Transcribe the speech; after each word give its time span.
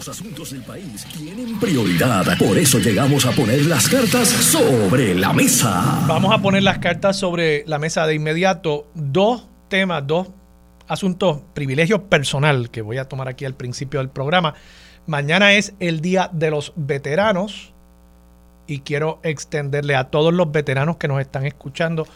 Los 0.00 0.08
asuntos 0.08 0.52
del 0.52 0.62
país 0.62 1.04
tienen 1.12 1.60
prioridad. 1.60 2.24
Por 2.38 2.56
eso 2.56 2.78
llegamos 2.78 3.26
a 3.26 3.32
poner 3.32 3.66
las 3.66 3.86
cartas 3.86 4.30
sobre 4.30 5.14
la 5.14 5.34
mesa. 5.34 6.06
Vamos 6.08 6.32
a 6.32 6.40
poner 6.40 6.62
las 6.62 6.78
cartas 6.78 7.18
sobre 7.18 7.64
la 7.66 7.78
mesa 7.78 8.06
de 8.06 8.14
inmediato. 8.14 8.90
Dos 8.94 9.46
temas, 9.68 10.06
dos 10.06 10.28
asuntos, 10.88 11.42
privilegios 11.52 12.00
personal 12.08 12.70
que 12.70 12.80
voy 12.80 12.96
a 12.96 13.10
tomar 13.10 13.28
aquí 13.28 13.44
al 13.44 13.52
principio 13.52 14.00
del 14.00 14.08
programa. 14.08 14.54
Mañana 15.04 15.52
es 15.52 15.74
el 15.80 16.00
Día 16.00 16.30
de 16.32 16.50
los 16.50 16.72
Veteranos 16.76 17.74
y 18.66 18.78
quiero 18.80 19.20
extenderle 19.22 19.96
a 19.96 20.04
todos 20.04 20.32
los 20.32 20.50
veteranos 20.50 20.96
que 20.96 21.08
nos 21.08 21.20
están 21.20 21.44
escuchando 21.44 22.06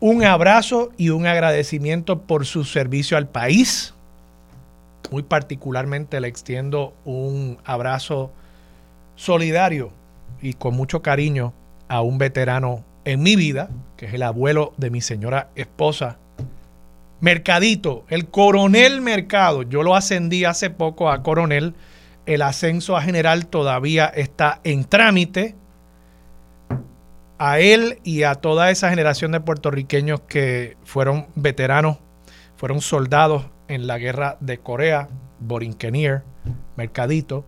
un 0.00 0.24
abrazo 0.24 0.90
y 0.96 1.10
un 1.10 1.28
agradecimiento 1.28 2.22
por 2.22 2.44
su 2.44 2.64
servicio 2.64 3.16
al 3.16 3.28
país. 3.28 3.94
Muy 5.10 5.22
particularmente 5.22 6.20
le 6.20 6.28
extiendo 6.28 6.94
un 7.04 7.58
abrazo 7.64 8.32
solidario 9.16 9.92
y 10.40 10.54
con 10.54 10.74
mucho 10.74 11.02
cariño 11.02 11.52
a 11.88 12.00
un 12.02 12.18
veterano 12.18 12.84
en 13.04 13.22
mi 13.22 13.36
vida, 13.36 13.70
que 13.96 14.06
es 14.06 14.14
el 14.14 14.22
abuelo 14.22 14.72
de 14.76 14.90
mi 14.90 15.00
señora 15.00 15.50
esposa, 15.56 16.18
Mercadito, 17.20 18.04
el 18.08 18.28
coronel 18.28 19.02
Mercado. 19.02 19.62
Yo 19.62 19.82
lo 19.82 19.94
ascendí 19.94 20.44
hace 20.44 20.70
poco 20.70 21.10
a 21.10 21.22
coronel. 21.22 21.74
El 22.24 22.42
ascenso 22.42 22.96
a 22.96 23.02
general 23.02 23.46
todavía 23.46 24.06
está 24.06 24.60
en 24.64 24.84
trámite 24.84 25.54
a 27.38 27.58
él 27.58 27.98
y 28.04 28.22
a 28.22 28.36
toda 28.36 28.70
esa 28.70 28.90
generación 28.90 29.32
de 29.32 29.40
puertorriqueños 29.40 30.20
que 30.22 30.76
fueron 30.84 31.26
veteranos, 31.34 31.98
fueron 32.56 32.80
soldados 32.80 33.46
en 33.70 33.86
la 33.86 33.98
guerra 33.98 34.36
de 34.40 34.58
Corea, 34.58 35.08
Borinquenier, 35.38 36.22
Mercadito, 36.76 37.44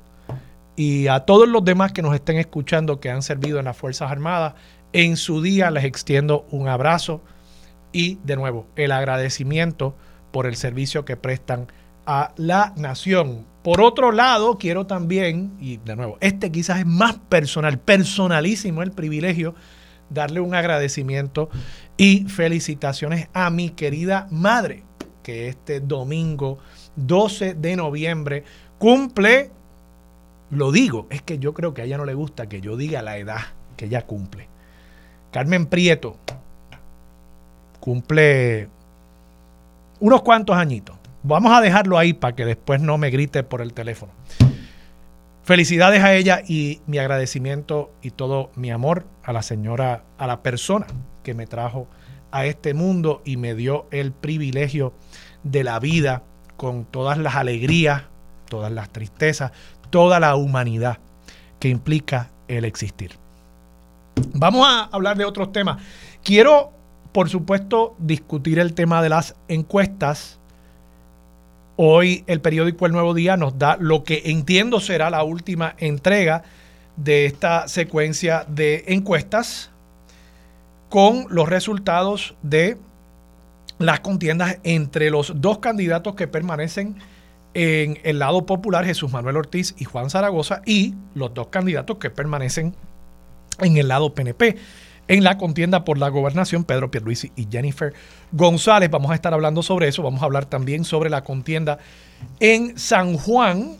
y 0.77 1.09
a 1.09 1.21
todos 1.21 1.49
los 1.49 1.65
demás 1.65 1.93
que 1.93 2.03
nos 2.03 2.15
estén 2.15 2.39
escuchando 2.39 3.01
que 3.01 3.11
han 3.11 3.23
servido 3.23 3.59
en 3.59 3.67
las 3.67 3.77
Fuerzas 3.77 4.11
Armadas, 4.11 4.55
en 4.93 5.17
su 5.17 5.43
día 5.43 5.71
les 5.71 5.85
extiendo 5.85 6.47
un 6.51 6.69
abrazo 6.69 7.23
y 7.93 8.19
de 8.25 8.37
nuevo 8.37 8.67
el 8.77 8.93
agradecimiento 8.93 9.95
por 10.31 10.47
el 10.47 10.57
servicio 10.57 11.05
que 11.05 11.17
prestan 11.17 11.67
a 12.07 12.33
la 12.37 12.73
nación. 12.77 13.47
Por 13.63 13.81
otro 13.81 14.13
lado, 14.13 14.59
quiero 14.59 14.87
también, 14.87 15.53
y 15.61 15.77
de 15.79 15.95
nuevo, 15.95 16.19
este 16.21 16.51
quizás 16.51 16.81
es 16.81 16.87
más 16.87 17.15
personal, 17.29 17.79
personalísimo 17.79 18.83
el 18.83 18.93
privilegio 18.93 19.55
darle 20.11 20.41
un 20.41 20.55
agradecimiento 20.55 21.49
y 21.97 22.25
felicitaciones 22.25 23.29
a 23.33 23.51
mi 23.51 23.71
querida 23.71 24.27
madre, 24.31 24.85
que 25.23 25.49
este 25.49 25.81
domingo 25.81 26.59
12 26.97 27.55
de 27.55 27.77
noviembre 27.77 28.45
cumple, 28.79 29.51
lo 30.51 30.73
digo, 30.73 31.07
es 31.11 31.23
que 31.23 31.39
yo 31.39 31.55
creo 31.55 31.75
que 31.75 31.83
a 31.83 31.85
ella 31.85 31.99
no 31.99 32.05
le 32.05 32.15
gusta 32.15 32.49
que 32.49 32.61
yo 32.61 32.77
diga 32.77 33.03
la 33.03 33.19
edad 33.19 33.41
que 33.77 33.87
ella 33.87 34.07
cumple. 34.07 34.49
Carmen 35.31 35.67
Prieto 35.67 36.17
cumple 37.81 38.69
unos 40.01 40.23
cuantos 40.23 40.57
añitos. 40.57 40.97
Vamos 41.23 41.53
a 41.53 41.61
dejarlo 41.61 41.97
ahí 41.97 42.13
para 42.13 42.35
que 42.35 42.45
después 42.45 42.81
no 42.81 42.99
me 42.99 43.11
grite 43.11 43.43
por 43.45 43.63
el 43.63 43.73
teléfono. 43.73 44.13
Felicidades 45.45 46.03
a 46.03 46.15
ella 46.15 46.43
y 46.47 46.81
mi 46.87 46.99
agradecimiento 46.99 47.93
y 48.03 48.11
todo 48.11 48.51
mi 48.55 48.71
amor 48.71 49.07
a 49.25 49.33
la 49.33 49.43
señora, 49.43 50.05
a 50.19 50.27
la 50.27 50.43
persona 50.43 50.87
que 51.23 51.35
me 51.35 51.47
trajo 51.47 51.89
a 52.33 52.47
este 52.47 52.75
mundo 52.75 53.23
y 53.25 53.37
me 53.37 53.55
dio 53.55 53.87
el 53.91 54.13
privilegio 54.13 54.93
de 55.43 55.65
la 55.65 55.79
vida 55.79 56.23
con 56.57 56.85
todas 56.85 57.19
las 57.19 57.37
alegrías, 57.37 58.05
todas 58.49 58.73
las 58.73 58.91
tristezas, 58.91 59.53
toda 59.91 60.19
la 60.21 60.35
humanidad 60.37 60.99
que 61.61 61.69
implica 61.69 62.31
el 62.49 62.65
existir. 62.65 63.13
Vamos 64.35 64.67
a 64.67 64.85
hablar 64.85 65.17
de 65.17 65.25
otros 65.25 65.53
temas. 65.53 65.83
Quiero, 66.23 66.73
por 67.13 67.29
supuesto, 67.29 67.95
discutir 67.99 68.59
el 68.59 68.75
tema 68.75 69.03
de 69.03 69.09
las 69.09 69.35
encuestas 69.49 70.39
Hoy 71.85 72.23
el 72.29 72.41
periódico 72.41 72.87
El 72.87 72.93
Nuevo 72.93 73.13
Día 73.13 73.37
nos 73.37 73.59
da 73.59 73.77
lo 73.81 74.05
que 74.05 74.23
entiendo 74.27 74.79
será 74.79 75.11
la 75.11 75.25
última 75.25 75.75
entrega 75.79 76.45
de 76.97 77.25
esta 77.25 77.67
secuencia 77.67 78.45
de 78.47 78.85
encuestas 78.87 79.72
con 80.93 81.25
los 81.31 81.49
resultados 81.49 82.35
de 82.43 82.77
las 83.79 84.01
contiendas 84.01 84.59
entre 84.63 85.09
los 85.09 85.33
dos 85.41 85.57
candidatos 85.57 86.15
que 86.17 86.29
permanecen 86.29 86.99
en 87.55 87.99
el 88.03 88.19
lado 88.19 88.45
popular, 88.45 88.85
Jesús 88.85 89.11
Manuel 89.11 89.39
Ortiz 89.39 89.75
y 89.79 89.85
Juan 89.85 90.11
Zaragoza, 90.11 90.61
y 90.67 90.95
los 91.15 91.33
dos 91.33 91.47
candidatos 91.47 91.97
que 91.97 92.11
permanecen 92.11 92.75
en 93.61 93.79
el 93.79 93.89
lado 93.89 94.13
PNP 94.13 94.59
en 95.09 95.25
la 95.25 95.39
contienda 95.39 95.83
por 95.83 95.97
la 95.97 96.11
gobernación, 96.11 96.65
Pedro 96.65 96.91
Pierluisi 96.91 97.33
y 97.37 97.49
Jennifer 97.51 97.95
González. 98.31 98.91
Vamos 98.91 99.13
a 99.13 99.15
estar 99.15 99.33
hablando 99.33 99.63
sobre 99.63 99.89
eso. 99.89 100.03
Vamos 100.03 100.21
a 100.21 100.27
hablar 100.27 100.45
también 100.45 100.85
sobre 100.85 101.09
la 101.09 101.25
contienda 101.25 101.79
en 102.39 102.79
San 102.79 103.17
Juan 103.17 103.79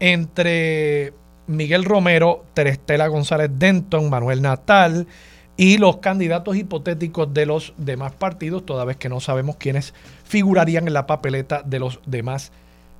entre 0.00 1.12
Miguel 1.48 1.84
Romero, 1.84 2.46
Terestela 2.54 3.08
González 3.08 3.50
Denton, 3.52 4.08
Manuel 4.08 4.40
Natal 4.40 5.06
y 5.56 5.78
los 5.78 5.98
candidatos 5.98 6.56
hipotéticos 6.56 7.32
de 7.32 7.46
los 7.46 7.72
demás 7.78 8.12
partidos, 8.12 8.66
toda 8.66 8.84
vez 8.84 8.96
que 8.96 9.08
no 9.08 9.20
sabemos 9.20 9.56
quiénes 9.56 9.94
figurarían 10.24 10.86
en 10.86 10.92
la 10.92 11.06
papeleta 11.06 11.62
de 11.62 11.78
los 11.78 12.00
demás 12.04 12.52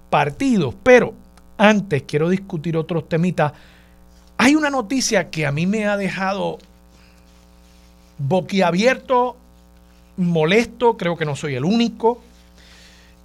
partidos. 0.08 0.74
Pero 0.82 1.12
antes 1.58 2.02
quiero 2.02 2.30
discutir 2.30 2.76
otros 2.76 3.08
temitas. 3.08 3.52
Hay 4.38 4.54
una 4.54 4.70
noticia 4.70 5.30
que 5.30 5.46
a 5.46 5.52
mí 5.52 5.66
me 5.66 5.86
ha 5.86 5.96
dejado 5.96 6.58
boquiabierto, 8.18 9.36
molesto, 10.16 10.96
creo 10.96 11.16
que 11.16 11.26
no 11.26 11.36
soy 11.36 11.56
el 11.56 11.64
único. 11.64 12.22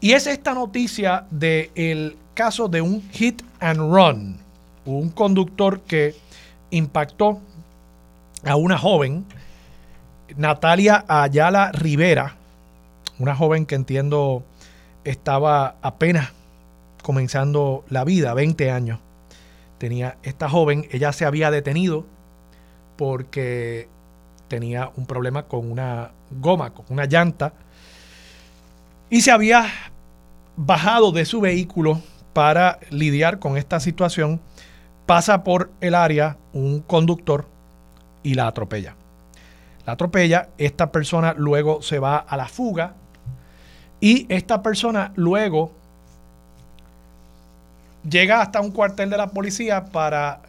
Y 0.01 0.11
es 0.11 0.27
esta 0.27 0.53
noticia 0.53 1.25
del 1.29 2.17
caso 2.33 2.67
de 2.67 2.81
un 2.81 3.01
hit 3.11 3.41
and 3.59 3.79
run, 3.79 4.37
un 4.85 5.09
conductor 5.09 5.81
que 5.81 6.15
impactó 6.71 7.39
a 8.45 8.55
una 8.55 8.77
joven, 8.77 9.25
Natalia 10.35 11.05
Ayala 11.07 11.71
Rivera, 11.71 12.35
una 13.19 13.35
joven 13.35 13.65
que 13.65 13.75
entiendo 13.75 14.43
estaba 15.03 15.75
apenas 15.81 16.31
comenzando 17.03 17.83
la 17.89 18.03
vida, 18.03 18.33
20 18.33 18.71
años. 18.71 18.99
Tenía 19.77 20.17
esta 20.23 20.49
joven, 20.49 20.87
ella 20.91 21.11
se 21.11 21.25
había 21.25 21.51
detenido 21.51 22.05
porque 22.97 23.89
tenía 24.47 24.91
un 24.95 25.05
problema 25.05 25.43
con 25.43 25.71
una 25.71 26.11
goma, 26.29 26.73
con 26.73 26.85
una 26.89 27.05
llanta, 27.05 27.53
y 29.09 29.21
se 29.21 29.31
había 29.31 29.65
bajado 30.55 31.11
de 31.11 31.25
su 31.25 31.41
vehículo 31.41 32.01
para 32.33 32.79
lidiar 32.89 33.39
con 33.39 33.57
esta 33.57 33.79
situación, 33.79 34.39
pasa 35.05 35.43
por 35.43 35.71
el 35.81 35.95
área 35.95 36.37
un 36.53 36.81
conductor 36.81 37.50
y 38.23 38.33
la 38.33 38.47
atropella. 38.47 38.95
La 39.85 39.93
atropella, 39.93 40.49
esta 40.57 40.91
persona 40.91 41.33
luego 41.35 41.81
se 41.81 41.99
va 41.99 42.17
a 42.17 42.37
la 42.37 42.47
fuga 42.47 42.93
y 43.99 44.25
esta 44.29 44.61
persona 44.61 45.11
luego 45.15 45.71
llega 48.09 48.41
hasta 48.41 48.61
un 48.61 48.71
cuartel 48.71 49.09
de 49.09 49.17
la 49.17 49.27
policía 49.27 49.85
para 49.85 50.41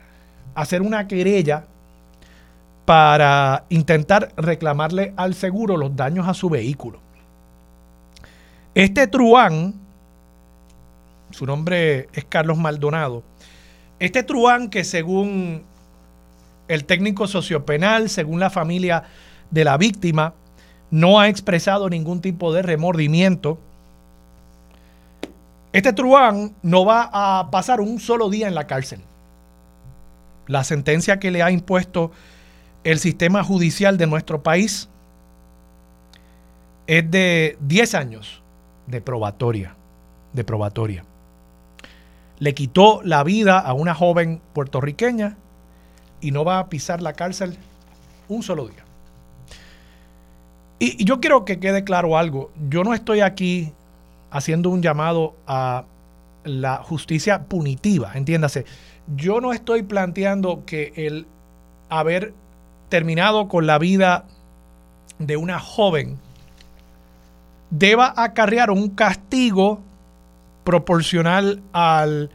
hacer 0.54 0.82
una 0.82 1.06
querella 1.06 1.64
para 2.84 3.64
intentar 3.68 4.32
reclamarle 4.36 5.12
al 5.16 5.34
seguro 5.34 5.76
los 5.76 5.94
daños 5.94 6.26
a 6.28 6.34
su 6.34 6.50
vehículo. 6.50 6.98
Este 8.74 9.06
truán, 9.06 9.74
su 11.30 11.46
nombre 11.46 12.08
es 12.12 12.24
Carlos 12.24 12.58
Maldonado, 12.58 13.22
este 13.98 14.22
truán 14.22 14.68
que 14.68 14.82
según 14.82 15.64
el 16.68 16.84
técnico 16.84 17.26
sociopenal, 17.26 18.08
según 18.08 18.40
la 18.40 18.50
familia 18.50 19.04
de 19.50 19.64
la 19.64 19.76
víctima, 19.76 20.34
no 20.90 21.18
ha 21.18 21.28
expresado 21.28 21.88
ningún 21.88 22.20
tipo 22.20 22.52
de 22.52 22.62
remordimiento. 22.62 23.58
Este 25.72 25.92
truán 25.92 26.54
no 26.62 26.84
va 26.84 27.10
a 27.12 27.50
pasar 27.50 27.80
un 27.80 27.98
solo 27.98 28.28
día 28.28 28.46
en 28.46 28.54
la 28.54 28.66
cárcel. 28.66 29.00
La 30.46 30.64
sentencia 30.64 31.18
que 31.18 31.30
le 31.30 31.42
ha 31.42 31.50
impuesto 31.50 32.12
el 32.84 32.98
sistema 32.98 33.42
judicial 33.42 33.96
de 33.96 34.06
nuestro 34.06 34.42
país 34.42 34.88
es 36.86 37.10
de 37.10 37.56
10 37.60 37.94
años 37.94 38.42
de 38.86 39.00
probatoria, 39.00 39.74
de 40.32 40.44
probatoria. 40.44 41.04
Le 42.38 42.54
quitó 42.54 43.00
la 43.04 43.22
vida 43.22 43.58
a 43.58 43.72
una 43.72 43.94
joven 43.94 44.42
puertorriqueña 44.52 45.36
y 46.22 46.30
no 46.30 46.44
va 46.44 46.58
a 46.58 46.68
pisar 46.68 47.02
la 47.02 47.12
cárcel 47.12 47.58
un 48.28 48.42
solo 48.42 48.68
día. 48.68 48.84
Y, 50.78 51.02
y 51.02 51.04
yo 51.04 51.20
quiero 51.20 51.44
que 51.44 51.60
quede 51.60 51.84
claro 51.84 52.16
algo. 52.16 52.50
Yo 52.70 52.84
no 52.84 52.94
estoy 52.94 53.20
aquí 53.20 53.72
haciendo 54.30 54.70
un 54.70 54.80
llamado 54.80 55.34
a 55.46 55.84
la 56.44 56.78
justicia 56.78 57.44
punitiva, 57.44 58.12
entiéndase. 58.14 58.64
Yo 59.16 59.40
no 59.40 59.52
estoy 59.52 59.82
planteando 59.82 60.64
que 60.64 60.92
el 60.96 61.26
haber 61.88 62.32
terminado 62.88 63.48
con 63.48 63.66
la 63.66 63.78
vida 63.78 64.24
de 65.18 65.36
una 65.36 65.58
joven 65.58 66.18
deba 67.70 68.12
acarrear 68.16 68.70
un 68.70 68.90
castigo 68.90 69.80
proporcional 70.64 71.62
al 71.72 72.30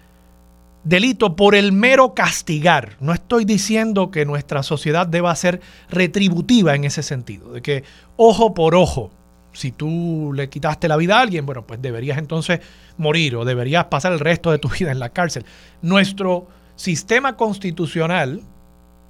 delito 0.88 1.36
por 1.36 1.56
el 1.56 1.72
mero 1.72 2.13
castigar. 2.13 2.95
No 3.00 3.13
estoy 3.13 3.45
diciendo 3.45 4.10
que 4.10 4.25
nuestra 4.25 4.63
sociedad 4.63 5.06
deba 5.06 5.36
ser 5.36 5.62
retributiva 5.89 6.75
en 6.75 6.86
ese 6.86 7.04
sentido, 7.04 7.51
de 7.51 7.62
que 7.62 7.84
ojo 8.16 8.54
por 8.54 8.74
ojo, 8.75 9.12
si 9.51 9.72
tú 9.72 10.31
le 10.34 10.50
quitaste 10.50 10.88
la 10.88 10.98
vida 10.98 11.18
a 11.18 11.22
alguien, 11.22 11.45
bueno, 11.45 11.66
pues 11.66 11.81
deberías 11.81 12.18
entonces 12.18 12.62
morir 12.98 13.36
o 13.36 13.44
deberías 13.44 13.86
pasar 13.86 14.13
el 14.13 14.19
resto 14.19 14.51
de 14.51 14.60
tu 14.60 14.69
vida 14.80 14.92
en 14.92 15.00
la 15.00 15.10
cárcel. 15.10 15.45
Nuestro 15.81 16.48
sistema 16.75 17.36
constitucional, 17.36 18.42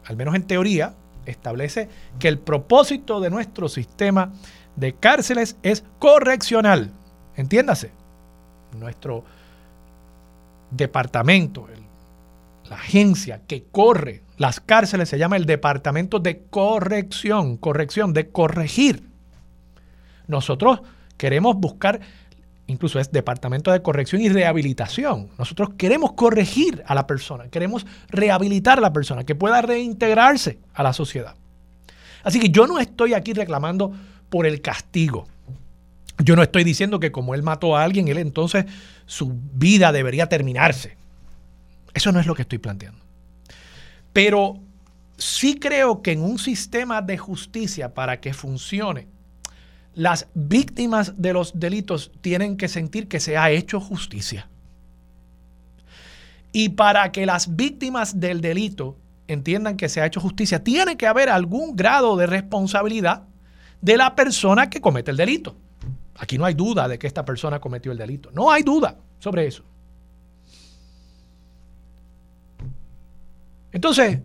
al 0.05 0.15
menos 0.15 0.35
en 0.35 0.43
teoría, 0.43 0.95
establece 1.25 1.89
que 2.17 2.29
el 2.29 2.39
propósito 2.39 3.19
de 3.19 3.29
nuestro 3.29 3.67
sistema 3.67 4.31
de 4.75 4.93
cárceles 4.93 5.57
es 5.61 5.83
correccional. 5.99 6.91
Entiéndase, 7.35 7.91
nuestro 8.79 9.25
departamento, 10.71 11.67
la 12.69 12.75
agencia 12.75 13.41
que 13.47 13.65
corre 13.71 14.23
las 14.37 14.59
cárceles 14.59 15.09
se 15.09 15.17
llama 15.17 15.35
el 15.35 15.45
Departamento 15.45 16.19
de 16.19 16.43
Corrección, 16.49 17.57
corrección, 17.57 18.13
de 18.13 18.29
corregir. 18.29 19.03
Nosotros 20.27 20.81
queremos 21.17 21.55
buscar, 21.57 21.99
incluso 22.67 22.99
es 22.99 23.11
Departamento 23.11 23.71
de 23.71 23.81
Corrección 23.81 24.21
y 24.21 24.29
Rehabilitación. 24.29 25.29
Nosotros 25.39 25.69
queremos 25.75 26.13
corregir 26.13 26.83
a 26.85 26.93
la 26.93 27.07
persona, 27.07 27.47
queremos 27.49 27.87
rehabilitar 28.09 28.77
a 28.77 28.81
la 28.81 28.93
persona, 28.93 29.23
que 29.23 29.33
pueda 29.33 29.61
reintegrarse 29.63 30.59
a 30.75 30.83
la 30.83 30.93
sociedad. 30.93 31.35
Así 32.23 32.39
que 32.39 32.49
yo 32.49 32.67
no 32.67 32.77
estoy 32.77 33.15
aquí 33.15 33.33
reclamando 33.33 33.91
por 34.29 34.45
el 34.45 34.61
castigo. 34.61 35.25
Yo 36.19 36.35
no 36.35 36.43
estoy 36.43 36.63
diciendo 36.63 36.99
que 36.99 37.11
como 37.11 37.33
él 37.33 37.41
mató 37.41 37.75
a 37.75 37.83
alguien, 37.83 38.07
él 38.07 38.17
entonces 38.19 38.65
su 39.07 39.33
vida 39.53 39.91
debería 39.91 40.29
terminarse. 40.29 40.95
Eso 41.93 42.11
no 42.11 42.19
es 42.19 42.27
lo 42.27 42.35
que 42.35 42.43
estoy 42.43 42.59
planteando. 42.59 42.99
Pero 44.13 44.59
sí 45.17 45.57
creo 45.57 46.03
que 46.03 46.11
en 46.11 46.21
un 46.21 46.37
sistema 46.37 47.01
de 47.01 47.17
justicia 47.17 47.95
para 47.95 48.19
que 48.19 48.33
funcione, 48.33 49.07
las 49.95 50.27
víctimas 50.35 51.13
de 51.17 51.33
los 51.33 51.59
delitos 51.59 52.11
tienen 52.21 52.57
que 52.57 52.67
sentir 52.67 53.07
que 53.07 53.19
se 53.19 53.37
ha 53.37 53.49
hecho 53.49 53.79
justicia. 53.79 54.47
Y 56.51 56.69
para 56.69 57.11
que 57.11 57.25
las 57.25 57.55
víctimas 57.55 58.19
del 58.19 58.41
delito 58.41 58.95
entiendan 59.27 59.77
que 59.77 59.89
se 59.89 60.01
ha 60.01 60.05
hecho 60.05 60.21
justicia, 60.21 60.63
tiene 60.63 60.97
que 60.97 61.07
haber 61.07 61.29
algún 61.29 61.75
grado 61.75 62.15
de 62.15 62.27
responsabilidad 62.27 63.23
de 63.81 63.97
la 63.97 64.15
persona 64.15 64.69
que 64.69 64.81
comete 64.81 65.11
el 65.11 65.17
delito. 65.17 65.55
Aquí 66.17 66.37
no 66.37 66.45
hay 66.45 66.53
duda 66.53 66.87
de 66.87 66.97
que 66.97 67.07
esta 67.07 67.23
persona 67.25 67.59
cometió 67.59 67.91
el 67.91 67.97
delito. 67.97 68.31
No 68.31 68.51
hay 68.51 68.63
duda 68.63 68.95
sobre 69.19 69.47
eso. 69.47 69.63
Entonces, 73.71 74.19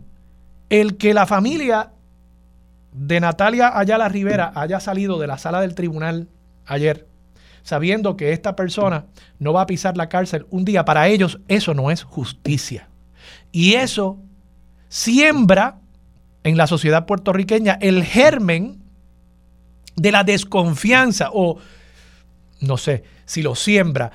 el 0.70 0.96
que 0.96 1.12
la 1.12 1.26
familia 1.26 1.90
de 2.92 3.20
Natalia 3.20 3.78
Ayala 3.78 4.08
Rivera 4.08 4.52
haya 4.54 4.80
salido 4.80 5.18
de 5.18 5.26
la 5.26 5.38
sala 5.38 5.60
del 5.60 5.74
tribunal 5.74 6.28
ayer 6.66 7.06
sabiendo 7.62 8.16
que 8.16 8.32
esta 8.32 8.56
persona 8.56 9.06
no 9.38 9.52
va 9.52 9.62
a 9.62 9.66
pisar 9.66 9.96
la 9.96 10.08
cárcel 10.08 10.46
un 10.50 10.64
día, 10.64 10.84
para 10.84 11.08
ellos 11.08 11.40
eso 11.48 11.74
no 11.74 11.90
es 11.90 12.02
justicia. 12.02 12.88
Y 13.50 13.74
eso 13.74 14.18
siembra 14.88 15.78
en 16.44 16.56
la 16.56 16.66
sociedad 16.66 17.06
puertorriqueña 17.06 17.78
el 17.80 18.04
germen 18.04 18.82
de 19.96 20.12
la 20.12 20.24
desconfianza 20.24 21.30
o, 21.32 21.58
no 22.62 22.76
sé, 22.78 23.04
si 23.26 23.42
lo 23.42 23.54
siembra, 23.54 24.10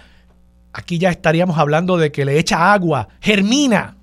aquí 0.74 0.98
ya 0.98 1.10
estaríamos 1.10 1.58
hablando 1.58 1.98
de 1.98 2.12
que 2.12 2.26
le 2.26 2.40
echa 2.40 2.74
agua, 2.74 3.10
germina 3.22 3.96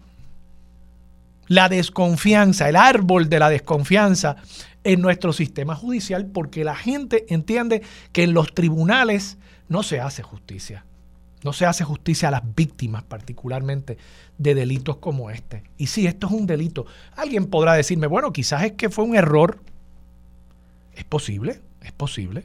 la 1.48 1.68
desconfianza, 1.68 2.68
el 2.68 2.76
árbol 2.76 3.28
de 3.28 3.38
la 3.38 3.50
desconfianza 3.50 4.36
en 4.84 5.00
nuestro 5.00 5.32
sistema 5.32 5.74
judicial 5.74 6.26
porque 6.26 6.62
la 6.64 6.76
gente 6.76 7.26
entiende 7.28 7.82
que 8.12 8.22
en 8.22 8.34
los 8.34 8.54
tribunales 8.54 9.38
no 9.68 9.82
se 9.82 10.00
hace 10.00 10.22
justicia. 10.22 10.84
No 11.42 11.52
se 11.52 11.66
hace 11.66 11.84
justicia 11.84 12.28
a 12.28 12.30
las 12.30 12.54
víctimas 12.54 13.02
particularmente 13.02 13.98
de 14.38 14.54
delitos 14.54 14.96
como 14.96 15.30
este. 15.30 15.62
Y 15.76 15.88
si 15.88 16.06
esto 16.06 16.26
es 16.26 16.32
un 16.32 16.46
delito. 16.46 16.86
Alguien 17.16 17.46
podrá 17.46 17.74
decirme, 17.74 18.06
bueno, 18.06 18.32
quizás 18.32 18.64
es 18.64 18.72
que 18.72 18.88
fue 18.88 19.04
un 19.04 19.14
error. 19.14 19.60
Es 20.94 21.04
posible, 21.04 21.60
es 21.84 21.92
posible 21.92 22.44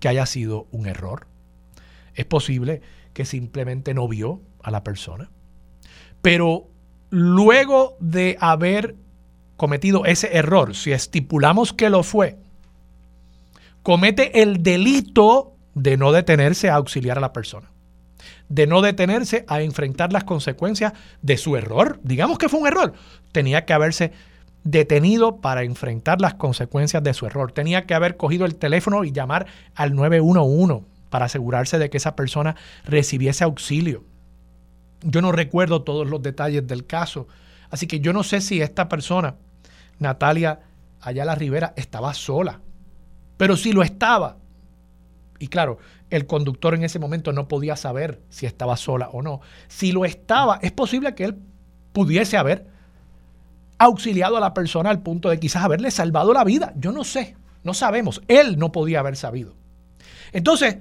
que 0.00 0.08
haya 0.08 0.26
sido 0.26 0.66
un 0.70 0.86
error. 0.86 1.26
Es 2.14 2.26
posible 2.26 2.82
que 3.12 3.24
simplemente 3.24 3.94
no 3.94 4.08
vio 4.08 4.40
a 4.62 4.70
la 4.70 4.84
persona. 4.84 5.30
Pero 6.22 6.68
luego 7.10 7.96
de 8.00 8.36
haber 8.40 8.96
cometido 9.56 10.04
ese 10.04 10.36
error, 10.36 10.74
si 10.74 10.92
estipulamos 10.92 11.72
que 11.72 11.88
lo 11.88 12.02
fue, 12.02 12.36
comete 13.82 14.42
el 14.42 14.62
delito 14.62 15.54
de 15.74 15.96
no 15.96 16.12
detenerse 16.12 16.68
a 16.68 16.74
auxiliar 16.74 17.18
a 17.18 17.20
la 17.20 17.32
persona, 17.32 17.70
de 18.48 18.66
no 18.66 18.82
detenerse 18.82 19.44
a 19.48 19.62
enfrentar 19.62 20.12
las 20.12 20.24
consecuencias 20.24 20.92
de 21.22 21.36
su 21.36 21.56
error. 21.56 22.00
Digamos 22.02 22.38
que 22.38 22.48
fue 22.48 22.60
un 22.60 22.66
error. 22.66 22.94
Tenía 23.32 23.64
que 23.64 23.72
haberse 23.72 24.12
detenido 24.66 25.40
para 25.40 25.62
enfrentar 25.62 26.20
las 26.20 26.34
consecuencias 26.34 27.02
de 27.02 27.14
su 27.14 27.24
error. 27.24 27.52
Tenía 27.52 27.86
que 27.86 27.94
haber 27.94 28.16
cogido 28.16 28.44
el 28.44 28.56
teléfono 28.56 29.04
y 29.04 29.12
llamar 29.12 29.46
al 29.76 29.94
911 29.94 30.84
para 31.08 31.26
asegurarse 31.26 31.78
de 31.78 31.88
que 31.88 31.98
esa 31.98 32.16
persona 32.16 32.56
recibiese 32.84 33.44
auxilio. 33.44 34.04
Yo 35.02 35.22
no 35.22 35.30
recuerdo 35.30 35.82
todos 35.82 36.08
los 36.10 36.20
detalles 36.20 36.66
del 36.66 36.84
caso, 36.84 37.28
así 37.70 37.86
que 37.86 38.00
yo 38.00 38.12
no 38.12 38.24
sé 38.24 38.40
si 38.40 38.60
esta 38.60 38.88
persona, 38.88 39.36
Natalia 40.00 40.60
Ayala 41.00 41.36
Rivera, 41.36 41.72
estaba 41.76 42.12
sola. 42.12 42.60
Pero 43.36 43.56
si 43.56 43.72
lo 43.72 43.84
estaba, 43.84 44.38
y 45.38 45.46
claro, 45.46 45.78
el 46.10 46.26
conductor 46.26 46.74
en 46.74 46.82
ese 46.82 46.98
momento 46.98 47.32
no 47.32 47.46
podía 47.46 47.76
saber 47.76 48.20
si 48.30 48.46
estaba 48.46 48.76
sola 48.76 49.10
o 49.10 49.22
no. 49.22 49.40
Si 49.68 49.92
lo 49.92 50.04
estaba, 50.04 50.58
es 50.60 50.72
posible 50.72 51.14
que 51.14 51.24
él 51.24 51.36
pudiese 51.92 52.36
haber 52.36 52.66
auxiliado 53.78 54.36
a 54.36 54.40
la 54.40 54.54
persona 54.54 54.90
al 54.90 55.02
punto 55.02 55.28
de 55.28 55.38
quizás 55.38 55.64
haberle 55.64 55.90
salvado 55.90 56.32
la 56.32 56.44
vida. 56.44 56.72
Yo 56.76 56.92
no 56.92 57.04
sé, 57.04 57.36
no 57.62 57.74
sabemos. 57.74 58.22
Él 58.28 58.58
no 58.58 58.72
podía 58.72 59.00
haber 59.00 59.16
sabido. 59.16 59.54
Entonces, 60.32 60.78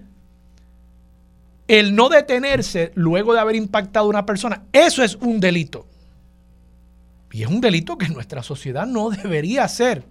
el 1.67 1.95
no 1.95 2.09
detenerse 2.09 2.91
luego 2.95 3.33
de 3.33 3.39
haber 3.39 3.55
impactado 3.55 4.05
a 4.05 4.09
una 4.09 4.25
persona, 4.25 4.63
eso 4.71 5.03
es 5.03 5.15
un 5.15 5.39
delito. 5.39 5.87
Y 7.31 7.43
es 7.43 7.49
un 7.49 7.59
delito 7.59 7.97
que 7.97 8.07
nuestra 8.07 8.43
sociedad 8.43 8.85
no 8.85 9.09
debería 9.09 9.67
ser. 9.67 10.03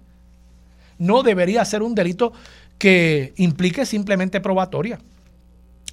No 0.98 1.22
debería 1.22 1.64
ser 1.64 1.82
un 1.82 1.94
delito 1.94 2.32
que 2.78 3.32
implique 3.36 3.86
simplemente 3.86 4.40
probatoria. 4.40 4.98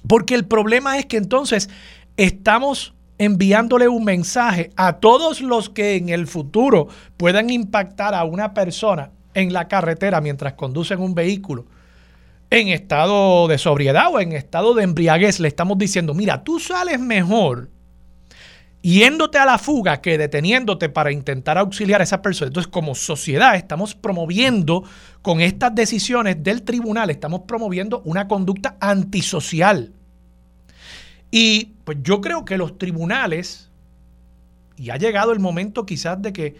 Porque 0.06 0.34
el 0.34 0.44
problema 0.44 0.98
es 0.98 1.06
que 1.06 1.16
entonces 1.16 1.70
estamos 2.16 2.94
enviándole 3.22 3.88
un 3.88 4.04
mensaje 4.04 4.70
a 4.76 4.94
todos 4.94 5.40
los 5.40 5.70
que 5.70 5.96
en 5.96 6.08
el 6.08 6.26
futuro 6.26 6.88
puedan 7.16 7.50
impactar 7.50 8.14
a 8.14 8.24
una 8.24 8.54
persona 8.54 9.10
en 9.34 9.52
la 9.52 9.68
carretera 9.68 10.20
mientras 10.20 10.54
conducen 10.54 11.00
un 11.00 11.14
vehículo 11.14 11.66
en 12.52 12.68
estado 12.68 13.48
de 13.48 13.56
sobriedad 13.56 14.12
o 14.12 14.20
en 14.20 14.32
estado 14.32 14.74
de 14.74 14.84
embriaguez, 14.84 15.40
le 15.40 15.48
estamos 15.48 15.78
diciendo, 15.78 16.12
mira, 16.12 16.44
tú 16.44 16.60
sales 16.60 17.00
mejor 17.00 17.70
yéndote 18.82 19.38
a 19.38 19.46
la 19.46 19.56
fuga 19.56 20.02
que 20.02 20.18
deteniéndote 20.18 20.90
para 20.90 21.12
intentar 21.12 21.56
auxiliar 21.56 22.02
a 22.02 22.04
esa 22.04 22.20
persona. 22.20 22.48
Entonces, 22.48 22.70
como 22.70 22.94
sociedad, 22.94 23.54
estamos 23.54 23.94
promoviendo 23.94 24.84
con 25.22 25.40
estas 25.40 25.74
decisiones 25.74 26.42
del 26.42 26.62
tribunal, 26.62 27.08
estamos 27.08 27.42
promoviendo 27.46 28.02
una 28.04 28.28
conducta 28.28 28.76
antisocial. 28.80 29.92
Y 31.32 31.72
pues 31.84 31.98
yo 32.02 32.20
creo 32.20 32.44
que 32.44 32.58
los 32.58 32.78
tribunales, 32.78 33.70
y 34.76 34.90
ha 34.90 34.96
llegado 34.98 35.32
el 35.32 35.40
momento 35.40 35.86
quizás 35.86 36.20
de 36.20 36.32
que 36.32 36.56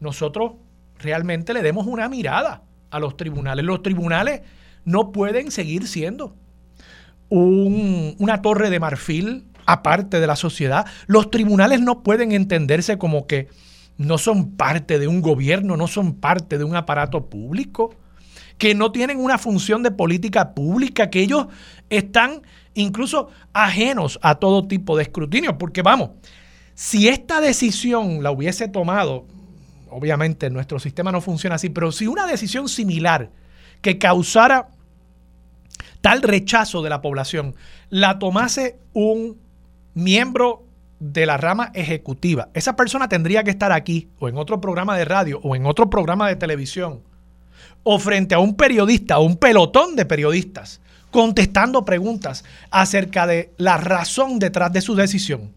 nosotros 0.00 0.54
realmente 0.98 1.52
le 1.52 1.62
demos 1.62 1.86
una 1.86 2.08
mirada 2.08 2.62
a 2.90 2.98
los 2.98 3.16
tribunales. 3.18 3.64
Los 3.64 3.82
tribunales 3.82 4.40
no 4.84 5.12
pueden 5.12 5.50
seguir 5.50 5.86
siendo 5.86 6.34
una 7.28 8.40
torre 8.40 8.70
de 8.70 8.80
marfil 8.80 9.44
aparte 9.66 10.20
de 10.20 10.26
la 10.26 10.36
sociedad. 10.36 10.86
Los 11.06 11.30
tribunales 11.30 11.80
no 11.80 12.02
pueden 12.02 12.32
entenderse 12.32 12.96
como 12.96 13.26
que 13.26 13.48
no 13.98 14.16
son 14.16 14.52
parte 14.52 14.98
de 14.98 15.06
un 15.06 15.20
gobierno, 15.20 15.76
no 15.76 15.86
son 15.86 16.14
parte 16.14 16.56
de 16.56 16.64
un 16.64 16.76
aparato 16.76 17.28
público, 17.28 17.94
que 18.56 18.74
no 18.74 18.92
tienen 18.92 19.18
una 19.18 19.36
función 19.36 19.82
de 19.82 19.90
política 19.90 20.54
pública, 20.54 21.10
que 21.10 21.20
ellos 21.20 21.48
están 21.90 22.42
incluso 22.74 23.28
ajenos 23.52 24.18
a 24.22 24.36
todo 24.36 24.66
tipo 24.66 24.96
de 24.96 25.04
escrutinio, 25.04 25.58
porque 25.58 25.82
vamos, 25.82 26.10
si 26.74 27.08
esta 27.08 27.40
decisión 27.40 28.22
la 28.22 28.30
hubiese 28.30 28.68
tomado, 28.68 29.26
obviamente 29.90 30.50
nuestro 30.50 30.78
sistema 30.78 31.12
no 31.12 31.20
funciona 31.20 31.56
así, 31.56 31.70
pero 31.70 31.92
si 31.92 32.06
una 32.06 32.26
decisión 32.26 32.68
similar 32.68 33.30
que 33.80 33.98
causara 33.98 34.68
tal 36.00 36.22
rechazo 36.22 36.82
de 36.82 36.90
la 36.90 37.00
población 37.00 37.54
la 37.90 38.18
tomase 38.18 38.78
un 38.92 39.38
miembro 39.94 40.64
de 40.98 41.26
la 41.26 41.36
rama 41.36 41.70
ejecutiva, 41.74 42.48
esa 42.54 42.76
persona 42.76 43.08
tendría 43.08 43.44
que 43.44 43.50
estar 43.50 43.72
aquí 43.72 44.08
o 44.18 44.28
en 44.28 44.36
otro 44.36 44.60
programa 44.60 44.96
de 44.96 45.04
radio 45.04 45.40
o 45.42 45.54
en 45.54 45.66
otro 45.66 45.88
programa 45.88 46.28
de 46.28 46.36
televisión 46.36 47.02
o 47.84 47.98
frente 47.98 48.34
a 48.34 48.38
un 48.38 48.56
periodista 48.56 49.18
o 49.18 49.24
un 49.24 49.36
pelotón 49.36 49.94
de 49.94 50.06
periodistas 50.06 50.80
contestando 51.14 51.84
preguntas 51.84 52.42
acerca 52.72 53.24
de 53.28 53.52
la 53.56 53.76
razón 53.76 54.40
detrás 54.40 54.72
de 54.72 54.80
su 54.80 54.96
decisión. 54.96 55.52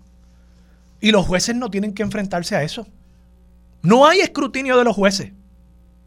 Y 1.02 1.10
los 1.10 1.26
jueces 1.26 1.56
no 1.56 1.72
tienen 1.72 1.96
que 1.96 2.04
enfrentarse 2.04 2.56
a 2.56 2.62
eso. 2.62 2.86
No 3.82 4.06
hay 4.06 4.20
escrutinio 4.20 4.78
de 4.78 4.84
los 4.84 4.96
jueces. 4.96 5.32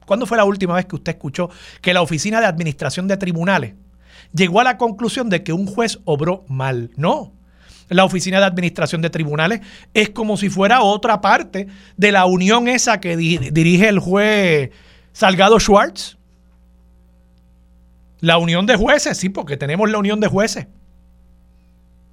¿Cuándo 0.07 0.25
fue 0.27 0.37
la 0.37 0.45
última 0.45 0.75
vez 0.75 0.87
que 0.87 0.95
usted 0.95 1.15
escuchó 1.15 1.51
que 1.81 1.93
la 1.93 2.01
Oficina 2.01 2.39
de 2.39 2.47
Administración 2.47 3.09
de 3.09 3.17
Tribunales 3.17 3.75
llegó 4.33 4.61
a 4.61 4.65
la 4.65 4.79
conclusión 4.79 5.29
de 5.29 5.43
que 5.43 5.53
un 5.53 5.67
juez 5.67 5.99
obró 6.05 6.45
mal? 6.47 6.93
No. 6.95 7.33
La 7.89 8.05
Oficina 8.05 8.39
de 8.39 8.47
Administración 8.47 9.03
de 9.03 9.11
Tribunales 9.11 9.63
es 9.95 10.11
como 10.11 10.37
si 10.37 10.49
fuera 10.49 10.83
otra 10.83 11.21
parte 11.21 11.67
de 11.97 12.13
la 12.13 12.25
unión 12.25 12.69
esa 12.69 13.01
que 13.01 13.17
dirige 13.17 13.89
el 13.89 13.99
juez 13.99 14.71
Salgado 15.13 15.59
Schwartz. 15.59 16.20
La 18.21 18.39
unión 18.39 18.67
de 18.67 18.77
jueces, 18.77 19.17
sí, 19.17 19.29
porque 19.29 19.57
tenemos 19.57 19.91
la 19.91 19.99
unión 19.99 20.21
de 20.21 20.29
jueces. 20.29 20.67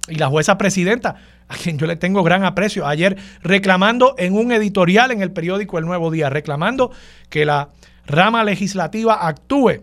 Y 0.08 0.14
la 0.14 0.28
jueza 0.28 0.56
presidenta, 0.56 1.16
a 1.48 1.56
quien 1.56 1.78
yo 1.78 1.86
le 1.86 1.96
tengo 1.96 2.22
gran 2.22 2.44
aprecio, 2.44 2.86
ayer 2.86 3.18
reclamando 3.42 4.14
en 4.16 4.34
un 4.34 4.52
editorial 4.52 5.10
en 5.10 5.20
el 5.20 5.32
periódico 5.32 5.78
El 5.78 5.84
Nuevo 5.84 6.10
Día, 6.10 6.30
reclamando 6.30 6.90
que 7.28 7.44
la 7.44 7.70
rama 8.06 8.42
legislativa 8.42 9.26
actúe 9.28 9.82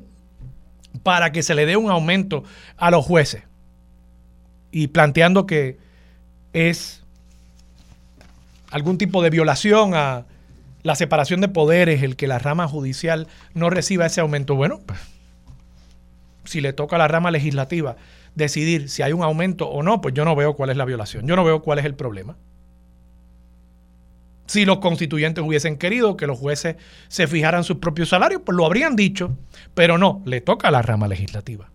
para 1.03 1.31
que 1.31 1.43
se 1.43 1.53
le 1.53 1.65
dé 1.65 1.77
un 1.77 1.91
aumento 1.91 2.43
a 2.77 2.89
los 2.89 3.05
jueces. 3.05 3.43
Y 4.71 4.87
planteando 4.87 5.45
que 5.45 5.77
es 6.53 7.03
algún 8.71 8.97
tipo 8.97 9.21
de 9.21 9.29
violación 9.29 9.93
a 9.93 10.25
la 10.81 10.95
separación 10.95 11.39
de 11.41 11.47
poderes 11.47 12.03
el 12.03 12.15
que 12.15 12.27
la 12.27 12.39
rama 12.39 12.67
judicial 12.67 13.27
no 13.53 13.69
reciba 13.69 14.05
ese 14.05 14.21
aumento. 14.21 14.55
Bueno, 14.55 14.81
pues 14.85 14.99
si 16.45 16.61
le 16.61 16.73
toca 16.73 16.95
a 16.95 16.99
la 16.99 17.07
rama 17.07 17.31
legislativa 17.31 17.95
decidir 18.35 18.89
si 18.89 19.01
hay 19.01 19.13
un 19.13 19.23
aumento 19.23 19.67
o 19.67 19.83
no, 19.83 20.01
pues 20.01 20.13
yo 20.13 20.25
no 20.25 20.35
veo 20.35 20.55
cuál 20.55 20.69
es 20.69 20.77
la 20.77 20.85
violación, 20.85 21.27
yo 21.27 21.35
no 21.35 21.43
veo 21.43 21.61
cuál 21.61 21.79
es 21.79 21.85
el 21.85 21.95
problema. 21.95 22.37
Si 24.47 24.65
los 24.65 24.77
constituyentes 24.77 25.43
hubiesen 25.43 25.77
querido 25.77 26.17
que 26.17 26.27
los 26.27 26.37
jueces 26.37 26.75
se 27.07 27.25
fijaran 27.27 27.63
sus 27.63 27.77
propios 27.77 28.09
salarios, 28.09 28.41
pues 28.45 28.55
lo 28.55 28.65
habrían 28.65 28.95
dicho, 28.95 29.35
pero 29.73 29.97
no, 29.97 30.21
le 30.25 30.39
toca 30.41 30.67
a 30.67 30.71
la 30.71 30.83
rama 30.83 31.07
legislativa. 31.07 31.71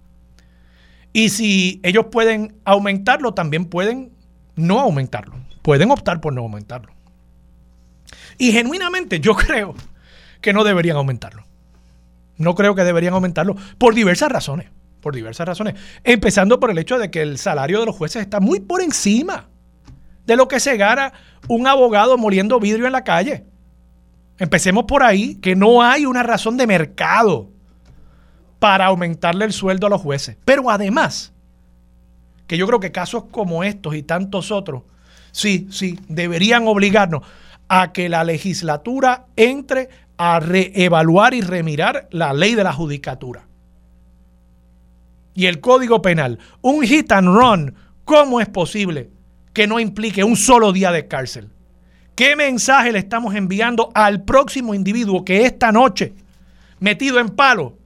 Y 1.12 1.30
si 1.30 1.80
ellos 1.82 2.06
pueden 2.12 2.54
aumentarlo, 2.64 3.34
también 3.34 3.64
pueden 3.64 4.12
no 4.54 4.78
aumentarlo, 4.78 5.34
pueden 5.62 5.90
optar 5.90 6.20
por 6.20 6.32
no 6.32 6.42
aumentarlo. 6.42 6.92
Y 8.38 8.52
genuinamente 8.52 9.18
yo 9.20 9.34
creo 9.36 9.74
que 10.40 10.52
no 10.52 10.62
deberían 10.62 10.96
aumentarlo. 10.96 11.44
No 12.40 12.54
creo 12.54 12.74
que 12.74 12.84
deberían 12.84 13.12
aumentarlo 13.12 13.54
por 13.76 13.94
diversas 13.94 14.32
razones. 14.32 14.68
Por 15.02 15.14
diversas 15.14 15.46
razones. 15.46 15.74
Empezando 16.04 16.58
por 16.58 16.70
el 16.70 16.78
hecho 16.78 16.98
de 16.98 17.10
que 17.10 17.20
el 17.20 17.36
salario 17.36 17.80
de 17.80 17.86
los 17.86 17.94
jueces 17.94 18.22
está 18.22 18.40
muy 18.40 18.60
por 18.60 18.80
encima 18.80 19.48
de 20.26 20.36
lo 20.36 20.48
que 20.48 20.58
se 20.58 20.78
gana 20.78 21.12
un 21.48 21.66
abogado 21.66 22.16
moliendo 22.16 22.58
vidrio 22.58 22.86
en 22.86 22.92
la 22.92 23.04
calle. 23.04 23.44
Empecemos 24.38 24.84
por 24.84 25.02
ahí, 25.02 25.34
que 25.36 25.54
no 25.54 25.82
hay 25.82 26.06
una 26.06 26.22
razón 26.22 26.56
de 26.56 26.66
mercado 26.66 27.50
para 28.58 28.86
aumentarle 28.86 29.44
el 29.44 29.52
sueldo 29.52 29.86
a 29.86 29.90
los 29.90 30.00
jueces. 30.00 30.38
Pero 30.46 30.70
además, 30.70 31.34
que 32.46 32.56
yo 32.56 32.66
creo 32.66 32.80
que 32.80 32.90
casos 32.90 33.24
como 33.30 33.64
estos 33.64 33.94
y 33.94 34.02
tantos 34.02 34.50
otros, 34.50 34.84
sí, 35.30 35.68
sí, 35.70 35.98
deberían 36.08 36.66
obligarnos 36.66 37.22
a 37.68 37.92
que 37.92 38.08
la 38.08 38.24
legislatura 38.24 39.26
entre 39.36 39.90
a 40.22 40.38
reevaluar 40.38 41.32
y 41.32 41.40
remirar 41.40 42.06
la 42.10 42.34
ley 42.34 42.54
de 42.54 42.62
la 42.62 42.74
judicatura. 42.74 43.46
Y 45.32 45.46
el 45.46 45.60
Código 45.60 46.02
Penal, 46.02 46.38
un 46.60 46.82
hit 46.82 47.10
and 47.10 47.28
run, 47.28 47.74
¿cómo 48.04 48.38
es 48.38 48.48
posible 48.50 49.08
que 49.54 49.66
no 49.66 49.80
implique 49.80 50.22
un 50.22 50.36
solo 50.36 50.72
día 50.72 50.92
de 50.92 51.08
cárcel? 51.08 51.48
¿Qué 52.14 52.36
mensaje 52.36 52.92
le 52.92 52.98
estamos 52.98 53.34
enviando 53.34 53.90
al 53.94 54.22
próximo 54.22 54.74
individuo 54.74 55.24
que 55.24 55.46
esta 55.46 55.72
noche, 55.72 56.12
metido 56.80 57.18
en 57.18 57.30
palo, 57.30 57.78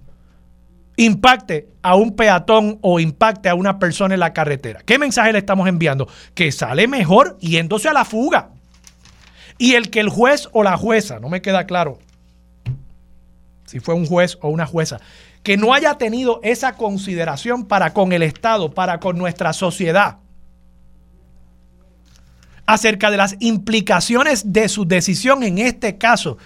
impacte 0.96 1.68
a 1.82 1.94
un 1.94 2.16
peatón 2.16 2.80
o 2.80 2.98
impacte 2.98 3.48
a 3.48 3.54
una 3.54 3.78
persona 3.78 4.14
en 4.14 4.20
la 4.20 4.32
carretera? 4.32 4.80
¿Qué 4.84 4.98
mensaje 4.98 5.32
le 5.32 5.38
estamos 5.38 5.68
enviando? 5.68 6.08
Que 6.34 6.50
sale 6.50 6.88
mejor 6.88 7.38
yéndose 7.38 7.88
a 7.88 7.92
la 7.92 8.04
fuga. 8.04 8.50
Y 9.56 9.74
el 9.74 9.88
que 9.90 10.00
el 10.00 10.08
juez 10.08 10.48
o 10.50 10.64
la 10.64 10.76
jueza, 10.76 11.20
no 11.20 11.28
me 11.28 11.40
queda 11.40 11.64
claro, 11.66 12.00
si 13.66 13.80
fue 13.80 13.94
un 13.94 14.06
juez 14.06 14.38
o 14.40 14.48
una 14.48 14.66
jueza, 14.66 15.00
que 15.42 15.56
no 15.56 15.74
haya 15.74 15.98
tenido 15.98 16.40
esa 16.42 16.76
consideración 16.76 17.66
para 17.66 17.92
con 17.92 18.12
el 18.12 18.22
Estado, 18.22 18.72
para 18.72 18.98
con 19.00 19.18
nuestra 19.18 19.52
sociedad, 19.52 20.18
acerca 22.66 23.10
de 23.10 23.16
las 23.16 23.36
implicaciones 23.40 24.52
de 24.52 24.68
su 24.68 24.86
decisión 24.86 25.42
en 25.42 25.58
este 25.58 25.98
caso, 25.98 26.38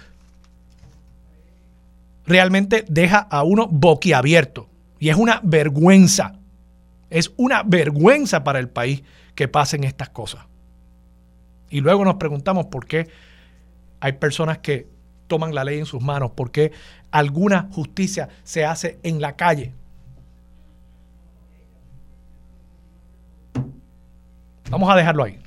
realmente 2.25 2.85
deja 2.87 3.19
a 3.19 3.43
uno 3.43 3.67
boquiabierto. 3.67 4.67
Y 4.99 5.09
es 5.09 5.15
una 5.15 5.39
vergüenza, 5.43 6.33
es 7.09 7.31
una 7.37 7.63
vergüenza 7.63 8.43
para 8.43 8.59
el 8.59 8.69
país 8.69 9.03
que 9.33 9.47
pasen 9.47 9.85
estas 9.85 10.09
cosas. 10.09 10.45
Y 11.69 11.79
luego 11.81 12.03
nos 12.03 12.15
preguntamos 12.15 12.65
por 12.65 12.85
qué 12.85 13.07
hay 14.01 14.13
personas 14.13 14.57
que 14.57 14.87
toman 15.27 15.55
la 15.55 15.63
ley 15.63 15.79
en 15.79 15.85
sus 15.85 16.01
manos, 16.01 16.31
por 16.31 16.51
qué 16.51 16.71
alguna 17.11 17.69
justicia 17.71 18.29
se 18.43 18.65
hace 18.65 18.99
en 19.03 19.21
la 19.21 19.35
calle. 19.35 19.73
Vamos 24.69 24.89
a 24.89 24.95
dejarlo 24.95 25.23
ahí. 25.23 25.39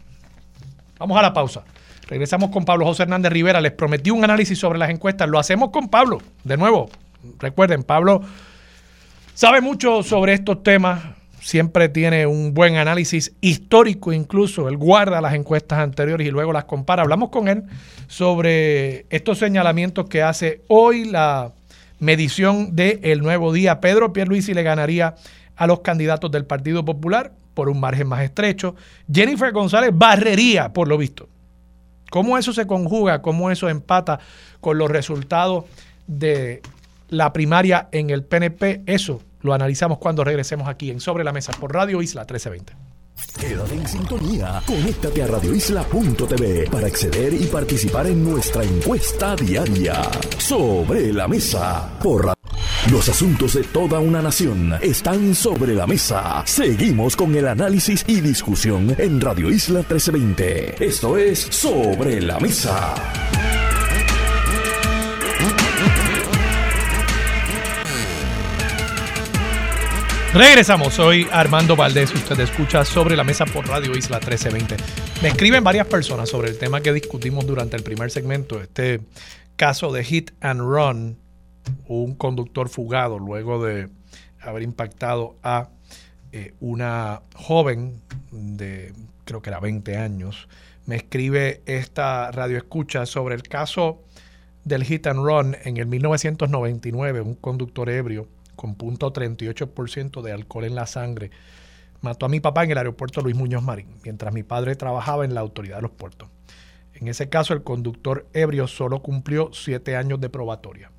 Vamos 0.98 1.16
a 1.16 1.22
la 1.22 1.32
pausa. 1.32 1.64
Regresamos 2.08 2.50
con 2.50 2.64
Pablo 2.64 2.84
José 2.84 3.04
Hernández 3.04 3.32
Rivera. 3.32 3.60
Les 3.60 3.72
prometí 3.72 4.10
un 4.10 4.24
análisis 4.24 4.58
sobre 4.58 4.78
las 4.78 4.90
encuestas. 4.90 5.28
Lo 5.28 5.38
hacemos 5.38 5.70
con 5.70 5.88
Pablo. 5.88 6.20
De 6.44 6.56
nuevo, 6.56 6.90
recuerden, 7.38 7.84
Pablo 7.84 8.22
sabe 9.34 9.60
mucho 9.60 10.02
sobre 10.02 10.34
estos 10.34 10.62
temas 10.62 11.02
siempre 11.42 11.88
tiene 11.88 12.26
un 12.26 12.54
buen 12.54 12.76
análisis 12.76 13.32
histórico 13.40 14.12
incluso, 14.12 14.68
él 14.68 14.76
guarda 14.76 15.20
las 15.20 15.34
encuestas 15.34 15.80
anteriores 15.80 16.26
y 16.26 16.30
luego 16.30 16.52
las 16.52 16.64
compara. 16.64 17.02
Hablamos 17.02 17.30
con 17.30 17.48
él 17.48 17.64
sobre 18.06 19.06
estos 19.10 19.38
señalamientos 19.38 20.08
que 20.08 20.22
hace 20.22 20.62
hoy 20.68 21.04
la 21.04 21.52
medición 21.98 22.74
del 22.76 23.00
el 23.02 23.20
nuevo 23.20 23.52
día. 23.52 23.80
Pedro 23.80 24.12
Pierluisi 24.12 24.54
le 24.54 24.62
ganaría 24.62 25.16
a 25.56 25.66
los 25.66 25.80
candidatos 25.80 26.30
del 26.30 26.44
Partido 26.44 26.84
Popular 26.84 27.32
por 27.54 27.68
un 27.68 27.80
margen 27.80 28.06
más 28.06 28.22
estrecho. 28.22 28.76
Jennifer 29.12 29.52
González 29.52 29.90
barrería, 29.92 30.72
por 30.72 30.88
lo 30.88 30.96
visto. 30.96 31.28
¿Cómo 32.10 32.38
eso 32.38 32.52
se 32.52 32.66
conjuga? 32.66 33.20
¿Cómo 33.20 33.50
eso 33.50 33.68
empata 33.68 34.20
con 34.60 34.78
los 34.78 34.90
resultados 34.90 35.64
de 36.06 36.62
la 37.08 37.32
primaria 37.32 37.88
en 37.90 38.10
el 38.10 38.22
PNP? 38.22 38.82
Eso 38.86 39.20
lo 39.42 39.52
analizamos 39.52 39.98
cuando 39.98 40.24
regresemos 40.24 40.68
aquí 40.68 40.90
en 40.90 41.00
Sobre 41.00 41.24
la 41.24 41.32
Mesa 41.32 41.52
por 41.52 41.72
Radio 41.72 42.00
Isla 42.00 42.22
1320. 42.22 42.92
Quédate 43.38 43.74
en 43.74 43.86
sintonía. 43.86 44.62
Conéctate 44.66 45.22
a 45.22 45.26
radioisla.tv 45.26 46.68
para 46.70 46.86
acceder 46.86 47.34
y 47.34 47.46
participar 47.46 48.06
en 48.06 48.24
nuestra 48.24 48.62
encuesta 48.62 49.36
diaria. 49.36 50.02
Sobre 50.38 51.12
la 51.12 51.28
Mesa 51.28 51.98
por 52.02 52.32
Los 52.90 53.08
asuntos 53.08 53.54
de 53.54 53.64
toda 53.64 54.00
una 54.00 54.22
nación 54.22 54.74
están 54.80 55.34
sobre 55.34 55.74
la 55.74 55.86
mesa. 55.86 56.42
Seguimos 56.46 57.16
con 57.16 57.34
el 57.34 57.48
análisis 57.48 58.04
y 58.06 58.20
discusión 58.20 58.94
en 58.98 59.20
Radio 59.20 59.50
Isla 59.50 59.80
1320. 59.80 60.84
Esto 60.84 61.16
es 61.16 61.38
Sobre 61.38 62.20
la 62.20 62.38
Mesa. 62.40 62.94
Regresamos, 70.34 70.94
soy 70.94 71.28
Armando 71.30 71.76
Valdés, 71.76 72.10
usted 72.14 72.40
escucha 72.40 72.86
sobre 72.86 73.16
la 73.16 73.22
mesa 73.22 73.44
por 73.44 73.68
Radio 73.68 73.94
Isla 73.94 74.16
1320. 74.16 74.76
Me 75.22 75.28
escriben 75.28 75.62
varias 75.62 75.86
personas 75.86 76.30
sobre 76.30 76.48
el 76.48 76.56
tema 76.56 76.80
que 76.80 76.90
discutimos 76.94 77.46
durante 77.46 77.76
el 77.76 77.82
primer 77.82 78.10
segmento, 78.10 78.58
este 78.58 79.02
caso 79.56 79.92
de 79.92 80.02
hit 80.04 80.30
and 80.40 80.62
run, 80.62 81.18
un 81.86 82.14
conductor 82.14 82.70
fugado 82.70 83.18
luego 83.18 83.62
de 83.62 83.90
haber 84.40 84.62
impactado 84.62 85.36
a 85.42 85.68
eh, 86.32 86.54
una 86.60 87.20
joven 87.34 88.00
de 88.30 88.94
creo 89.26 89.42
que 89.42 89.50
era 89.50 89.60
20 89.60 89.98
años, 89.98 90.48
me 90.86 90.96
escribe 90.96 91.60
esta 91.66 92.30
radio 92.30 92.56
escucha 92.56 93.04
sobre 93.04 93.34
el 93.34 93.42
caso 93.42 94.02
del 94.64 94.84
hit 94.84 95.06
and 95.08 95.26
run 95.26 95.58
en 95.62 95.76
el 95.76 95.84
1999, 95.84 97.20
un 97.20 97.34
conductor 97.34 97.90
ebrio 97.90 98.28
con 98.56 98.74
punto 98.74 99.12
.38% 99.12 100.22
de 100.22 100.32
alcohol 100.32 100.64
en 100.64 100.74
la 100.74 100.86
sangre 100.86 101.30
mató 102.02 102.26
a 102.26 102.28
mi 102.28 102.40
papá 102.40 102.64
en 102.64 102.72
el 102.72 102.78
aeropuerto 102.78 103.22
Luis 103.22 103.36
Muñoz 103.36 103.62
Marín, 103.62 103.86
mientras 104.04 104.34
mi 104.34 104.42
padre 104.42 104.76
trabajaba 104.76 105.24
en 105.24 105.34
la 105.34 105.40
autoridad 105.40 105.76
de 105.76 105.82
los 105.82 105.92
puertos. 105.92 106.28
En 106.94 107.08
ese 107.08 107.28
caso, 107.28 107.54
el 107.54 107.62
conductor 107.62 108.28
ebrio 108.32 108.66
solo 108.66 109.02
cumplió 109.02 109.50
siete 109.52 109.96
años 109.96 110.20
de 110.20 110.28
probatoria. 110.28 110.90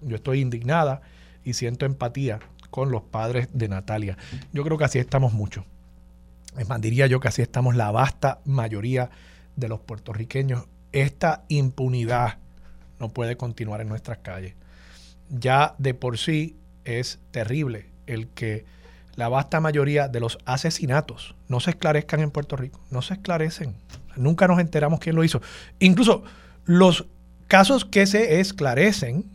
Yo 0.00 0.16
estoy 0.16 0.40
indignada 0.40 1.02
y 1.44 1.54
siento 1.54 1.86
empatía 1.86 2.40
con 2.70 2.90
los 2.90 3.02
padres 3.02 3.48
de 3.52 3.68
Natalia. 3.68 4.16
Yo 4.52 4.62
creo 4.62 4.78
que 4.78 4.84
así 4.84 4.98
estamos 4.98 5.32
muchos. 5.32 5.64
Es 6.56 6.68
más, 6.68 6.80
diría 6.80 7.06
yo 7.06 7.20
que 7.20 7.28
así 7.28 7.42
estamos 7.42 7.76
la 7.76 7.90
vasta 7.90 8.40
mayoría 8.44 9.10
de 9.56 9.68
los 9.68 9.80
puertorriqueños. 9.80 10.66
Esta 10.92 11.44
impunidad 11.48 12.38
no 12.98 13.08
puede 13.08 13.36
continuar 13.36 13.80
en 13.80 13.88
nuestras 13.88 14.18
calles. 14.18 14.54
Ya 15.28 15.74
de 15.78 15.94
por 15.94 16.18
sí 16.18 16.56
es 16.84 17.18
terrible 17.30 17.86
el 18.06 18.28
que 18.28 18.64
la 19.14 19.28
vasta 19.28 19.60
mayoría 19.60 20.08
de 20.08 20.20
los 20.20 20.38
asesinatos 20.44 21.34
no 21.48 21.60
se 21.60 21.70
esclarezcan 21.70 22.20
en 22.20 22.30
Puerto 22.30 22.56
Rico, 22.56 22.80
no 22.90 23.02
se 23.02 23.14
esclarecen. 23.14 23.74
Nunca 24.16 24.48
nos 24.48 24.58
enteramos 24.58 25.00
quién 25.00 25.16
lo 25.16 25.24
hizo. 25.24 25.40
Incluso 25.78 26.22
los 26.64 27.06
casos 27.46 27.84
que 27.84 28.06
se 28.06 28.40
esclarecen, 28.40 29.26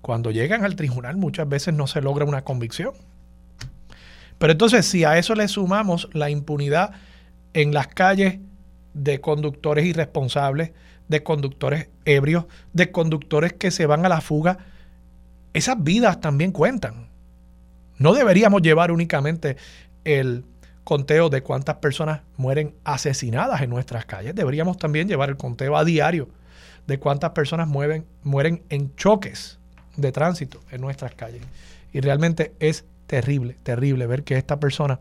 cuando 0.00 0.30
llegan 0.30 0.64
al 0.64 0.76
tribunal 0.76 1.16
muchas 1.16 1.48
veces 1.48 1.74
no 1.74 1.86
se 1.86 2.00
logra 2.00 2.24
una 2.24 2.44
convicción. 2.44 2.92
Pero 4.38 4.52
entonces 4.52 4.86
si 4.86 5.04
a 5.04 5.18
eso 5.18 5.34
le 5.34 5.48
sumamos 5.48 6.08
la 6.12 6.30
impunidad 6.30 6.92
en 7.54 7.72
las 7.72 7.88
calles 7.88 8.38
de 8.92 9.20
conductores 9.20 9.84
irresponsables, 9.86 10.72
de 11.08 11.22
conductores 11.22 11.88
ebrios, 12.04 12.46
de 12.72 12.90
conductores 12.90 13.52
que 13.52 13.70
se 13.70 13.86
van 13.86 14.06
a 14.06 14.08
la 14.08 14.20
fuga, 14.20 14.58
esas 15.54 15.82
vidas 15.82 16.20
también 16.20 16.52
cuentan. 16.52 17.08
No 17.96 18.12
deberíamos 18.12 18.60
llevar 18.60 18.90
únicamente 18.90 19.56
el 20.04 20.44
conteo 20.82 21.30
de 21.30 21.42
cuántas 21.42 21.76
personas 21.76 22.20
mueren 22.36 22.74
asesinadas 22.84 23.62
en 23.62 23.70
nuestras 23.70 24.04
calles. 24.04 24.34
Deberíamos 24.34 24.76
también 24.76 25.08
llevar 25.08 25.30
el 25.30 25.36
conteo 25.36 25.76
a 25.76 25.84
diario 25.84 26.28
de 26.86 26.98
cuántas 26.98 27.30
personas 27.30 27.68
mueren, 27.68 28.04
mueren 28.22 28.62
en 28.68 28.94
choques 28.96 29.58
de 29.96 30.12
tránsito 30.12 30.60
en 30.70 30.80
nuestras 30.80 31.14
calles. 31.14 31.42
Y 31.92 32.00
realmente 32.00 32.52
es 32.58 32.84
terrible, 33.06 33.56
terrible 33.62 34.06
ver 34.06 34.24
que 34.24 34.36
esta 34.36 34.60
persona, 34.60 35.00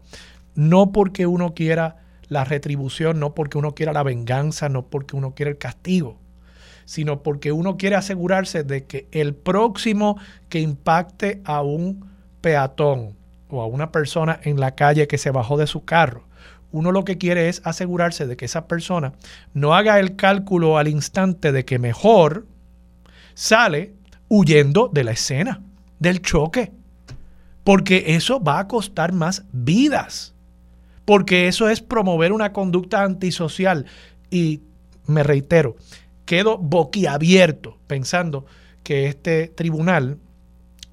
no 0.55 0.91
porque 0.91 1.25
uno 1.25 1.53
quiera 1.53 1.98
la 2.29 2.43
retribución, 2.45 3.19
no 3.19 3.33
porque 3.33 3.57
uno 3.57 3.74
quiera 3.74 3.91
la 3.91 4.03
venganza, 4.03 4.69
no 4.69 4.88
porque 4.88 5.15
uno 5.15 5.33
quiera 5.33 5.51
el 5.51 5.57
castigo, 5.57 6.19
sino 6.85 7.23
porque 7.23 7.51
uno 7.51 7.77
quiere 7.77 7.95
asegurarse 7.95 8.63
de 8.63 8.85
que 8.85 9.07
el 9.11 9.33
próximo 9.33 10.17
que 10.49 10.59
impacte 10.59 11.41
a 11.45 11.61
un 11.61 12.05
peatón 12.41 13.15
o 13.49 13.61
a 13.61 13.67
una 13.67 13.91
persona 13.91 14.39
en 14.43 14.59
la 14.59 14.75
calle 14.75 15.07
que 15.07 15.17
se 15.17 15.31
bajó 15.31 15.57
de 15.57 15.67
su 15.67 15.85
carro, 15.85 16.25
uno 16.71 16.91
lo 16.91 17.05
que 17.05 17.17
quiere 17.17 17.49
es 17.49 17.61
asegurarse 17.63 18.25
de 18.25 18.35
que 18.35 18.45
esa 18.45 18.67
persona 18.67 19.13
no 19.53 19.75
haga 19.75 19.99
el 19.99 20.15
cálculo 20.15 20.77
al 20.77 20.87
instante 20.87 21.51
de 21.51 21.65
que 21.65 21.77
mejor 21.77 22.47
sale 23.35 23.93
huyendo 24.27 24.89
de 24.91 25.03
la 25.03 25.11
escena, 25.11 25.61
del 25.99 26.21
choque, 26.21 26.71
porque 27.63 28.15
eso 28.15 28.43
va 28.43 28.59
a 28.59 28.67
costar 28.67 29.13
más 29.13 29.45
vidas, 29.51 30.33
porque 31.05 31.47
eso 31.47 31.69
es 31.69 31.81
promover 31.81 32.31
una 32.31 32.51
conducta 32.53 33.03
antisocial. 33.03 33.85
Y 34.31 34.61
me 35.05 35.21
reitero, 35.21 35.75
quedo 36.25 36.58
boquiabierto 36.58 37.77
pensando 37.88 38.46
que 38.84 39.08
este 39.08 39.48
tribunal 39.48 40.18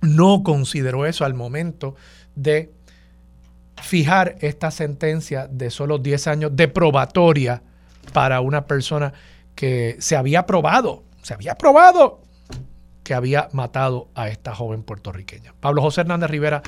no 0.00 0.42
consideró 0.42 1.06
eso 1.06 1.24
al 1.24 1.34
momento 1.34 1.94
de 2.34 2.70
fijar 3.82 4.36
esta 4.40 4.70
sentencia 4.70 5.46
de 5.48 5.70
solo 5.70 5.98
10 5.98 6.26
años 6.26 6.56
de 6.56 6.68
probatoria 6.68 7.62
para 8.12 8.40
una 8.40 8.66
persona 8.66 9.12
que 9.54 9.96
se 9.98 10.16
había 10.16 10.46
probado, 10.46 11.02
se 11.22 11.34
había 11.34 11.54
probado 11.54 12.20
que 13.02 13.14
había 13.14 13.48
matado 13.52 14.08
a 14.14 14.28
esta 14.28 14.54
joven 14.54 14.82
puertorriqueña. 14.82 15.52
Pablo 15.60 15.82
José 15.82 16.02
Hernández 16.02 16.30
Rivera 16.30 16.62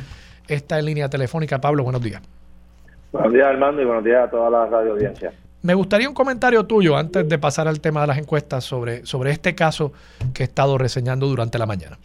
está 0.48 0.78
en 0.78 0.86
línea 0.86 1.08
telefónica. 1.08 1.60
Pablo, 1.60 1.84
buenos 1.84 2.02
días. 2.02 2.22
Buenos 3.12 3.32
días, 3.32 3.46
Armando, 3.46 3.82
y 3.82 3.84
buenos 3.84 4.04
días 4.04 4.26
a 4.26 4.30
toda 4.30 4.50
la 4.50 4.66
radio 4.66 4.92
audiencia. 4.92 5.32
Me 5.62 5.74
gustaría 5.74 6.08
un 6.08 6.14
comentario 6.14 6.64
tuyo 6.64 6.96
antes 6.96 7.28
de 7.28 7.38
pasar 7.38 7.68
al 7.68 7.80
tema 7.80 8.00
de 8.02 8.08
las 8.08 8.18
encuestas 8.18 8.64
sobre, 8.64 9.06
sobre 9.06 9.30
este 9.30 9.54
caso 9.54 9.92
que 10.34 10.42
he 10.42 10.46
estado 10.46 10.76
reseñando 10.76 11.26
durante 11.26 11.58
la 11.58 11.66
mañana 11.66 11.98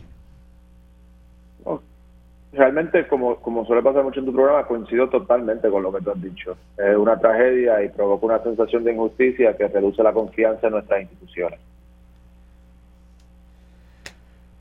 realmente, 2.58 3.08
como, 3.08 3.36
como 3.38 3.66
suele 3.66 3.84
pasar 3.84 4.04
mucho 4.04 4.20
en 4.20 4.26
tu 4.26 4.34
programa, 4.34 4.66
coincido 4.66 5.08
totalmente 5.10 5.70
con 5.70 5.84
lo 5.84 5.94
que 5.94 6.02
tú 6.02 6.12
has 6.12 6.22
dicho. 6.22 6.58
Es 6.78 6.98
una 6.98 7.18
tragedia 7.18 7.84
y 7.84 7.90
provoca 7.90 8.26
una 8.26 8.44
sensación 8.44 8.84
de 8.84 8.94
injusticia 8.94 9.56
que 9.56 9.68
reduce 9.68 10.02
la 10.02 10.12
confianza 10.12 10.68
en 10.68 10.74
nuestras 10.74 11.02
instituciones. 11.02 11.60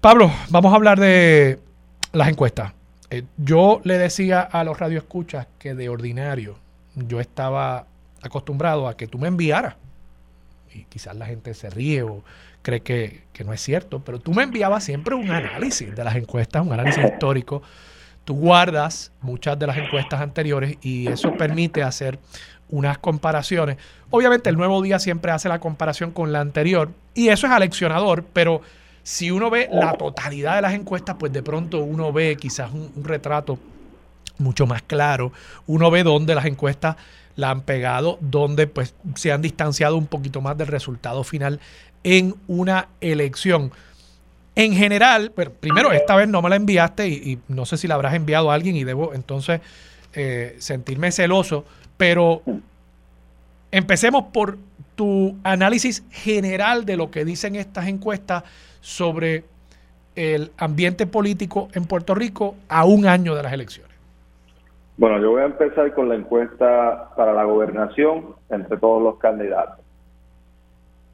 Pablo, 0.01 0.31
vamos 0.51 0.73
a 0.73 0.77
hablar 0.77 1.01
de 1.01 1.59
las 2.13 2.29
encuestas. 2.29 2.73
Eh, 3.11 3.23
yo 3.39 3.81
le 3.83 3.99
decía 3.99 4.43
a 4.43 4.63
los 4.63 4.79
radioescuchas 4.79 5.49
que 5.59 5.75
de 5.75 5.89
ordinario 5.89 6.57
yo 6.95 7.19
estaba 7.19 7.87
acostumbrado 8.27 8.89
a 8.89 8.97
que 8.97 9.07
tú 9.07 9.19
me 9.19 9.29
enviaras. 9.29 9.77
Y 10.75 10.85
quizás 10.85 11.17
la 11.17 11.27
gente 11.27 11.55
se 11.55 11.71
ríe 11.71 12.03
o 12.03 12.23
cree 12.63 12.81
que, 12.81 13.23
que 13.33 13.45
no 13.45 13.53
es 13.53 13.61
cierto, 13.61 14.01
pero 14.01 14.19
tú 14.19 14.35
me 14.35 14.43
enviabas 14.43 14.85
siempre 14.85 15.15
un 15.15 15.31
análisis 15.31 15.95
de 15.95 16.05
las 16.05 16.17
encuestas, 16.17 16.67
un 16.67 16.73
análisis 16.73 17.05
histórico 17.05 17.63
tú 18.27 18.35
guardas 18.35 19.13
muchas 19.23 19.57
de 19.57 19.69
las 19.69 19.79
encuestas 19.79 20.21
anteriores 20.21 20.77
y 20.83 21.07
eso 21.07 21.33
permite 21.35 21.85
hacer 21.85 22.19
unas 22.69 22.99
comparaciones. 22.99 23.79
Obviamente 24.11 24.51
el 24.51 24.57
nuevo 24.57 24.83
día 24.83 24.99
siempre 24.99 25.31
hace 25.31 25.49
la 25.49 25.61
comparación 25.61 26.11
con 26.11 26.33
la 26.33 26.41
anterior 26.41 26.91
y 27.15 27.29
eso 27.29 27.47
es 27.47 27.53
aleccionador, 27.53 28.25
pero 28.33 28.63
si 29.05 29.31
uno 29.31 29.49
ve 29.49 29.69
la 29.71 29.93
totalidad 29.93 30.57
de 30.57 30.63
las 30.63 30.75
encuestas, 30.75 31.15
pues 31.17 31.33
de 31.33 31.45
pronto 31.45 31.79
uno 31.79 32.13
ve 32.13 32.37
quizás 32.37 32.73
un, 32.73 33.05
retrato 33.05 33.61
mucho 34.39 34.67
más 34.67 34.83
claro. 34.83 35.33
Uno 35.69 35.89
ve 35.93 36.03
dónde 36.03 36.35
las 36.35 36.47
encuestas 36.47 36.97
la 37.37 37.51
han 37.51 37.61
pegado, 37.61 38.19
dónde 38.21 38.67
pues 38.67 38.95
se 39.15 39.31
han 39.31 39.43
distanciado 39.43 39.97
un 39.97 40.07
poquito 40.07 40.41
más 40.41 40.57
del 40.57 40.67
resultado 40.67 41.23
final 41.23 41.61
en 42.03 42.35
una 42.49 42.89
elección. 43.01 43.73
En 44.55 44.75
general, 44.75 45.33
pero 45.37 45.53
primero, 45.53 45.93
esta 45.93 46.17
vez 46.17 46.29
no 46.29 46.41
me 46.41 46.49
la 46.49 46.57
enviaste 46.57 47.09
y, 47.09 47.39
no 47.49 47.67
sé 47.67 47.77
si 47.77 47.87
la 47.87 47.95
habrás 47.95 48.15
enviado 48.15 48.51
a 48.51 48.55
alguien 48.55 48.75
y 48.75 48.85
debo 48.85 49.13
entonces 49.13 49.61
eh, 50.15 50.57
sentirme 50.59 51.13
celoso, 51.13 51.67
pero 51.99 52.43
empecemos 53.71 54.25
por 54.33 54.59
tu 54.95 55.37
análisis 55.45 56.03
general 56.11 56.87
de 56.87 56.97
lo 56.97 57.11
que 57.11 57.27
dicen 57.27 57.55
estas 57.55 57.87
encuestas 57.87 58.45
sobre 58.81 59.45
el 60.15 60.53
ambiente 60.57 61.07
político 61.07 61.69
en 61.75 61.85
Puerto 61.85 62.15
Rico 62.15 62.57
a 62.69 62.87
un 62.87 63.07
año 63.07 63.35
de 63.35 63.43
las 63.43 63.53
elecciones. 63.53 63.96
Bueno, 64.99 65.21
yo 65.21 65.33
voy 65.33 65.43
a 65.43 65.47
empezar 65.47 65.93
con 65.93 66.09
la 66.09 66.15
encuesta 66.15 67.11
para 67.17 67.35
la 67.35 67.45
gobernación 67.45 68.35
entre 68.49 68.79
todos 68.79 69.03
los 69.03 69.19
candidatos. 69.19 69.85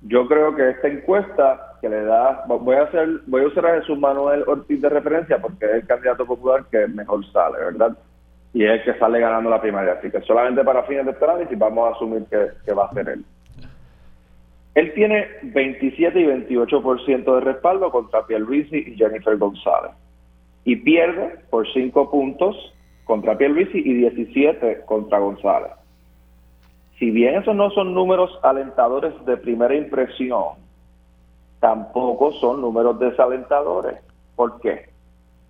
Yo 0.02 0.26
creo 0.28 0.54
que 0.54 0.70
esta 0.70 0.88
encuesta 0.88 1.78
que 1.80 1.88
le 1.88 2.04
da, 2.04 2.44
voy 2.46 2.76
a 2.76 2.82
hacer, 2.82 3.08
voy 3.26 3.42
a 3.42 3.46
usar 3.48 3.66
a 3.66 3.80
Jesús 3.80 3.98
Manuel 3.98 4.44
Ortiz 4.46 4.80
de 4.80 4.88
referencia 4.88 5.38
porque 5.38 5.66
es 5.66 5.72
el 5.72 5.86
candidato 5.86 6.24
popular 6.24 6.64
que 6.70 6.86
mejor 6.86 7.24
sale, 7.32 7.58
¿verdad? 7.58 7.96
Y 8.52 8.64
es 8.64 8.70
el 8.70 8.84
que 8.84 8.98
sale 9.00 9.18
ganando 9.18 9.50
la 9.50 9.60
primaria. 9.60 9.94
Así 9.94 10.10
que 10.10 10.20
solamente 10.22 10.62
para 10.62 10.84
fines 10.84 11.04
de 11.04 11.12
este 11.12 11.24
análisis 11.24 11.58
vamos 11.58 11.88
a 11.88 11.96
asumir 11.96 12.24
que, 12.26 12.72
va 12.72 12.86
a 12.86 12.94
ser 12.94 13.08
él. 13.08 13.24
Él 14.76 14.94
tiene 14.94 15.26
27 15.42 16.20
y 16.20 16.24
28% 16.24 17.34
de 17.34 17.40
respaldo 17.40 17.90
contra 17.90 18.26
Pierluisi 18.26 18.76
y 18.76 18.96
Jennifer 18.96 19.36
González. 19.36 19.92
Y 20.64 20.76
pierde 20.76 21.40
por 21.50 21.66
5 21.72 22.10
puntos 22.10 22.72
contra 23.04 23.36
Pierluisi 23.36 23.78
y 23.78 23.94
17 23.94 24.82
contra 24.86 25.18
González. 25.18 25.72
Si 26.98 27.10
bien 27.10 27.34
esos 27.34 27.56
no 27.56 27.70
son 27.70 27.94
números 27.94 28.38
alentadores 28.42 29.12
de 29.24 29.36
primera 29.36 29.74
impresión, 29.74 30.54
tampoco 31.58 32.32
son 32.32 32.60
números 32.60 32.98
desalentadores. 32.98 33.98
¿Por 34.36 34.60
qué? 34.60 34.88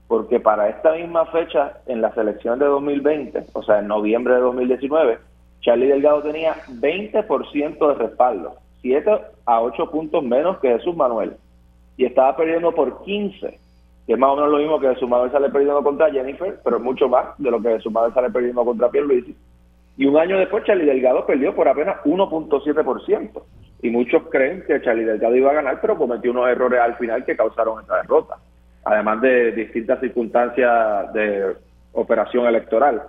Porque 0.09 0.41
para 0.41 0.69
esta 0.69 0.93
misma 0.93 1.27
fecha, 1.27 1.79
en 1.87 2.01
las 2.01 2.17
elecciones 2.17 2.61
de 2.61 2.67
2020, 2.67 3.45
o 3.53 3.62
sea, 3.62 3.81
en 3.81 3.88
noviembre 3.88 4.35
de 4.35 4.41
2019, 4.41 5.19
Charlie 5.61 5.87
Delgado 5.87 6.23
tenía 6.23 6.55
20% 6.69 7.88
de 7.88 7.95
respaldo, 7.95 8.57
7 8.81 9.11
a 9.47 9.61
8 9.61 9.91
puntos 9.91 10.25
menos 10.25 10.59
que 10.59 10.69
Jesús 10.69 10.97
Manuel, 10.97 11.37
y 11.97 12.05
estaba 12.05 12.37
perdiendo 12.37 12.73
por 12.73 13.03
15 13.05 13.59
que 14.07 14.15
es 14.15 14.19
más 14.19 14.31
o 14.31 14.37
menos 14.37 14.51
lo 14.51 14.59
mismo 14.59 14.81
que 14.81 14.95
su 14.97 15.07
madre 15.07 15.31
sale 15.31 15.49
perdiendo 15.51 15.83
contra 15.83 16.11
Jennifer, 16.11 16.59
pero 16.65 16.81
mucho 16.81 17.09
más 17.09 17.37
de 17.38 17.51
lo 17.51 17.61
que 17.61 17.79
su 17.81 17.91
madre 17.91 18.12
sale 18.12 18.31
perdiendo 18.31 18.65
contra 18.65 18.91
Pierluisi. 18.91 19.37
Y 19.97 20.07
un 20.07 20.17
año 20.17 20.38
después 20.38 20.65
Charlie 20.65 20.87
Delgado 20.87 21.27
perdió 21.27 21.55
por 21.55 21.69
apenas 21.69 21.97
1.7%. 22.05 23.43
Y 23.83 23.91
muchos 23.91 24.23
creen 24.31 24.65
que 24.67 24.81
Charlie 24.81 25.05
Delgado 25.05 25.37
iba 25.37 25.51
a 25.51 25.55
ganar, 25.55 25.81
pero 25.81 25.99
cometió 25.99 26.31
unos 26.31 26.49
errores 26.49 26.81
al 26.81 26.97
final 26.97 27.25
que 27.25 27.37
causaron 27.37 27.83
esa 27.83 27.97
derrota. 27.97 28.37
Además 28.85 29.21
de 29.21 29.53
distintas 29.53 30.01
circunstancias 30.01 31.12
de 31.12 31.57
operación 31.93 32.47
electoral. 32.47 33.03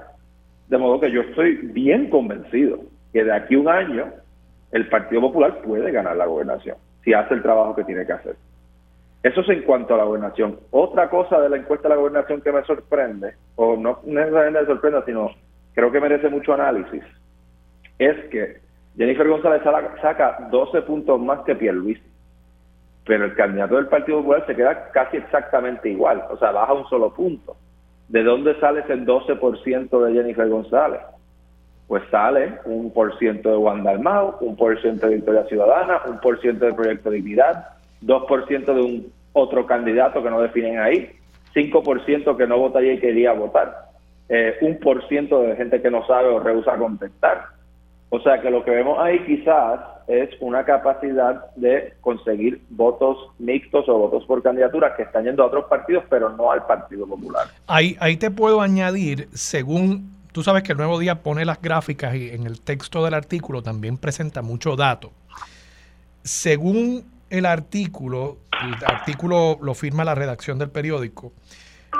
De 0.67 0.77
modo 0.77 0.99
que 0.99 1.11
yo 1.11 1.21
estoy 1.21 1.55
bien 1.55 2.09
convencido 2.09 2.79
que 3.11 3.23
de 3.23 3.33
aquí 3.33 3.55
a 3.55 3.59
un 3.59 3.69
año 3.69 4.11
el 4.71 4.89
Partido 4.89 5.21
Popular 5.21 5.61
puede 5.61 5.91
ganar 5.91 6.15
la 6.17 6.25
gobernación 6.25 6.77
si 7.03 7.13
hace 7.13 7.33
el 7.33 7.41
trabajo 7.41 7.75
que 7.75 7.83
tiene 7.83 8.05
que 8.05 8.13
hacer. 8.13 8.35
Eso 9.23 9.39
es 9.39 9.49
en 9.49 9.61
cuanto 9.63 9.93
a 9.93 9.97
la 9.97 10.03
gobernación. 10.03 10.59
Otra 10.71 11.09
cosa 11.09 11.39
de 11.39 11.47
la 11.47 11.55
encuesta 11.55 11.87
de 11.87 11.95
la 11.95 12.01
gobernación 12.01 12.41
que 12.41 12.51
me 12.51 12.63
sorprende, 12.63 13.35
o 13.55 13.77
no 13.77 13.99
necesariamente 14.03 14.59
me 14.59 14.67
sorprende, 14.67 15.01
sino 15.05 15.29
creo 15.73 15.91
que 15.91 16.01
merece 16.01 16.27
mucho 16.27 16.53
análisis, 16.53 17.03
es 17.97 18.29
que 18.29 18.57
Jennifer 18.97 19.27
González 19.27 19.63
saca 20.01 20.49
12 20.51 20.81
puntos 20.81 21.21
más 21.21 21.39
que 21.45 21.55
Pierluisi, 21.55 22.03
pero 23.05 23.23
el 23.25 23.33
candidato 23.33 23.75
del 23.75 23.87
Partido 23.87 24.19
Popular 24.19 24.45
se 24.45 24.55
queda 24.55 24.91
casi 24.91 25.17
exactamente 25.17 25.89
igual, 25.89 26.23
o 26.29 26.37
sea, 26.37 26.51
baja 26.51 26.73
un 26.73 26.87
solo 26.89 27.13
punto. 27.13 27.55
¿De 28.09 28.23
dónde 28.23 28.59
sale 28.59 28.81
ese 28.81 28.97
12% 28.97 30.05
de 30.05 30.13
Jennifer 30.13 30.49
González? 30.49 30.99
Pues 31.87 32.03
sale 32.11 32.59
un 32.65 32.91
por 32.91 33.17
ciento 33.17 33.49
de 33.49 33.57
Wanda 33.57 33.91
Almao, 33.91 34.37
un 34.41 34.57
por 34.57 34.79
ciento 34.81 35.07
de 35.07 35.15
Victoria 35.15 35.45
Ciudadana, 35.45 36.01
un 36.07 36.19
por 36.19 36.39
ciento 36.41 36.65
del 36.65 36.75
Proyecto 36.75 37.09
Dignidad, 37.09 37.69
2% 38.05 38.65
de 38.65 38.81
un 38.81 39.13
otro 39.33 39.65
candidato 39.65 40.23
que 40.23 40.29
no 40.29 40.41
definen 40.41 40.79
ahí, 40.79 41.11
5% 41.55 42.37
que 42.37 42.47
no 42.47 42.57
votaría 42.57 42.93
y 42.93 42.99
quería 42.99 43.33
votar, 43.33 43.89
eh, 44.29 44.57
un 44.61 44.79
por 44.79 45.07
ciento 45.07 45.41
de 45.41 45.55
gente 45.55 45.81
que 45.81 45.91
no 45.91 46.05
sabe 46.07 46.29
o 46.29 46.39
rehúsa 46.39 46.77
contestar. 46.77 47.45
O 48.09 48.19
sea 48.21 48.41
que 48.41 48.51
lo 48.51 48.63
que 48.63 48.71
vemos 48.71 48.99
ahí 48.99 49.19
quizás 49.25 49.79
es 50.07 50.29
una 50.39 50.65
capacidad 50.65 51.51
de 51.55 51.93
conseguir 52.01 52.61
votos 52.69 53.17
mixtos 53.39 53.87
o 53.87 53.97
votos 53.97 54.25
por 54.25 54.43
candidaturas 54.43 54.95
que 54.95 55.03
están 55.03 55.23
yendo 55.23 55.43
a 55.43 55.47
otros 55.47 55.65
partidos, 55.65 56.03
pero 56.09 56.29
no 56.29 56.51
al 56.51 56.65
Partido 56.65 57.07
Popular. 57.07 57.47
Ahí, 57.67 57.95
ahí 57.99 58.17
te 58.17 58.29
puedo 58.29 58.61
añadir, 58.61 59.29
según 59.33 60.13
tú 60.31 60.43
sabes 60.43 60.63
que 60.63 60.73
el 60.73 60.77
Nuevo 60.77 60.99
Día 60.99 61.23
pone 61.23 61.45
las 61.45 61.61
gráficas 61.61 62.15
y 62.15 62.29
en 62.29 62.45
el 62.45 62.61
texto 62.61 63.03
del 63.03 63.13
artículo 63.13 63.61
también 63.61 63.97
presenta 63.97 64.41
mucho 64.41 64.75
dato. 64.75 65.11
Según 66.23 67.12
el 67.33 67.47
artículo, 67.47 68.37
el 68.61 68.75
artículo 68.85 69.57
lo 69.59 69.73
firma 69.73 70.03
la 70.03 70.13
redacción 70.13 70.59
del 70.59 70.69
periódico, 70.69 71.33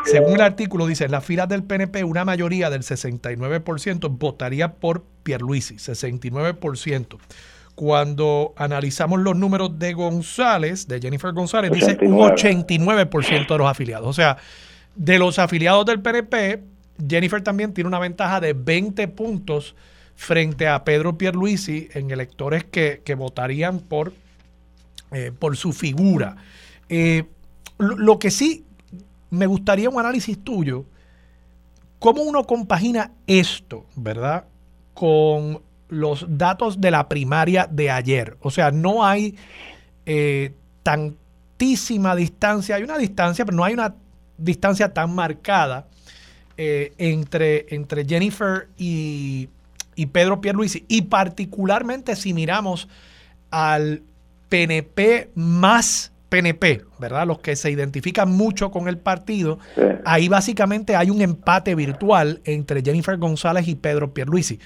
según 0.06 0.36
el 0.36 0.42
artículo 0.42 0.86
dice, 0.86 1.06
en 1.06 1.12
las 1.12 1.26
filas 1.26 1.50
del 1.50 1.64
PNP 1.64 2.04
una 2.04 2.24
mayoría 2.24 2.70
del 2.70 2.82
69% 2.82 4.16
votaría 4.18 4.74
por 4.74 5.04
Pierluisi, 5.24 5.76
69%. 5.76 7.18
Cuando 7.74 8.54
analizamos 8.58 9.22
los 9.22 9.36
números 9.36 9.80
de 9.80 9.94
González, 9.94 10.88
de 10.88 11.02
Jennifer 11.02 11.32
González, 11.32 11.72
dice 11.72 11.98
un 12.02 12.18
89% 12.18 13.48
de 13.48 13.58
los 13.58 13.68
afiliados. 13.68 14.08
O 14.08 14.14
sea, 14.14 14.38
de 14.96 15.18
los 15.18 15.40
afiliados 15.40 15.86
del 15.88 16.00
PNP, 16.00 16.62
Jennifer 17.10 17.42
también 17.42 17.74
tiene 17.74 17.88
una 17.88 17.98
ventaja 17.98 18.40
de 18.40 18.54
20 18.54 19.08
puntos 19.08 19.76
frente 20.16 20.68
a 20.68 20.84
Pedro 20.84 21.18
Pierluisi 21.18 21.90
en 21.94 22.12
electores 22.12 22.64
que, 22.66 23.02
que 23.04 23.16
votarían 23.16 23.80
por 23.80 24.14
eh, 25.14 25.32
por 25.32 25.56
su 25.56 25.74
figura. 25.74 26.36
Eh, 26.90 27.26
lo, 27.78 28.18
que 28.18 28.32
sí 28.32 28.66
me 29.30 29.46
gustaría 29.46 29.90
un 29.90 30.00
análisis 30.00 30.44
tuyo, 30.44 30.86
cómo 32.00 32.24
uno 32.24 32.46
compagina 32.46 33.12
esto, 33.28 33.86
¿verdad? 33.96 34.46
Con 34.96 35.62
los 35.90 36.26
datos 36.28 36.82
de 36.82 36.90
la 36.90 37.08
primaria 37.10 37.68
de 37.70 37.92
ayer. 37.92 38.38
O 38.42 38.50
sea, 38.50 38.72
no 38.72 39.06
hay 39.06 39.36
eh, 40.08 40.54
tantísima 40.82 42.16
distancia, 42.16 42.76
hay 42.76 42.84
una 42.84 42.98
distancia, 42.98 43.46
pero 43.46 43.56
no 43.56 43.64
hay 43.64 43.76
una 43.76 43.94
distancia 44.38 44.94
tan 44.94 45.14
marcada 45.14 45.88
entre, 46.56 47.66
entre 47.74 48.06
Jennifer 48.06 48.68
y, 48.78 49.50
y 49.96 50.06
Pedro 50.08 50.42
Pierluisi. 50.42 50.86
Y 50.88 51.04
particularmente 51.04 52.16
si 52.16 52.34
miramos 52.34 52.88
al 53.52 54.02
PNP 54.54 55.32
más 55.34 56.14
PNP, 56.30 56.82
¿verdad? 57.00 57.26
Los 57.26 57.40
que 57.40 57.56
se 57.56 57.72
identifican 57.72 58.30
mucho 58.30 58.70
con 58.70 58.88
el 58.88 59.00
partido, 59.00 59.58
ahí 60.06 60.30
básicamente 60.30 60.96
hay 60.96 61.10
un 61.10 61.22
empate 61.22 61.74
virtual 61.74 62.40
entre 62.46 62.84
Jennifer 62.84 63.18
González 63.18 63.68
y 63.68 63.74
Pedro 63.74 64.14
Pierluisi. 64.14 64.60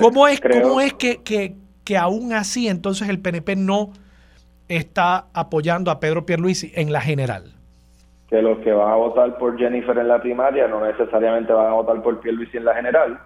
¿Cómo 0.00 0.26
es, 0.26 0.40
cómo 0.40 0.80
es 0.80 0.94
que, 0.94 1.22
que, 1.22 1.54
que 1.84 1.98
aún 1.98 2.32
así 2.32 2.68
entonces 2.68 3.10
el 3.10 3.18
PNP 3.18 3.56
no 3.56 3.90
está 4.68 5.26
apoyando 5.34 5.90
a 5.90 6.00
Pedro 6.00 6.24
Pierluisi 6.24 6.72
en 6.74 6.90
la 6.90 7.02
general? 7.02 7.52
Que 8.30 8.40
los 8.40 8.58
que 8.60 8.72
van 8.72 8.90
a 8.90 8.96
votar 8.96 9.36
por 9.36 9.58
Jennifer 9.58 9.98
en 9.98 10.08
la 10.08 10.22
primaria 10.22 10.66
no 10.66 10.82
necesariamente 10.82 11.52
van 11.52 11.66
a 11.66 11.72
votar 11.72 12.02
por 12.02 12.20
Pierluisi 12.20 12.56
en 12.56 12.64
la 12.64 12.74
general, 12.74 13.20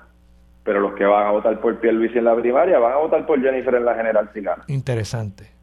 pero 0.64 0.80
los 0.80 0.94
que 0.94 1.04
van 1.04 1.28
a 1.28 1.30
votar 1.30 1.60
por 1.60 1.78
Pierluisi 1.78 2.18
en 2.18 2.24
la 2.24 2.34
primaria 2.34 2.80
van 2.80 2.94
a 2.94 2.96
votar 2.96 3.24
por 3.26 3.40
Jennifer 3.40 3.76
en 3.76 3.84
la 3.84 3.94
general 3.94 4.28
si 4.34 4.40
gana. 4.40 4.64
Interesante. 4.66 5.54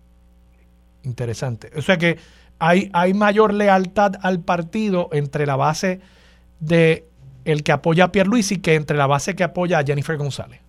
Interesante. 1.04 1.70
O 1.76 1.82
sea 1.82 1.98
que 1.98 2.18
hay, 2.60 2.90
hay 2.94 3.14
mayor 3.14 3.54
lealtad 3.54 4.14
al 4.22 4.40
partido 4.42 5.10
entre 5.12 5.46
la 5.46 5.56
base 5.56 6.00
de 6.60 7.06
el 7.46 7.64
que 7.64 7.72
apoya 7.72 8.06
a 8.06 8.12
Pierluisi 8.12 8.62
que 8.62 8.76
entre 8.76 8.98
la 8.98 9.08
base 9.08 9.36
que 9.36 9.44
apoya 9.44 9.80
a 9.80 9.84
Jennifer 9.84 10.18
González. 10.18 10.62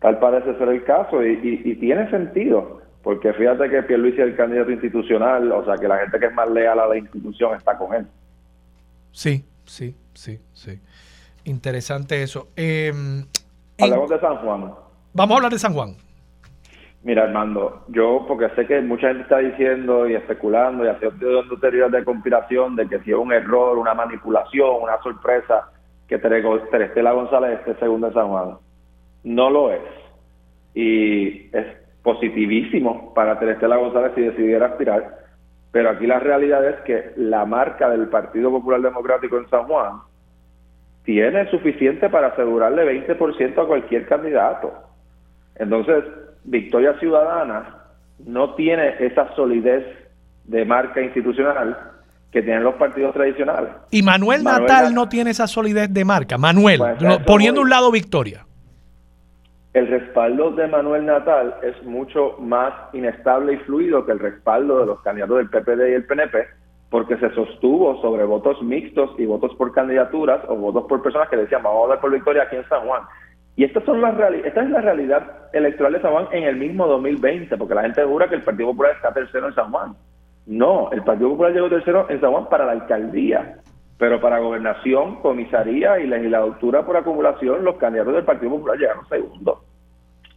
Tal 0.00 0.18
parece 0.18 0.56
ser 0.56 0.68
el 0.68 0.84
caso 0.84 1.22
y, 1.24 1.76
tiene 1.76 2.08
sentido, 2.10 2.80
porque 3.02 3.32
fíjate 3.34 3.68
que 3.68 3.82
Pierluisi 3.82 4.20
es 4.20 4.28
el 4.28 4.36
candidato 4.36 4.70
institucional, 4.70 5.50
o 5.52 5.64
sea 5.64 5.76
que 5.76 5.88
la 5.88 5.98
gente 5.98 6.18
que 6.18 6.26
es 6.26 6.34
más 6.34 6.50
leal 6.50 6.78
a 6.80 6.86
la 6.86 6.96
institución 6.96 7.54
está 7.56 7.76
con 7.76 7.94
él. 7.94 8.06
Sí, 9.12 9.44
sí, 9.64 9.94
sí, 10.14 10.38
sí. 10.52 10.80
Interesante 11.44 12.22
eso. 12.22 12.48
Eh, 12.56 12.92
Hablamos 13.78 14.10
de 14.10 14.20
San 14.20 14.36
Juan. 14.36 14.72
Vamos 15.12 15.34
a 15.34 15.36
hablar 15.36 15.52
de 15.52 15.58
San 15.58 15.72
Juan. 15.72 15.96
Mira, 17.02 17.24
Armando, 17.24 17.84
yo 17.88 18.26
porque 18.28 18.50
sé 18.50 18.66
que 18.66 18.80
mucha 18.82 19.08
gente 19.08 19.22
está 19.22 19.38
diciendo 19.38 20.06
y 20.06 20.14
especulando 20.14 20.84
y 20.84 20.88
haciendo 20.88 21.58
teorías 21.58 21.90
de 21.90 22.04
conspiración 22.04 22.76
de 22.76 22.86
que 22.88 23.00
si 23.00 23.10
es 23.10 23.16
un 23.16 23.32
error, 23.32 23.78
una 23.78 23.94
manipulación, 23.94 24.82
una 24.82 25.00
sorpresa 25.02 25.70
que 26.06 26.18
Terestela 26.18 27.12
González 27.12 27.60
esté 27.60 27.74
segunda 27.76 28.08
en 28.08 28.14
San 28.14 28.28
Juan. 28.28 28.58
No 29.24 29.48
lo 29.48 29.72
es. 29.72 29.80
Y 30.74 31.48
es 31.56 31.66
positivísimo 32.02 33.14
para 33.14 33.38
Terestela 33.38 33.76
González 33.76 34.12
si 34.14 34.20
decidiera 34.20 34.66
aspirar. 34.66 35.20
Pero 35.72 35.90
aquí 35.90 36.06
la 36.06 36.18
realidad 36.18 36.68
es 36.68 36.80
que 36.80 37.12
la 37.16 37.46
marca 37.46 37.88
del 37.88 38.08
Partido 38.08 38.50
Popular 38.50 38.82
Democrático 38.82 39.38
en 39.38 39.48
San 39.48 39.64
Juan 39.64 40.00
tiene 41.04 41.48
suficiente 41.50 42.10
para 42.10 42.28
asegurarle 42.28 43.06
20% 43.06 43.62
a 43.62 43.66
cualquier 43.66 44.06
candidato. 44.06 44.72
Entonces, 45.54 46.04
Victoria 46.44 46.98
Ciudadana 46.98 47.76
no 48.26 48.54
tiene 48.54 48.94
esa 49.00 49.34
solidez 49.34 49.84
de 50.44 50.64
marca 50.64 51.00
institucional 51.00 51.76
que 52.32 52.42
tienen 52.42 52.62
los 52.62 52.74
partidos 52.76 53.12
tradicionales. 53.12 53.70
Y 53.90 54.02
Manuel, 54.02 54.44
Natal 54.44 54.94
no 54.94 55.08
tiene 55.08 55.30
esa 55.30 55.46
solidez 55.46 55.92
de 55.92 56.04
marca. 56.04 56.38
Manuel, 56.38 56.78
pues, 56.78 57.18
poniendo 57.26 57.60
un 57.60 57.70
lado 57.70 57.90
Victoria. 57.90 58.46
El 59.72 59.86
respaldo 59.86 60.50
de 60.50 60.66
Manuel 60.66 61.06
Natal 61.06 61.54
es 61.62 61.80
mucho 61.84 62.36
más 62.40 62.72
inestable 62.92 63.54
y 63.54 63.56
fluido 63.58 64.04
que 64.04 64.12
el 64.12 64.18
respaldo 64.18 64.80
de 64.80 64.86
los 64.86 65.00
candidatos 65.02 65.38
del 65.38 65.48
PPD 65.48 65.90
y 65.90 65.94
el 65.94 66.06
PNP, 66.06 66.44
porque 66.88 67.16
se 67.18 67.32
sostuvo 67.34 68.00
sobre 68.00 68.24
votos 68.24 68.60
mixtos 68.62 69.10
y 69.18 69.26
votos 69.26 69.54
por 69.56 69.72
candidaturas 69.72 70.40
o 70.48 70.56
votos 70.56 70.86
por 70.88 71.02
personas 71.02 71.28
que 71.28 71.36
decían 71.36 71.62
vamos 71.62 71.86
a 71.86 71.90
dar 71.90 72.00
por 72.00 72.10
Victoria 72.10 72.44
aquí 72.44 72.56
en 72.56 72.68
San 72.68 72.84
Juan. 72.84 73.02
Y 73.56 73.64
estas 73.64 73.84
son 73.84 74.00
las 74.00 74.18
esta 74.44 74.62
es 74.62 74.70
la 74.70 74.80
realidad 74.80 75.22
electoral 75.52 75.92
de 75.92 76.00
San 76.00 76.12
Juan 76.12 76.28
en 76.32 76.44
el 76.44 76.56
mismo 76.56 76.86
2020, 76.86 77.56
porque 77.56 77.74
la 77.74 77.82
gente 77.82 78.04
jura 78.04 78.28
que 78.28 78.36
el 78.36 78.42
Partido 78.42 78.68
Popular 78.70 78.92
está 78.94 79.12
tercero 79.12 79.48
en 79.48 79.54
San 79.54 79.70
Juan. 79.70 79.94
No, 80.46 80.90
el 80.92 81.02
Partido 81.02 81.30
Popular 81.30 81.52
llegó 81.52 81.68
tercero 81.68 82.06
en 82.08 82.20
San 82.20 82.30
Juan 82.30 82.48
para 82.48 82.64
la 82.64 82.72
alcaldía, 82.72 83.56
pero 83.98 84.20
para 84.20 84.38
gobernación, 84.38 85.20
comisaría 85.20 85.98
y 85.98 86.06
legislatura 86.06 86.84
por 86.84 86.96
acumulación, 86.96 87.64
los 87.64 87.76
candidatos 87.76 88.14
del 88.14 88.24
Partido 88.24 88.52
Popular 88.52 88.78
llegaron 88.78 89.06
segundo. 89.08 89.52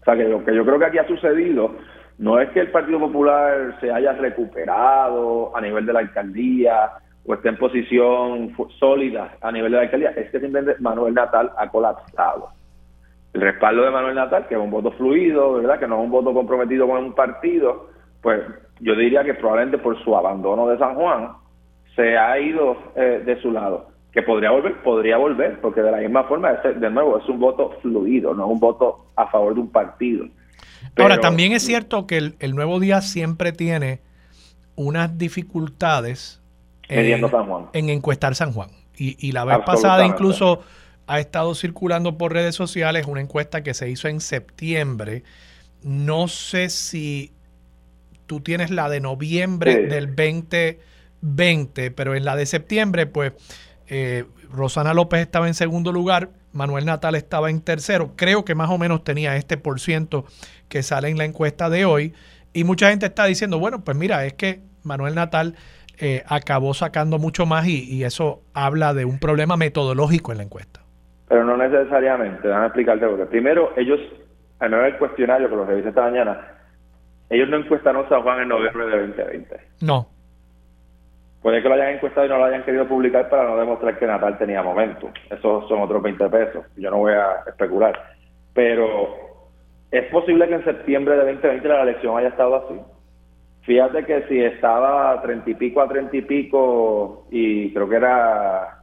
O 0.02 0.04
sea 0.04 0.18
que 0.18 0.26
lo 0.26 0.44
que 0.44 0.54
yo 0.54 0.66
creo 0.66 0.80
que 0.80 0.86
aquí 0.86 0.98
ha 0.98 1.08
sucedido 1.08 1.76
no 2.18 2.40
es 2.40 2.50
que 2.50 2.60
el 2.60 2.72
Partido 2.72 3.00
Popular 3.00 3.78
se 3.80 3.92
haya 3.92 4.14
recuperado 4.14 5.56
a 5.56 5.62
nivel 5.62 5.86
de 5.86 5.94
la 5.94 6.00
alcaldía 6.00 6.92
o 7.26 7.34
esté 7.34 7.50
en 7.50 7.58
posición 7.58 8.56
sólida 8.80 9.38
a 9.40 9.52
nivel 9.52 9.72
de 9.72 9.78
la 9.78 9.84
alcaldía, 9.84 10.10
es 10.10 10.30
que 10.30 10.40
simplemente 10.40 10.76
Manuel 10.82 11.14
Natal 11.14 11.52
ha 11.58 11.70
colapsado 11.70 12.50
el 13.34 13.42
respaldo 13.42 13.84
de 13.84 13.92
Manuel 13.92 14.16
Natal, 14.16 14.48
que 14.48 14.56
es 14.56 14.62
un 14.62 14.70
voto 14.70 14.92
fluido, 14.92 15.54
¿verdad? 15.54 15.80
Que 15.80 15.88
no 15.88 15.98
es 15.98 16.04
un 16.06 16.12
voto 16.12 16.34
comprometido 16.34 16.88
con 16.88 16.98
un 17.04 17.14
partido, 17.14 17.90
pues 18.22 18.42
yo 18.80 18.96
diría 18.96 19.24
que 19.24 19.34
probablemente 19.34 19.80
por 19.80 20.02
su 20.04 20.16
abandono 20.16 20.68
de 20.68 20.78
San 20.78 20.96
Juan 20.96 21.32
se 21.96 22.18
ha 22.18 22.40
ido 22.40 22.78
eh, 22.96 23.24
de 23.26 23.42
su 23.42 23.52
lado. 23.52 23.88
Que 24.12 24.22
podría 24.22 24.52
volver, 24.52 24.84
podría 24.84 25.18
volver, 25.18 25.60
porque 25.60 25.82
de 25.82 25.90
la 25.90 25.98
misma 25.98 26.26
forma, 26.26 26.54
de 26.54 26.90
nuevo, 26.92 27.18
es 27.18 27.28
un 27.28 27.40
voto 27.40 27.72
fluido, 27.82 28.36
no 28.36 28.46
es 28.46 28.52
un 28.52 28.60
voto 28.60 29.08
a 29.16 29.28
favor 29.28 29.56
de 29.56 29.62
un 29.62 29.72
partido. 29.72 30.28
Ahora, 30.98 31.18
también 31.18 31.54
es 31.54 31.64
cierto 31.64 32.06
que 32.06 32.34
el, 32.40 32.56
Nuevo 32.56 32.80
Día 32.80 33.02
siempre 33.02 33.52
tiene 33.52 34.02
unas 34.76 35.18
dificultades 35.18 36.44
en, 36.90 37.26
en 37.74 37.90
encuestar 37.90 38.36
San 38.36 38.52
Juan. 38.54 38.70
Y, 38.96 39.16
y 39.28 39.32
la 39.32 39.46
vez 39.46 39.58
pasada 39.66 40.06
incluso 40.06 40.60
ha 41.08 41.20
estado 41.20 41.56
circulando 41.56 42.18
por 42.18 42.34
redes 42.34 42.56
sociales 42.56 43.06
una 43.08 43.22
encuesta 43.22 43.64
que 43.64 43.74
se 43.74 43.90
hizo 43.90 44.08
en 44.08 44.22
septiembre. 44.22 45.24
No 45.82 46.28
sé 46.28 46.70
si 46.70 47.34
tú 48.26 48.42
tienes 48.42 48.72
la 48.72 48.90
de 48.90 49.00
noviembre 49.02 49.88
del 49.88 50.08
2020, 50.08 51.92
pero 51.92 52.16
en 52.16 52.26
la 52.26 52.36
de 52.36 52.46
septiembre, 52.46 53.06
pues 53.06 53.34
eh, 53.88 54.26
Rosana 54.52 54.94
López 54.94 55.22
estaba 55.22 55.48
en 55.48 55.54
segundo 55.54 55.92
lugar, 55.92 56.30
Manuel 56.54 56.86
Natal 56.86 57.16
estaba 57.16 57.50
en 57.50 57.62
tercero. 57.62 58.14
Creo 58.16 58.46
que 58.46 58.56
más 58.56 58.70
o 58.70 58.78
menos 58.78 59.04
tenía 59.04 59.36
este 59.36 59.58
por 59.58 59.80
ciento 59.80 60.26
que 60.70 60.84
sale 60.84 61.10
en 61.10 61.18
la 61.18 61.26
encuesta 61.26 61.70
de 61.70 61.86
hoy. 61.86 62.14
Y 62.54 62.64
mucha 62.64 62.90
gente 62.90 63.08
está 63.08 63.26
diciendo, 63.26 63.60
bueno, 63.60 63.84
pues 63.84 63.98
mira, 63.98 64.26
es 64.26 64.34
que 64.34 64.62
Manuel 64.84 65.16
Natal 65.16 65.56
eh, 65.98 66.24
acabó 66.28 66.74
sacando 66.74 67.18
mucho 67.18 67.46
más 67.46 67.68
y, 67.68 68.04
eso 68.04 68.42
habla 68.54 68.94
de 68.94 69.06
un 69.06 69.20
problema 69.20 69.58
metodológico 69.58 70.32
en 70.32 70.38
la 70.38 70.44
encuesta. 70.44 70.83
Pero 71.28 71.44
no 71.44 71.58
necesariamente, 71.58 72.48
déjame 72.48 72.68
explicarte 72.68 73.08
porque 73.08 73.26
primero 73.26 73.72
ellos, 73.78 74.00
a 74.60 74.68
no 74.68 74.84
el 74.84 74.98
cuestionario 74.98 75.50
que 75.50 75.56
lo 75.56 75.66
revisé 75.66 75.90
esta 75.90 76.04
mañana, 76.04 76.48
ellos 77.30 77.50
no 77.50 77.58
encuestaron 77.58 78.08
San 78.10 78.22
Juan 78.22 78.42
en 78.42 78.50
noviembre 78.50 78.86
de 78.86 79.08
2020. 79.08 79.56
No. 79.82 80.08
Puede 81.42 81.62
que 81.62 81.68
lo 81.68 81.76
hayan 81.76 81.96
encuestado 81.96 82.26
y 82.26 82.30
no 82.30 82.38
lo 82.38 82.46
hayan 82.46 82.64
querido 82.64 82.88
publicar 82.88 83.30
para 83.30 83.44
no 83.44 83.58
demostrar 83.58 83.98
que 83.98 84.08
Natal 84.08 84.38
tenía 84.38 84.62
momento. 84.62 85.10
Esos 85.30 85.68
son 85.68 85.82
otros 85.82 86.02
20 86.02 86.30
pesos. 86.30 86.66
Yo 86.78 86.90
no 86.90 87.00
voy 87.00 87.14
a 87.14 87.44
especular. 87.48 88.16
Pero 88.54 89.10
es 89.92 90.06
posible 90.12 90.48
que 90.48 90.56
en 90.56 90.64
septiembre 90.64 91.18
de 91.18 91.34
2020 91.34 91.68
la 91.68 91.84
elección 91.84 92.18
haya 92.18 92.30
estado 92.30 92.56
así. 92.56 92.80
Fíjate 93.64 94.06
que 94.06 94.24
si 94.28 94.40
estaba 94.42 95.12
a 95.12 95.22
treinta 95.22 95.50
y 95.50 95.56
pico 95.56 95.82
a 95.82 95.88
treinta 95.88 96.16
y 96.16 96.22
pico 96.22 97.28
y 97.32 97.74
creo 97.74 97.90
que 97.90 97.96
era 97.96 98.83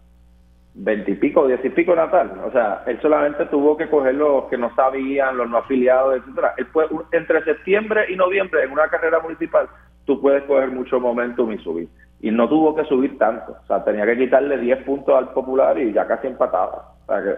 veintipico, 0.74 1.46
diez 1.46 1.64
y 1.64 1.70
pico 1.70 1.94
natal. 1.94 2.40
O 2.44 2.50
sea, 2.52 2.83
él 2.87 3.00
solamente 3.00 3.46
tuvo 3.46 3.76
que 3.76 3.88
coger 3.88 4.14
los 4.14 4.44
que 4.44 4.59
no 4.59 4.74
sabían, 4.74 5.37
los 5.37 5.48
no 5.48 5.59
afiliados, 5.59 6.16
etcétera. 6.16 6.54
Él 6.56 6.66
fue, 6.66 6.87
entre 7.12 7.42
septiembre 7.44 8.06
y 8.09 8.16
noviembre 8.16 8.62
en 8.64 8.72
una 8.72 8.88
carrera 8.88 9.20
municipal, 9.20 9.68
tú 10.04 10.20
puedes 10.20 10.44
coger 10.44 10.70
mucho 10.70 11.00
momentum 11.00 11.52
y 11.52 11.59
subir. 11.59 11.88
Y 12.20 12.30
no 12.30 12.48
tuvo 12.48 12.74
que 12.74 12.85
subir 12.85 13.18
tanto. 13.18 13.56
O 13.62 13.66
sea, 13.66 13.85
tenía 13.85 14.06
que 14.06 14.18
quitarle 14.18 14.59
10 14.59 14.85
puntos 14.85 15.14
al 15.16 15.33
popular 15.33 15.78
y 15.78 15.92
ya 15.92 16.06
casi 16.06 16.26
empataba. 16.26 16.94
O 17.02 17.06
sea 17.06 17.22
que 17.22 17.37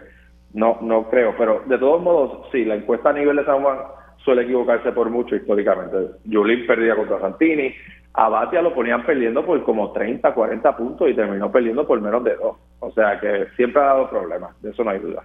no, 0.55 0.79
no 0.83 1.09
creo. 1.09 1.35
Pero 1.39 1.63
de 1.67 1.79
todos 1.79 2.03
modos, 2.03 2.49
sí, 2.51 2.65
la 2.65 2.75
encuesta 2.75 3.11
a 3.11 3.15
nivel 3.15 3.37
de 3.37 3.45
San 3.45 3.63
Juan 3.63 3.79
suele 4.25 4.43
equivocarse 4.43 4.93
por 4.93 5.11
mucho 5.11 5.37
históricamente. 5.37 5.97
Julín 6.31 6.67
perdía 6.67 6.97
contra 6.97 7.21
Santini, 7.21 7.75
a 8.15 8.29
Batia 8.29 8.61
lo 8.61 8.75
ponían 8.75 9.05
perdiendo 9.05 9.45
por 9.45 9.63
como 9.65 9.93
30, 9.93 10.35
40 10.35 10.77
puntos 10.77 11.09
y 11.09 11.15
terminó 11.15 11.51
perdiendo 11.51 11.87
por 11.87 12.01
menos 12.01 12.23
de 12.25 12.37
dos. 12.37 12.57
O 12.81 12.93
sea 12.93 13.19
que 13.19 13.47
siempre 13.57 13.81
ha 13.81 13.87
dado 13.87 14.11
problemas, 14.11 14.61
de 14.63 14.71
eso 14.71 14.85
no 14.85 14.91
hay 14.91 14.99
duda. 14.99 15.25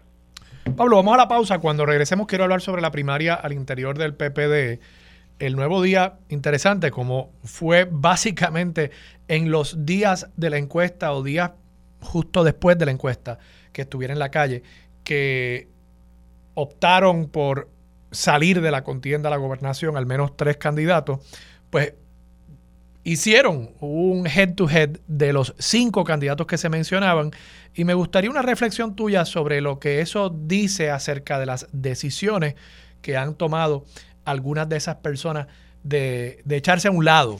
Pablo, 0.75 0.97
vamos 0.97 1.13
a 1.13 1.17
la 1.17 1.27
pausa. 1.27 1.59
Cuando 1.59 1.85
regresemos 1.85 2.27
quiero 2.27 2.43
hablar 2.43 2.61
sobre 2.61 2.81
la 2.81 2.91
primaria 2.91 3.33
al 3.33 3.53
interior 3.53 3.97
del 3.97 4.13
PPD. 4.13 4.79
El 5.39 5.55
nuevo 5.55 5.81
día, 5.81 6.13
interesante, 6.29 6.89
como 6.91 7.31
fue 7.43 7.87
básicamente 7.89 8.91
en 9.27 9.51
los 9.51 9.85
días 9.85 10.31
de 10.35 10.49
la 10.49 10.57
encuesta 10.57 11.13
o 11.13 11.23
días 11.23 11.51
justo 12.01 12.43
después 12.43 12.77
de 12.77 12.85
la 12.85 12.91
encuesta 12.91 13.37
que 13.71 13.83
estuviera 13.83 14.13
en 14.13 14.19
la 14.19 14.29
calle, 14.29 14.63
que 15.03 15.67
optaron 16.55 17.29
por 17.29 17.67
salir 18.11 18.61
de 18.61 18.71
la 18.71 18.83
contienda 18.83 19.29
a 19.29 19.31
la 19.31 19.37
gobernación, 19.37 19.97
al 19.97 20.05
menos 20.05 20.35
tres 20.37 20.57
candidatos, 20.57 21.19
pues 21.69 21.93
hicieron 23.03 23.71
un 23.79 24.27
head-to-head 24.27 24.99
de 25.07 25.31
los 25.31 25.55
cinco 25.59 26.03
candidatos 26.03 26.45
que 26.45 26.57
se 26.57 26.67
mencionaban. 26.67 27.31
Y 27.73 27.85
me 27.85 27.93
gustaría 27.93 28.29
una 28.29 28.41
reflexión 28.41 28.95
tuya 28.95 29.23
sobre 29.23 29.61
lo 29.61 29.79
que 29.79 30.01
eso 30.01 30.29
dice 30.29 30.91
acerca 30.91 31.39
de 31.39 31.45
las 31.45 31.67
decisiones 31.71 32.55
que 33.01 33.15
han 33.15 33.35
tomado 33.35 33.85
algunas 34.25 34.67
de 34.67 34.75
esas 34.75 34.97
personas 34.97 35.47
de, 35.83 36.43
echarse 36.49 36.89
a 36.89 36.91
un 36.91 37.05
lado 37.05 37.39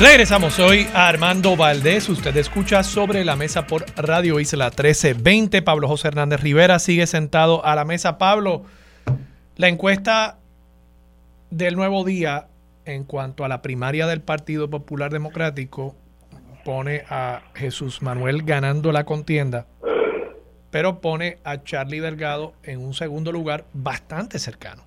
Regresamos 0.00 0.58
hoy 0.60 0.86
a 0.94 1.08
Armando 1.08 1.58
Valdés. 1.58 2.08
Usted 2.08 2.34
escucha 2.38 2.82
sobre 2.82 3.22
la 3.22 3.36
mesa 3.36 3.66
por 3.66 3.84
Radio 3.96 4.40
Isla 4.40 4.70
1320. 4.70 5.60
Pablo 5.60 5.88
José 5.88 6.08
Hernández 6.08 6.40
Rivera 6.40 6.78
sigue 6.78 7.06
sentado 7.06 7.62
a 7.66 7.74
la 7.76 7.84
mesa. 7.84 8.16
Pablo, 8.16 8.64
la 9.56 9.68
encuesta 9.68 10.38
del 11.50 11.76
nuevo 11.76 12.02
día 12.02 12.48
en 12.86 13.04
cuanto 13.04 13.44
a 13.44 13.48
la 13.48 13.60
primaria 13.60 14.06
del 14.06 14.22
Partido 14.22 14.70
Popular 14.70 15.12
Democrático 15.12 15.94
pone 16.64 17.04
a 17.10 17.42
Jesús 17.54 18.00
Manuel 18.00 18.44
ganando 18.44 18.92
la 18.92 19.04
contienda, 19.04 19.66
pero 20.70 21.02
pone 21.02 21.40
a 21.44 21.62
Charlie 21.62 22.00
Delgado 22.00 22.54
en 22.62 22.80
un 22.80 22.94
segundo 22.94 23.32
lugar 23.32 23.66
bastante 23.74 24.38
cercano. 24.38 24.82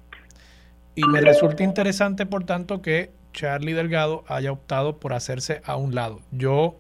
Y 0.96 1.04
me 1.04 1.22
resulta 1.22 1.64
interesante, 1.64 2.26
por 2.26 2.46
tanto, 2.46 2.82
que 2.82 3.12
Charlie 3.34 3.74
Delgado 3.74 4.24
haya 4.28 4.52
optado 4.52 5.00
por 5.00 5.14
hacerse 5.14 5.62
a 5.66 5.76
un 5.76 5.94
lado. 5.96 6.22
Yo 6.32 6.78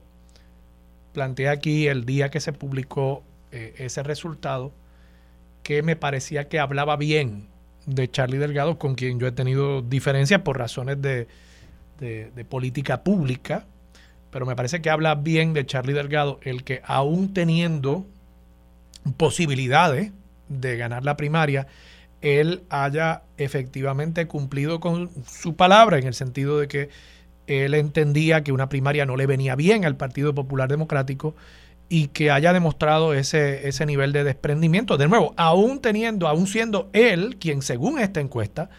planteé 1.13 1.49
aquí 1.49 1.87
el 1.87 2.05
día 2.05 2.29
que 2.29 2.39
se 2.39 2.53
publicó 2.53 3.23
eh, 3.51 3.73
ese 3.77 4.03
resultado 4.03 4.71
que 5.63 5.81
me 5.81 5.95
parecía 5.95 6.47
que 6.47 6.59
hablaba 6.59 6.95
bien 6.97 7.47
de 7.85 8.09
Charlie 8.09 8.37
Delgado, 8.37 8.77
con 8.77 8.95
quien 8.95 9.19
yo 9.19 9.27
he 9.27 9.31
tenido 9.31 9.81
diferencias 9.81 10.41
por 10.41 10.57
razones 10.57 11.01
de, 11.01 11.27
política 12.49 13.03
pública, 13.03 13.65
pero 14.29 14.45
me 14.45 14.55
parece 14.55 14.81
que 14.81 14.89
habla 14.89 15.15
bien 15.15 15.53
de 15.53 15.65
Charlie 15.65 15.93
Delgado, 15.93 16.39
el 16.43 16.63
que 16.63 16.81
aún 16.85 17.33
teniendo 17.33 18.05
posibilidades 19.17 20.11
de 20.49 20.77
ganar 20.77 21.05
la 21.05 21.15
primaria, 21.15 21.67
él 22.23 22.63
haya 22.69 23.23
efectivamente 23.37 24.27
cumplido 24.27 24.79
con 24.79 25.11
su 25.27 25.55
palabra, 25.55 25.99
en 25.99 26.07
el 26.07 26.13
sentido 26.13 26.59
de 26.59 26.67
que 26.67 26.89
él 27.45 27.73
entendía 27.73 28.43
que 28.43 28.53
una 28.53 28.69
primaria 28.69 29.05
no 29.05 29.17
le 29.17 29.27
venía 29.27 29.55
bien 29.55 29.83
al 29.85 29.97
Partido 29.97 30.33
Popular 30.33 30.69
Democrático 30.69 31.35
y 31.89 32.07
que 32.07 32.31
haya 32.31 32.53
demostrado 32.53 33.13
ese, 33.13 33.67
ese 33.67 33.85
nivel 33.85 34.13
de 34.13 34.23
desprendimiento. 34.23 34.97
De 34.97 35.09
nuevo, 35.09 35.33
aún 35.35 35.79
teniendo, 35.79 36.27
aún 36.29 36.47
siendo 36.47 36.89
él 36.93 37.35
quien, 37.39 37.61
según 37.61 37.99
esta 37.99 38.21
encuesta, 38.21 38.69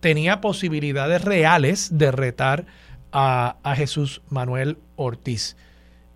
tenía 0.00 0.42
posibilidades 0.42 1.22
reales 1.22 1.96
de 1.96 2.12
retar 2.12 2.66
a, 3.12 3.56
Jesús 3.76 4.20
Manuel 4.28 4.78
Ortiz. 4.96 5.56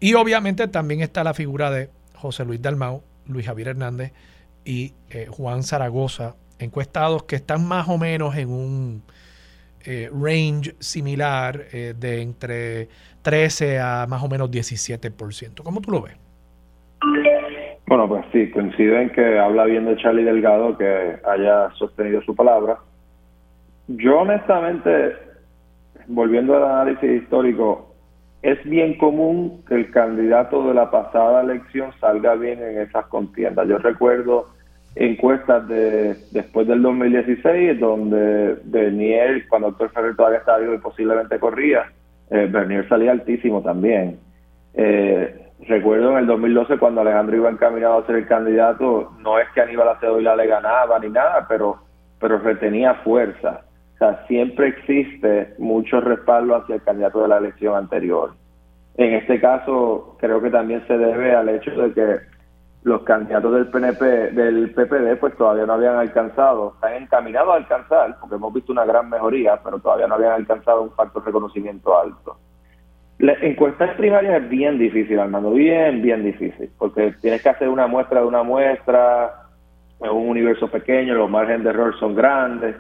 Y 0.01 0.15
obviamente 0.15 0.69
también 0.69 1.01
está 1.01 1.25
la 1.25 1.35
figura 1.35 1.71
de 1.71 1.91
José 2.15 2.45
Luis 2.45 2.61
Dalmau, 2.61 3.03
Luis 3.27 3.47
Javier 3.47 3.69
Hernández 3.69 4.13
y 4.67 4.93
eh, 5.09 5.27
Juan 5.31 5.63
Zaragoza, 5.63 6.37
encuestados 6.59 7.25
que 7.25 7.37
están 7.37 7.67
más 7.67 7.89
o 7.89 7.99
menos 7.99 8.37
en 8.37 8.51
un 8.51 9.03
eh, 9.85 10.09
range 10.13 10.75
similar 10.79 11.61
eh, 11.73 11.95
de 11.99 12.23
entre 12.23 12.89
13 13.23 13.81
a 13.81 14.07
más 14.09 14.23
o 14.23 14.29
menos 14.29 14.51
17%. 14.51 15.63
¿Cómo 15.63 15.81
tú 15.81 15.91
lo 15.91 16.03
ves? 16.03 16.17
Bueno, 17.87 18.09
pues 18.09 18.25
sí, 18.33 18.51
coincido 18.51 18.97
en 18.97 19.11
que 19.11 19.39
habla 19.39 19.65
bien 19.65 19.85
de 19.85 19.97
Charlie 19.97 20.25
Delgado 20.25 20.79
que 20.79 21.19
haya 21.27 21.71
sostenido 21.79 22.23
su 22.23 22.35
palabra. 22.35 22.79
Yo 23.89 24.21
honestamente, 24.21 25.17
volviendo 26.07 26.57
al 26.57 26.65
análisis 26.65 27.23
histórico, 27.23 27.95
es 28.41 28.63
bien 28.65 28.97
común 28.97 29.63
que 29.69 29.75
el 29.75 29.91
candidato 29.91 30.67
de 30.67 30.75
la 30.75 30.91
pasada 30.91 31.43
elección 31.43 31.93
salga 32.01 32.35
bien 32.35 32.63
en 32.63 32.79
esas 32.79 33.07
contiendas. 33.07 33.69
Yo 33.69 33.79
recuerdo 33.79 34.54
encuestas 34.97 35.67
de 35.69 36.15
después 36.31 36.67
del 36.69 36.83
2016 36.83 37.81
donde 37.81 38.57
Beniel, 38.65 39.47
cuando 39.49 39.69
el 39.69 39.73
doctor 39.73 39.91
Ferrer 39.91 40.17
todavía 40.17 40.39
estaba 40.39 40.59
vivo 40.59 40.75
y 40.75 40.79
posiblemente 40.79 41.39
corría, 41.39 41.91
Eh, 42.31 42.49
Bernier 42.51 42.89
salía 42.89 43.13
altísimo 43.13 43.63
también. 43.63 44.19
Eh, 44.73 45.53
recuerdo 45.69 46.13
en 46.13 46.19
el 46.19 46.27
2012 46.27 46.79
cuando 46.79 47.03
Alejandro 47.03 47.37
iba 47.37 47.51
encaminado 47.51 47.99
a 47.99 48.07
ser 48.07 48.17
el 48.17 48.27
candidato, 48.27 49.13
no 49.21 49.39
es 49.39 49.47
que 49.55 49.61
Aníbal 49.61 49.91
Acedoila 49.91 50.35
le 50.35 50.47
ganaba 50.47 50.99
ni 50.99 51.11
nada, 51.11 51.47
pero, 51.49 51.79
pero 52.19 52.39
retenía 52.39 52.95
fuerza. 53.05 53.61
O 53.95 53.99
sea, 53.99 54.25
siempre 54.27 54.69
existe 54.69 55.55
mucho 55.59 56.01
respaldo 56.01 56.57
hacia 56.57 56.77
el 56.77 56.83
candidato 56.83 57.23
de 57.23 57.29
la 57.29 57.39
elección 57.39 57.77
anterior. 57.77 58.33
En 58.97 59.15
este 59.15 59.41
caso, 59.41 60.17
creo 60.19 60.41
que 60.41 60.51
también 60.51 60.85
se 60.87 60.97
debe 60.97 61.35
al 61.35 61.49
hecho 61.49 61.71
de 61.73 61.93
que 61.93 62.34
los 62.85 63.03
candidatos 63.03 63.53
del 63.53 63.69
PNP, 63.69 64.05
del 64.33 64.71
PPD, 64.75 65.19
pues 65.19 65.35
todavía 65.37 65.65
no 65.65 65.73
habían 65.73 65.97
alcanzado, 65.97 66.75
están 66.75 67.03
encaminados 67.03 67.55
a 67.55 67.57
alcanzar, 67.57 68.17
porque 68.21 68.37
hemos 68.37 68.53
visto 68.53 68.73
una 68.73 68.85
gran 68.85 69.09
mejoría, 69.09 69.59
pero 69.65 69.79
todavía 69.79 70.07
no 70.07 70.17
habían 70.17 70.33
alcanzado 70.33 70.83
un 70.83 70.93
factor 70.93 71.23
de 71.23 71.27
reconocimiento 71.27 71.99
alto. 71.99 72.37
La 73.19 73.33
encuesta 73.41 73.97
primaria 73.97 74.37
es 74.37 74.49
bien 74.51 74.79
difícil, 74.79 75.19
Armando, 75.19 75.51
bien, 75.53 76.03
bien 76.03 76.25
difícil, 76.25 76.71
porque 76.77 77.15
tienes 77.23 77.43
que 77.43 77.49
hacer 77.49 77.71
una 77.71 77.87
muestra 77.87 78.21
de 78.21 78.27
una 78.27 78.43
muestra, 78.43 79.45
en 80.01 80.11
un 80.11 80.29
universo 80.29 80.69
pequeño, 80.69 81.15
los 81.15 81.31
márgenes 81.31 81.65
de 81.65 81.71
error 81.71 81.99
son 81.99 82.15
grandes. 82.15 82.77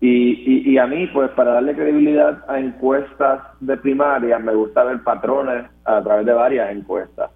Y, 0.00 0.70
y, 0.70 0.78
a 0.78 0.86
mí, 0.86 1.08
pues 1.08 1.30
para 1.30 1.52
darle 1.52 1.74
credibilidad 1.74 2.44
a 2.48 2.58
encuestas 2.58 3.40
de 3.60 3.76
primaria, 3.78 4.38
me 4.38 4.54
gusta 4.54 4.84
ver 4.84 5.02
patrones 5.02 5.66
a 5.84 6.02
través 6.02 6.24
de 6.24 6.32
varias 6.32 6.70
encuestas. 6.70 7.30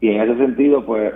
Y 0.00 0.10
en 0.10 0.22
ese 0.22 0.36
sentido, 0.38 0.84
pues 0.84 1.12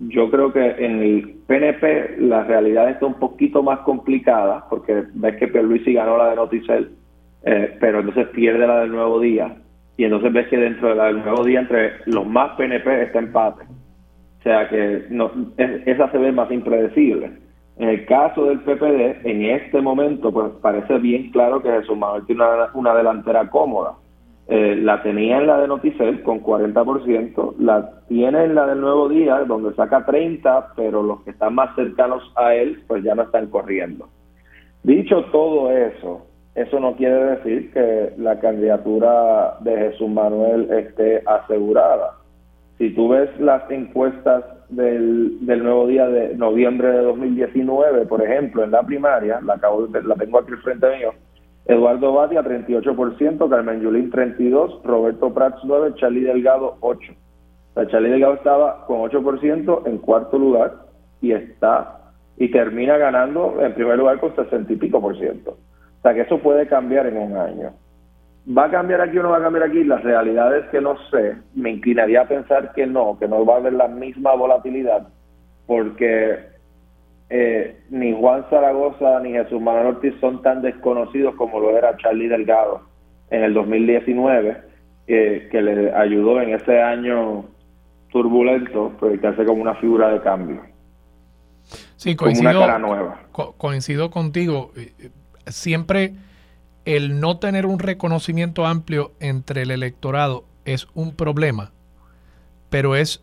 yo 0.00 0.30
creo 0.30 0.52
que 0.52 0.64
en 0.78 1.02
el 1.02 1.34
PNP 1.46 2.16
la 2.18 2.44
realidad 2.44 2.90
está 2.90 3.06
un 3.06 3.14
poquito 3.14 3.62
más 3.62 3.80
complicada, 3.80 4.66
porque 4.68 5.04
ves 5.14 5.36
que 5.36 5.48
Pierluisi 5.48 5.94
ganó 5.94 6.16
la 6.16 6.30
de 6.30 6.36
Noticel, 6.36 6.90
eh, 7.44 7.76
pero 7.80 8.00
entonces 8.00 8.28
pierde 8.28 8.66
la 8.66 8.80
del 8.80 8.92
Nuevo 8.92 9.20
Día 9.20 9.56
y 10.00 10.04
entonces 10.04 10.32
ves 10.32 10.48
que 10.48 10.56
dentro 10.56 10.88
de 10.88 10.94
la 10.94 11.04
del 11.08 11.18
nuevo 11.18 11.44
día 11.44 11.60
entre 11.60 11.92
los 12.06 12.26
más 12.26 12.52
PNP 12.56 13.02
está 13.02 13.18
empate. 13.18 13.64
O 13.64 14.42
sea 14.42 14.66
que 14.70 15.04
no, 15.10 15.30
esa 15.58 16.10
se 16.10 16.16
ve 16.16 16.32
más 16.32 16.50
impredecible. 16.50 17.32
En 17.76 17.90
el 17.90 18.06
caso 18.06 18.46
del 18.46 18.60
PPD, 18.60 19.26
en 19.26 19.44
este 19.44 19.82
momento, 19.82 20.32
pues 20.32 20.52
parece 20.62 20.96
bien 21.00 21.30
claro 21.32 21.62
que 21.62 21.70
Jesús 21.70 21.98
Manuel 21.98 22.24
tiene 22.24 22.44
una, 22.72 22.94
delantera 22.94 23.50
cómoda. 23.50 23.92
Eh, 24.52 24.74
la 24.74 25.00
tenía 25.00 25.38
en 25.38 25.46
la 25.46 25.60
de 25.60 25.68
Noticel 25.68 26.24
con 26.24 26.42
40%, 26.42 27.54
la 27.60 28.02
tiene 28.08 28.46
en 28.46 28.56
la 28.56 28.66
del 28.66 28.80
Nuevo 28.80 29.08
Día, 29.08 29.44
donde 29.46 29.72
saca 29.76 30.04
30, 30.04 30.72
pero 30.74 31.04
los 31.04 31.22
que 31.22 31.30
están 31.30 31.54
más 31.54 31.72
cercanos 31.76 32.20
a 32.34 32.52
él, 32.56 32.82
pues 32.88 33.04
ya 33.04 33.14
no 33.14 33.22
están 33.22 33.46
corriendo. 33.46 34.08
Dicho 34.82 35.24
todo 35.30 35.70
eso, 35.70 36.26
eso 36.56 36.80
no 36.80 36.96
quiere 36.96 37.36
decir 37.36 37.72
que 37.72 38.12
la 38.18 38.40
candidatura 38.40 39.56
de 39.60 39.76
Jesús 39.76 40.08
Manuel 40.08 40.68
esté 40.72 41.22
asegurada. 41.26 42.16
Si 42.76 42.90
tú 42.90 43.10
ves 43.10 43.30
las 43.38 43.70
encuestas 43.70 44.42
del, 44.68 45.46
nuevo 45.46 45.86
día 45.86 46.08
de 46.08 46.34
noviembre 46.34 46.88
de 46.88 47.02
2019, 47.02 48.06
por 48.06 48.20
ejemplo, 48.20 48.64
en 48.64 48.72
la 48.72 48.82
primaria, 48.82 49.40
la, 49.42 49.54
acabo 49.54 49.86
la 49.86 50.16
tengo 50.16 50.40
aquí 50.40 50.50
al 50.50 50.58
frente 50.58 50.96
mío, 50.96 51.12
Eduardo 51.66 52.12
Batia 52.12 52.42
38%, 52.42 53.48
Carmen 53.48 53.80
Yulín 53.80 54.10
32%, 54.10 54.82
Roberto 54.82 55.32
Prats 55.32 55.62
9%, 55.62 55.94
Charlie 55.96 56.22
Delgado 56.22 56.76
8%. 56.80 57.16
O 57.70 57.74
sea, 57.74 57.86
Charlie 57.86 58.10
Delgado 58.10 58.34
estaba 58.34 58.84
con 58.86 58.98
8% 58.98 59.86
en 59.86 59.98
cuarto 59.98 60.38
lugar 60.38 60.74
y 61.20 61.32
está 61.32 62.00
y 62.36 62.50
termina 62.50 62.96
ganando 62.96 63.60
en 63.60 63.74
primer 63.74 63.98
lugar 63.98 64.18
con 64.18 64.34
60 64.34 64.72
y 64.72 64.76
pico 64.76 65.00
por 65.00 65.16
ciento. 65.18 65.58
O 65.98 66.02
sea 66.02 66.14
que 66.14 66.22
eso 66.22 66.38
puede 66.38 66.66
cambiar 66.66 67.06
en 67.06 67.18
un 67.18 67.36
año. 67.36 67.72
¿Va 68.56 68.64
a 68.64 68.70
cambiar 68.70 69.02
aquí 69.02 69.18
o 69.18 69.22
no 69.22 69.30
va 69.30 69.36
a 69.36 69.42
cambiar 69.42 69.64
aquí? 69.64 69.84
La 69.84 69.98
realidad 69.98 70.56
es 70.56 70.66
que 70.70 70.80
no 70.80 70.96
sé. 71.10 71.36
Me 71.54 71.70
inclinaría 71.70 72.22
a 72.22 72.28
pensar 72.28 72.72
que 72.72 72.86
no, 72.86 73.18
que 73.18 73.28
no 73.28 73.44
va 73.44 73.54
a 73.54 73.58
haber 73.58 73.74
la 73.74 73.88
misma 73.88 74.34
volatilidad, 74.34 75.06
porque 75.66 76.49
eh, 77.30 77.80
ni 77.90 78.12
Juan 78.12 78.44
Zaragoza 78.50 79.20
ni 79.20 79.30
Jesús 79.32 79.60
Manuel 79.60 79.96
Ortiz 79.96 80.14
son 80.20 80.42
tan 80.42 80.62
desconocidos 80.62 81.34
como 81.36 81.60
lo 81.60 81.76
era 81.76 81.96
Charlie 81.96 82.28
Delgado 82.28 82.82
en 83.30 83.44
el 83.44 83.54
2019, 83.54 84.56
que 85.06 85.62
le 85.62 85.92
ayudó 85.92 86.40
en 86.40 86.54
ese 86.54 86.80
año 86.80 87.44
turbulento, 88.10 88.92
hace 89.22 89.44
como 89.44 89.62
una 89.62 89.74
figura 89.76 90.10
de 90.10 90.20
cambio. 90.20 90.62
Sí, 91.96 92.16
coincido, 92.16 92.50
como 92.50 92.58
una 92.58 92.66
cara 92.66 92.78
nueva. 92.78 93.20
coincido 93.56 94.10
contigo. 94.10 94.72
Eh, 94.76 94.92
eh, 94.98 95.10
siempre 95.46 96.14
el 96.84 97.20
no 97.20 97.38
tener 97.38 97.66
un 97.66 97.78
reconocimiento 97.78 98.66
amplio 98.66 99.12
entre 99.20 99.62
el 99.62 99.70
electorado 99.70 100.44
es 100.64 100.88
un 100.94 101.14
problema, 101.14 101.72
pero 102.68 102.96
es 102.96 103.22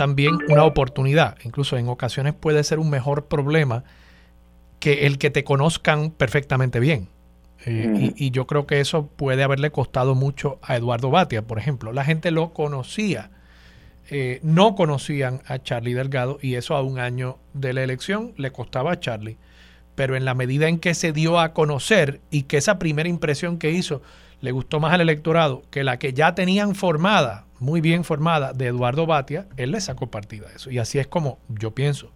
también 0.00 0.38
una 0.48 0.64
oportunidad. 0.64 1.36
Incluso 1.44 1.76
en 1.76 1.86
ocasiones 1.90 2.32
puede 2.32 2.64
ser 2.64 2.78
un 2.78 2.88
mejor 2.88 3.26
problema 3.26 3.84
que 4.78 5.04
el 5.04 5.18
que 5.18 5.28
te 5.28 5.44
conozcan 5.44 6.10
perfectamente 6.10 6.80
bien. 6.80 7.08
Eh, 7.66 8.14
y, 8.16 8.30
yo 8.30 8.46
creo 8.46 8.66
que 8.66 8.80
eso 8.80 9.08
puede 9.08 9.42
haberle 9.42 9.70
costado 9.70 10.14
mucho 10.14 10.58
a 10.62 10.76
Eduardo 10.76 11.10
Batia, 11.10 11.42
por 11.42 11.58
ejemplo. 11.58 11.92
La 11.92 12.02
gente 12.02 12.30
lo 12.30 12.54
conocía, 12.54 13.30
eh, 14.08 14.40
no 14.42 14.74
conocían 14.74 15.42
a 15.44 15.58
Charlie 15.58 15.92
Delgado 15.92 16.38
y 16.40 16.54
eso 16.54 16.76
a 16.76 16.80
un 16.80 16.98
año 16.98 17.36
de 17.52 17.74
la 17.74 17.82
elección 17.82 18.32
le 18.38 18.52
costaba 18.52 18.92
a 18.92 19.00
Charlie 19.00 19.36
pero 19.96 20.16
en 20.16 20.24
la 20.24 20.32
medida 20.32 20.66
en 20.66 20.78
que 20.78 20.94
se 20.94 21.12
dio 21.12 21.38
a 21.38 21.52
conocer 21.52 22.22
y 22.30 22.44
que 22.44 22.56
esa 22.56 22.78
primera 22.78 23.06
impresión 23.06 23.58
que 23.58 23.70
hizo 23.70 24.00
le 24.40 24.50
gustó 24.50 24.80
más 24.80 24.94
al 24.94 25.02
electorado 25.02 25.62
que 25.70 25.84
la 25.84 25.98
que 25.98 26.14
ya 26.14 26.34
tenían 26.34 26.74
formada, 26.74 27.44
muy 27.60 27.80
bien 27.80 28.04
formada, 28.04 28.52
de 28.52 28.66
Eduardo 28.66 29.06
Batia, 29.06 29.46
él 29.56 29.72
le 29.72 29.80
sacó 29.80 30.10
partida 30.10 30.48
a 30.48 30.56
eso. 30.56 30.70
Y 30.70 30.78
así 30.78 30.98
es 30.98 31.06
como 31.06 31.38
yo 31.48 31.72
pienso, 31.72 32.10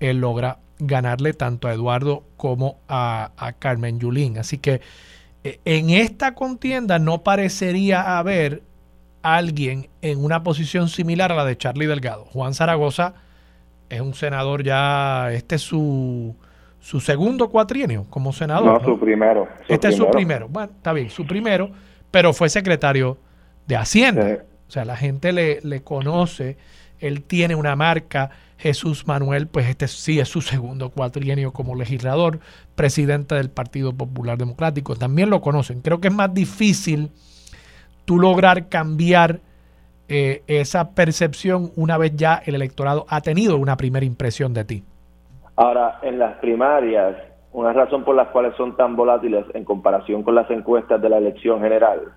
él 0.00 0.18
logra 0.18 0.58
ganarle 0.78 1.34
tanto 1.34 1.68
a 1.68 1.74
Eduardo 1.74 2.24
como 2.36 2.78
a, 2.88 3.30
Carmen 3.58 4.00
Yulín. 4.00 4.38
Así 4.38 4.58
que 4.58 4.80
eh, 5.44 5.60
en 5.64 5.90
esta 5.90 6.34
contienda 6.34 6.98
no 6.98 7.22
parecería 7.22 8.18
haber 8.18 8.62
alguien 9.22 9.88
en 10.00 10.24
una 10.24 10.42
posición 10.42 10.88
similar 10.88 11.30
a 11.30 11.34
la 11.36 11.44
de 11.44 11.56
Charlie 11.56 11.86
Delgado. 11.86 12.24
Juan 12.32 12.54
Zaragoza 12.54 13.14
es 13.90 14.00
un 14.00 14.14
senador 14.14 14.64
ya, 14.64 15.30
este 15.32 15.56
es 15.56 15.62
su 15.62 16.34
su 16.80 16.98
segundo 17.00 17.50
cuatrienio 17.50 18.06
como 18.08 18.32
senador. 18.32 18.80
No, 18.80 18.84
su 18.84 18.98
primero. 18.98 19.46
este 19.68 19.88
es 19.88 19.96
su 19.96 20.10
primero. 20.10 20.48
Bueno, 20.48 20.72
está 20.74 20.92
bien, 20.92 21.10
su 21.10 21.26
primero, 21.26 21.70
pero 22.10 22.32
fue 22.32 22.48
secretario 22.48 23.18
de 23.66 23.76
Hacienda. 23.76 24.44
O 24.70 24.72
sea, 24.72 24.84
la 24.84 24.94
gente 24.94 25.32
le, 25.32 25.58
le 25.62 25.82
conoce, 25.82 26.56
él 27.00 27.24
tiene 27.24 27.56
una 27.56 27.74
marca. 27.74 28.30
Jesús 28.56 29.04
Manuel, 29.04 29.48
pues 29.48 29.68
este 29.68 29.88
sí 29.88 30.20
es 30.20 30.28
su 30.28 30.42
segundo 30.42 30.90
cuatrienio 30.90 31.50
como 31.50 31.74
legislador, 31.74 32.38
presidente 32.76 33.34
del 33.34 33.50
Partido 33.50 33.92
Popular 33.92 34.38
Democrático. 34.38 34.94
También 34.94 35.28
lo 35.28 35.40
conocen. 35.40 35.80
Creo 35.80 36.00
que 36.00 36.06
es 36.06 36.14
más 36.14 36.32
difícil 36.32 37.10
tú 38.04 38.20
lograr 38.20 38.68
cambiar 38.68 39.40
eh, 40.08 40.44
esa 40.46 40.90
percepción 40.90 41.72
una 41.74 41.98
vez 41.98 42.14
ya 42.14 42.40
el 42.46 42.54
electorado 42.54 43.06
ha 43.08 43.22
tenido 43.22 43.56
una 43.56 43.76
primera 43.76 44.06
impresión 44.06 44.54
de 44.54 44.64
ti. 44.64 44.84
Ahora, 45.56 45.98
en 46.02 46.20
las 46.20 46.38
primarias, 46.38 47.16
una 47.52 47.72
razón 47.72 48.04
por 48.04 48.14
las 48.14 48.28
cuales 48.28 48.54
son 48.56 48.76
tan 48.76 48.94
volátiles 48.94 49.46
en 49.52 49.64
comparación 49.64 50.22
con 50.22 50.36
las 50.36 50.48
encuestas 50.48 51.02
de 51.02 51.08
la 51.08 51.18
elección 51.18 51.60
general 51.60 52.12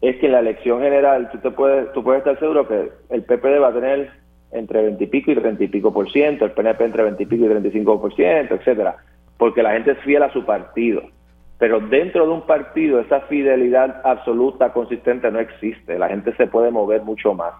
es 0.00 0.16
que 0.16 0.26
en 0.26 0.32
la 0.32 0.40
elección 0.40 0.80
general 0.80 1.30
tú 1.30 1.38
te 1.38 1.50
puedes 1.50 1.92
tú 1.92 2.02
puedes 2.02 2.20
estar 2.20 2.38
seguro 2.38 2.66
que 2.66 2.90
el 3.10 3.22
PPD 3.22 3.60
va 3.60 3.68
a 3.68 3.74
tener 3.74 4.10
entre 4.52 4.82
20 4.82 5.04
y 5.04 5.06
pico 5.06 5.30
y 5.30 5.36
30 5.36 5.64
y 5.64 5.68
pico 5.68 5.92
por 5.92 6.10
ciento, 6.10 6.44
el 6.44 6.52
PNP 6.52 6.84
entre 6.84 7.02
20 7.04 7.22
y 7.22 7.26
pico 7.26 7.44
y 7.44 7.48
35 7.48 8.00
por 8.00 8.14
ciento, 8.14 8.54
etcétera, 8.54 8.96
porque 9.38 9.62
la 9.62 9.72
gente 9.72 9.92
es 9.92 9.98
fiel 9.98 10.22
a 10.22 10.32
su 10.32 10.44
partido. 10.44 11.02
Pero 11.58 11.78
dentro 11.78 12.26
de 12.26 12.32
un 12.32 12.46
partido 12.46 13.00
esa 13.00 13.20
fidelidad 13.22 14.00
absoluta, 14.04 14.72
consistente 14.72 15.30
no 15.30 15.40
existe. 15.40 15.98
La 15.98 16.08
gente 16.08 16.34
se 16.36 16.46
puede 16.46 16.70
mover 16.70 17.02
mucho 17.02 17.34
más 17.34 17.52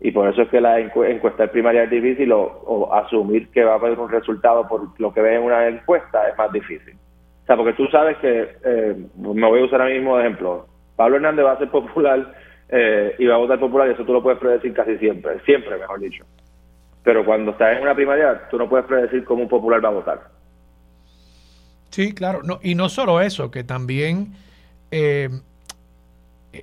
y 0.00 0.10
por 0.12 0.28
eso 0.28 0.42
es 0.42 0.48
que 0.48 0.60
la 0.60 0.80
encuesta 0.80 1.46
primaria 1.48 1.84
es 1.84 1.90
difícil 1.90 2.32
o, 2.32 2.88
asumir 2.92 3.50
que 3.50 3.64
va 3.64 3.72
a 3.72 3.76
haber 3.76 3.98
un 3.98 4.08
resultado 4.08 4.66
por 4.66 4.98
lo 4.98 5.12
que 5.12 5.20
ve 5.20 5.36
en 5.36 5.42
una 5.42 5.68
encuesta 5.68 6.26
es 6.28 6.38
más 6.38 6.50
difícil. 6.52 6.94
O 7.42 7.46
sea, 7.46 7.56
porque 7.56 7.74
tú 7.74 7.86
sabes 7.88 8.16
que, 8.18 8.48
eh, 8.64 8.96
me 9.18 9.46
voy 9.46 9.60
a 9.60 9.64
usar 9.64 9.82
ahora 9.82 9.92
mismo 9.92 10.16
de 10.16 10.24
ejemplo, 10.24 10.66
Pablo 11.00 11.16
Hernández 11.16 11.46
va 11.46 11.52
a 11.52 11.58
ser 11.58 11.70
popular 11.70 12.34
eh, 12.68 13.14
y 13.18 13.24
va 13.24 13.36
a 13.36 13.38
votar 13.38 13.58
popular 13.58 13.88
y 13.88 13.92
eso 13.92 14.04
tú 14.04 14.12
lo 14.12 14.22
puedes 14.22 14.38
predecir 14.38 14.74
casi 14.74 14.98
siempre, 14.98 15.40
siempre 15.46 15.78
mejor 15.78 15.98
dicho. 15.98 16.26
Pero 17.02 17.24
cuando 17.24 17.52
estás 17.52 17.74
en 17.74 17.84
una 17.84 17.94
primaria, 17.94 18.46
tú 18.50 18.58
no 18.58 18.68
puedes 18.68 18.84
predecir 18.84 19.24
cómo 19.24 19.44
un 19.44 19.48
popular 19.48 19.82
va 19.82 19.88
a 19.88 19.92
votar. 19.92 20.20
Sí, 21.88 22.12
claro. 22.12 22.42
No, 22.42 22.60
y 22.62 22.74
no 22.74 22.90
solo 22.90 23.22
eso, 23.22 23.50
que 23.50 23.64
también 23.64 24.34
eh, 24.90 25.30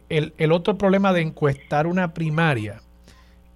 el, 0.08 0.34
el 0.38 0.52
otro 0.52 0.78
problema 0.78 1.14
de 1.14 1.22
encuestar 1.22 1.88
una 1.88 2.14
primaria 2.14 2.82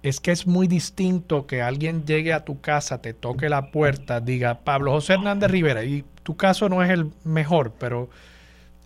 es 0.02 0.18
que 0.18 0.32
es 0.32 0.48
muy 0.48 0.66
distinto 0.66 1.46
que 1.46 1.62
alguien 1.62 2.06
llegue 2.06 2.32
a 2.32 2.44
tu 2.44 2.60
casa, 2.60 3.00
te 3.00 3.14
toque 3.14 3.48
la 3.48 3.70
puerta, 3.70 4.18
diga 4.18 4.58
Pablo 4.64 4.90
José 4.90 5.12
Hernández 5.12 5.48
Rivera, 5.48 5.84
y 5.84 6.04
tu 6.24 6.36
caso 6.36 6.68
no 6.68 6.82
es 6.82 6.90
el 6.90 7.12
mejor, 7.22 7.70
pero 7.78 8.08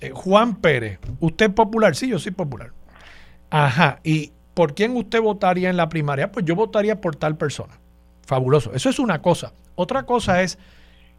eh, 0.01 0.11
Juan 0.15 0.57
Pérez, 0.57 0.99
¿usted 1.21 1.47
es 1.47 1.53
popular? 1.55 1.97
Sí, 1.97 2.09
yo 2.09 2.19
soy 2.19 2.33
popular. 2.33 2.73
Ajá, 3.51 4.01
¿y 4.05 4.33
por 4.55 4.75
quién 4.75 4.97
usted 4.97 5.21
votaría 5.21 5.71
en 5.71 5.77
la 5.77 5.89
primaria? 5.89 6.33
Pues 6.33 6.45
yo 6.45 6.55
votaría 6.55 7.01
por 7.01 7.17
tal 7.17 7.37
persona. 7.37 7.79
Fabuloso. 8.27 8.73
Eso 8.75 8.89
es 8.89 8.99
una 8.99 9.23
cosa. 9.23 9.53
Otra 9.75 10.05
cosa 10.05 10.43
es 10.43 10.59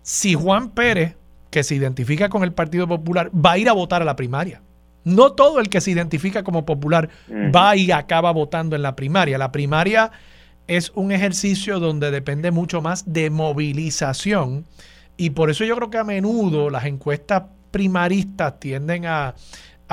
si 0.01 0.33
Juan 0.33 0.71
Pérez, 0.71 1.15
que 1.49 1.63
se 1.63 1.75
identifica 1.75 2.29
con 2.29 2.43
el 2.43 2.53
Partido 2.53 2.87
Popular, 2.87 3.31
va 3.33 3.53
a 3.53 3.57
ir 3.57 3.69
a 3.69 3.73
votar 3.73 4.01
a 4.01 4.05
la 4.05 4.15
primaria. 4.15 4.61
No 5.03 5.31
todo 5.31 5.59
el 5.59 5.69
que 5.69 5.79
se 5.79 5.91
identifica 5.91 6.43
como 6.43 6.65
popular 6.65 7.09
va 7.31 7.77
y 7.77 7.91
acaba 7.91 8.31
votando 8.31 8.75
en 8.75 8.81
la 8.81 8.95
primaria. 8.97 9.37
La 9.37 9.53
primaria 9.53 10.11
es 10.67 10.91
un 10.95 11.13
ejercicio 11.13 11.79
donde 11.79 12.11
depende 12.11 12.51
mucho 12.51 12.81
más 12.81 13.11
de 13.13 13.29
movilización 13.29 14.65
y 15.15 15.29
por 15.29 15.49
eso 15.49 15.63
yo 15.63 15.75
creo 15.77 15.89
que 15.89 15.97
a 15.97 16.03
menudo 16.03 16.69
las 16.69 16.85
encuestas 16.85 17.43
primaristas 17.77 18.59
tienden 18.59 19.05
a, 19.05 19.35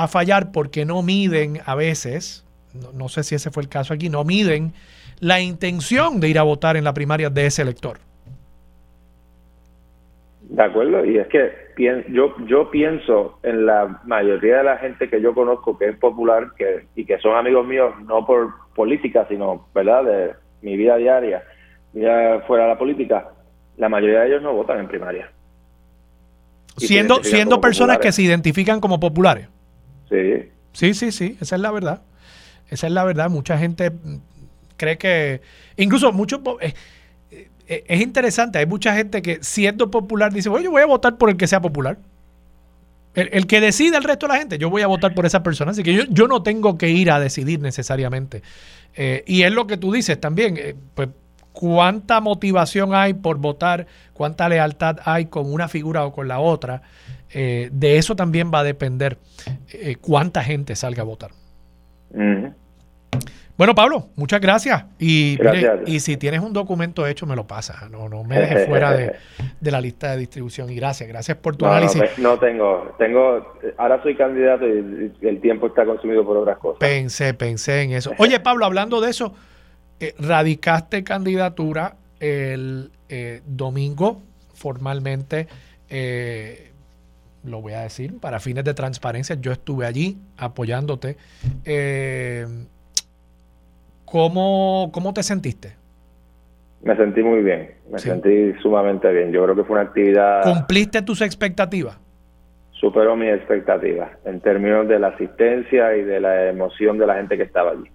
fallar 0.09 0.53
porque 0.53 0.87
no 0.87 1.03
miden 1.03 1.61
a 1.66 1.74
veces, 1.74 2.47
no, 2.95 3.11
sé 3.11 3.22
si 3.24 3.35
ese 3.35 3.51
fue 3.51 3.62
el 3.62 3.68
caso 3.68 3.93
aquí, 3.93 4.09
no 4.09 4.24
miden 4.24 4.72
la 5.20 5.41
intención 5.41 6.18
de 6.18 6.30
ir 6.30 6.39
a 6.39 6.45
votar 6.45 6.78
en 6.78 6.85
la 6.85 6.95
primaria 6.95 7.28
de 7.28 7.45
ese 7.45 7.61
elector. 7.61 7.99
De 10.41 10.62
acuerdo, 10.62 11.05
y 11.05 11.18
es 11.18 11.26
que 11.28 11.53
yo, 12.09 12.35
yo 12.47 12.70
pienso 12.70 13.39
en 13.43 13.66
la 13.66 14.01
mayoría 14.05 14.59
de 14.59 14.64
la 14.64 14.78
gente 14.78 15.11
que 15.11 15.20
yo 15.20 15.35
conozco 15.35 15.76
que 15.76 15.91
es 15.91 15.97
popular 15.99 16.53
que, 16.57 16.87
y 16.97 17.05
que 17.05 17.18
son 17.18 17.37
amigos 17.37 17.66
míos, 17.66 17.93
no 18.07 18.24
por 18.24 18.49
política, 18.74 19.26
sino, 19.28 19.68
¿verdad?, 19.74 20.05
de 20.05 20.32
mi 20.62 20.78
vida 20.78 20.97
diaria, 20.97 21.43
fuera 22.47 22.64
de 22.64 22.70
la 22.70 22.78
política, 22.78 23.28
la 23.76 23.91
mayoría 23.91 24.20
de 24.20 24.28
ellos 24.28 24.43
no 24.43 24.55
votan 24.55 24.80
en 24.80 24.89
primaria. 24.89 25.34
Siendo, 26.77 27.22
siendo 27.22 27.61
personas 27.61 27.99
que 27.99 28.12
se 28.12 28.22
identifican 28.22 28.81
como 28.81 28.99
populares. 28.99 29.49
Sí. 30.09 30.51
Sí, 30.72 30.95
sí, 30.95 31.12
sí, 31.12 31.37
esa 31.41 31.55
es 31.57 31.61
la 31.61 31.70
verdad. 31.70 32.03
Esa 32.68 32.87
es 32.89 32.93
la 32.93 33.05
verdad. 33.05 33.31
Mucha 33.31 33.57
gente 33.59 33.93
cree 34.77 34.99
que, 34.99 35.41
incluso 35.77 36.12
muchos... 36.12 36.41
Eh, 36.61 36.75
eh, 37.66 37.85
es 37.89 38.01
interesante, 38.01 38.59
hay 38.59 38.66
mucha 38.66 38.95
gente 38.95 39.22
que 39.22 39.39
siendo 39.41 39.91
popular 39.91 40.33
dice, 40.33 40.49
oye, 40.49 40.64
yo 40.64 40.70
voy 40.70 40.83
a 40.83 40.87
votar 40.87 41.16
por 41.16 41.31
el 41.31 41.37
que 41.37 41.47
sea 41.47 41.62
popular. 41.62 41.99
El, 43.14 43.47
que 43.47 43.61
decide 43.61 43.97
el 43.97 44.03
resto 44.03 44.27
de 44.27 44.33
la 44.33 44.41
gente, 44.41 44.59
yo 44.59 44.70
voy 44.70 44.83
a 44.83 44.89
votar 44.89 45.14
por 45.14 45.25
esa 45.25 45.45
persona. 45.45 45.70
Así 45.70 45.85
que 45.85 45.95
yo, 45.95 46.03
yo 46.11 46.27
no 46.27 46.43
tengo 46.43 46.77
que 46.77 46.89
ir 46.91 47.12
a 47.12 47.20
decidir 47.20 47.61
necesariamente. 47.61 48.43
Eh, 48.97 49.22
y 49.27 49.43
es 49.43 49.53
lo 49.53 49.68
que 49.68 49.77
tú 49.77 49.93
dices 49.93 50.20
también, 50.20 50.57
eh, 50.59 50.75
pues 50.95 51.09
cuánta 51.55 52.20
motivación 52.20 52.94
hay 52.94 53.14
por 53.14 53.38
votar, 53.38 53.86
cuánta 54.12 54.50
lealtad 54.50 54.98
hay 55.07 55.26
con 55.26 55.50
una 55.50 55.68
figura 55.68 56.05
o 56.05 56.12
con 56.12 56.28
la 56.28 56.40
otra. 56.40 56.82
de 57.32 57.96
eso 57.96 58.14
también 58.14 58.50
va 58.52 58.59
a 58.61 58.64
depender 58.64 59.16
cuánta 60.02 60.44
gente 60.44 60.76
salga 60.76 61.00
a 61.02 61.07
votar. 61.07 61.30
Bueno, 63.57 63.72
Pablo, 63.76 64.09
muchas 64.16 64.40
gracias. 64.40 64.84
Y, 64.98 65.38
y 65.86 66.00
si 66.00 66.16
tienes 66.16 66.40
un 66.40 66.52
documento 66.52 67.07
hecho, 67.07 67.24
me 67.24 67.36
lo 67.36 67.46
pasas. 67.46 67.88
No, 67.88 68.09
no 68.09 68.24
me 68.24 68.36
dejes 68.40 68.66
fuera 68.68 68.92
de, 68.92 69.14
la 69.70 69.80
lista 69.80 70.11
de 70.11 70.18
distribución. 70.18 70.70
Y 70.70 70.74
gracias, 70.74 71.09
gracias 71.09 71.36
por 71.36 71.55
tu 71.55 71.64
análisis. 71.64 72.02
No, 72.18 72.36
tengo, 72.38 72.92
tengo, 72.98 73.55
ahora 73.76 74.02
soy 74.02 74.16
candidato 74.16 74.66
y 74.66 75.12
el 75.22 75.40
tiempo 75.40 75.68
está 75.68 75.84
consumido 75.84 76.24
por 76.24 76.36
otras 76.36 76.59
cosas. 76.59 76.80
Pensé, 76.80 77.32
pensé 77.34 77.82
en 77.82 77.92
eso. 77.92 78.12
Oye, 78.18 78.40
Pablo, 78.40 78.64
hablando 78.64 79.00
de 79.00 79.11
eso, 79.11 79.34
eh, 80.01 80.14
radicaste 80.18 81.05
candidatura 81.05 81.97
el 82.20 82.90
eh, 83.09 83.42
domingo 83.47 84.22
formalmente. 84.55 85.47
Eh, 85.90 86.70
lo 87.45 87.61
voy 87.61 87.74
a 87.74 87.80
decir, 87.80 88.18
para 88.18 88.40
fines 88.40 88.64
de 88.64 88.72
transparencia, 88.72 89.36
yo 89.38 89.53
estuve 89.53 89.86
allí 89.86 90.16
apoyándote. 90.38 91.16
Eh, 91.64 92.47
¿Cómo, 94.07 94.90
cómo 94.92 95.12
te 95.12 95.22
sentiste? 95.22 95.76
Me 96.82 96.97
sentí 96.97 97.22
muy 97.22 97.42
bien, 97.42 97.70
me 97.90 97.99
sentí 97.99 98.53
sumamente 98.62 99.11
bien. 99.12 99.32
Yo 99.32 99.42
creo 99.45 99.57
que 99.57 99.64
fue 99.64 99.74
una 99.74 99.88
actividad... 99.88 100.42
¿Cumpliste 100.42 101.03
tus 101.03 101.20
expectativas? 101.22 101.99
Superó 102.72 103.16
mis 103.16 103.30
expectativas 103.30 104.11
en 104.24 104.40
términos 104.40 104.86
de 104.88 104.99
la 104.99 105.09
asistencia 105.09 105.97
y 105.97 106.03
de 106.03 106.20
la 106.20 106.49
emoción 106.49 106.99
de 106.99 107.07
la 107.07 107.14
gente 107.16 107.36
que 107.36 107.45
estaba 107.45 107.70
allí. 107.70 107.90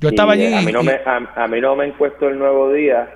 Yo 0.00 0.08
estaba 0.10 0.32
allí. 0.32 0.52
A 0.52 0.60
mí, 0.62 0.72
no 0.72 0.82
me, 0.82 1.00
a 1.04 1.46
mí 1.48 1.60
no 1.60 1.76
me 1.76 1.86
encuesto 1.86 2.28
el 2.28 2.38
nuevo 2.38 2.72
día 2.72 3.08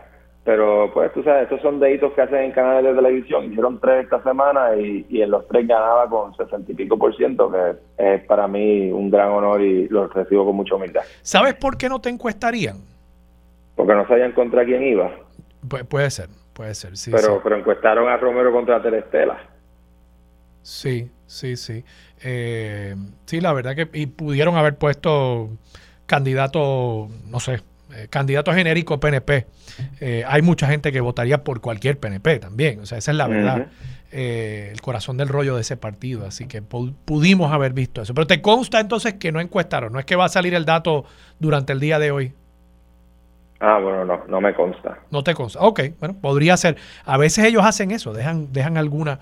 pero 0.45 0.91
pues 0.93 1.13
tú 1.13 1.23
sabes, 1.23 1.45
estos 1.45 1.61
son 1.61 1.79
deditos 1.79 2.13
que 2.15 2.23
hacen 2.23 2.39
en 2.39 2.53
canales 2.53 2.85
de 2.85 3.03
televisión. 3.03 3.45
Hicieron 3.45 3.79
tres 3.79 4.05
esta 4.05 4.23
semana 4.23 4.75
y, 4.75 5.23
en 5.23 5.31
los 5.31 5.47
tres 5.49 5.69
ganaba 5.69 6.09
con 6.09 6.35
sesenta 6.37 6.73
y 6.73 6.75
pico 6.75 6.99
por 6.99 7.15
ciento, 7.15 7.53
que 7.53 7.77
es 7.99 8.25
para 8.25 8.49
mí 8.49 8.91
un 8.91 9.11
gran 9.11 9.29
honor 9.29 9.61
y 9.61 9.87
lo 9.89 10.09
recibo 10.09 10.47
con 10.47 10.57
mucha 10.57 10.77
humildad. 10.77 11.03
¿Sabes 11.21 11.55
por 11.55 11.77
qué 11.77 11.89
no 11.89 12.01
te 12.01 12.09
encuestarían? 12.09 12.79
Porque 13.77 13.95
no 13.95 14.09
sabían 14.09 14.33
contra 14.33 14.65
quién 14.65 14.83
iba. 14.83 15.11
puede 15.89 16.11
ser, 16.11 16.29
puede 16.55 16.75
ser, 16.75 16.97
sí. 16.97 17.11
Pero, 17.11 17.41
pero 17.43 17.57
encuestaron 17.57 18.09
a 18.09 18.17
Romero 18.17 18.51
contra 18.51 18.83
Terestela. 18.83 19.39
Sí, 20.63 21.11
sí, 21.27 21.57
sí. 21.57 21.85
Eh, 22.25 22.95
sí, 23.27 23.41
la 23.41 23.53
verdad 23.53 23.77
que 23.77 23.89
y 23.93 24.07
pudieron 24.07 24.57
haber 24.57 24.77
puesto 24.77 25.51
candidato, 26.11 27.09
no 27.29 27.39
sé, 27.39 27.61
eh, 27.95 28.09
candidato 28.11 28.53
genérico 28.53 28.99
PNP. 28.99 29.47
Eh, 30.01 30.25
hay 30.27 30.43
mucha 30.43 30.67
gente 30.67 30.91
que 30.91 31.01
votaría 31.01 31.45
por 31.45 31.61
cualquier 31.61 32.01
PNP 32.01 32.41
también. 32.41 32.81
O 32.81 32.87
sea, 32.87 32.99
esa 32.99 33.13
es 33.13 33.17
la 33.17 33.29
verdad. 33.29 33.69
Eh, 34.11 34.71
el 34.73 34.81
corazón 34.81 35.17
del 35.17 35.29
rollo 35.29 35.55
de 35.55 35.61
ese 35.61 35.77
partido. 35.77 36.27
Así 36.27 36.47
que 36.47 36.63
pudimos 36.63 37.53
haber 37.53 37.75
visto 37.75 38.03
eso. 38.03 38.13
Pero 38.13 38.27
te 38.27 38.43
consta 38.43 38.81
entonces 38.81 39.15
que 39.15 39.31
no 39.31 39.41
encuestaron. 39.41 39.93
No 39.93 40.01
es 40.01 40.05
que 40.05 40.17
va 40.17 40.25
a 40.25 40.29
salir 40.29 40.53
el 40.55 40.65
dato 40.65 41.05
durante 41.39 41.73
el 41.73 41.79
día 41.79 42.01
de 42.01 42.11
hoy. 42.11 42.33
Ah, 43.63 43.79
bueno, 43.79 44.07
no, 44.07 44.23
no 44.27 44.41
me 44.41 44.55
consta. 44.55 45.01
No 45.11 45.23
te 45.23 45.35
consta. 45.35 45.61
Ok, 45.61 45.81
bueno, 45.99 46.17
podría 46.19 46.57
ser. 46.57 46.77
A 47.05 47.19
veces 47.19 47.45
ellos 47.45 47.63
hacen 47.63 47.91
eso, 47.91 48.15
dejan, 48.15 48.51
dejan 48.55 48.79
alguna 48.79 49.21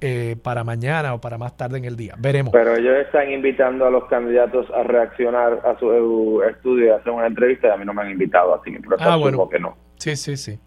eh, 0.00 0.36
para 0.42 0.64
mañana 0.64 1.12
o 1.12 1.20
para 1.20 1.36
más 1.36 1.54
tarde 1.54 1.76
en 1.76 1.84
el 1.84 1.94
día. 1.94 2.14
Veremos. 2.16 2.50
Pero 2.50 2.76
ellos 2.76 2.96
están 3.04 3.30
invitando 3.30 3.84
a 3.84 3.90
los 3.90 4.04
candidatos 4.06 4.66
a 4.70 4.84
reaccionar 4.84 5.60
a 5.66 5.78
su 5.78 6.42
estudio 6.48 6.86
y 6.86 6.88
hacer 6.88 7.12
una 7.12 7.26
entrevista 7.26 7.68
y 7.68 7.70
a 7.72 7.76
mí 7.76 7.84
no 7.84 7.92
me 7.92 8.02
han 8.02 8.10
invitado, 8.10 8.54
así 8.54 8.72
que 8.72 8.80
por 8.80 8.94
eso 8.94 9.04
ah, 9.06 9.16
bueno. 9.16 9.46
que 9.50 9.58
no. 9.58 9.76
Sí, 9.96 10.16
sí, 10.16 10.38
sí. 10.38 10.58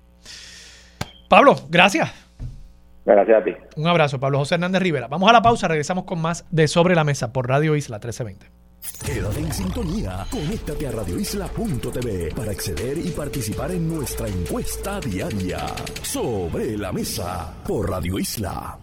Pablo, 1.27 1.55
gracias. 1.69 2.13
Gracias 3.03 3.41
a 3.41 3.43
ti. 3.43 3.55
Un 3.77 3.87
abrazo, 3.87 4.19
Pablo 4.19 4.37
José 4.37 4.55
Hernández 4.55 4.81
Rivera. 4.81 5.07
Vamos 5.07 5.27
a 5.27 5.33
la 5.33 5.41
pausa, 5.41 5.67
regresamos 5.67 6.03
con 6.03 6.21
más 6.21 6.45
de 6.51 6.67
Sobre 6.67 6.93
la 6.93 7.03
Mesa 7.03 7.33
por 7.33 7.47
Radio 7.47 7.75
Isla 7.75 7.95
1320. 7.95 8.66
Quédate 9.05 9.39
en 9.39 9.53
sintonía. 9.53 10.25
Conéctate 10.29 10.87
a 10.87 10.91
radioisla.tv 10.91 12.33
para 12.35 12.51
acceder 12.51 12.97
y 12.97 13.09
participar 13.11 13.71
en 13.71 13.87
nuestra 13.87 14.27
encuesta 14.27 14.99
diaria. 14.99 15.65
Sobre 16.01 16.77
la 16.77 16.91
mesa 16.91 17.53
por 17.65 17.89
Radio 17.89 18.19
Isla. 18.19 18.77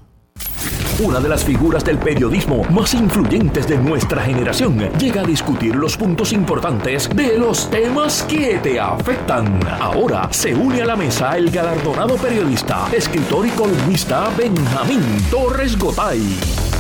Una 1.02 1.18
de 1.18 1.28
las 1.28 1.44
figuras 1.44 1.84
del 1.84 1.98
periodismo 1.98 2.62
más 2.70 2.94
influyentes 2.94 3.66
de 3.66 3.76
nuestra 3.76 4.22
generación 4.22 4.78
llega 4.96 5.22
a 5.22 5.26
discutir 5.26 5.74
los 5.74 5.96
puntos 5.96 6.32
importantes 6.32 7.08
de 7.14 7.36
los 7.36 7.68
temas 7.68 8.22
que 8.22 8.58
te 8.62 8.78
afectan. 8.78 9.58
Ahora 9.80 10.28
se 10.32 10.54
une 10.54 10.82
a 10.82 10.86
la 10.86 10.94
mesa 10.94 11.36
el 11.36 11.50
galardonado 11.50 12.16
periodista, 12.16 12.88
escritor 12.92 13.44
y 13.44 13.50
columnista 13.50 14.30
Benjamín 14.38 15.02
Torres 15.30 15.76
Gotay. 15.76 16.73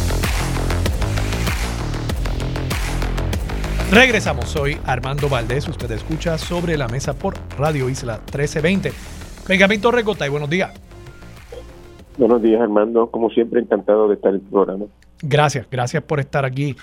Regresamos, 3.90 4.46
soy 4.46 4.76
Armando 4.86 5.28
Valdés, 5.28 5.68
usted 5.68 5.90
escucha 5.92 6.36
sobre 6.38 6.76
la 6.76 6.88
mesa 6.88 7.14
por 7.14 7.34
Radio 7.56 7.88
Isla 7.88 8.14
1320. 8.14 8.92
Benjamín 9.46 9.80
Torregota 9.80 10.26
y 10.26 10.30
buenos 10.30 10.50
días. 10.50 10.72
Buenos 12.16 12.42
días 12.42 12.60
Armando, 12.60 13.10
como 13.10 13.30
siempre 13.30 13.60
encantado 13.60 14.08
de 14.08 14.14
estar 14.14 14.30
en 14.30 14.36
el 14.36 14.40
programa. 14.42 14.86
Gracias, 15.22 15.68
gracias 15.70 16.02
por 16.02 16.18
estar 16.18 16.44
aquí 16.44 16.74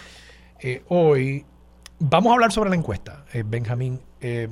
eh, 0.61 0.83
hoy. 0.87 1.43
Vamos 1.99 2.31
a 2.31 2.33
hablar 2.33 2.51
sobre 2.51 2.69
la 2.69 2.75
encuesta, 2.75 3.25
eh, 3.33 3.43
Benjamín. 3.45 3.99
Eh, 4.21 4.47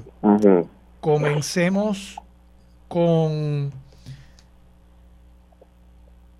comencemos 0.99 2.17
con 2.87 3.71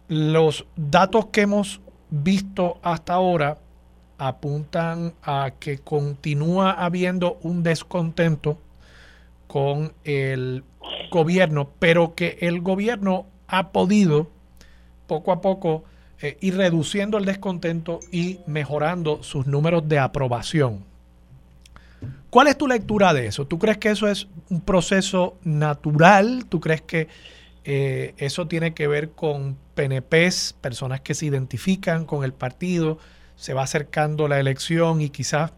los 0.10 0.66
datos 0.76 1.28
que 1.28 1.41
hemos 1.41 1.82
visto 2.10 2.78
hasta 2.82 3.14
ahora 3.14 3.57
apuntan 4.20 5.13
a 5.24 5.51
que 5.59 5.80
continúa 5.80 6.72
habiendo 6.72 7.39
un 7.41 7.63
descontento 7.63 8.59
con 9.47 9.93
el 10.03 10.63
gobierno, 11.09 11.72
pero 11.80 12.13
que 12.13 12.38
el 12.41 12.61
gobierno 12.61 13.26
ha 13.47 13.72
podido 13.72 14.30
poco 15.07 15.32
a 15.32 15.41
poco 15.41 15.84
eh, 16.22 16.38
ir 16.41 16.57
reduciendo 16.57 17.17
el 17.17 17.26
descontento 17.26 17.99
y 18.11 18.41
mejorando 18.45 19.24
sus 19.24 19.47
números 19.47 19.88
de 19.88 19.97
aprobación. 19.97 20.84
¿Cuál 22.30 22.47
es 22.47 22.57
tu 22.57 22.67
lectura 22.67 23.13
de 23.13 23.26
eso? 23.26 23.47
¿Tú 23.47 23.57
crees 23.57 23.80
que 23.80 23.89
eso 23.89 24.07
es 24.07 24.28
un 24.49 24.61
proceso 24.61 25.36
natural? 25.43 26.45
¿Tú 26.47 26.59
crees 26.59 26.82
que 26.82 27.07
Eh, 27.65 28.15
eso 28.17 28.47
tiene 28.47 28.74
que 28.74 28.88
ver 28.88 29.11
con 29.11 29.55
PNPs, 29.76 30.55
personas 30.59 31.01
que 31.01 31.13
se 31.13 31.26
identifican 31.28 32.05
con 32.05 32.24
el 32.24 32.34
partido, 32.34 32.97
se 33.39 33.53
va 33.53 33.63
acercando 33.63 34.27
la 34.27 34.37
elección 34.37 34.99
y 34.99 35.09
quizás 35.09 35.53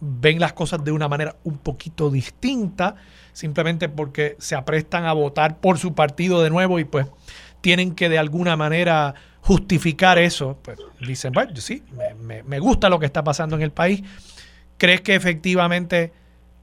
ven 0.00 0.38
las 0.38 0.52
cosas 0.52 0.84
de 0.84 0.92
una 0.92 1.08
manera 1.08 1.34
un 1.42 1.58
poquito 1.58 2.10
distinta, 2.10 2.94
simplemente 3.32 3.88
porque 3.88 4.36
se 4.38 4.54
aprestan 4.54 5.04
a 5.04 5.12
votar 5.14 5.58
por 5.58 5.78
su 5.78 5.94
partido 5.94 6.40
de 6.42 6.50
nuevo 6.50 6.78
y 6.78 6.84
pues 6.84 7.08
tienen 7.60 7.96
que 7.96 8.08
de 8.08 8.18
alguna 8.18 8.56
manera 8.56 9.16
justificar 9.40 10.16
eso. 10.16 10.60
Pues 10.62 10.78
dicen, 11.00 11.32
bueno, 11.32 11.56
sí, 11.56 11.82
me, 12.22 12.44
me 12.44 12.60
gusta 12.60 12.88
lo 12.88 13.00
que 13.00 13.06
está 13.06 13.24
pasando 13.24 13.56
en 13.56 13.62
el 13.62 13.72
país. 13.72 14.00
¿Crees 14.76 15.00
que 15.00 15.16
efectivamente 15.16 16.12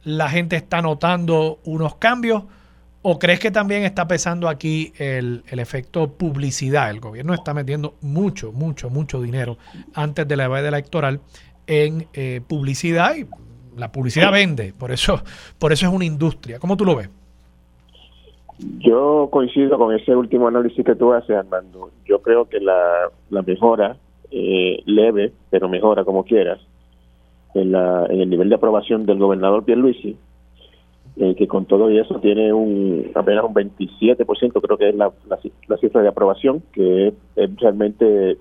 la 0.03 0.29
gente 0.29 0.55
está 0.55 0.81
notando 0.81 1.59
unos 1.65 1.95
cambios? 1.95 2.43
¿O 3.07 3.19
crees 3.19 3.39
que 3.39 3.51
también 3.51 3.83
está 3.83 4.07
pesando 4.07 4.49
aquí 4.49 4.91
el, 4.97 5.43
efecto 5.51 6.07
publicidad? 6.07 6.89
El 6.89 6.99
gobierno 6.99 7.35
está 7.35 7.53
metiendo 7.53 7.93
mucho, 8.01 8.51
mucho, 8.51 8.89
mucho 8.89 9.21
dinero 9.21 9.57
antes 9.93 10.27
de 10.27 10.35
la 10.35 10.45
edad 10.45 10.65
electoral 10.65 11.19
en 11.67 12.07
eh, 12.15 12.41
publicidad 12.47 13.15
y 13.15 13.27
la 13.79 13.91
publicidad 13.91 14.31
vende, 14.31 14.73
por 14.75 14.89
eso, 14.91 15.21
por 15.59 15.71
eso 15.71 15.85
es 15.85 15.93
una 15.93 16.05
industria. 16.05 16.57
¿Cómo 16.57 16.75
tú 16.75 16.83
lo 16.83 16.95
ves? 16.95 17.11
Yo 18.79 19.29
coincido 19.31 19.77
con 19.77 19.93
ese 19.93 20.15
último 20.15 20.47
análisis 20.47 20.83
que 20.83 20.95
tú 20.95 21.13
haces, 21.13 21.37
Armando. 21.37 21.91
Yo 22.05 22.23
creo 22.23 22.49
que 22.49 22.59
la, 22.59 23.11
mejora, 23.29 23.97
eh, 24.31 24.81
leve, 24.87 25.31
pero 25.51 25.69
mejora 25.69 26.03
como 26.05 26.23
quieras, 26.23 26.59
en, 27.53 27.71
la, 27.71 28.07
en 28.09 28.21
el 28.21 28.31
nivel 28.31 28.49
de 28.49 28.55
aprobación 28.55 29.05
del 29.05 29.19
gobernador 29.19 29.63
Pierluisi, 29.63 30.17
eh, 31.17 31.33
que 31.33 31.47
con 31.47 31.65
todo 31.65 31.89
y 31.89 31.97
eso 31.97 32.19
tiene 32.19 32.51
un 32.51 33.11
apenas 33.15 33.45
un 33.45 33.53
27%, 33.53 34.61
creo 34.61 34.77
que 34.77 34.89
es 34.89 34.95
la, 34.95 35.13
la, 35.29 35.77
cifra 35.77 36.01
de 36.01 36.09
aprobación, 36.09 36.61
que 36.73 37.07
es, 37.07 37.13
realmente 37.55 38.37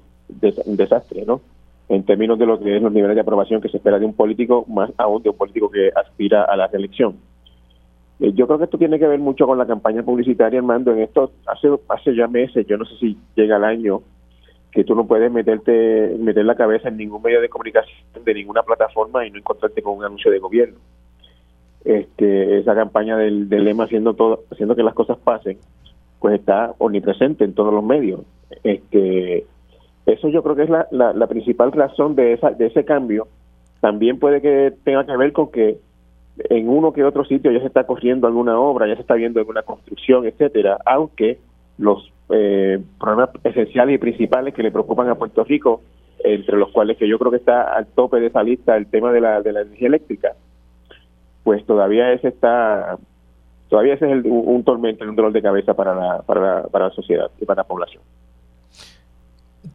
un 0.66 0.76
desastre, 0.76 1.24
¿no? 1.24 1.40
En 1.88 2.04
términos 2.04 2.36
de 2.36 2.46
lo 2.46 2.58
que 2.58 2.76
es 2.76 2.82
los 2.82 2.92
niveles 2.92 3.14
de 3.14 3.20
aprobación 3.20 3.60
que 3.60 3.68
se 3.68 3.76
espera 3.76 4.00
de 4.00 4.06
un 4.06 4.14
político, 4.14 4.64
más 4.68 4.90
aún 4.96 5.22
de 5.22 5.30
un 5.30 5.36
político 5.36 5.70
que 5.70 5.90
aspira 5.94 6.42
a 6.42 6.56
la 6.56 6.66
reelección. 6.66 7.14
Eh, 8.18 8.32
yo 8.32 8.48
creo 8.48 8.58
que 8.58 8.64
esto 8.64 8.78
tiene 8.78 8.98
que 8.98 9.06
ver 9.06 9.20
mucho 9.20 9.46
con 9.46 9.56
la 9.56 9.66
campaña 9.66 10.02
publicitaria, 10.02 10.58
Armando. 10.58 10.90
En 10.90 11.00
esto, 11.00 11.30
hace, 11.46 11.68
hace 11.88 12.16
ya 12.16 12.26
meses, 12.26 12.66
yo 12.66 12.76
no 12.76 12.86
sé 12.86 12.96
si 12.96 13.16
llega 13.36 13.56
el 13.56 13.64
año, 13.64 14.02
que 14.72 14.82
tú 14.82 14.96
no 14.96 15.06
puedes 15.06 15.30
meterte 15.30 16.16
meter 16.18 16.44
la 16.44 16.56
cabeza 16.56 16.88
en 16.88 16.96
ningún 16.96 17.22
medio 17.22 17.40
de 17.40 17.48
comunicación 17.48 17.94
de 18.24 18.34
ninguna 18.34 18.64
plataforma 18.64 19.24
y 19.24 19.30
no 19.30 19.38
encontrarte 19.38 19.80
con 19.80 19.98
un 19.98 20.04
anuncio 20.04 20.32
de 20.32 20.40
gobierno 20.40 20.78
este, 21.85 22.59
esa 22.59 22.74
campaña 22.74 23.16
del, 23.16 23.49
lema 23.49 23.85
haciendo 23.85 24.14
todo, 24.14 24.45
haciendo 24.51 24.74
que 24.74 24.82
las 24.82 24.95
cosas 24.95 25.18
pasen, 25.18 25.59
pues 26.18 26.41
está 26.41 26.74
omnipresente 26.78 27.45
en 27.45 27.55
todos 27.55 27.72
los 27.72 27.85
medios. 27.85 28.20
Este, 28.62 29.47
eso 30.07 30.28
yo 30.28 30.43
creo 30.43 30.57
que 30.57 30.62
es 30.64 30.70
la, 30.70 30.87
la, 30.91 31.26
principal 31.26 31.72
razón 31.72 32.14
de, 32.14 32.32
esa, 32.32 32.51
de 32.51 32.66
ese 32.66 32.85
cambio. 32.85 33.28
También 33.80 34.18
puede 34.18 34.41
que 34.41 34.72
tenga 34.85 35.05
que 35.05 35.16
ver 35.16 35.32
con 35.32 35.51
que 35.51 35.78
en 36.51 36.68
uno 36.68 36.93
que 36.93 37.05
otro 37.05 37.24
sitio 37.24 37.53
ya 37.53 37.61
se 37.61 37.66
está 37.66 37.85
corriendo 37.85 38.26
alguna 38.26 38.59
obra, 38.59 38.89
ya 38.89 38.95
se 38.95 39.03
está 39.03 39.14
viendo 39.14 39.41
alguna 39.41 39.62
construcción, 39.62 40.26
etcétera, 40.26 40.78
aunque 40.85 41.39
los 41.78 42.12
eh, 42.30 42.80
problemas 42.99 43.30
esenciales 43.45 43.95
y 43.95 43.99
principales 43.99 44.55
que 44.55 44.62
le 44.62 44.72
preocupan 44.72 45.09
a 45.09 45.14
Puerto 45.16 45.45
Rico, 45.45 45.82
entre 46.18 46.57
los 46.57 46.70
cuales 46.72 46.97
que 46.97 47.07
yo 47.07 47.18
creo 47.18 47.30
que 47.30 47.37
está 47.37 47.74
al 47.74 47.87
tope 47.87 48.18
de 48.18 48.28
esa 48.28 48.43
lista 48.43 48.76
el 48.76 48.87
tema 48.87 49.12
de 49.12 49.20
la, 49.20 49.43
de 49.43 49.53
la 49.53 49.61
energía 49.61 49.89
eléctrica, 49.89 50.32
pues 51.45 51.64
todavía 51.66 52.12
ese 52.12 52.28
está, 52.28 52.99
todavía 53.68 53.95
ese 53.95 54.11
es 54.11 54.24
un, 54.24 54.64
tormento, 54.64 55.05
un 55.05 55.14
dolor 55.14 55.32
de 55.32 55.42
cabeza 55.42 55.74
para 55.74 55.95
la, 55.95 56.22
para, 56.22 56.40
la, 56.40 56.62
para 56.68 56.88
la 56.88 56.95
sociedad 56.95 57.30
y 57.40 57.45
para 57.45 57.62
la 57.62 57.68
población. 57.68 58.03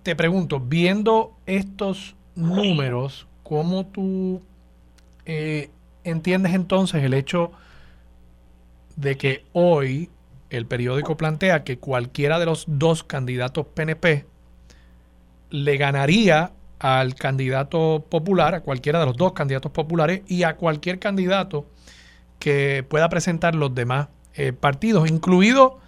Te 0.04 0.16
pregunto, 0.16 0.60
viendo 0.60 1.32
estos 1.46 2.16
números, 2.36 3.28
¿cómo 3.44 3.86
tú 3.86 4.42
eh, 5.26 5.70
entiendes 6.04 6.54
entonces 6.54 7.04
el 7.04 7.14
hecho 7.14 7.52
de 8.96 9.16
que 9.16 9.46
hoy 9.54 10.10
el 10.50 10.66
periódico 10.66 11.16
plantea 11.18 11.64
que 11.64 11.78
cualquiera 11.78 12.40
de 12.40 12.46
los 12.46 12.66
dos 12.68 13.04
candidatos 13.04 13.68
PNP 13.68 14.26
le 15.52 15.78
ganaría 15.78 16.52
al 16.80 17.16
candidato 17.16 18.06
popular, 18.10 18.56
a 18.56 18.62
cualquiera 18.62 19.00
de 19.00 19.06
los 19.06 19.18
dos 19.18 19.34
candidatos 19.34 19.72
populares 19.72 20.22
y 20.28 20.44
a 20.44 20.56
cualquier 20.56 20.98
candidato 20.98 21.66
que 22.40 22.86
pueda 22.88 23.10
presentar 23.10 23.54
los 23.54 23.76
demás 23.76 24.08
eh, 24.34 24.54
partidos, 24.54 25.10
incluido 25.10 25.80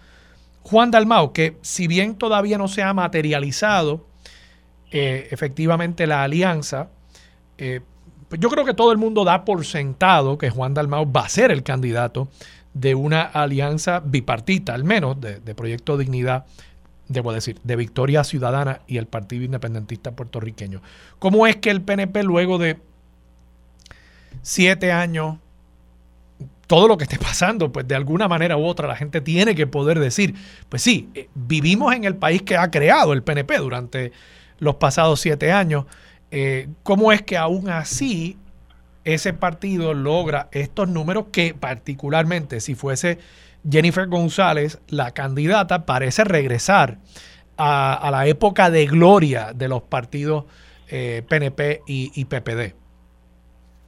Juan 0.64 0.92
Dalmao, 0.92 1.32
que 1.32 1.58
si 1.62 1.88
bien 1.88 2.16
todavía 2.16 2.58
no 2.58 2.68
se 2.68 2.84
ha 2.84 2.94
materializado 2.94 4.06
eh, 4.92 5.30
efectivamente 5.32 6.06
la 6.06 6.24
alianza, 6.24 6.90
eh, 7.58 7.80
pues 8.28 8.42
yo 8.42 8.50
creo 8.50 8.66
que 8.66 8.74
todo 8.74 8.92
el 8.92 8.98
mundo 8.98 9.24
da 9.24 9.46
por 9.46 9.66
sentado 9.66 10.38
que 10.38 10.50
Juan 10.50 10.74
Dalmao 10.74 11.10
va 11.10 11.22
a 11.22 11.30
ser 11.30 11.52
el 11.52 11.64
candidato 11.64 12.28
de 12.74 12.96
una 12.96 13.22
alianza 13.22 14.02
bipartita, 14.02 14.74
al 14.74 14.84
menos 14.84 15.20
de, 15.20 15.40
de 15.40 15.56
Proyecto 15.56 15.98
Dignidad 15.98 16.46
debo 17.12 17.34
decir, 17.34 17.60
de 17.64 17.76
Victoria 17.76 18.24
Ciudadana 18.24 18.82
y 18.88 18.98
el 18.98 19.08
Partido 19.08 19.44
Independentista 19.44 20.12
Puertorriqueño. 20.12 20.82
¿Cómo 21.20 21.48
es 21.48 21.58
que 21.58 21.70
el 21.70 21.82
PNP 21.82 22.24
luego 22.24 22.58
de 22.58 22.80
siete 24.42 24.92
años, 24.92 25.38
todo 26.68 26.88
lo 26.88 26.98
que 26.98 27.04
esté 27.04 27.18
pasando, 27.20 27.72
pues 27.72 27.88
de 27.88 27.96
alguna 27.96 28.28
manera 28.28 28.58
u 28.58 28.66
otra 28.66 28.88
la 28.88 28.96
gente 28.96 29.22
tiene 29.22 29.56
que 29.56 29.68
poder 29.68 30.00
decir, 30.00 30.36
pues 30.70 30.82
sí, 30.82 31.10
eh, 31.14 31.30
vivimos 31.36 31.94
en 31.94 32.06
el 32.06 32.16
país 32.16 32.42
que 32.42 32.58
ha 32.58 32.72
creado 32.72 33.14
el 33.14 33.24
PNP 33.24 33.58
durante 33.58 34.12
los 34.60 34.76
pasados 34.76 35.20
siete 35.20 35.52
años. 35.52 35.86
Eh, 36.32 36.70
¿Cómo 36.84 37.12
es 37.12 37.22
que 37.22 37.38
aún 37.38 37.70
así 37.70 38.38
ese 39.04 39.34
partido 39.34 39.94
logra 39.94 40.48
estos 40.52 40.88
números 40.88 41.26
que 41.32 41.54
particularmente 41.54 42.60
si 42.60 42.76
fuese 42.76 43.18
Jennifer 43.70 44.08
González, 44.08 44.82
la 44.90 45.12
candidata, 45.12 45.86
parece 45.86 46.24
regresar 46.24 46.98
a, 47.58 48.10
la 48.12 48.26
época 48.28 48.70
de 48.72 48.86
gloria 48.88 49.54
de 49.54 49.68
los 49.68 49.84
partidos 49.84 50.46
PNP 50.90 51.72
eh, 51.72 51.82
y, 51.88 52.26
PPD. 52.26 52.74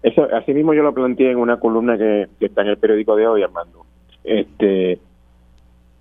Eso, 0.03 0.27
así 0.33 0.53
mismo 0.53 0.73
yo 0.73 0.83
lo 0.83 0.93
planteé 0.93 1.31
en 1.31 1.37
una 1.37 1.59
columna 1.59 1.97
que, 1.97 2.27
está 2.39 2.61
en 2.61 2.67
el 2.67 2.77
periódico 2.77 3.15
de 3.15 3.27
hoy, 3.27 3.41
Armando. 3.41 3.85
Este, 4.23 4.99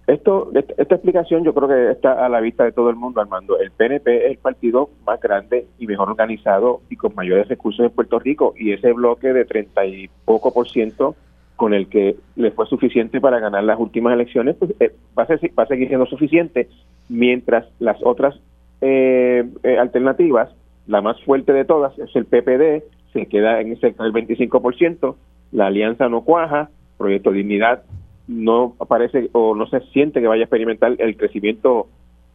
esto, 0.07 0.51
esta 0.55 0.95
explicación 0.95 1.45
yo 1.45 1.55
creo 1.55 1.69
que 1.69 1.91
está 1.93 2.25
a 2.25 2.29
la 2.29 2.41
vista 2.41 2.65
de 2.65 2.73
todo 2.73 2.91
el 2.91 2.97
mundo, 2.97 3.21
Armando. 3.21 3.59
El 3.59 3.71
PNP 3.71 4.27
es 4.27 4.33
el 4.33 4.39
partido 4.39 4.91
más 5.07 5.21
grande 5.21 5.67
y 5.79 5.87
mejor 5.87 6.11
organizado 6.11 6.83
y 6.91 6.97
con 6.97 7.15
mayores 7.15 7.49
recursos 7.49 7.85
de 7.85 7.91
Puerto 7.91 8.19
Rico 8.19 8.55
y 8.57 8.73
ese 8.73 8.93
bloque 8.93 9.33
de 9.33 9.45
treinta 9.45 9.87
y 9.87 10.11
poco 10.25 10.53
por 10.53 10.69
ciento 10.69 11.17
con 11.63 11.75
el 11.75 11.87
que 11.87 12.17
le 12.35 12.51
fue 12.51 12.67
suficiente 12.67 13.21
para 13.21 13.39
ganar 13.39 13.63
las 13.63 13.79
últimas 13.79 14.15
elecciones, 14.15 14.57
pues 14.59 14.73
eh, 14.81 14.91
va, 15.17 15.23
a 15.23 15.67
seguir 15.67 15.87
siendo 15.87 16.07
suficiente, 16.07 16.69
mientras 17.09 17.69
las 17.79 17.99
otras 18.03 18.35
eh, 18.81 19.49
eh, 19.63 19.79
alternativas, 19.79 20.51
la 20.89 21.01
más 21.03 21.23
fuerte 21.23 21.53
de 21.53 21.65
todas 21.65 21.97
es 22.01 22.11
el 22.17 22.25
PPD, 22.25 22.83
se 23.13 23.27
queda 23.27 23.61
en 23.61 23.79
cerca 23.79 24.03
del 24.03 24.13
25%, 24.13 25.15
la 25.53 25.69
alianza 25.69 26.09
no 26.09 26.23
cuaja, 26.23 26.69
Proyecto 26.99 27.31
Dignidad 27.31 27.85
no 28.27 28.75
aparece 28.81 29.31
o 29.31 29.55
no 29.55 29.69
se 29.69 29.83
siente 29.93 30.21
que 30.21 30.27
vaya 30.27 30.43
a 30.43 30.47
experimentar 30.47 30.97
el 30.99 31.17
crecimiento 31.17 31.87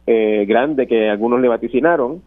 grande 0.06 0.86
que 0.86 1.10
algunos 1.10 1.42
le 1.42 1.48
vaticinaron, 1.48 2.22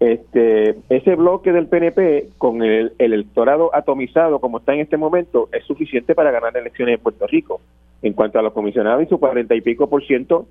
este, 0.00 0.76
ese 0.88 1.14
bloque 1.14 1.52
del 1.52 1.66
PNP 1.66 2.30
con 2.38 2.62
el, 2.62 2.92
electorado 2.98 3.74
atomizado 3.74 4.40
como 4.40 4.58
está 4.58 4.74
en 4.74 4.80
este 4.80 4.96
momento 4.96 5.48
es 5.52 5.64
suficiente 5.64 6.14
para 6.14 6.30
ganar 6.30 6.56
elecciones 6.56 6.96
en 6.96 7.02
Puerto 7.02 7.26
Rico. 7.26 7.60
En 8.02 8.12
cuanto 8.12 8.38
a 8.38 8.42
los 8.42 8.52
comisionados 8.52 9.02
y 9.02 9.06
su 9.06 9.18
cuarenta 9.18 9.54
y 9.54 9.62
pico 9.62 9.88
por 9.88 10.04
ciento, 10.04 10.46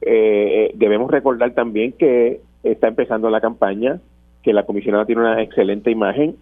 eh, 0.00 0.72
debemos 0.74 1.10
recordar 1.10 1.52
también 1.52 1.92
que 1.92 2.40
está 2.64 2.88
empezando 2.88 3.30
la 3.30 3.40
campaña, 3.40 4.00
que 4.42 4.52
la 4.52 4.64
comisionada 4.64 5.06
tiene 5.06 5.20
una 5.20 5.40
excelente 5.40 5.90
imagen, 5.90 6.36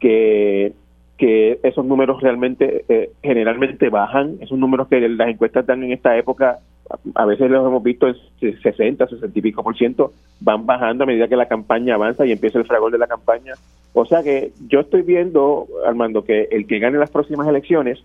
que, 0.00 0.72
que 1.16 1.60
esos 1.62 1.84
números 1.84 2.20
realmente 2.20 2.84
eh, 2.88 3.10
generalmente 3.22 3.88
bajan, 3.88 4.38
esos 4.40 4.58
números 4.58 4.88
que 4.88 5.08
las 5.08 5.28
encuestas 5.28 5.66
dan 5.66 5.84
en 5.84 5.92
esta 5.92 6.16
época 6.16 6.58
a 7.14 7.24
veces 7.24 7.50
los 7.50 7.66
hemos 7.66 7.82
visto 7.82 8.06
en 8.08 8.16
60, 8.62 9.06
60 9.06 9.38
y 9.38 9.42
pico 9.42 9.62
por 9.62 9.76
ciento, 9.76 10.12
van 10.40 10.66
bajando 10.66 11.04
a 11.04 11.06
medida 11.06 11.28
que 11.28 11.36
la 11.36 11.46
campaña 11.46 11.94
avanza 11.94 12.26
y 12.26 12.32
empieza 12.32 12.58
el 12.58 12.66
fragor 12.66 12.92
de 12.92 12.98
la 12.98 13.06
campaña. 13.06 13.54
O 13.92 14.04
sea 14.04 14.22
que 14.22 14.52
yo 14.68 14.80
estoy 14.80 15.02
viendo, 15.02 15.66
Armando, 15.86 16.24
que 16.24 16.48
el 16.50 16.66
que 16.66 16.78
gane 16.78 16.98
las 16.98 17.10
próximas 17.10 17.48
elecciones 17.48 18.02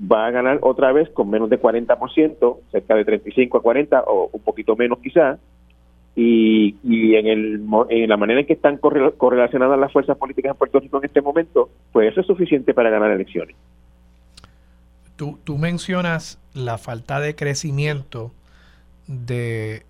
va 0.00 0.26
a 0.26 0.30
ganar 0.30 0.58
otra 0.62 0.92
vez 0.92 1.08
con 1.10 1.30
menos 1.30 1.50
de 1.50 1.60
40%, 1.60 2.56
cerca 2.72 2.94
de 2.94 3.04
35 3.04 3.58
a 3.58 3.62
40 3.62 4.04
o 4.06 4.30
un 4.32 4.40
poquito 4.40 4.74
menos 4.74 4.98
quizá, 4.98 5.38
y, 6.16 6.76
y 6.84 7.16
en, 7.16 7.26
el, 7.26 7.60
en 7.88 8.08
la 8.08 8.16
manera 8.16 8.40
en 8.40 8.46
que 8.46 8.52
están 8.52 8.78
correlacionadas 8.78 9.78
las 9.78 9.92
fuerzas 9.92 10.16
políticas 10.16 10.52
en 10.52 10.58
Puerto 10.58 10.80
Rico 10.80 10.98
en 10.98 11.04
este 11.04 11.20
momento, 11.20 11.68
pues 11.92 12.12
eso 12.12 12.20
es 12.20 12.26
suficiente 12.26 12.72
para 12.72 12.90
ganar 12.90 13.10
elecciones 13.10 13.56
tú, 15.16 15.38
tú 15.44 15.58
mencionas 15.58 16.38
la 16.52 16.78
falta 16.78 17.20
de 17.20 17.34
crecimiento 17.34 18.32
de 19.06 19.84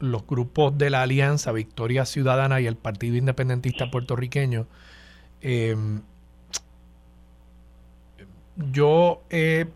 los 0.00 0.26
grupos 0.26 0.76
de 0.78 0.90
la 0.90 1.02
Alianza 1.02 1.52
Victoria 1.52 2.04
Ciudadana 2.04 2.60
y 2.60 2.66
el 2.66 2.76
Partido 2.76 3.16
Independentista 3.16 3.90
Puertorriqueño. 3.90 4.66
Em, 5.40 6.02
yo 8.56 9.22
he 9.30 9.66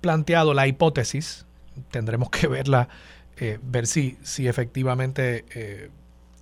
planteado 0.00 0.54
la 0.54 0.66
hipótesis, 0.66 1.46
tendremos 1.90 2.30
que 2.30 2.46
verla, 2.46 2.88
eh, 3.36 3.58
ver 3.62 3.86
si, 3.86 4.18
si 4.22 4.48
efectivamente 4.48 5.44
eh, 5.54 5.90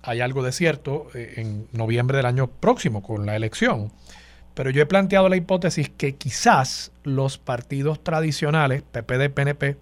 hay 0.01 0.21
algo 0.21 0.43
de 0.43 0.51
cierto 0.51 1.07
eh, 1.13 1.35
en 1.37 1.67
noviembre 1.71 2.17
del 2.17 2.25
año 2.25 2.47
próximo 2.47 3.01
con 3.01 3.25
la 3.25 3.35
elección. 3.35 3.91
Pero 4.53 4.69
yo 4.69 4.81
he 4.81 4.85
planteado 4.85 5.29
la 5.29 5.35
hipótesis 5.35 5.89
que 5.89 6.15
quizás 6.15 6.91
los 7.03 7.37
partidos 7.37 8.03
tradicionales, 8.03 8.83
PPD, 8.83 9.29
PNP, 9.29 9.77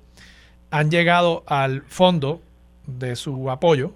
han 0.69 0.89
llegado 0.89 1.43
al 1.47 1.83
fondo 1.83 2.41
de 2.87 3.15
su 3.15 3.51
apoyo 3.51 3.93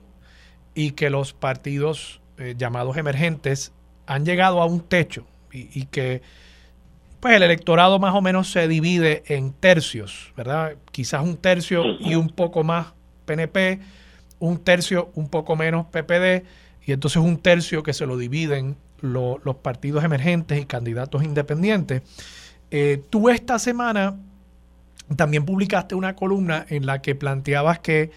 y 0.74 0.92
que 0.92 1.10
los 1.10 1.34
partidos 1.34 2.22
llamados 2.58 2.98
emergentes 2.98 3.72
han 4.08 4.26
llegado 4.26 4.62
a 4.62 4.66
un 4.66 4.82
techo 4.82 5.26
y 5.52 5.86
que 5.86 6.22
pues 7.22 7.38
el 7.38 7.44
electorado 7.44 7.98
más 7.98 8.14
o 8.14 8.22
menos 8.22 8.52
se 8.52 8.68
divide 8.68 9.24
en 9.28 9.54
tercios, 9.54 10.34
¿verdad? 10.36 10.76
Quizás 10.92 11.24
un 11.24 11.38
tercio 11.38 11.84
y 12.00 12.14
un 12.14 12.30
poco 12.30 12.64
más 12.64 12.88
PNP, 13.26 13.80
un 14.38 14.60
tercio 14.60 15.10
un 15.16 15.30
poco 15.30 15.56
menos 15.56 15.88
PPD, 15.88 16.44
y 16.86 16.92
entonces 16.92 17.18
un 17.18 17.38
tercio 17.38 17.82
que 17.82 17.94
se 17.94 18.06
lo 18.06 18.18
dividen 18.18 18.78
los 19.02 19.56
partidos 19.62 20.04
emergentes 20.04 20.60
y 20.60 20.66
candidatos 20.66 21.24
independientes. 21.24 22.02
Eh, 22.72 23.04
tú 23.10 23.30
esta 23.30 23.60
semana 23.60 24.16
también 25.16 25.46
publicaste 25.46 25.96
una 25.96 26.16
columna 26.16 26.66
en 26.70 26.86
la 26.86 27.02
que 27.02 27.16
planteabas 27.16 27.80
que 27.80 28.12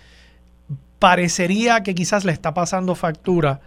parecería 0.99 1.83
que 1.83 1.95
quizás 1.95 2.24
le 2.24 2.33
está 2.33 2.55
pasando 2.55 2.95
factura 2.95 3.61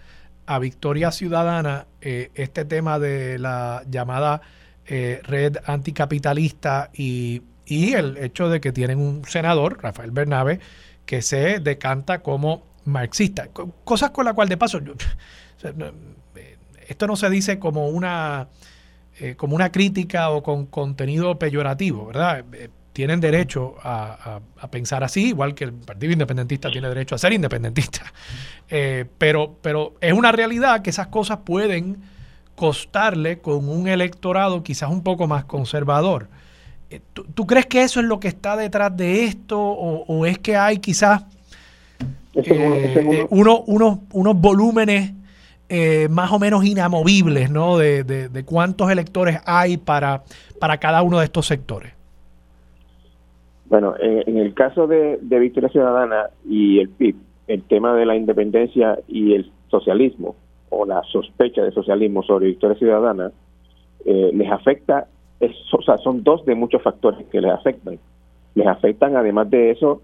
a 0.46 0.60
Victoria 0.60 1.12
Ciudadana 1.12 1.86
eh, 2.02 2.32
este 2.36 2.66
tema 2.66 3.00
de 3.00 3.40
la 3.40 3.84
llamada 3.90 4.42
eh, 4.86 5.22
red 5.24 5.58
anticapitalista 5.66 6.90
y, 6.94 7.44
el 7.68 8.18
hecho 8.18 8.50
de 8.50 8.60
que 8.60 8.74
tienen 8.74 9.00
un 9.00 9.24
senador, 9.24 9.82
Rafael 9.82 10.12
Bernabe, 10.12 10.60
que 11.06 11.22
se 11.22 11.60
decanta 11.60 12.22
como 12.22 12.64
marxista. 12.84 13.48
Cosas 13.86 14.10
con 14.10 14.26
las 14.26 14.34
cuales, 14.34 14.50
de 14.50 14.58
paso, 14.58 14.80
eh, 15.64 15.92
esto 16.92 17.08
no 17.08 17.16
se 17.16 17.30
dice 17.30 17.60
como 17.60 17.88
una, 17.88 18.48
eh, 19.20 19.36
como 19.36 19.56
una 19.56 19.72
crítica 19.72 20.30
o 20.30 20.44
con 20.44 20.66
contenido 20.66 21.38
peyorativo, 21.40 22.08
¿verdad? 22.08 22.46
tienen 22.94 23.22
derecho 23.22 23.76
a, 23.82 24.42
pensar 24.70 25.04
así, 25.04 25.30
igual 25.30 25.56
que 25.56 25.64
el 25.64 25.74
Partido 25.74 26.12
Independentista 26.12 26.70
tiene 26.70 26.90
derecho 26.90 27.16
a 27.16 27.18
ser 27.18 27.32
independentista. 27.32 28.12
pero, 29.18 29.56
pero 29.62 29.96
es 30.02 30.14
una 30.14 30.32
realidad 30.32 30.82
que 30.82 30.90
esas 30.90 31.08
cosas 31.08 31.40
pueden 31.46 31.98
costarle 32.56 33.40
con 33.40 33.68
un 33.70 33.88
electorado 33.88 34.62
quizás 34.62 34.92
un 34.92 35.02
poco 35.02 35.26
más 35.26 35.46
conservador. 35.46 36.28
Eh, 36.92 37.00
¿Tú, 37.14 37.48
crees 37.48 37.66
que 37.66 37.82
eso 37.82 38.02
es 38.02 38.06
lo 38.06 38.20
que 38.20 38.28
está 38.28 38.56
detrás 38.58 38.96
de 38.96 39.24
esto 39.24 39.60
o, 39.60 40.26
es 40.26 40.38
que 40.38 40.58
hay 40.58 40.78
quizás 40.78 41.24
eh, 42.36 43.26
uno, 43.30 43.64
unos 43.66 44.42
volúmenes 44.42 45.12
eh, 45.74 46.10
más 46.10 46.34
o 46.34 46.38
menos 46.38 46.66
inamovibles 46.66 47.50
¿no? 47.50 47.78
De, 47.78 48.44
cuántos 48.46 48.92
electores 48.92 49.40
hay 49.46 49.78
para, 49.78 50.24
para 50.60 50.78
cada 50.78 51.02
uno 51.02 51.20
de 51.20 51.26
estos 51.26 51.48
sectores? 51.48 51.94
Bueno, 53.68 53.96
en, 53.98 54.38
el 54.38 54.54
caso 54.54 54.86
de, 54.86 55.18
de 55.22 55.40
Victoria 55.40 55.70
Ciudadana 55.70 56.26
y 56.46 56.80
el 56.80 56.90
PIB, 56.90 57.16
el 57.48 57.64
tema 57.64 57.96
de 57.96 58.06
la 58.06 58.18
independencia 58.18 59.00
y 59.08 59.34
el 59.34 59.50
socialismo 59.70 60.36
o 60.70 60.86
la 60.86 61.04
sospecha 61.04 61.64
de 61.64 61.72
socialismo 61.72 62.22
sobre 62.22 62.48
Victoria 62.48 62.78
Ciudadana 62.78 63.32
eh, 64.04 64.32
les 64.34 64.52
afecta, 64.52 65.08
o 65.40 65.82
sea, 65.84 65.98
son 66.00 66.22
dos 66.22 66.44
de 66.46 66.54
muchos 66.54 66.82
factores 66.82 67.26
que 67.28 67.40
les 67.40 67.52
afectan. 67.52 67.98
Les 68.56 68.68
afectan, 68.68 69.16
además 69.16 69.50
de 69.50 69.72
eso, 69.72 70.02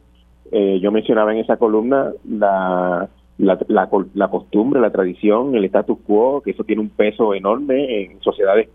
eh, 0.50 0.80
yo 0.82 0.94
mencionaba 0.94 1.34
en 1.34 1.40
esa 1.40 1.58
columna 1.58 2.14
la, 2.26 3.10
la, 3.38 3.60
la, 3.68 4.30
costumbre, 4.30 4.82
la 4.82 4.92
tradición, 4.92 5.56
el 5.56 5.66
status 5.66 6.00
quo, 6.06 6.42
que 6.42 6.52
eso 6.52 6.64
tiene 6.64 6.82
un 6.82 6.90
peso 6.90 7.34
enorme 7.34 8.04
en 8.04 8.22
sociedades 8.22 8.70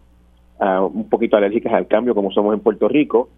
uh, 0.60 0.84
un 0.84 1.08
poquito 1.08 1.36
alérgicas 1.36 1.72
al 1.72 1.88
cambio 1.88 2.14
como 2.14 2.30
somos 2.30 2.54
en 2.54 2.60
Puerto 2.60 2.88
Rico. 2.88 3.28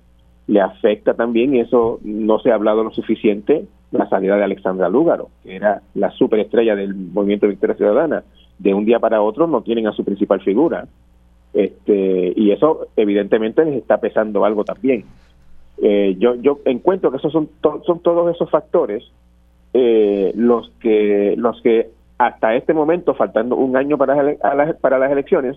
Le 0.46 0.60
afecta 0.60 1.14
también, 1.14 1.54
y 1.54 1.60
eso 1.60 1.98
no 2.02 2.38
se 2.40 2.50
ha 2.50 2.54
hablado 2.54 2.84
lo 2.84 2.90
suficiente, 2.90 3.64
la 3.92 4.08
salida 4.08 4.36
de 4.36 4.44
Alexandra 4.44 4.90
Lúgaro, 4.90 5.30
que 5.42 5.56
era 5.56 5.80
la 5.94 6.10
superestrella 6.10 6.76
del 6.76 6.94
movimiento 6.94 7.46
de 7.46 7.52
Victoria 7.52 7.76
Ciudadana 7.76 8.24
de 8.58 8.74
un 8.74 8.84
día 8.84 8.98
para 8.98 9.22
otro 9.22 9.46
no 9.46 9.62
tienen 9.62 9.86
a 9.86 9.92
su 9.92 10.04
principal 10.04 10.40
figura. 10.40 10.86
Este, 11.52 12.32
y 12.36 12.50
eso 12.50 12.88
evidentemente 12.96 13.64
les 13.64 13.76
está 13.76 13.98
pesando 13.98 14.44
algo 14.44 14.64
también. 14.64 15.04
Eh, 15.82 16.16
yo, 16.18 16.34
yo 16.36 16.60
encuentro 16.64 17.10
que 17.10 17.16
esos 17.16 17.32
son, 17.32 17.48
son 17.62 18.00
todos 18.00 18.34
esos 18.34 18.50
factores 18.50 19.04
eh, 19.74 20.32
los 20.36 20.70
que 20.80 21.34
los 21.36 21.60
que 21.60 21.90
hasta 22.16 22.54
este 22.54 22.72
momento, 22.72 23.14
faltando 23.14 23.56
un 23.56 23.76
año 23.76 23.98
para 23.98 24.22
las, 24.22 24.76
para 24.76 24.98
las 24.98 25.10
elecciones, 25.10 25.56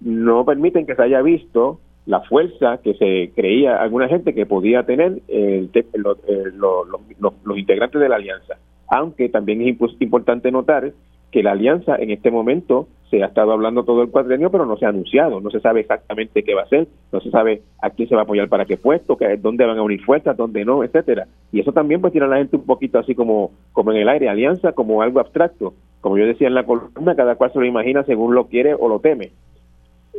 no 0.00 0.44
permiten 0.44 0.86
que 0.86 0.94
se 0.94 1.02
haya 1.02 1.20
visto 1.20 1.80
la 2.06 2.20
fuerza 2.20 2.78
que 2.78 2.94
se 2.94 3.32
creía 3.34 3.76
alguna 3.76 4.08
gente 4.08 4.34
que 4.34 4.46
podía 4.46 4.84
tener 4.84 5.20
el, 5.28 5.70
los 6.02 7.58
integrantes 7.58 8.00
de 8.00 8.08
la 8.08 8.16
alianza. 8.16 8.54
Aunque 8.88 9.28
también 9.28 9.60
es 9.62 9.76
importante 10.00 10.50
notar 10.50 10.92
que 11.30 11.42
la 11.42 11.52
alianza 11.52 11.96
en 11.96 12.10
este 12.10 12.30
momento 12.30 12.88
se 13.10 13.22
ha 13.22 13.26
estado 13.26 13.52
hablando 13.52 13.84
todo 13.84 14.02
el 14.02 14.10
cuadrenio, 14.10 14.50
pero 14.50 14.64
no 14.66 14.76
se 14.76 14.86
ha 14.86 14.90
anunciado, 14.90 15.40
no 15.40 15.50
se 15.50 15.60
sabe 15.60 15.80
exactamente 15.80 16.44
qué 16.44 16.54
va 16.54 16.62
a 16.62 16.68
ser, 16.68 16.86
no 17.10 17.20
se 17.20 17.30
sabe 17.30 17.62
a 17.82 17.90
quién 17.90 18.08
se 18.08 18.14
va 18.14 18.22
a 18.22 18.24
apoyar 18.24 18.48
para 18.48 18.64
qué 18.64 18.76
puesto, 18.76 19.18
dónde 19.40 19.66
van 19.66 19.78
a 19.78 19.82
unir 19.82 20.00
fuerzas, 20.02 20.36
dónde 20.36 20.64
no, 20.64 20.84
etcétera. 20.84 21.26
Y 21.50 21.60
eso 21.60 21.72
también 21.72 22.00
pues 22.00 22.12
tiene 22.12 22.26
a 22.26 22.30
la 22.30 22.36
gente 22.36 22.56
un 22.56 22.64
poquito 22.64 23.00
así 23.00 23.16
como, 23.16 23.50
como 23.72 23.90
en 23.90 23.98
el 23.98 24.08
aire, 24.08 24.28
alianza 24.28 24.72
como 24.72 25.02
algo 25.02 25.18
abstracto. 25.18 25.74
Como 26.00 26.16
yo 26.16 26.24
decía 26.24 26.46
en 26.46 26.54
la 26.54 26.64
columna, 26.64 27.16
cada 27.16 27.34
cual 27.34 27.52
se 27.52 27.58
lo 27.58 27.64
imagina 27.64 28.04
según 28.04 28.34
lo 28.34 28.46
quiere 28.46 28.74
o 28.74 28.88
lo 28.88 29.00
teme. 29.00 29.32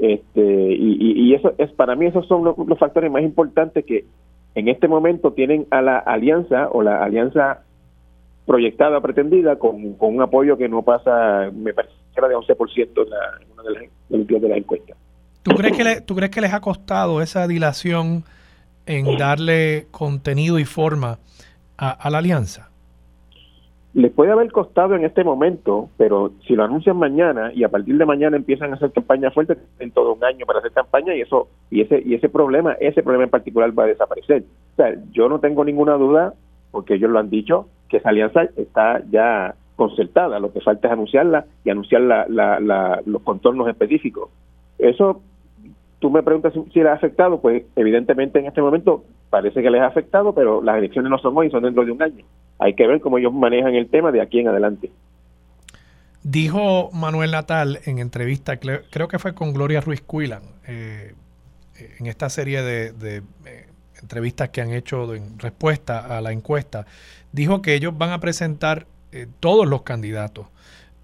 Este, 0.02 0.42
y, 0.42 0.98
y, 1.00 1.34
eso 1.34 1.54
es 1.58 1.72
para 1.72 1.96
mí 1.96 2.08
esos 2.08 2.28
son 2.28 2.44
los, 2.44 2.80
factores 2.80 3.12
más 3.12 3.22
importantes 3.22 3.86
que 3.86 4.06
en 4.56 4.68
este 4.68 4.88
momento 4.88 5.34
tienen 5.34 5.68
a 5.70 5.82
la 5.82 6.00
alianza 6.00 6.70
o 6.72 6.82
la 6.82 7.04
alianza 7.04 7.64
proyectada, 8.46 9.00
pretendida, 9.00 9.58
con, 9.58 9.94
con 9.94 10.16
un 10.16 10.22
apoyo 10.22 10.58
que 10.58 10.68
no 10.68 10.82
pasa, 10.82 11.52
me 11.54 11.74
parece 11.74 12.01
era 12.16 12.28
de 12.28 12.36
11% 12.36 12.78
en, 12.78 13.09
la, 13.09 13.18
en 13.41 13.51
una 13.53 13.64
de 13.64 13.89
las, 14.30 14.41
de 14.41 14.49
las 14.49 14.57
encuestas. 14.57 14.97
¿Tú 15.43 15.51
crees, 15.55 15.78
que 15.78 16.01
¿Tú 16.01 16.16
crees 16.16 16.32
que 16.32 16.41
les 16.41 16.53
ha 16.53 16.62
costado 16.62 17.22
esa 17.22 17.47
dilación 17.47 18.24
en 18.86 19.18
darle 19.18 19.88
contenido 19.91 20.59
y 20.59 20.66
forma 20.66 21.18
a, 21.78 22.09
la 22.09 22.20
alianza? 22.20 22.70
Les 23.93 24.12
puede 24.12 24.32
haber 24.32 24.51
costado 24.51 24.95
en 24.95 25.03
este 25.03 25.24
momento, 25.24 25.89
pero 25.97 26.32
si 26.47 26.55
lo 26.55 26.64
anuncian 26.64 26.95
mañana 26.95 27.51
y 27.53 27.64
a 27.64 27.70
partir 27.70 27.97
de 27.97 28.05
mañana 28.05 28.38
empiezan 28.38 28.72
a 28.72 28.76
hacer 28.76 28.91
campaña 28.91 29.32
fuerte, 29.32 29.57
en 29.80 29.91
todo 29.91 30.14
un 30.14 30.24
año 30.24 30.45
para 30.45 30.59
hacer 30.59 30.72
campaña 30.72 31.14
y 31.16 31.22
eso 31.22 31.49
y 31.70 31.82
ese 31.82 32.01
y 32.05 32.14
ese 32.14 32.30
problema, 32.30 32.74
ese 32.80 33.03
problema 33.03 33.26
en 33.26 33.30
particular 33.30 33.78
va 33.78 33.84
a 33.84 33.88
desaparecer. 33.88 34.43
O 34.74 34.76
sea, 34.78 34.95
yo 35.12 35.28
no 35.28 35.39
tengo 35.39 35.66
ninguna 35.66 35.95
duda 35.95 36.34
porque 36.72 36.93
ellos 36.93 37.09
lo 37.09 37.20
han 37.20 37.30
dicho 37.30 37.68
que 37.89 37.97
esa 37.97 38.09
alianza 38.09 38.43
está 38.55 39.03
ya 39.09 39.55
concertada, 39.82 40.40
lo 40.40 40.54
que 40.54 40.62
falta 40.62 40.88
es 40.88 40.94
anunciarla 40.94 41.46
y 41.66 41.72
anunciar 41.72 42.02
los 43.06 43.22
contornos 43.24 43.68
específicos. 43.68 44.30
Eso, 44.78 45.24
tú 45.98 46.12
me 46.12 46.22
preguntas 46.22 46.54
si, 46.72 46.80
les 46.80 46.88
ha 46.88 46.94
afectado, 46.94 47.42
pues 47.42 47.64
evidentemente 47.76 48.38
en 48.38 48.46
este 48.46 48.62
momento 48.62 49.04
parece 49.32 49.64
que 49.64 49.72
les 49.72 49.82
ha 49.82 49.88
afectado, 49.88 50.36
pero 50.36 50.62
las 50.62 50.78
elecciones 50.78 51.10
no 51.10 51.18
son 51.18 51.36
hoy, 51.36 51.50
son 51.50 51.64
dentro 51.64 51.84
de 51.84 51.94
un 51.94 52.04
año. 52.04 52.24
Hay 52.60 52.76
que 52.76 52.86
ver 52.86 53.02
cómo 53.02 53.18
ellos 53.18 53.34
manejan 53.34 53.74
el 53.74 53.90
tema 53.90 54.12
de 54.12 54.22
aquí 54.22 54.40
en 54.40 54.50
adelante. 54.50 54.92
Dijo 56.22 56.92
Manuel 56.94 57.32
Natal 57.32 57.80
en 57.86 57.98
entrevista, 57.98 58.60
creo 58.60 59.08
que 59.08 59.18
fue 59.18 59.34
con 59.34 59.52
Gloria 59.52 59.82
Ruiz 59.82 60.02
Cuilan, 60.02 60.44
eh, 60.68 61.16
en 62.00 62.06
esta 62.06 62.30
serie 62.30 62.62
de, 62.62 62.94
eh, 63.00 63.66
entrevistas 64.00 64.50
que 64.50 64.62
han 64.62 64.74
hecho 64.74 65.16
en 65.16 65.40
respuesta 65.40 66.18
a 66.18 66.22
la 66.22 66.32
encuesta, 66.32 66.86
dijo 67.32 67.64
que 67.64 67.74
ellos 67.74 67.98
van 67.98 68.12
a 68.12 68.20
presentar 68.20 68.86
eh, 69.12 69.28
todos 69.39 69.68
los 69.68 69.82
candidatos 69.84 70.47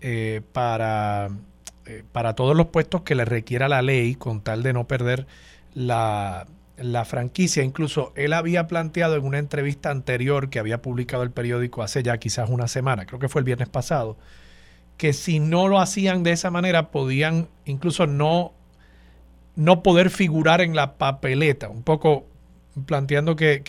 eh, 0.02 0.42
para, 0.54 1.30
eh, 1.86 2.04
para 2.12 2.34
todos 2.34 2.56
los 2.56 2.68
puestos 2.68 3.02
que 3.02 3.16
le 3.16 3.26
requiera 3.26 3.68
la 3.68 3.82
ley 3.82 4.16
con 4.16 4.42
tal 4.42 4.64
de 4.64 4.74
no 4.74 4.88
perder 4.88 5.28
la, 5.74 6.48
la 6.78 7.06
franquicia. 7.06 7.64
Incluso 7.64 8.14
él 8.16 8.34
había 8.34 8.68
planteado 8.68 9.16
en 9.16 9.26
una 9.26 9.40
entrevista 9.40 9.90
anterior 9.90 10.50
que 10.50 10.60
había 10.60 10.82
publicado 10.82 11.24
el 11.24 11.32
periódico 11.32 11.84
hace 11.84 12.04
ya 12.04 12.18
quizás 12.18 12.50
una 12.50 12.68
semana, 12.68 13.06
creo 13.06 13.20
que 13.20 13.30
fue 13.30 13.42
el 13.42 13.46
viernes 13.46 13.70
pasado, 13.70 14.18
que 14.98 15.14
si 15.14 15.40
no 15.40 15.68
lo 15.68 15.80
hacían 15.80 16.24
de 16.24 16.32
esa 16.32 16.50
manera 16.50 16.90
podían 16.92 17.48
incluso 17.66 18.08
no, 18.08 18.54
no 19.56 19.84
poder 19.84 20.10
figurar 20.10 20.62
en 20.62 20.76
la 20.76 20.94
papeleta. 20.98 21.70
Un 21.70 21.84
poco 21.84 22.26
planteando 22.86 23.36
que, 23.36 23.64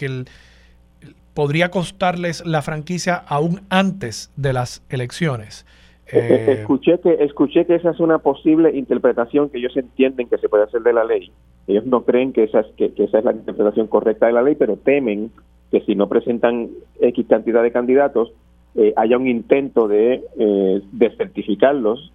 podría 1.38 1.68
costarles 1.68 2.44
la 2.44 2.62
franquicia 2.62 3.14
aún 3.14 3.60
antes 3.70 4.32
de 4.34 4.52
las 4.52 4.84
elecciones. 4.90 5.64
Eh, 6.08 6.18
eh, 6.18 6.52
escuché 6.58 6.98
que 6.98 7.14
escuché 7.22 7.64
que 7.64 7.76
esa 7.76 7.90
es 7.92 8.00
una 8.00 8.18
posible 8.18 8.76
interpretación 8.76 9.48
que 9.48 9.58
ellos 9.58 9.76
entienden 9.76 10.28
que 10.28 10.38
se 10.38 10.48
puede 10.48 10.64
hacer 10.64 10.80
de 10.80 10.92
la 10.92 11.04
ley. 11.04 11.30
Ellos 11.68 11.86
no 11.86 12.02
creen 12.02 12.32
que 12.32 12.42
esa 12.42 12.58
es, 12.58 12.66
que, 12.76 12.92
esa 12.96 13.20
es 13.20 13.24
la 13.24 13.30
interpretación 13.30 13.86
correcta 13.86 14.26
de 14.26 14.32
la 14.32 14.42
ley, 14.42 14.56
pero 14.56 14.78
temen 14.78 15.30
que 15.70 15.80
si 15.82 15.94
no 15.94 16.08
presentan 16.08 16.70
X 17.00 17.26
cantidad 17.28 17.62
de 17.62 17.70
candidatos, 17.70 18.32
eh, 18.74 18.92
haya 18.96 19.16
un 19.16 19.28
intento 19.28 19.86
de 19.86 20.24
eh, 20.40 20.82
descertificarlos 20.90 22.12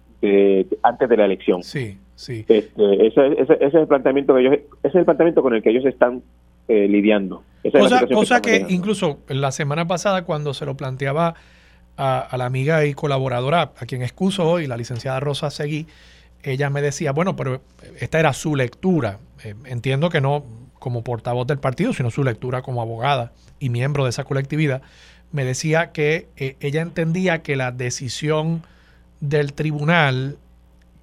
antes 0.82 1.08
de 1.08 1.16
la 1.16 1.24
elección. 1.24 1.62
Sí, 1.62 1.96
sí. 2.14 2.44
Este, 2.46 3.06
ese, 3.06 3.36
es 3.38 3.72
el 3.72 3.86
planteamiento 3.86 4.34
que 4.34 4.40
ellos, 4.40 4.58
es 4.82 4.94
el 4.94 5.06
planteamiento 5.06 5.40
con 5.42 5.54
el 5.54 5.62
que 5.62 5.70
ellos 5.70 5.86
están 5.86 6.22
eh, 6.68 6.88
lidiando. 6.88 7.42
cosa, 8.10 8.40
que, 8.40 8.66
incluso 8.68 9.18
la 9.28 9.52
semana 9.52 9.86
pasada 9.86 10.24
cuando 10.24 10.54
se 10.54 10.66
lo 10.66 10.76
planteaba 10.76 11.34
a, 11.96 12.34
la 12.36 12.46
amiga 12.46 12.84
y 12.84 12.94
colaboradora, 12.94 13.72
a 13.76 13.86
quien 13.86 14.02
excuso 14.02 14.48
hoy, 14.48 14.66
la 14.66 14.76
licenciada 14.76 15.20
Rosa 15.20 15.50
Seguí, 15.50 15.86
ella 16.42 16.68
me 16.70 16.82
decía, 16.82 17.12
bueno, 17.12 17.36
pero 17.36 17.62
esta 18.00 18.20
era 18.20 18.32
su 18.32 18.54
lectura. 18.56 19.18
Eh, 19.44 19.54
entiendo 19.66 20.10
que 20.10 20.20
no 20.20 20.44
como 20.78 21.02
portavoz 21.02 21.46
del 21.46 21.58
partido, 21.58 21.94
sino 21.94 22.10
su 22.10 22.22
lectura 22.22 22.60
como 22.60 22.82
abogada 22.82 23.32
y 23.58 23.70
miembro 23.70 24.04
de 24.04 24.10
esa 24.10 24.24
colectividad. 24.24 24.82
Me 25.32 25.44
decía 25.44 25.92
que 25.92 26.28
eh, 26.36 26.56
ella 26.60 26.82
entendía 26.82 27.42
que 27.42 27.56
la 27.56 27.72
decisión 27.72 28.62
del 29.20 29.54
tribunal 29.54 30.36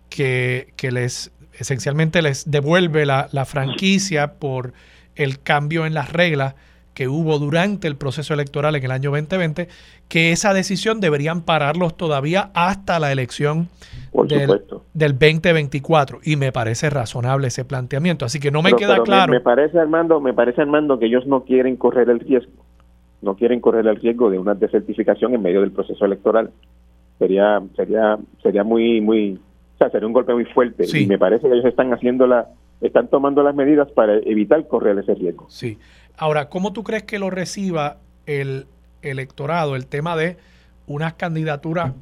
que, 0.09 0.73
les 0.91 1.31
esencialmente 1.57 2.21
les 2.21 2.49
devuelve 2.49 3.05
la, 3.05 3.45
franquicia 3.45 4.33
por 4.33 4.73
el 5.23 5.41
cambio 5.41 5.85
en 5.85 5.93
las 5.93 6.11
reglas 6.11 6.55
que 6.93 7.07
hubo 7.07 7.39
durante 7.39 7.87
el 7.87 7.95
proceso 7.95 8.33
electoral 8.33 8.75
en 8.75 8.83
el 8.83 8.91
año 8.91 9.11
2020, 9.11 9.69
que 10.09 10.31
esa 10.31 10.53
decisión 10.53 10.99
deberían 10.99 11.41
pararlos 11.41 11.95
todavía 11.95 12.51
hasta 12.53 12.99
la 12.99 13.11
elección 13.13 13.69
del, 14.27 14.61
del, 14.93 15.13
2024. 15.13 16.19
Y 16.23 16.35
me 16.35 16.51
parece 16.51 16.89
razonable 16.89 17.47
ese 17.47 17.63
planteamiento. 17.63 18.25
Así 18.25 18.39
que 18.39 18.51
no 18.51 18.61
me 18.61 18.73
queda 18.73 19.01
claro. 19.03 19.31
Me, 19.31 19.39
me, 19.39 19.43
parece, 19.43 19.79
Armando, 19.79 20.19
me 20.19 20.33
parece, 20.33 20.61
Armando, 20.61 20.99
que 20.99 21.05
ellos 21.05 21.25
no 21.25 21.45
quieren 21.45 21.77
correr 21.77 22.09
el 22.09 22.19
riesgo. 22.19 22.65
No 23.21 23.35
quieren 23.35 23.61
correr 23.61 23.87
el 23.87 23.95
riesgo 23.95 24.29
de 24.29 24.39
una 24.39 24.53
desertificación 24.53 25.33
en 25.33 25.41
medio 25.41 25.61
del 25.61 25.71
proceso 25.71 26.03
electoral 26.03 26.51
sería 27.21 27.61
sería 27.75 28.17
sería 28.41 28.63
muy 28.63 28.99
muy 28.99 29.39
o 29.75 29.77
sea 29.77 29.91
sería 29.91 30.07
un 30.07 30.13
golpe 30.13 30.33
muy 30.33 30.45
fuerte 30.45 30.85
y 30.91 31.05
me 31.05 31.19
parece 31.19 31.47
que 31.47 31.53
ellos 31.53 31.65
están 31.65 31.93
haciendo 31.93 32.25
la 32.25 32.47
están 32.81 33.07
tomando 33.07 33.43
las 33.43 33.55
medidas 33.55 33.91
para 33.91 34.17
evitar 34.17 34.67
correr 34.67 34.97
ese 34.99 35.15
riesgo. 35.15 35.45
Sí. 35.49 35.77
Ahora 36.17 36.49
cómo 36.49 36.73
tú 36.73 36.83
crees 36.83 37.03
que 37.03 37.19
lo 37.19 37.29
reciba 37.29 37.97
el 38.25 38.67
electorado 39.01 39.75
el 39.75 39.87
tema 39.87 40.15
de 40.15 40.37
unas 40.87 41.13
candidaturas 41.13 41.93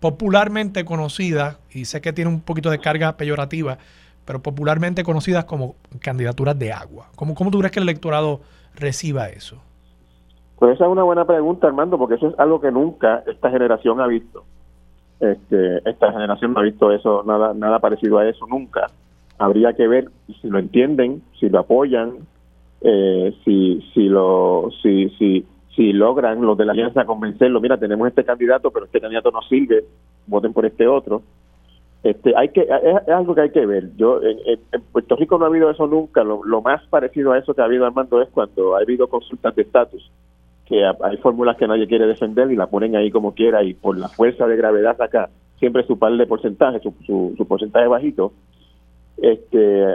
popularmente 0.00 0.84
conocidas 0.84 1.58
y 1.70 1.86
sé 1.86 2.00
que 2.00 2.12
tiene 2.12 2.30
un 2.30 2.40
poquito 2.40 2.70
de 2.70 2.78
carga 2.78 3.16
peyorativa 3.16 3.78
pero 4.24 4.40
popularmente 4.40 5.04
conocidas 5.04 5.44
como 5.44 5.74
candidaturas 6.00 6.58
de 6.58 6.72
agua. 6.72 7.08
Cómo 7.16 7.34
cómo 7.34 7.50
tú 7.50 7.58
crees 7.58 7.72
que 7.72 7.80
el 7.80 7.88
electorado 7.88 8.40
reciba 8.74 9.28
eso 9.28 9.60
pues 10.58 10.76
esa 10.76 10.84
es 10.84 10.90
una 10.90 11.02
buena 11.02 11.24
pregunta, 11.24 11.66
Armando, 11.66 11.98
porque 11.98 12.14
eso 12.14 12.28
es 12.28 12.38
algo 12.38 12.60
que 12.60 12.70
nunca 12.70 13.22
esta 13.26 13.50
generación 13.50 14.00
ha 14.00 14.06
visto. 14.06 14.44
Este, 15.20 15.88
esta 15.88 16.12
generación 16.12 16.52
no 16.52 16.60
ha 16.60 16.62
visto 16.62 16.90
eso, 16.92 17.22
nada, 17.26 17.54
nada 17.54 17.78
parecido 17.80 18.18
a 18.18 18.28
eso 18.28 18.46
nunca. 18.46 18.86
Habría 19.38 19.72
que 19.72 19.88
ver 19.88 20.10
si 20.40 20.48
lo 20.48 20.58
entienden, 20.58 21.22
si 21.38 21.48
lo 21.48 21.58
apoyan, 21.58 22.18
eh, 22.80 23.34
si, 23.44 23.82
si 23.92 24.08
lo, 24.08 24.70
si, 24.82 25.08
si, 25.18 25.44
si 25.74 25.92
logran 25.92 26.42
los 26.42 26.56
de 26.56 26.64
la 26.64 26.72
alianza 26.72 27.04
convencerlo. 27.04 27.60
Mira, 27.60 27.78
tenemos 27.78 28.08
este 28.08 28.24
candidato, 28.24 28.70
pero 28.70 28.86
este 28.86 29.00
candidato 29.00 29.30
no 29.30 29.42
sirve, 29.42 29.84
voten 30.26 30.52
por 30.52 30.66
este 30.66 30.86
otro. 30.86 31.22
Este, 32.02 32.34
hay 32.36 32.50
que 32.50 32.60
es, 32.60 33.08
algo 33.08 33.34
que 33.34 33.40
hay 33.40 33.50
que 33.50 33.64
ver. 33.64 33.90
Yo 33.96 34.20
en, 34.22 34.60
Puerto 34.92 35.16
Rico 35.16 35.38
no 35.38 35.46
ha 35.46 35.48
habido 35.48 35.70
eso 35.70 35.86
nunca. 35.86 36.22
Lo, 36.22 36.62
más 36.62 36.86
parecido 36.88 37.32
a 37.32 37.38
eso 37.38 37.54
que 37.54 37.62
ha 37.62 37.64
habido 37.64 37.86
Armando 37.86 38.20
es 38.20 38.28
cuando 38.28 38.76
ha 38.76 38.80
habido 38.80 39.08
consultas 39.08 39.54
de 39.54 39.62
estatus 39.62 40.10
que 40.66 40.82
hay 40.82 41.18
fórmulas 41.18 41.58
que 41.58 41.68
nadie 41.68 41.86
quiere 41.86 42.06
defender 42.06 42.50
y 42.50 42.56
la 42.56 42.68
ponen 42.68 42.96
ahí 42.96 43.10
como 43.10 43.34
quiera 43.34 43.62
y 43.62 43.74
por 43.74 43.98
la 43.98 44.08
fuerza 44.08 44.46
de 44.46 44.56
gravedad 44.56 44.98
acá 44.98 45.28
siempre 45.58 45.86
su 45.86 45.98
par 45.98 46.12
de 46.16 46.26
porcentaje, 46.26 46.80
su, 46.80 47.34
su, 47.36 47.46
porcentaje 47.46 47.86
bajito. 47.86 48.32
Este, 49.16 49.86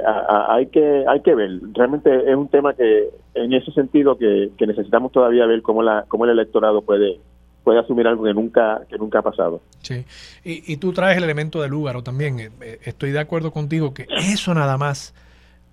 hay 0.47 0.67
que 0.67 1.03
hay 1.07 1.21
que 1.21 1.35
ver. 1.35 1.59
Realmente 1.73 2.29
es 2.29 2.35
un 2.35 2.47
tema 2.47 2.73
que 2.73 3.09
en 3.33 3.53
ese 3.53 3.71
sentido 3.71 4.17
que, 4.17 4.51
necesitamos 4.59 5.11
todavía 5.11 5.45
ver 5.45 5.61
cómo 5.61 5.83
la 5.83 6.05
cómo 6.07 6.25
el 6.25 6.31
electorado 6.31 6.81
puede 6.81 7.19
puede 7.63 7.79
asumir 7.79 8.07
algo 8.07 8.23
que 8.23 8.33
nunca 8.33 8.81
que 8.89 8.97
nunca 8.97 9.19
ha 9.19 9.21
pasado. 9.21 9.61
Sí. 9.81 10.05
Y, 10.43 10.71
y 10.71 10.77
tú 10.77 10.93
traes 10.93 11.17
el 11.17 11.25
elemento 11.25 11.61
del 11.61 11.71
lugar 11.71 12.01
también. 12.01 12.39
Eh, 12.39 12.49
eh, 12.61 12.79
estoy 12.83 13.11
de 13.11 13.19
acuerdo 13.19 13.51
contigo 13.51 13.93
que 13.93 14.07
eso 14.09 14.53
nada 14.53 14.77
más 14.77 15.13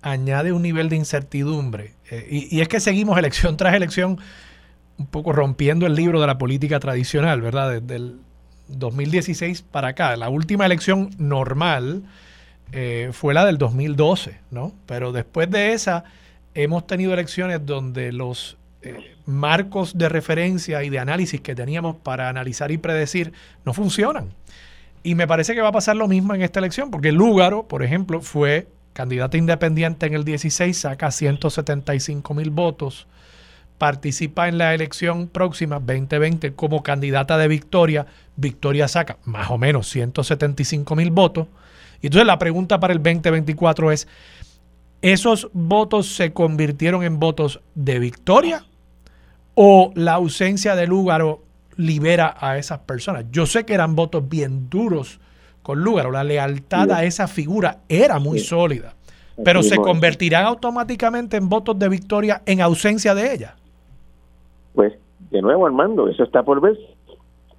añade 0.01 0.51
un 0.51 0.61
nivel 0.61 0.89
de 0.89 0.97
incertidumbre. 0.97 1.93
Eh, 2.11 2.27
y, 2.29 2.57
y 2.57 2.61
es 2.61 2.67
que 2.67 2.79
seguimos 2.79 3.17
elección 3.17 3.55
tras 3.55 3.73
elección 3.73 4.17
un 4.97 5.07
poco 5.07 5.31
rompiendo 5.31 5.85
el 5.85 5.95
libro 5.95 6.19
de 6.19 6.27
la 6.27 6.37
política 6.37 6.79
tradicional, 6.79 7.41
¿verdad? 7.41 7.79
Desde 7.79 7.95
el 7.95 8.15
2016 8.67 9.61
para 9.61 9.89
acá. 9.89 10.15
La 10.17 10.29
última 10.29 10.65
elección 10.65 11.11
normal 11.17 12.03
eh, 12.71 13.09
fue 13.13 13.33
la 13.33 13.45
del 13.45 13.57
2012, 13.57 14.39
¿no? 14.51 14.73
Pero 14.85 15.11
después 15.11 15.49
de 15.49 15.73
esa 15.73 16.03
hemos 16.53 16.87
tenido 16.87 17.13
elecciones 17.13 17.65
donde 17.65 18.11
los 18.11 18.57
eh, 18.81 19.15
marcos 19.25 19.97
de 19.97 20.09
referencia 20.09 20.83
y 20.83 20.89
de 20.89 20.99
análisis 20.99 21.41
que 21.41 21.55
teníamos 21.55 21.95
para 21.97 22.29
analizar 22.29 22.71
y 22.71 22.77
predecir 22.77 23.33
no 23.65 23.73
funcionan. 23.73 24.29
Y 25.03 25.15
me 25.15 25.27
parece 25.27 25.55
que 25.55 25.61
va 25.61 25.69
a 25.69 25.73
pasar 25.73 25.95
lo 25.95 26.07
mismo 26.07 26.33
en 26.33 26.41
esta 26.41 26.59
elección, 26.59 26.91
porque 26.91 27.11
Lúgaro, 27.11 27.67
por 27.67 27.83
ejemplo, 27.83 28.21
fue 28.21 28.67
candidata 28.93 29.37
independiente 29.37 30.07
en 30.07 30.15
el 30.15 30.25
16, 30.25 30.75
saca 30.77 31.11
175 31.11 32.33
mil 32.33 32.49
votos 32.49 33.07
participa 33.77 34.47
en 34.47 34.57
la 34.57 34.73
elección 34.73 35.27
próxima 35.27 35.79
2020 35.79 36.53
como 36.53 36.83
candidata 36.83 37.37
de 37.37 37.47
Victoria, 37.47 38.07
Victoria 38.35 38.87
saca 38.87 39.17
más 39.23 39.49
o 39.51 39.57
menos 39.57 39.87
175 39.89 40.95
mil 40.95 41.11
votos. 41.11 41.47
Y 42.01 42.07
entonces 42.07 42.27
la 42.27 42.39
pregunta 42.39 42.79
para 42.79 42.93
el 42.93 43.01
2024 43.01 43.91
es, 43.91 44.07
¿esos 45.01 45.49
votos 45.53 46.07
se 46.07 46.33
convirtieron 46.33 47.03
en 47.03 47.19
votos 47.19 47.61
de 47.75 47.99
Victoria 47.99 48.63
o 49.55 49.91
la 49.95 50.13
ausencia 50.13 50.75
de 50.75 50.87
Lúgaro 50.87 51.41
libera 51.75 52.35
a 52.39 52.57
esas 52.57 52.79
personas? 52.79 53.25
Yo 53.31 53.45
sé 53.45 53.65
que 53.65 53.73
eran 53.73 53.95
votos 53.95 54.27
bien 54.27 54.69
duros 54.69 55.19
con 55.63 55.83
Lúgaro, 55.83 56.11
la 56.11 56.23
lealtad 56.23 56.91
a 56.91 57.03
esa 57.03 57.27
figura 57.27 57.79
era 57.89 58.19
muy 58.19 58.39
sólida, 58.39 58.93
pero 59.43 59.61
¿se 59.63 59.75
convertirán 59.75 60.45
automáticamente 60.45 61.35
en 61.35 61.49
votos 61.49 61.77
de 61.77 61.89
Victoria 61.89 62.41
en 62.45 62.61
ausencia 62.61 63.13
de 63.13 63.33
ella? 63.33 63.55
Pues 64.73 64.93
de 65.31 65.41
nuevo, 65.41 65.65
Armando, 65.65 66.07
eso 66.07 66.23
está 66.23 66.43
por 66.43 66.61
ver. 66.61 66.77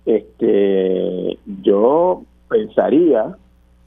Este, 0.07 1.39
yo 1.63 2.23
pensaría, 2.49 3.37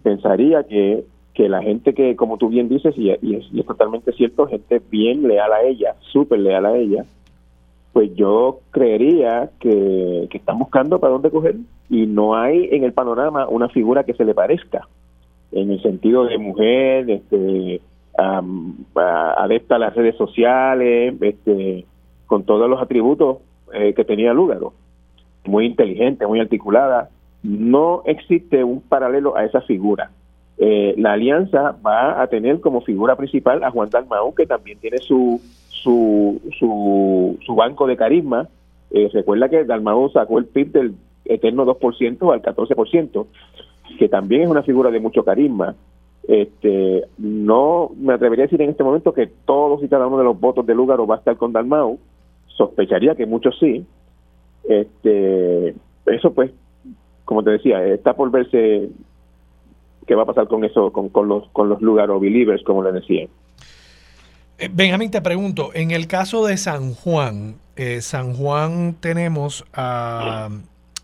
pensaría 0.03 0.63
que, 0.63 1.03
que 1.33 1.49
la 1.49 1.61
gente 1.61 1.93
que, 1.93 2.15
como 2.15 2.37
tú 2.37 2.49
bien 2.49 2.69
dices, 2.69 2.95
y, 2.97 3.11
es, 3.11 3.65
totalmente 3.65 4.11
cierto, 4.13 4.47
gente 4.47 4.81
bien 4.89 5.27
leal 5.27 5.51
a 5.51 5.63
ella, 5.63 5.95
súper 6.11 6.39
leal 6.39 6.65
a 6.65 6.77
ella, 6.77 7.05
pues 7.93 8.13
yo 8.15 8.59
creería 8.71 9.49
que, 9.59 10.27
que 10.29 10.37
están 10.37 10.59
buscando 10.59 10.99
para 10.99 11.13
dónde 11.13 11.31
coger 11.31 11.55
y 11.89 12.05
no 12.05 12.35
hay 12.35 12.69
en 12.71 12.83
el 12.83 12.93
panorama 12.93 13.47
una 13.47 13.67
figura 13.69 14.03
que 14.03 14.13
se 14.13 14.23
le 14.25 14.33
parezca, 14.33 14.87
en 15.51 15.71
el 15.71 15.81
sentido 15.81 16.25
de 16.25 16.37
mujer, 16.37 17.09
este, 17.09 17.81
adepta 18.95 19.75
a 19.75 19.79
las 19.79 19.95
redes 19.95 20.15
sociales, 20.15 21.15
este, 21.21 21.85
con 22.25 22.43
todos 22.43 22.69
los 22.69 22.81
atributos 22.81 23.37
eh, 23.73 23.93
que 23.93 24.05
tenía 24.05 24.33
Lúgaro, 24.33 24.73
muy 25.45 25.65
inteligente, 25.65 26.25
muy 26.27 26.39
articulada. 26.39 27.09
No 27.43 28.03
existe 28.05 28.63
un 28.63 28.81
paralelo 28.81 29.35
a 29.35 29.45
esa 29.45 29.61
figura. 29.61 30.11
Eh, 30.57 30.93
la 30.97 31.13
alianza 31.13 31.75
va 31.85 32.21
a 32.21 32.27
tener 32.27 32.59
como 32.59 32.81
figura 32.81 33.15
principal 33.15 33.63
a 33.63 33.71
Juan 33.71 33.89
Dalmau, 33.89 34.35
que 34.35 34.45
también 34.45 34.77
tiene 34.77 34.99
su, 34.99 35.41
su, 35.69 36.39
su, 36.59 37.55
banco 37.55 37.87
de 37.87 37.97
carisma. 37.97 38.47
Eh, 38.91 39.09
recuerda 39.11 39.49
que 39.49 39.63
Dalmau 39.63 40.09
sacó 40.11 40.37
el 40.37 40.45
PIB 40.45 40.71
del 40.71 40.95
eterno 41.25 41.65
2% 41.65 42.31
al 42.33 42.41
14%, 42.41 43.25
que 43.97 44.09
también 44.09 44.43
es 44.43 44.49
una 44.49 44.61
figura 44.61 44.91
de 44.91 44.99
mucho 44.99 45.23
carisma. 45.23 45.75
Este, 46.27 47.05
no 47.17 47.89
me 47.97 48.13
atrevería 48.13 48.43
a 48.43 48.47
decir 48.47 48.61
en 48.61 48.69
este 48.69 48.83
momento 48.83 49.13
que 49.13 49.27
todos 49.45 49.83
y 49.83 49.87
cada 49.87 50.05
uno 50.05 50.19
de 50.19 50.23
los 50.23 50.39
votos 50.39 50.65
de 50.65 50.75
Lúgaro 50.75 51.07
va 51.07 51.15
a 51.15 51.19
estar 51.19 51.37
con 51.37 51.51
Dalmau, 51.51 51.97
sospecharía 52.47 53.15
que 53.15 53.25
muchos 53.25 53.57
sí. 53.59 53.83
Este, 54.63 55.73
eso 56.05 56.33
pues, 56.33 56.51
como 57.31 57.45
te 57.45 57.51
decía, 57.51 57.81
está 57.85 58.13
por 58.13 58.29
verse 58.29 58.89
qué 60.05 60.15
va 60.15 60.23
a 60.23 60.25
pasar 60.25 60.49
con 60.49 60.65
eso, 60.65 60.91
con, 60.91 61.07
con 61.07 61.29
los 61.29 61.47
con 61.53 61.69
los 61.69 61.81
lugar 61.81 62.09
believers, 62.19 62.61
como 62.65 62.83
le 62.83 62.91
decía. 62.91 63.25
Eh, 64.57 64.69
Benjamín, 64.69 65.11
te 65.11 65.21
pregunto, 65.21 65.69
en 65.73 65.91
el 65.91 66.07
caso 66.07 66.45
de 66.45 66.57
San 66.57 66.93
Juan, 66.93 67.55
eh, 67.77 68.01
San 68.01 68.33
Juan 68.33 68.97
tenemos, 68.99 69.63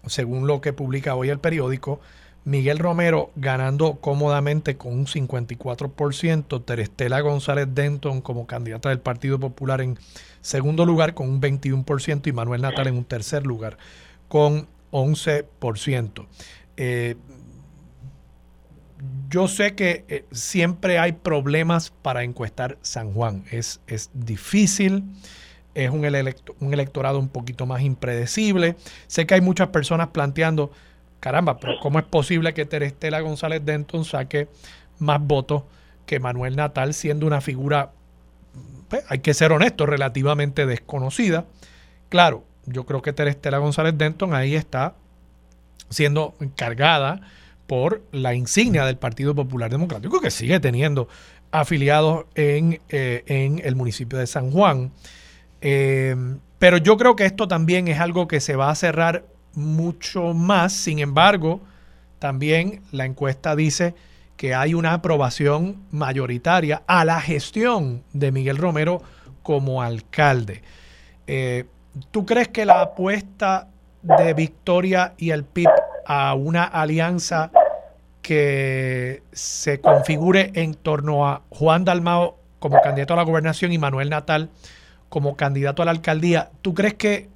según 0.05 0.47
lo 0.47 0.59
que 0.59 0.73
publica 0.73 1.15
hoy 1.15 1.29
el 1.29 1.39
periódico, 1.39 2.01
Miguel 2.43 2.77
Romero 2.77 3.29
ganando 3.37 3.93
cómodamente 4.01 4.75
con 4.75 4.95
un 4.95 5.05
54%, 5.05 6.65
Terestela 6.65 7.21
González 7.21 7.69
Denton 7.73 8.19
como 8.19 8.47
candidata 8.47 8.89
del 8.89 8.99
Partido 8.99 9.39
Popular 9.39 9.79
en 9.79 9.97
segundo 10.41 10.85
lugar 10.85 11.13
con 11.13 11.29
un 11.29 11.39
21% 11.39 12.27
y 12.27 12.33
Manuel 12.33 12.63
Natal 12.63 12.87
en 12.87 12.97
un 12.97 13.05
tercer 13.05 13.45
lugar 13.45 13.77
con 14.27 14.67
11%. 14.91 16.27
Eh, 16.77 17.15
yo 19.29 19.47
sé 19.47 19.75
que 19.75 20.05
eh, 20.07 20.25
siempre 20.31 20.99
hay 20.99 21.11
problemas 21.11 21.91
para 22.01 22.23
encuestar 22.23 22.77
San 22.81 23.13
Juan. 23.13 23.43
Es, 23.51 23.81
es 23.87 24.09
difícil, 24.13 25.03
es 25.75 25.89
un, 25.89 25.99
un 26.59 26.73
electorado 26.73 27.19
un 27.19 27.29
poquito 27.29 27.65
más 27.65 27.81
impredecible. 27.81 28.75
Sé 29.07 29.27
que 29.27 29.35
hay 29.35 29.41
muchas 29.41 29.67
personas 29.69 30.07
planteando 30.07 30.71
caramba, 31.19 31.59
pero 31.59 31.79
¿cómo 31.81 31.99
es 31.99 32.05
posible 32.05 32.53
que 32.53 32.65
Terestela 32.65 33.19
González 33.21 33.63
Denton 33.65 34.05
saque 34.05 34.47
más 34.99 35.19
votos 35.21 35.63
que 36.05 36.19
Manuel 36.19 36.55
Natal, 36.55 36.93
siendo 36.93 37.27
una 37.27 37.41
figura, 37.41 37.91
pues, 38.87 39.03
hay 39.09 39.19
que 39.19 39.33
ser 39.33 39.51
honesto, 39.51 39.85
relativamente 39.85 40.65
desconocida? 40.65 41.45
Claro, 42.09 42.45
yo 42.67 42.85
creo 42.85 43.01
que 43.01 43.13
Terestela 43.13 43.57
González 43.57 43.97
Denton 43.97 44.33
ahí 44.33 44.55
está 44.55 44.95
siendo 45.89 46.35
encargada 46.39 47.21
por 47.65 48.03
la 48.11 48.33
insignia 48.33 48.85
del 48.85 48.97
Partido 48.97 49.33
Popular 49.33 49.71
Democrático, 49.71 50.21
que 50.21 50.31
sigue 50.31 50.59
teniendo 50.59 51.07
afiliados 51.51 52.25
en, 52.35 52.79
eh, 52.89 53.23
en 53.25 53.61
el 53.63 53.75
municipio 53.75 54.19
de 54.19 54.27
San 54.27 54.51
Juan. 54.51 54.91
Eh, 55.61 56.15
pero 56.59 56.77
yo 56.77 56.97
creo 56.97 57.15
que 57.15 57.25
esto 57.25 57.47
también 57.47 57.87
es 57.87 57.99
algo 57.99 58.27
que 58.27 58.39
se 58.39 58.55
va 58.55 58.69
a 58.69 58.75
cerrar 58.75 59.25
mucho 59.53 60.33
más. 60.33 60.73
Sin 60.73 60.99
embargo, 60.99 61.61
también 62.19 62.81
la 62.91 63.05
encuesta 63.05 63.55
dice 63.55 63.95
que 64.35 64.53
hay 64.53 64.73
una 64.73 64.93
aprobación 64.93 65.83
mayoritaria 65.91 66.83
a 66.87 67.05
la 67.05 67.19
gestión 67.21 68.03
de 68.13 68.31
Miguel 68.31 68.57
Romero 68.57 69.01
como 69.41 69.81
alcalde. 69.81 70.61
Eh, 71.25 71.65
¿Tú 72.11 72.25
crees 72.25 72.47
que 72.49 72.65
la 72.65 72.81
apuesta 72.81 73.67
de 74.01 74.33
Victoria 74.33 75.13
y 75.17 75.31
el 75.31 75.43
PIB 75.43 75.69
a 76.05 76.33
una 76.33 76.63
alianza 76.63 77.51
que 78.21 79.23
se 79.31 79.79
configure 79.79 80.51
en 80.55 80.73
torno 80.73 81.27
a 81.27 81.43
Juan 81.49 81.85
Dalmao 81.85 82.37
como 82.59 82.81
candidato 82.81 83.13
a 83.13 83.17
la 83.17 83.23
gobernación 83.23 83.71
y 83.71 83.77
Manuel 83.77 84.09
Natal 84.09 84.49
como 85.09 85.35
candidato 85.35 85.81
a 85.81 85.85
la 85.85 85.91
alcaldía, 85.91 86.51
¿tú 86.61 86.73
crees 86.73 86.95
que, 86.95 87.29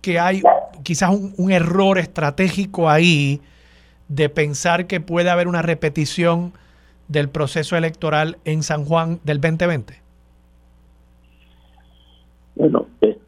que 0.00 0.18
hay 0.18 0.42
quizás 0.82 1.10
un, 1.10 1.50
error 1.50 1.98
estratégico 1.98 2.88
ahí 2.88 3.40
de 4.08 4.28
pensar 4.28 4.86
que 4.86 5.00
puede 5.00 5.30
haber 5.30 5.48
una 5.48 5.62
repetición 5.62 6.52
del 7.08 7.28
proceso 7.28 7.76
electoral 7.76 8.38
en 8.44 8.62
San 8.62 8.84
Juan 8.84 9.20
del 9.24 9.40
2020? 9.40 10.00
Bueno, 12.54 12.86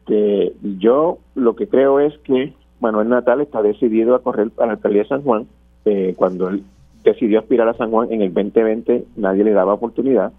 este, 0.09 0.53
yo 0.79 1.19
lo 1.35 1.55
que 1.55 1.67
creo 1.67 1.99
es 1.99 2.17
que 2.19 2.53
Manuel 2.79 3.09
Natal 3.09 3.41
está 3.41 3.61
decidido 3.61 4.15
a 4.15 4.23
correr 4.23 4.49
a 4.57 4.65
la 4.65 4.73
alcaldía 4.73 5.03
de 5.03 5.07
San 5.07 5.23
Juan. 5.23 5.47
Eh, 5.85 6.13
cuando 6.17 6.49
él 6.49 6.63
decidió 7.03 7.39
aspirar 7.39 7.67
a 7.69 7.73
San 7.75 7.91
Juan 7.91 8.11
en 8.11 8.21
el 8.21 8.33
2020, 8.33 9.05
nadie 9.17 9.43
le 9.43 9.51
daba 9.51 9.73
oportunidad 9.73 10.33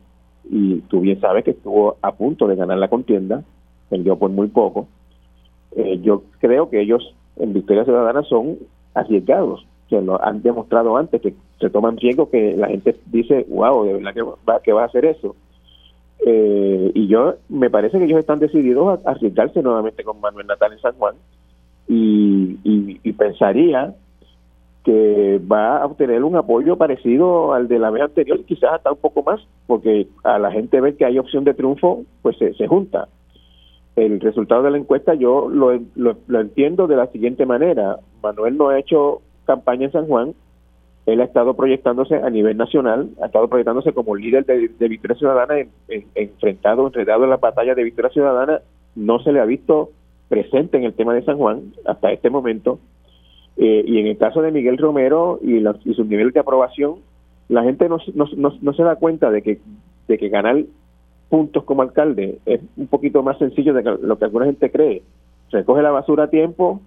y 0.50 0.80
tú 0.88 1.00
bien 1.00 1.20
sabes 1.20 1.44
que 1.44 1.52
estuvo 1.52 1.96
a 2.02 2.12
punto 2.12 2.48
de 2.48 2.56
ganar 2.56 2.78
la 2.78 2.88
contienda, 2.88 3.42
perdió 3.88 4.16
por 4.16 4.30
muy 4.30 4.48
poco 4.48 4.88
eh, 5.76 6.00
yo 6.02 6.24
creo 6.40 6.68
que 6.68 6.80
ellos 6.80 7.14
en 7.36 7.52
Victoria 7.52 7.84
Ciudadana 7.84 8.22
son 8.24 8.58
arriesgados, 8.94 9.64
que 9.88 10.00
lo 10.00 10.22
han 10.22 10.42
demostrado 10.42 10.96
antes, 10.96 11.20
que 11.20 11.34
se 11.60 11.70
toman 11.70 11.96
riesgos 11.96 12.28
que 12.28 12.56
la 12.56 12.66
gente 12.66 12.96
dice, 13.06 13.46
wow, 13.48 13.84
de 13.84 13.92
verdad 13.94 14.14
que 14.14 14.22
va, 14.22 14.60
que 14.60 14.72
va 14.72 14.82
a 14.82 14.86
hacer 14.86 15.04
eso. 15.04 15.36
Eh, 16.26 16.92
y 16.94 17.06
yo 17.06 17.34
me 17.48 17.70
parece 17.70 17.98
que 17.98 18.04
ellos 18.04 18.18
están 18.18 18.38
decididos 18.38 19.00
a, 19.04 19.10
arriesgarse 19.10 19.62
nuevamente 19.62 20.04
con 20.04 20.20
Manuel 20.20 20.46
Natal 20.46 20.72
en 20.72 20.80
San 20.80 20.92
Juan 20.94 21.14
y, 21.88 22.58
y, 22.62 23.12
pensaría 23.14 23.94
que 24.84 25.40
va 25.50 25.78
a 25.78 25.86
obtener 25.86 26.22
un 26.24 26.36
apoyo 26.36 26.76
parecido 26.76 27.52
al 27.52 27.68
de 27.68 27.78
la 27.78 27.90
vez 27.90 28.02
anterior, 28.02 28.44
quizás 28.44 28.74
hasta 28.74 28.92
un 28.92 28.98
poco 28.98 29.22
más, 29.22 29.40
porque 29.66 30.08
a 30.22 30.38
la 30.38 30.52
gente 30.52 30.80
ve 30.80 30.94
que 30.94 31.04
hay 31.04 31.18
opción 31.18 31.44
de 31.44 31.54
triunfo, 31.54 32.04
pues 32.22 32.38
se, 32.38 32.54
se 32.54 32.66
junta 32.66 33.08
el 33.96 34.20
resultado 34.20 34.62
de 34.62 34.70
la 34.70 34.78
encuesta 34.78 35.14
yo 35.14 35.48
lo, 35.48 35.78
lo, 35.94 36.40
entiendo 36.40 36.86
de 36.86 36.96
la 36.96 37.06
siguiente 37.08 37.46
manera. 37.46 37.98
Manuel 38.22 38.56
no 38.56 38.68
ha 38.68 38.78
hecho 38.78 39.20
campaña 39.44 39.86
en 39.86 39.92
San 39.92 40.06
Juan, 40.06 40.34
él 41.06 41.20
ha 41.20 41.24
estado 41.24 41.54
proyectándose 41.54 42.16
a 42.16 42.30
nivel 42.30 42.56
nacional, 42.56 43.10
ha 43.22 43.26
estado 43.26 43.48
proyectándose 43.48 43.92
como 43.92 44.14
líder 44.14 44.44
de, 44.44 44.88
Victoria 44.88 45.16
Ciudadana, 45.16 45.58
en, 45.58 45.70
enfrentado, 46.14 46.86
enredado 46.86 47.24
en 47.24 47.30
la 47.30 47.38
batalla 47.38 47.74
de 47.74 47.84
Victoria 47.84 48.10
Ciudadana, 48.10 48.60
no 48.94 49.20
se 49.20 49.32
le 49.32 49.40
ha 49.40 49.44
visto 49.44 49.90
presente 50.28 50.76
en 50.76 50.84
el 50.84 50.94
tema 50.94 51.14
de 51.14 51.24
San 51.24 51.38
Juan 51.38 51.72
hasta 51.86 52.12
este 52.12 52.30
momento. 52.30 52.78
Eh, 53.56 53.84
y 53.86 53.98
en 53.98 54.06
el 54.06 54.16
caso 54.16 54.42
de 54.42 54.52
Miguel 54.52 54.78
Romero 54.78 55.38
y, 55.42 55.58
y 55.58 55.94
su 55.94 56.04
nivel 56.04 56.30
de 56.30 56.40
aprobación, 56.40 56.96
la 57.48 57.64
gente 57.64 57.88
no, 57.88 57.98
se 58.72 58.82
da 58.82 58.96
cuenta 58.96 59.30
de 59.30 59.42
que, 59.42 59.58
de 60.06 60.18
que 60.18 60.28
ganar 60.28 60.62
puntos 61.28 61.64
como 61.64 61.82
alcalde 61.82 62.38
es 62.46 62.60
un 62.76 62.86
poquito 62.86 63.22
más 63.22 63.38
sencillo 63.38 63.74
de 63.74 63.82
lo 63.82 64.18
que 64.18 64.24
alguna 64.24 64.46
gente 64.46 64.70
cree. 64.70 65.02
Recoge 65.50 65.82
la 65.82 65.90
basura 65.90 66.24
a 66.24 66.30
tiempo, 66.30 66.80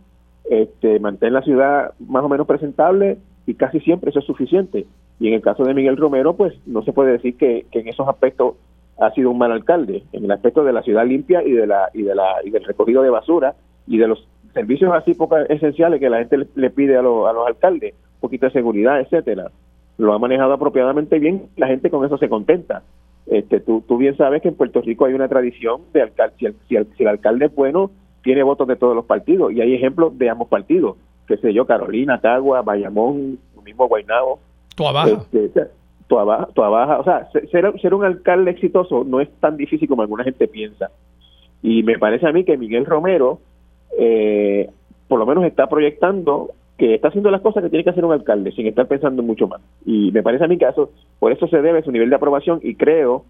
este, 0.50 1.00
mantén 1.00 1.34
la 1.34 1.42
ciudad 1.42 1.94
más 2.00 2.24
o 2.24 2.30
menos 2.30 2.48
presentable 2.48 3.18
y 3.46 3.56
casi 3.56 3.80
siempre 3.80 4.10
eso 4.10 4.20
es 4.20 4.26
suficiente. 4.26 4.86
Y 5.20 5.28
en 5.28 5.34
el 5.34 5.42
caso 5.42 5.64
de 5.64 5.74
Miguel 5.74 5.98
Romero, 5.98 6.36
pues 6.36 6.54
no 6.66 6.84
se 6.84 6.94
puede 6.94 7.14
decir 7.14 7.38
que, 7.38 7.66
en 7.72 7.88
esos 7.88 8.08
aspectos 8.08 8.56
ha 9.00 9.12
sido 9.12 9.32
un 9.32 9.38
mal 9.38 9.52
alcalde. 9.52 10.04
En 10.14 10.26
el 10.26 10.32
aspecto 10.32 10.64
de 10.64 10.74
la 10.74 10.84
ciudad 10.84 11.06
limpia 11.06 11.44
y 11.44 11.52
de 11.52 11.68
la 11.68 11.90
y 11.94 12.04
de 12.04 12.16
la 12.16 12.36
y 12.44 12.52
del 12.52 12.64
recogido 12.64 13.02
de 13.02 13.10
basura 13.10 13.56
y 13.88 13.98
de 13.98 14.08
los 14.08 14.28
servicios 14.54 14.94
así 14.94 15.14
poco 15.14 15.38
esenciales 15.38 16.00
que 16.00 16.10
la 16.10 16.20
gente 16.20 16.48
le, 16.56 16.70
pide 16.70 16.96
a, 16.96 17.00
a 17.00 17.04
los 17.04 17.48
alcaldes, 17.48 17.94
un 17.94 18.20
poquito 18.22 18.46
de 18.46 18.52
seguridad, 18.52 19.00
etcétera, 19.00 19.50
lo 19.98 20.14
ha 20.14 20.20
manejado 20.20 20.54
apropiadamente 20.54 21.20
bien. 21.20 21.48
La 21.58 21.68
gente 21.68 21.90
con 21.90 22.06
eso 22.06 22.18
se 22.18 22.30
contenta. 22.30 22.84
Este, 23.26 23.60
tú, 23.60 23.84
tú 23.88 23.98
bien 23.98 24.18
sabes 24.18 24.42
que 24.42 24.50
en 24.50 24.56
Puerto 24.56 24.82
Rico 24.82 25.06
hay 25.06 25.14
una 25.14 25.30
tradición 25.30 25.82
de 25.94 26.02
alcalde, 26.02 26.54
si 26.68 26.76
el, 26.76 27.08
alcalde 27.08 27.46
es 27.46 27.56
bueno, 27.56 27.92
tiene 28.22 28.44
votos 28.44 28.68
de 28.68 28.76
todos 28.76 28.96
los 28.96 29.06
partidos 29.06 29.54
y 29.54 29.62
hay 29.62 29.74
ejemplos 29.74 30.18
de 30.18 30.30
ambos 30.30 30.50
partidos, 30.50 30.98
que 31.28 31.38
sé 31.38 31.54
yo, 31.54 31.66
Carolina, 31.66 32.20
Cagua, 32.20 32.62
Bayamón, 32.62 33.38
mismo 33.64 33.88
Guaynabo. 33.88 34.40
tu 34.76 34.86
Este, 35.32 35.68
Tuabaja, 36.08 37.00
o 37.00 37.04
sea, 37.04 37.30
ser, 37.32 37.80
ser 37.80 37.94
un 37.94 38.04
alcalde 38.04 38.52
exitoso 38.52 39.04
no 39.04 39.22
es 39.22 39.30
tan 39.40 39.58
difícil 39.58 39.88
como 39.88 40.02
alguna 40.02 40.24
gente 40.24 40.48
piensa. 40.48 40.92
Y 41.62 41.82
me 41.84 41.98
parece 41.98 42.28
a 42.28 42.32
mí 42.32 42.44
que 42.44 42.58
Miguel 42.58 42.86
Romero, 42.86 43.40
eh, 43.98 44.70
por 45.08 45.18
lo 45.18 45.26
menos 45.26 45.46
está 45.46 45.68
proyectando 45.68 46.52
que 46.78 46.96
está 46.96 47.08
haciendo 47.08 47.32
las 47.32 47.42
cosas 47.42 47.64
que 47.64 47.70
tiene 47.70 47.84
que 47.84 47.92
hacer 47.92 48.04
un 48.04 48.12
alcalde 48.12 48.52
sin 48.52 48.68
estar 48.68 48.88
pensando 48.88 49.24
mucho 49.24 49.48
más. 49.48 49.62
Y 49.86 50.12
me 50.12 50.24
parece 50.24 50.44
a 50.44 50.48
mí 50.48 50.58
que 50.58 50.68
eso, 50.68 50.92
por 51.20 51.32
eso 51.32 51.48
se 51.48 51.62
debe 51.62 51.84
su 51.84 51.92
nivel 51.92 52.10
de 52.10 52.16
aprobación 52.16 52.60
y 52.62 52.76
creo 52.76 53.24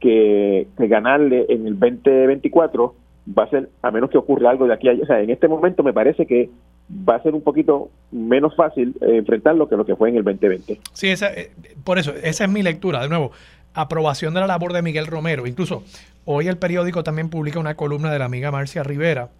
que, 0.00 0.66
ganarle 0.76 1.46
en 1.48 1.66
el 1.66 1.78
2024 1.78 2.94
va 3.38 3.44
a 3.44 3.50
ser, 3.50 3.68
a 3.82 3.90
menos 3.90 4.10
que 4.10 4.18
ocurra 4.18 4.50
algo 4.50 4.66
de 4.66 4.74
aquí 4.74 4.88
a 4.88 4.92
allá, 4.92 5.02
o 5.02 5.06
sea, 5.06 5.20
en 5.20 5.30
este 5.30 5.48
momento 5.48 5.82
me 5.82 5.92
parece 5.92 6.26
que 6.26 6.48
va 6.90 7.16
a 7.16 7.22
ser 7.22 7.34
un 7.34 7.42
poquito 7.42 7.90
menos 8.12 8.54
fácil 8.56 8.96
eh, 9.00 9.16
enfrentarlo 9.16 9.68
que 9.68 9.76
lo 9.76 9.84
que 9.84 9.96
fue 9.96 10.10
en 10.10 10.16
el 10.16 10.24
2020. 10.24 10.80
Sí, 10.92 11.08
esa, 11.08 11.32
eh, 11.32 11.50
por 11.84 11.98
eso, 11.98 12.14
esa 12.22 12.44
es 12.44 12.50
mi 12.50 12.62
lectura. 12.62 13.02
De 13.02 13.08
nuevo, 13.08 13.32
aprobación 13.74 14.34
de 14.34 14.40
la 14.40 14.46
labor 14.46 14.72
de 14.72 14.82
Miguel 14.82 15.06
Romero. 15.06 15.46
Incluso 15.46 15.82
hoy 16.24 16.48
el 16.48 16.58
periódico 16.58 17.02
también 17.02 17.28
publica 17.28 17.58
una 17.58 17.76
columna 17.76 18.12
de 18.12 18.18
la 18.18 18.24
amiga 18.24 18.50
Marcia 18.50 18.82
Rivera, 18.82 19.30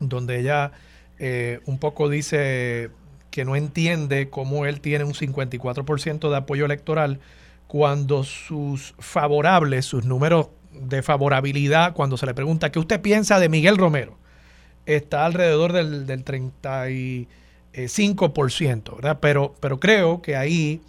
donde 0.00 0.40
ella 0.40 0.72
eh, 1.18 1.60
un 1.66 1.78
poco 1.78 2.08
dice 2.08 2.90
que 3.30 3.44
no 3.44 3.56
entiende 3.56 4.30
cómo 4.30 4.66
él 4.66 4.80
tiene 4.80 5.04
un 5.04 5.14
54% 5.14 6.30
de 6.30 6.36
apoyo 6.36 6.64
electoral 6.64 7.20
cuando 7.66 8.24
sus 8.24 8.94
favorables, 8.98 9.84
sus 9.84 10.04
números 10.04 10.48
de 10.72 11.02
favorabilidad, 11.02 11.92
cuando 11.92 12.16
se 12.16 12.26
le 12.26 12.34
pregunta 12.34 12.70
qué 12.70 12.78
usted 12.78 13.00
piensa 13.00 13.38
de 13.38 13.48
Miguel 13.48 13.76
Romero, 13.76 14.16
está 14.96 15.26
alrededor 15.26 15.72
del, 15.72 16.06
del 16.06 16.24
35%, 16.24 18.96
¿verdad? 18.96 19.18
Pero, 19.20 19.54
pero 19.60 19.78
creo 19.78 20.22
que 20.22 20.34
ahí 20.36 20.80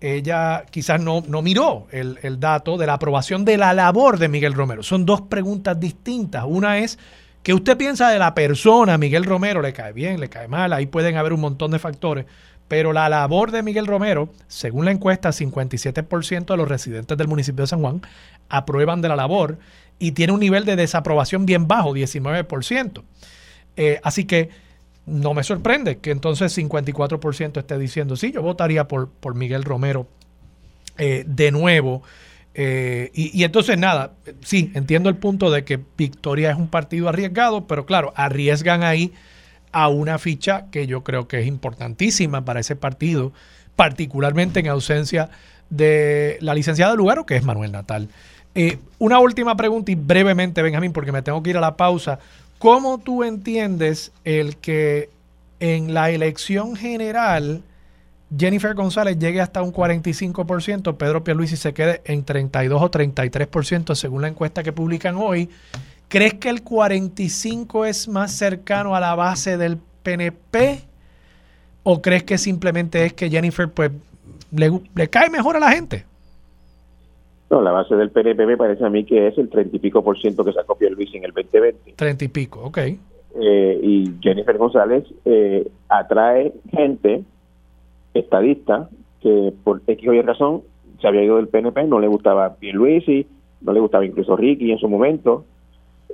ella 0.00 0.64
quizás 0.70 1.00
no, 1.00 1.22
no 1.26 1.42
miró 1.42 1.88
el, 1.90 2.18
el 2.22 2.38
dato 2.40 2.76
de 2.76 2.86
la 2.86 2.94
aprobación 2.94 3.44
de 3.44 3.56
la 3.56 3.74
labor 3.74 4.18
de 4.18 4.28
Miguel 4.28 4.54
Romero. 4.54 4.82
Son 4.82 5.06
dos 5.06 5.22
preguntas 5.22 5.78
distintas. 5.80 6.44
Una 6.46 6.78
es 6.78 6.98
¿Qué 7.42 7.54
usted 7.54 7.76
piensa 7.76 8.10
de 8.10 8.18
la 8.18 8.34
persona, 8.34 8.98
Miguel 8.98 9.24
Romero? 9.24 9.62
¿Le 9.62 9.72
cae 9.72 9.92
bien, 9.92 10.20
le 10.20 10.28
cae 10.28 10.48
mal? 10.48 10.72
Ahí 10.72 10.86
pueden 10.86 11.16
haber 11.16 11.32
un 11.32 11.40
montón 11.40 11.70
de 11.70 11.78
factores. 11.78 12.26
Pero 12.68 12.92
la 12.92 13.08
labor 13.08 13.50
de 13.50 13.62
Miguel 13.62 13.86
Romero, 13.86 14.28
según 14.48 14.84
la 14.84 14.90
encuesta, 14.90 15.30
57% 15.30 16.44
de 16.44 16.56
los 16.56 16.68
residentes 16.68 17.16
del 17.16 17.28
municipio 17.28 17.62
de 17.62 17.68
San 17.68 17.80
Juan 17.80 18.02
aprueban 18.50 19.00
de 19.00 19.08
la 19.08 19.16
labor 19.16 19.58
y 19.98 20.12
tiene 20.12 20.32
un 20.32 20.40
nivel 20.40 20.64
de 20.64 20.76
desaprobación 20.76 21.46
bien 21.46 21.66
bajo, 21.66 21.92
19%. 21.92 23.02
Eh, 23.76 24.00
así 24.02 24.24
que 24.24 24.50
no 25.06 25.34
me 25.34 25.42
sorprende 25.42 25.98
que 25.98 26.10
entonces 26.10 26.56
54% 26.56 27.58
esté 27.58 27.78
diciendo, 27.78 28.16
sí, 28.16 28.32
yo 28.32 28.42
votaría 28.42 28.86
por, 28.86 29.08
por 29.08 29.34
Miguel 29.34 29.64
Romero 29.64 30.06
eh, 30.98 31.24
de 31.26 31.50
nuevo. 31.50 32.02
Eh, 32.54 33.10
y, 33.14 33.44
entonces 33.44 33.78
nada, 33.78 34.12
sí, 34.42 34.72
entiendo 34.74 35.08
el 35.08 35.16
punto 35.16 35.50
de 35.50 35.64
que 35.64 35.78
Victoria 35.96 36.50
es 36.50 36.56
un 36.56 36.68
partido 36.68 37.08
arriesgado, 37.08 37.66
pero 37.66 37.86
claro, 37.86 38.12
arriesgan 38.16 38.82
ahí 38.82 39.12
a 39.70 39.88
una 39.88 40.18
ficha 40.18 40.66
que 40.72 40.86
yo 40.86 41.04
creo 41.04 41.28
que 41.28 41.40
es 41.40 41.46
importantísima 41.46 42.44
para 42.44 42.60
ese 42.60 42.74
partido, 42.74 43.32
particularmente 43.76 44.58
en 44.60 44.68
ausencia 44.68 45.30
de 45.70 46.38
la 46.40 46.54
licenciada 46.54 46.94
Lugaro, 46.94 47.26
que 47.26 47.36
es 47.36 47.44
Manuel 47.44 47.70
Natal. 47.70 48.08
Una 48.98 49.20
última 49.20 49.56
pregunta 49.56 49.92
y 49.92 49.94
brevemente, 49.94 50.62
Benjamín, 50.62 50.92
porque 50.92 51.12
me 51.12 51.22
tengo 51.22 51.42
que 51.42 51.50
ir 51.50 51.56
a 51.56 51.60
la 51.60 51.76
pausa. 51.76 52.18
¿Cómo 52.58 52.98
tú 52.98 53.22
entiendes 53.22 54.10
el 54.24 54.56
que 54.56 55.10
en 55.60 55.94
la 55.94 56.10
elección 56.10 56.74
general 56.74 57.62
Jennifer 58.36 58.74
González 58.74 59.18
llegue 59.18 59.40
hasta 59.40 59.62
un 59.62 59.72
45%, 59.72 60.96
Pedro 60.96 61.24
Pierluisi 61.24 61.56
se 61.56 61.72
quede 61.72 62.02
en 62.04 62.24
32 62.24 62.82
o 62.82 62.90
33% 62.90 63.94
según 63.94 64.22
la 64.22 64.28
encuesta 64.28 64.62
que 64.62 64.72
publican 64.72 65.14
hoy? 65.16 65.48
¿Crees 66.08 66.34
que 66.34 66.48
el 66.48 66.62
45 66.62 67.84
es 67.84 68.08
más 68.08 68.32
cercano 68.32 68.96
a 68.96 69.00
la 69.00 69.14
base 69.14 69.56
del 69.56 69.78
PNP? 70.02 70.82
¿O 71.84 72.02
crees 72.02 72.24
que 72.24 72.38
simplemente 72.38 73.06
es 73.06 73.12
que 73.12 73.30
Jennifer 73.30 73.70
pues 73.70 73.92
le 74.50 75.08
cae 75.10 75.30
mejor 75.30 75.56
a 75.56 75.60
la 75.60 75.70
gente? 75.70 76.07
No, 77.50 77.62
la 77.62 77.72
base 77.72 77.94
del 77.96 78.10
PNP 78.10 78.46
me 78.46 78.56
parece 78.56 78.84
a 78.84 78.90
mí 78.90 79.04
que 79.04 79.26
es 79.26 79.38
el 79.38 79.48
30 79.48 79.76
y 79.76 79.78
pico 79.78 80.04
por 80.04 80.18
ciento 80.20 80.44
que 80.44 80.52
sacó 80.52 80.76
Luis 80.90 81.14
en 81.14 81.24
el 81.24 81.32
2020. 81.32 81.94
30 81.96 82.24
y 82.24 82.28
pico, 82.28 82.60
ok. 82.62 82.78
Eh, 83.40 83.80
y 83.82 84.12
Jennifer 84.20 84.58
González 84.58 85.04
eh, 85.24 85.66
atrae 85.88 86.52
gente, 86.70 87.24
estadista, 88.12 88.88
que 89.22 89.52
por 89.64 89.80
X 89.86 90.08
o 90.08 90.12
Y 90.12 90.22
razón 90.22 90.62
se 91.00 91.08
había 91.08 91.24
ido 91.24 91.36
del 91.36 91.48
PNP, 91.48 91.84
no 91.84 92.00
le 92.00 92.08
gustaba 92.08 92.56
y 92.60 92.72
no 92.72 93.72
le 93.72 93.80
gustaba 93.80 94.04
incluso 94.04 94.36
Ricky 94.36 94.70
en 94.70 94.78
su 94.78 94.88
momento, 94.88 95.44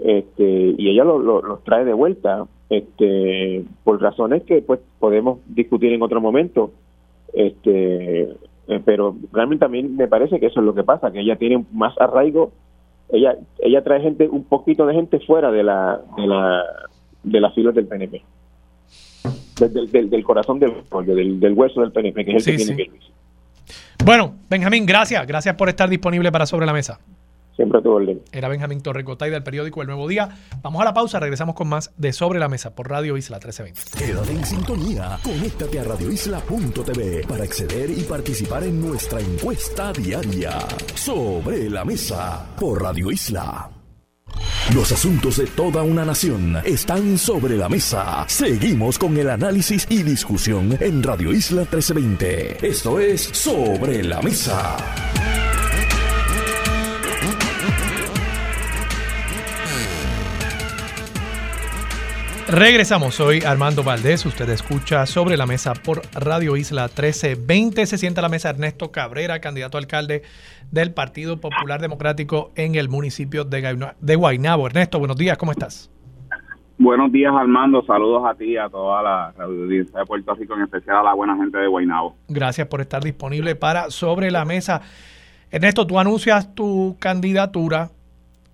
este, 0.02 0.74
y 0.76 0.90
ella 0.90 1.04
los 1.04 1.64
trae 1.64 1.84
de 1.84 1.92
vuelta 1.92 2.46
este, 2.68 3.64
por 3.84 4.00
razones 4.00 4.42
que 4.42 4.62
pues 4.62 4.80
podemos 4.98 5.38
discutir 5.46 5.92
en 5.92 6.02
otro 6.02 6.20
momento. 6.20 6.72
Este, 7.32 8.28
eh, 8.68 8.80
pero 8.84 9.16
realmente 9.32 9.64
también 9.64 9.96
me 9.96 10.08
parece 10.08 10.40
que 10.40 10.46
eso 10.46 10.60
es 10.60 10.66
lo 10.66 10.74
que 10.74 10.84
pasa, 10.84 11.10
que 11.10 11.20
ella 11.20 11.36
tiene 11.36 11.64
más 11.72 11.94
arraigo, 11.98 12.52
ella 13.10 13.36
ella 13.58 13.84
trae 13.84 14.00
gente 14.00 14.28
un 14.28 14.44
poquito 14.44 14.86
de 14.86 14.94
gente 14.94 15.20
fuera 15.20 15.50
de 15.50 15.62
la 15.62 16.00
de 16.16 16.26
la 16.26 16.62
de 17.22 17.40
las 17.40 17.54
filas 17.54 17.74
del 17.74 17.86
PNP. 17.86 18.22
Del, 19.58 20.10
del, 20.10 20.24
corazón 20.24 20.58
del, 20.58 20.74
del, 21.06 21.38
del 21.38 21.52
hueso 21.52 21.80
del 21.80 21.92
PNP, 21.92 22.24
que 22.24 22.36
es 22.36 22.46
el 22.48 22.56
que 22.56 22.64
tiene 22.64 22.88
que 22.88 23.00
Bueno, 24.04 24.34
Benjamín, 24.50 24.84
gracias. 24.84 25.24
Gracias 25.26 25.54
por 25.54 25.68
estar 25.68 25.88
disponible 25.88 26.32
para 26.32 26.44
Sobre 26.44 26.66
la 26.66 26.72
Mesa. 26.72 26.98
Siempre 27.56 27.78
a 27.78 27.82
tu 27.82 27.90
orden. 27.90 28.20
Era 28.32 28.48
Benjamín 28.48 28.80
Torrecotay 28.80 29.30
del 29.30 29.42
periódico 29.42 29.80
El 29.82 29.88
Nuevo 29.88 30.08
Día. 30.08 30.28
Vamos 30.62 30.82
a 30.82 30.84
la 30.84 30.94
pausa, 30.94 31.20
regresamos 31.20 31.54
con 31.54 31.68
más 31.68 31.92
de 31.96 32.12
Sobre 32.12 32.38
la 32.38 32.48
Mesa 32.48 32.74
por 32.74 32.90
Radio 32.90 33.16
Isla 33.16 33.36
1320. 33.36 33.98
Quédate 33.98 34.32
en 34.32 34.44
sintonía, 34.44 35.18
conéctate 35.22 35.80
a 35.80 35.84
radioisla.tv 35.84 37.26
para 37.28 37.44
acceder 37.44 37.90
y 37.90 38.02
participar 38.02 38.64
en 38.64 38.80
nuestra 38.80 39.20
encuesta 39.20 39.92
diaria. 39.92 40.58
Sobre 40.94 41.70
la 41.70 41.84
Mesa 41.84 42.46
por 42.58 42.82
Radio 42.82 43.10
Isla. 43.10 43.70
Los 44.74 44.90
asuntos 44.92 45.36
de 45.36 45.46
toda 45.46 45.82
una 45.82 46.04
nación 46.04 46.56
están 46.64 47.18
sobre 47.18 47.56
la 47.56 47.68
mesa. 47.68 48.24
Seguimos 48.28 48.98
con 48.98 49.16
el 49.16 49.30
análisis 49.30 49.86
y 49.90 50.02
discusión 50.02 50.76
en 50.80 51.02
Radio 51.02 51.32
Isla 51.32 51.62
1320. 51.62 52.66
Esto 52.66 52.98
es 52.98 53.20
Sobre 53.20 54.02
la 54.02 54.20
Mesa. 54.22 54.76
Regresamos, 62.48 63.14
soy 63.14 63.40
Armando 63.40 63.82
Valdés, 63.82 64.26
usted 64.26 64.48
escucha 64.50 65.06
sobre 65.06 65.38
la 65.38 65.46
mesa 65.46 65.72
por 65.72 66.02
Radio 66.12 66.58
Isla 66.58 66.84
1320, 66.84 67.86
se 67.86 67.96
sienta 67.96 68.20
a 68.20 68.22
la 68.22 68.28
mesa 68.28 68.50
Ernesto 68.50 68.92
Cabrera, 68.92 69.40
candidato 69.40 69.78
a 69.78 69.80
alcalde 69.80 70.22
del 70.70 70.92
Partido 70.92 71.40
Popular 71.40 71.80
Democrático 71.80 72.52
en 72.54 72.74
el 72.74 72.90
municipio 72.90 73.44
de, 73.44 74.16
Guaynabo. 74.16 74.66
Ernesto, 74.66 74.98
buenos 74.98 75.16
días, 75.16 75.38
¿cómo 75.38 75.52
estás? 75.52 75.90
Buenos 76.76 77.10
días 77.12 77.32
Armando, 77.34 77.82
saludos 77.86 78.24
a 78.26 78.34
ti 78.34 78.52
y 78.52 78.56
a 78.58 78.68
toda 78.68 79.02
la 79.02 79.34
audiencia 79.38 80.00
de 80.00 80.04
Puerto 80.04 80.34
Rico, 80.34 80.54
en 80.54 80.62
especial 80.64 80.98
a 80.98 81.02
la 81.02 81.14
buena 81.14 81.36
gente 81.36 81.56
de 81.56 81.66
Guaynabo. 81.66 82.14
Gracias 82.28 82.66
por 82.68 82.82
estar 82.82 83.02
disponible 83.02 83.56
para 83.56 83.90
Sobre 83.90 84.30
la 84.30 84.44
Mesa. 84.44 84.82
Ernesto, 85.50 85.86
tú 85.86 85.98
anuncias 85.98 86.54
tu 86.54 86.96
candidatura, 87.00 87.90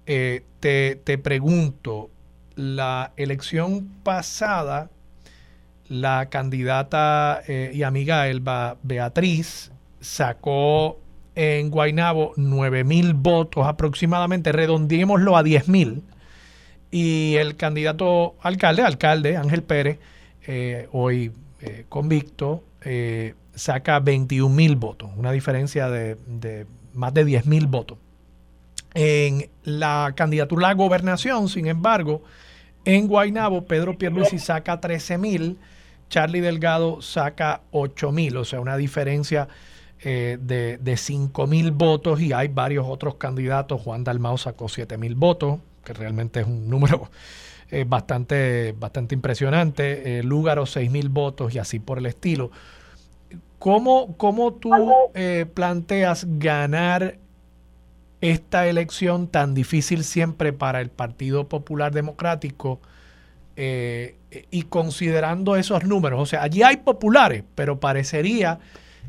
eh, 0.07 0.45
te, 0.61 0.95
te 0.95 1.18
pregunto, 1.18 2.11
la 2.61 3.12
elección 3.16 3.88
pasada, 4.02 4.90
la 5.88 6.28
candidata 6.28 7.42
eh, 7.48 7.72
y 7.74 7.82
amiga 7.82 8.28
Elba 8.28 8.76
Beatriz 8.82 9.72
sacó 10.00 11.00
en 11.34 11.70
Guaynabo 11.70 12.32
9 12.36 12.84
mil 12.84 13.14
votos 13.14 13.66
aproximadamente, 13.66 14.52
redondeémoslo 14.52 15.36
a 15.36 15.42
10 15.42 15.68
mil. 15.68 16.02
Y 16.90 17.36
el 17.36 17.56
candidato 17.56 18.34
alcalde, 18.42 18.82
alcalde 18.82 19.36
Ángel 19.36 19.62
Pérez, 19.62 19.98
eh, 20.46 20.88
hoy 20.92 21.32
eh, 21.61 21.86
convicto, 21.88 22.64
saca 23.54 24.00
21 24.00 24.54
mil 24.54 24.76
votos, 24.76 25.11
una 25.16 25.32
diferencia 25.32 25.88
de, 25.88 26.16
de 26.26 26.66
más 26.94 27.14
de 27.14 27.24
10 27.24 27.46
mil 27.46 27.66
votos. 27.66 27.98
En 28.94 29.48
la 29.62 30.12
candidatura 30.16 30.66
a 30.66 30.70
la 30.70 30.74
gobernación, 30.74 31.48
sin 31.48 31.66
embargo, 31.66 32.22
en 32.85 33.09
Guaynabo, 33.09 33.66
Pedro 33.66 33.97
Pierluisi 33.99 34.39
saca 34.39 34.81
13 34.81 35.18
mil, 35.18 35.59
Charlie 36.09 36.41
Delgado 36.41 37.03
saca 37.03 37.62
8 37.70 38.12
mil, 38.12 38.37
o 38.37 38.45
sea, 38.45 38.61
una 38.61 38.76
diferencia 38.76 39.49
eh, 40.03 40.39
de, 40.41 40.78
de 40.78 40.97
5 40.97 41.47
mil 41.47 41.72
votos 41.72 42.20
y 42.22 42.33
hay 42.33 42.49
varios 42.49 42.87
otros 42.89 43.16
candidatos. 43.16 43.83
Juan 43.83 44.03
Dalmao 44.03 44.39
sacó 44.39 44.68
7 44.68 44.97
mil 44.97 45.14
votos, 45.14 45.61
que 45.85 45.93
realmente 45.93 46.41
es 46.41 46.47
un 46.47 46.70
número 46.70 47.11
eh, 47.70 47.85
bastante, 47.87 48.74
bastante 48.78 49.14
impresionante. 49.14 50.18
Eh, 50.18 50.22
Lúgaro 50.22 50.64
6 50.64 50.91
mil 50.91 51.11
votos 51.11 51.55
y 51.55 51.59
así 51.59 51.81
por 51.81 51.99
el 51.99 52.07
estilo. 52.07 52.51
¿Cómo, 53.59 54.16
cómo 54.16 54.55
tú 54.55 54.70
planteas 55.53 56.26
ganar 56.39 57.18
esta 58.20 58.66
elección 58.66 59.28
tan 59.28 59.54
difícil 59.54 60.04
siempre 60.04 60.52
para 60.52 60.80
el 60.80 60.90
Partido 60.90 61.48
Popular 61.48 61.92
Democrático 61.92 62.80
eh, 63.56 64.16
y 64.50 64.62
considerando 64.62 65.56
esos 65.56 65.84
números. 65.84 66.20
O 66.20 66.26
sea, 66.26 66.42
allí 66.42 66.62
hay 66.62 66.78
populares, 66.78 67.44
pero 67.54 67.80
parecería 67.80 68.58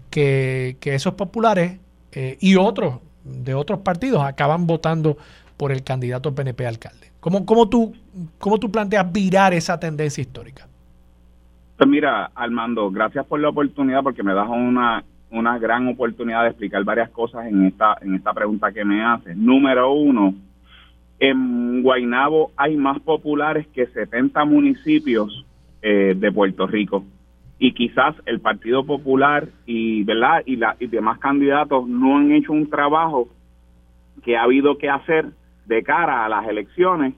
que, 0.09 0.77
esos 0.81 1.13
populares 1.15 1.79
eh, 2.13 2.37
y 2.39 2.55
otros 2.55 2.99
de 3.23 3.53
otros 3.53 3.79
partidos 3.79 4.23
acaban 4.23 4.65
votando 4.65 5.17
por 5.57 5.71
el 5.71 5.83
candidato 5.83 6.33
PNP 6.33 6.65
alcalde. 6.65 7.11
¿Cómo, 7.19 7.45
cómo, 7.45 7.69
tú, 7.69 7.93
¿Cómo 8.39 8.57
tú 8.57 8.71
planteas 8.71 9.11
virar 9.11 9.53
esa 9.53 9.79
tendencia 9.79 10.21
histórica? 10.21 10.67
Pues 11.77 11.89
mira, 11.89 12.31
Armando, 12.33 12.89
gracias 12.89 13.25
por 13.25 13.39
la 13.39 13.49
oportunidad 13.49 14.01
porque 14.01 14.23
me 14.23 14.33
das 14.33 14.47
una 14.49 15.03
una 15.31 15.57
gran 15.57 15.87
oportunidad 15.87 16.43
de 16.43 16.49
explicar 16.49 16.83
varias 16.83 17.09
cosas 17.09 17.47
en 17.47 17.65
esta, 17.65 17.97
en 18.01 18.15
esta 18.15 18.33
pregunta 18.33 18.71
que 18.71 18.83
me 18.83 19.03
hace. 19.03 19.33
Número 19.33 19.93
uno, 19.93 20.33
en 21.19 21.81
Guaynabo 21.81 22.51
hay 22.57 22.75
más 22.75 22.99
populares 22.99 23.67
que 23.67 23.87
70 23.87 24.43
municipios 24.45 25.45
eh, 25.81 26.13
de 26.17 26.31
Puerto 26.31 26.67
Rico. 26.67 27.05
Y 27.59 27.73
quizás 27.73 28.15
el 28.25 28.39
Partido 28.39 28.85
Popular 28.85 29.47
y 29.65 30.03
verdad 30.03 30.41
y, 30.45 30.57
la, 30.57 30.75
y 30.79 30.87
demás 30.87 31.19
candidatos 31.19 31.87
no 31.87 32.17
han 32.17 32.31
hecho 32.31 32.51
un 32.51 32.69
trabajo 32.69 33.29
que 34.23 34.35
ha 34.35 34.43
habido 34.43 34.77
que 34.77 34.89
hacer 34.89 35.27
de 35.65 35.83
cara 35.83 36.25
a 36.25 36.29
las 36.29 36.47
elecciones 36.47 37.13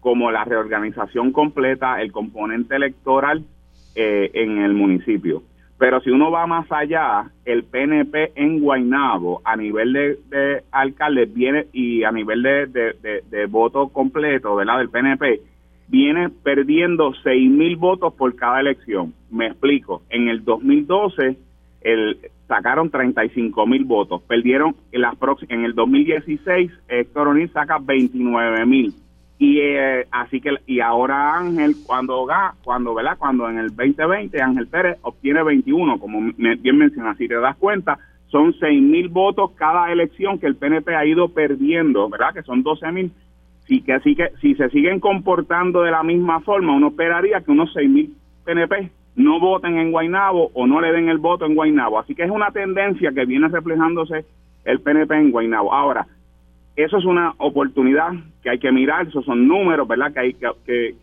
como 0.00 0.30
la 0.30 0.44
reorganización 0.44 1.32
completa 1.32 2.02
el 2.02 2.12
componente 2.12 2.76
electoral 2.76 3.44
eh, 3.94 4.30
en 4.34 4.58
el 4.58 4.74
municipio 4.74 5.42
pero 5.78 6.00
si 6.00 6.10
uno 6.10 6.30
va 6.30 6.46
más 6.46 6.70
allá, 6.70 7.30
el 7.44 7.64
PNP 7.64 8.32
en 8.36 8.60
Guaynabo, 8.60 9.42
a 9.44 9.56
nivel 9.56 9.92
de, 9.92 10.18
de 10.28 10.62
alcalde, 10.70 11.26
viene 11.26 11.66
y 11.72 12.04
a 12.04 12.12
nivel 12.12 12.42
de, 12.42 12.66
de, 12.66 13.46
voto 13.46 13.88
completo. 13.88 14.56
Del 14.56 14.88
PNP, 14.88 15.40
viene 15.88 16.30
perdiendo 16.30 17.12
6 17.22 17.50
mil 17.50 17.76
votos 17.76 18.14
por 18.14 18.34
cada 18.36 18.60
elección. 18.60 19.14
Me 19.30 19.48
explico. 19.48 20.02
En 20.10 20.28
el 20.28 20.44
2012 20.44 21.36
el, 21.80 22.18
sacaron 22.46 22.90
35 22.90 23.66
mil 23.66 23.84
votos. 23.84 24.22
Perdieron 24.22 24.76
en, 24.92 25.00
las 25.00 25.14
en 25.48 25.64
el 25.64 25.74
2016 25.74 26.70
Héctor 26.88 27.28
O'Neill 27.28 27.52
saca 27.52 27.78
29 27.78 28.64
mil. 28.66 28.94
Y 29.44 29.60
eh, 29.60 30.06
así 30.10 30.40
que 30.40 30.56
y 30.66 30.80
ahora 30.80 31.36
Ángel 31.36 31.74
cuando 31.84 32.26
cuando 32.62 32.94
¿verdad? 32.94 33.18
cuando 33.18 33.50
en 33.50 33.58
el 33.58 33.68
2020 33.76 34.40
Ángel 34.40 34.68
Pérez 34.68 34.96
obtiene 35.02 35.42
21, 35.42 36.00
como 36.00 36.32
bien 36.38 36.78
menciona, 36.78 37.14
si 37.16 37.28
te 37.28 37.34
das 37.34 37.54
cuenta, 37.56 37.98
son 38.28 38.54
6 38.58 38.82
mil 38.82 39.08
votos 39.08 39.50
cada 39.52 39.92
elección 39.92 40.38
que 40.38 40.46
el 40.46 40.56
PNP 40.56 40.96
ha 40.96 41.04
ido 41.04 41.28
perdiendo, 41.28 42.08
¿verdad? 42.08 42.32
Que 42.32 42.42
son 42.42 42.62
12 42.62 42.90
mil 42.92 43.12
Sí, 43.66 43.82
que 43.82 43.92
así 43.92 44.14
que 44.14 44.30
si 44.40 44.54
se 44.54 44.68
siguen 44.70 45.00
comportando 45.00 45.82
de 45.82 45.90
la 45.90 46.02
misma 46.02 46.40
forma, 46.40 46.74
uno 46.74 46.88
esperaría 46.88 47.40
que 47.40 47.50
unos 47.50 47.74
6.000 47.74 48.10
PNP 48.44 48.90
no 49.16 49.40
voten 49.40 49.78
en 49.78 49.90
Guainabo 49.90 50.50
o 50.52 50.66
no 50.66 50.80
le 50.80 50.92
den 50.92 51.08
el 51.08 51.18
voto 51.18 51.46
en 51.46 51.54
Guainabo. 51.54 51.98
Así 51.98 52.14
que 52.14 52.24
es 52.24 52.30
una 52.30 52.50
tendencia 52.50 53.12
que 53.12 53.24
viene 53.24 53.48
reflejándose 53.48 54.26
el 54.64 54.80
PNP 54.80 55.14
en 55.14 55.30
Guainabo. 55.30 55.72
Ahora, 55.72 56.06
eso 56.76 56.98
es 56.98 57.04
una 57.04 57.34
oportunidad 57.38 58.12
que 58.42 58.50
hay 58.50 58.58
que 58.58 58.72
mirar, 58.72 59.06
esos 59.06 59.24
son 59.24 59.46
números, 59.46 59.86
¿verdad? 59.86 60.12
Que 60.12 60.20
hay 60.20 60.34
que, 60.34 60.96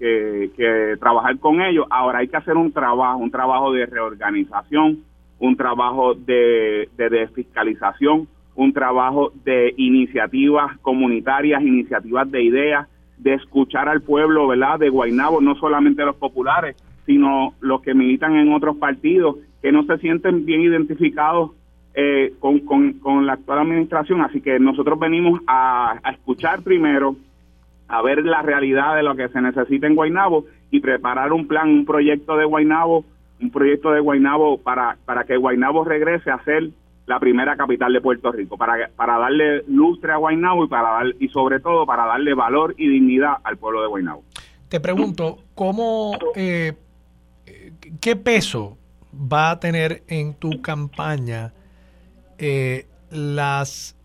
que, 0.56 0.98
trabajar 1.00 1.40
con 1.40 1.62
ellos. 1.62 1.86
Ahora 1.90 2.20
hay 2.20 2.28
que 2.28 2.38
hacer 2.38 2.58
un 2.58 2.72
trabajo, 2.72 3.18
un 3.18 3.32
trabajo 3.32 3.72
de 3.72 3.86
reorganización, 3.86 5.00
un 5.40 5.56
trabajo 5.56 6.14
de, 6.14 6.90
de 6.98 7.10
desfiscalización, 7.10 8.28
un 8.56 8.74
trabajo 8.74 9.32
de 9.46 9.74
iniciativas 9.78 10.78
comunitarias, 10.80 11.62
iniciativas 11.62 12.30
de 12.30 12.44
ideas, 12.44 12.88
de 13.18 13.36
escuchar 13.36 13.88
al 13.88 14.02
pueblo, 14.02 14.48
¿verdad? 14.48 14.78
De 14.78 14.90
Guaynabo, 14.90 15.40
no 15.40 15.56
solamente 15.56 16.04
los 16.04 16.18
populares, 16.18 16.76
sino 17.06 17.54
los 17.62 17.82
que 17.82 17.94
militan 17.94 18.36
en 18.36 18.52
otros 18.52 18.76
partidos, 18.78 19.38
que 19.62 19.72
no 19.72 19.84
se 19.84 19.98
sienten 20.00 20.46
bien 20.46 20.62
identificados 20.62 21.52
eh, 21.94 22.34
con, 22.40 22.60
con, 22.60 23.26
la 23.26 23.34
actual 23.34 23.60
administración. 23.60 24.22
Así 24.22 24.42
que 24.42 24.60
nosotros 24.60 25.00
venimos 25.00 25.42
a, 25.48 26.00
escuchar 26.12 26.62
primero, 26.62 27.16
a 27.88 28.02
ver 28.02 28.24
la 28.24 28.42
realidad 28.42 28.96
de 28.96 29.04
lo 29.04 29.16
que 29.16 29.30
se 29.30 29.42
necesita 29.42 29.88
en 29.88 29.96
Guaynabo 29.96 30.46
y 30.70 30.80
preparar 30.80 31.34
un 31.34 31.48
plan, 31.48 31.70
un 31.70 31.86
proyecto 31.86 32.38
de 32.38 32.46
Guaynabo, 32.46 33.04
un 33.42 33.52
proyecto 33.52 33.92
de 33.92 34.00
Guaynabo 34.00 34.58
para, 34.60 34.98
para 35.06 35.26
que 35.26 35.36
Guaynabo 35.36 35.84
regrese 35.84 36.32
a 36.32 36.44
ser 36.44 36.70
la 37.08 37.20
primera 37.20 37.58
capital 37.58 37.92
de 37.92 38.00
Puerto 38.00 38.32
Rico, 38.32 38.58
para, 38.58 38.90
para 38.96 39.18
darle 39.18 39.64
lustre 39.68 40.14
a 40.14 40.18
Guaynabo 40.18 40.64
y, 40.64 40.68
para 40.68 40.92
dar, 40.92 41.06
y 41.20 41.28
sobre 41.28 41.60
todo 41.60 41.86
para 41.86 42.06
darle 42.06 42.34
valor 42.34 42.74
y 42.78 42.88
dignidad 42.88 43.34
al 43.44 43.58
pueblo 43.58 43.82
de 43.82 43.88
Guaynabo. 43.88 44.24
Te 44.70 44.80
pregunto, 44.80 45.40
¿cómo, 45.56 46.18
eh, 46.36 46.72
qué 48.00 48.16
peso 48.16 48.78
va 49.14 49.52
a 49.52 49.60
tener 49.60 50.04
en 50.08 50.34
tu 50.36 50.62
campaña 50.62 51.52
eh, 52.42 52.88
las, 53.10 53.96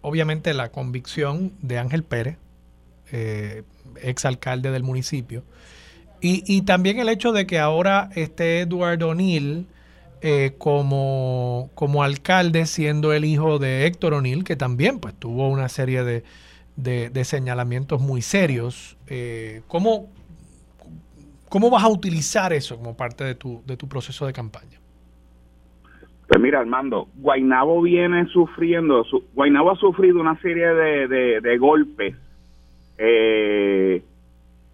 obviamente 0.00 0.54
la 0.54 0.70
convicción 0.70 1.52
de 1.60 1.78
Ángel 1.78 2.02
Pérez, 2.02 2.38
eh, 3.12 3.64
exalcalde 4.02 4.70
del 4.70 4.82
municipio, 4.82 5.44
y, 6.22 6.42
y, 6.46 6.62
también 6.62 6.98
el 6.98 7.10
hecho 7.10 7.32
de 7.32 7.46
que 7.46 7.58
ahora 7.58 8.08
esté 8.14 8.60
Eduardo 8.60 9.10
O'Neill 9.10 9.66
eh, 10.22 10.54
como, 10.56 11.70
como 11.74 12.02
alcalde, 12.02 12.64
siendo 12.64 13.12
el 13.12 13.26
hijo 13.26 13.58
de 13.58 13.86
Héctor 13.86 14.14
O'Neill, 14.14 14.44
que 14.44 14.56
también 14.56 14.98
pues, 14.98 15.14
tuvo 15.14 15.48
una 15.48 15.68
serie 15.68 16.04
de, 16.04 16.24
de, 16.76 17.24
señalamientos 17.24 18.00
muy 18.00 18.22
serios. 18.22 18.96
Eh, 19.08 19.60
¿cómo, 19.68 20.08
¿Cómo 21.50 21.68
vas 21.68 21.84
a 21.84 21.88
utilizar 21.88 22.54
eso 22.54 22.76
como 22.76 22.96
parte 22.96 23.24
de 23.24 23.34
tu, 23.34 23.62
de 23.66 23.76
tu 23.76 23.88
proceso 23.88 24.26
de 24.26 24.32
campaña? 24.32 24.80
Pues 26.28 26.40
mira, 26.40 26.60
Armando, 26.60 27.08
Guainabo 27.14 27.80
viene 27.82 28.26
sufriendo, 28.26 29.04
su, 29.04 29.24
Guainabo 29.34 29.70
ha 29.70 29.76
sufrido 29.76 30.20
una 30.20 30.40
serie 30.40 30.66
de, 30.66 31.40
de, 31.40 31.58
golpes 31.58 32.16
eh, 32.98 34.02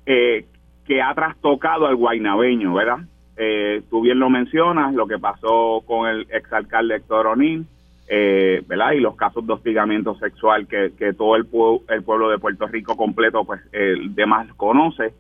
eh, 0.07 0.47
que 0.87 1.03
ha 1.03 1.15
trastocado 1.15 1.87
al 1.87 1.97
guainabeño, 1.97 2.73
¿verdad? 2.73 3.01
eh, 3.37 3.83
tú 3.91 4.03
bien 4.03 4.19
lo 4.19 4.31
mencionas, 4.31 4.95
lo 4.95 5.07
que 5.07 5.19
pasó 5.19 5.83
con 5.87 6.09
el 6.09 6.27
exalcalde 6.31 6.97
Héctor 6.97 7.27
O'Neill, 7.29 7.67
eh, 8.09 8.63
¿verdad? 8.67 8.93
Y 8.93 9.01
los 9.01 9.17
casos 9.17 9.47
de 9.47 9.55
hostigamiento 9.55 10.15
sexual 10.17 10.67
que, 10.67 10.93
que 10.99 11.13
todo 11.15 11.37
el, 11.37 11.47
el 11.89 12.03
pueblo 12.03 12.29
de 12.29 12.39
Puerto 12.39 12.67
Rico 12.67 12.97
completo, 12.97 13.45
pues, 13.45 13.61
el 13.73 14.15
demás 14.15 14.53
conoce. 14.55 15.15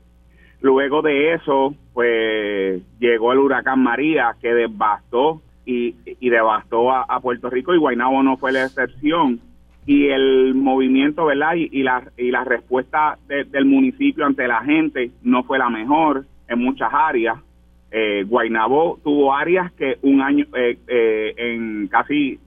Luego 0.60 1.02
de 1.02 1.34
eso, 1.34 1.74
pues, 1.94 2.82
llegó 2.98 3.32
el 3.32 3.38
huracán 3.38 3.82
María 3.82 4.36
que 4.40 4.52
devastó 4.52 5.40
y, 5.64 5.94
devastó 6.28 6.90
a, 6.90 7.20
Puerto 7.20 7.50
Rico 7.50 7.74
y 7.74 7.78
Guaynabo 7.78 8.22
no 8.22 8.36
fue 8.36 8.52
la 8.52 8.64
excepción. 8.64 9.40
Y 9.84 10.08
el 10.08 10.54
movimiento, 10.54 11.26
¿verdad? 11.26 11.54
Y, 11.54 11.82
la, 11.82 12.04
y 12.16 12.30
la 12.30 12.44
respuesta 12.44 13.18
del 13.28 13.64
municipio 13.64 14.24
ante 14.24 14.46
la 14.46 14.62
gente 14.62 15.10
no 15.22 15.42
fue 15.42 15.58
la 15.58 15.70
mejor 15.70 16.24
en 16.48 16.58
muchas 16.60 16.90
áreas 16.92 17.38
eh, 17.94 18.24
Guainabó 18.26 18.98
tuvo 19.04 19.34
áreas 19.34 19.70
que 19.72 19.98
un 20.00 20.22
año, 20.22 20.46
eh, 20.54 20.78
eh, 20.88 21.34
en 21.36 21.88
casi 21.88 22.40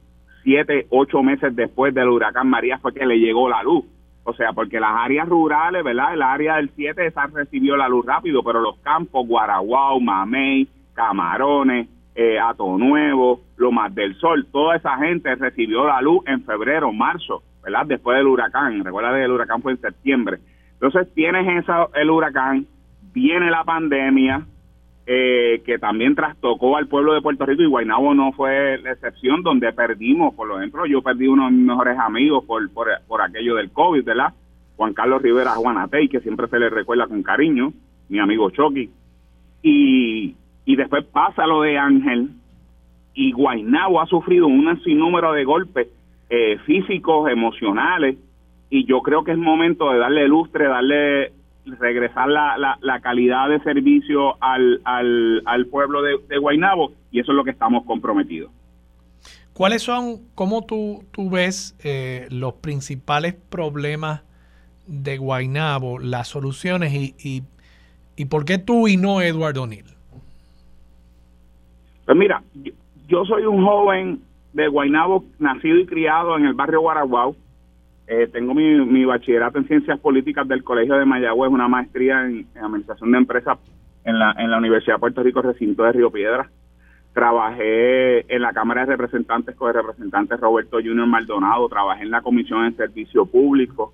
siete, 0.43 0.87
ocho 0.89 1.21
meses 1.21 1.55
después 1.55 1.93
del 1.93 2.09
huracán 2.09 2.49
María 2.49 2.79
fue 2.79 2.95
que 2.95 3.05
le 3.05 3.19
llegó 3.19 3.47
la 3.47 3.61
luz. 3.61 3.85
O 4.23 4.33
sea, 4.33 4.53
porque 4.53 4.79
las 4.79 4.89
áreas 4.95 5.29
rurales, 5.29 5.83
¿verdad? 5.83 6.15
El 6.15 6.23
área 6.23 6.55
del 6.55 6.71
7 6.75 7.05
esa 7.05 7.27
recibió 7.27 7.77
la 7.77 7.87
luz 7.87 8.03
rápido, 8.07 8.41
pero 8.41 8.59
los 8.59 8.79
campos, 8.79 9.27
Guaraguao, 9.27 9.99
Mamey, 9.99 10.67
Camarones, 10.95 11.87
eh, 12.15 12.39
Ato 12.39 12.77
Nuevo, 12.77 13.41
Lomas 13.57 13.93
del 13.93 14.15
Sol, 14.15 14.47
toda 14.51 14.77
esa 14.77 14.97
gente 14.97 15.35
recibió 15.35 15.85
la 15.85 16.01
luz 16.01 16.23
en 16.27 16.43
febrero, 16.43 16.91
marzo, 16.93 17.43
¿verdad? 17.61 17.85
Después 17.85 18.17
del 18.17 18.27
huracán. 18.27 18.83
Recuerda 18.83 19.13
que 19.13 19.23
el 19.23 19.31
huracán 19.31 19.61
fue 19.61 19.73
en 19.73 19.81
septiembre. 19.81 20.39
Entonces 20.73 21.13
tienes 21.13 21.63
esa, 21.63 21.87
el 21.93 22.09
huracán, 22.09 22.65
viene 23.13 23.51
la 23.51 23.63
pandemia, 23.63 24.45
eh, 25.07 25.61
que 25.65 25.77
también 25.77 26.15
trastocó 26.15 26.77
al 26.77 26.87
pueblo 26.87 27.13
de 27.13 27.21
Puerto 27.21 27.45
Rico 27.45 27.61
y 27.61 27.67
Guaynabo 27.67 28.15
no 28.15 28.31
fue 28.31 28.79
la 28.79 28.93
excepción 28.93 29.43
donde 29.43 29.71
perdimos, 29.71 30.33
por 30.33 30.47
lo 30.47 30.57
ejemplo, 30.57 30.85
yo 30.87 31.03
perdí 31.03 31.27
uno 31.27 31.45
de 31.45 31.51
mis 31.51 31.65
mejores 31.65 31.99
amigos 31.99 32.43
por, 32.45 32.71
por, 32.71 33.21
aquello 33.21 33.55
del 33.55 33.71
COVID, 33.71 34.03
¿verdad? 34.03 34.33
Juan 34.77 34.93
Carlos 34.93 35.21
Rivera 35.21 35.51
Juanatey, 35.51 36.07
que 36.09 36.21
siempre 36.21 36.47
se 36.47 36.57
le 36.57 36.69
recuerda 36.69 37.07
con 37.07 37.21
cariño, 37.21 37.71
mi 38.09 38.19
amigo 38.19 38.49
Chucky. 38.49 38.89
Y, 39.61 40.35
y 40.65 40.75
después 40.75 41.05
pasa 41.05 41.45
lo 41.45 41.61
de 41.61 41.77
Ángel 41.77 42.29
y 43.13 43.31
Guaynabo 43.31 44.01
ha 44.01 44.07
sufrido 44.07 44.47
un 44.47 44.81
sinnúmero 44.83 45.31
de 45.31 45.45
golpes 45.45 45.87
eh, 46.29 46.57
físicos, 46.65 47.29
emocionales, 47.29 48.17
y 48.69 48.85
yo 48.85 49.01
creo 49.01 49.23
que 49.23 49.31
es 49.31 49.37
momento 49.37 49.91
de 49.91 49.99
darle 49.99 50.27
lustre, 50.27 50.67
darle 50.67 51.31
regresar 51.65 52.27
la, 52.27 52.77
la, 52.81 52.99
calidad 52.99 53.49
de 53.49 53.59
servicio 53.61 54.35
al, 54.41 54.81
al, 54.83 55.41
al 55.45 55.65
pueblo 55.67 56.01
de, 56.01 56.17
de, 56.27 56.37
Guaynabo 56.37 56.91
y 57.11 57.19
eso 57.19 57.31
es 57.31 57.35
lo 57.35 57.43
que 57.43 57.51
estamos 57.51 57.85
comprometidos. 57.85 58.51
¿Cuáles 59.53 59.83
son, 59.83 60.19
cómo 60.35 60.65
tú, 60.65 61.03
tú 61.11 61.29
ves 61.29 61.75
eh, 61.83 62.27
los 62.29 62.55
principales 62.55 63.35
problemas 63.35 64.23
de 64.85 65.17
Guaynabo, 65.17 65.97
las 65.97 66.27
soluciones 66.27 66.93
y, 66.93 67.15
y, 67.17 67.43
y 68.15 68.25
por 68.25 68.45
qué 68.45 68.57
tú 68.57 68.87
y 68.87 68.97
no 68.97 69.21
Eduardo 69.21 69.63
O'Neill? 69.63 69.94
Pues 72.05 72.17
mira, 72.17 72.41
yo 73.07 73.25
soy 73.25 73.45
un 73.45 73.63
joven 73.65 74.19
de 74.53 74.67
Guaynabo, 74.67 75.25
nacido 75.39 75.77
y 75.77 75.85
criado 75.85 76.37
en 76.37 76.45
el 76.45 76.53
barrio 76.53 76.81
Guaraguao, 76.81 77.35
eh, 78.07 78.29
tengo 78.31 78.53
mi, 78.53 79.03
bachillerato 79.03 79.57
en 79.57 79.67
Ciencias 79.67 79.99
Políticas 79.99 80.47
del 80.47 80.63
Colegio 80.63 80.95
de 80.95 81.05
Mayagüez, 81.05 81.51
una 81.51 81.67
maestría 81.67 82.25
en, 82.25 82.45
Administración 82.55 83.11
de 83.11 83.17
Empresas 83.17 83.57
en 84.03 84.19
la, 84.19 84.35
en 84.37 84.51
la 84.51 84.59
Universidad 84.59 84.95
de 84.95 84.99
Puerto 84.99 85.23
Rico, 85.23 85.41
recinto 85.41 85.83
de 85.83 85.91
Río 85.91 86.11
Piedra. 86.11 86.49
Trabajé 87.13 88.31
en 88.33 88.41
la 88.41 88.53
Cámara 88.53 88.81
de 88.81 88.91
Representantes 88.91 89.55
con 89.55 89.69
el 89.69 89.75
representante 89.75 90.37
Roberto 90.37 90.77
Junior 90.77 91.07
Maldonado, 91.07 91.67
trabajé 91.67 92.03
en 92.03 92.11
la 92.11 92.21
Comisión 92.21 92.69
de 92.69 92.75
Servicio 92.75 93.25
Público, 93.25 93.93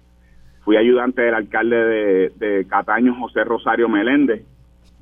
fui 0.66 0.76
ayudante 0.76 1.22
del 1.22 1.36
alcalde 1.36 2.32
de, 2.38 2.66
Cataño, 2.68 3.16
José 3.16 3.44
Rosario 3.46 3.88
Meléndez, 3.88 4.44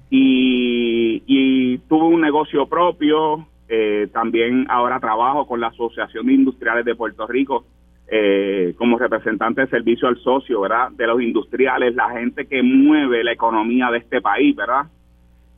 y, 0.10 1.24
y 1.26 1.78
tuve 1.90 2.06
un 2.06 2.22
negocio 2.22 2.68
propio, 2.68 3.46
eh, 3.68 4.08
también 4.12 4.66
ahora 4.70 5.00
trabajo 5.00 5.46
con 5.46 5.60
la 5.60 5.68
Asociación 5.68 6.26
de 6.26 6.34
Industriales 6.34 6.86
de 6.86 6.96
Puerto 6.96 7.28
Rico, 7.28 7.66
eh, 8.12 8.74
como 8.78 8.98
representante 8.98 9.62
de 9.62 9.68
servicio 9.68 10.08
al 10.08 10.18
socio, 10.18 10.62
¿verdad? 10.62 10.90
De 10.92 11.06
los 11.06 11.22
industriales, 11.22 11.94
la 11.94 12.10
gente 12.10 12.48
que 12.48 12.64
mueve 12.64 13.24
la 13.24 13.34
economía 13.34 13.92
de 13.92 14.00
este 14.00 14.20
país, 14.20 14.56
¿verdad? 14.56 14.88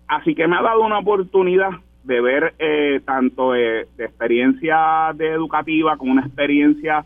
Así 0.07 0.35
que 0.35 0.47
me 0.47 0.57
ha 0.57 0.61
dado 0.61 0.81
una 0.81 0.99
oportunidad 0.99 1.69
de 2.03 2.19
ver 2.19 2.53
eh, 2.59 2.99
tanto 3.05 3.53
de 3.53 3.87
experiencia 3.97 5.13
de 5.15 5.29
educativa 5.29 5.95
como 5.95 6.11
una 6.11 6.25
experiencia 6.25 7.05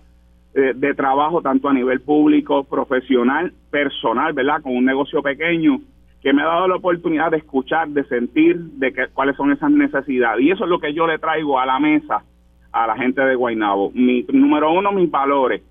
eh, 0.55 0.73
de 0.73 0.93
trabajo 0.93 1.41
tanto 1.41 1.69
a 1.69 1.73
nivel 1.73 2.01
público, 2.01 2.63
profesional, 2.63 3.53
personal, 3.69 4.34
¿verdad? 4.34 4.61
Con 4.63 4.76
un 4.76 4.85
negocio 4.85 5.22
pequeño 5.22 5.80
que 6.26 6.34
me 6.34 6.41
ha 6.41 6.45
dado 6.45 6.68
la 6.68 6.77
oportunidad 6.77 7.30
de 7.30 7.38
escuchar, 7.38 7.88
de 7.89 8.03
sentir 8.06 8.57
de 8.57 8.91
que, 8.91 9.10
cuáles 9.14 9.35
son 9.35 9.52
esas 9.52 9.69
necesidades. 9.69 10.43
Y 10.43 10.49
eso 10.49 10.64
es 10.64 10.69
lo 10.72 10.80
que 10.80 10.91
yo 10.91 11.06
le 11.06 11.19
traigo 11.19 11.60
a 11.60 11.68
la 11.68 11.80
mesa 11.80 12.23
a 12.72 12.88
la 12.88 12.95
gente 12.95 13.22
de 13.22 13.35
Guaynabo. 13.35 13.91
Mi, 13.93 14.26
número 14.34 14.72
uno, 14.73 14.91
mis 14.91 15.11
valores. 15.11 15.61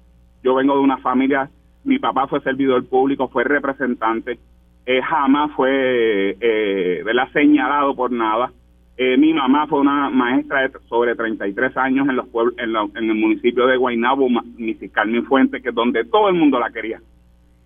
Yo 0.44 0.54
vengo 0.54 0.76
de 0.76 0.80
una 0.80 0.98
familia, 0.98 1.50
mi 1.82 1.98
papá 1.98 2.28
fue 2.28 2.40
servidor 2.42 2.86
público, 2.86 3.26
fue 3.26 3.42
representante, 3.42 4.38
eh, 4.86 5.02
jamás 5.02 5.50
fue 5.56 6.36
eh, 6.40 7.04
señalado 7.32 7.96
por 7.96 8.12
nada. 8.12 8.52
Eh, 8.96 9.16
mi 9.16 9.34
mamá 9.34 9.66
fue 9.66 9.80
una 9.80 10.08
maestra 10.08 10.60
de 10.60 10.70
sobre 10.88 11.16
33 11.16 11.76
años 11.78 12.08
en 12.08 12.14
los 12.14 12.28
pueblos, 12.28 12.54
en, 12.58 12.76
en 12.76 13.10
el 13.10 13.16
municipio 13.16 13.66
de 13.66 13.76
Guaynabo, 13.76 14.28
mi 14.28 14.74
Carmen 14.92 15.24
Fuente, 15.24 15.60
que 15.60 15.70
es 15.70 15.74
donde 15.74 16.04
todo 16.04 16.28
el 16.28 16.36
mundo 16.36 16.60
la 16.60 16.70
quería. 16.70 17.00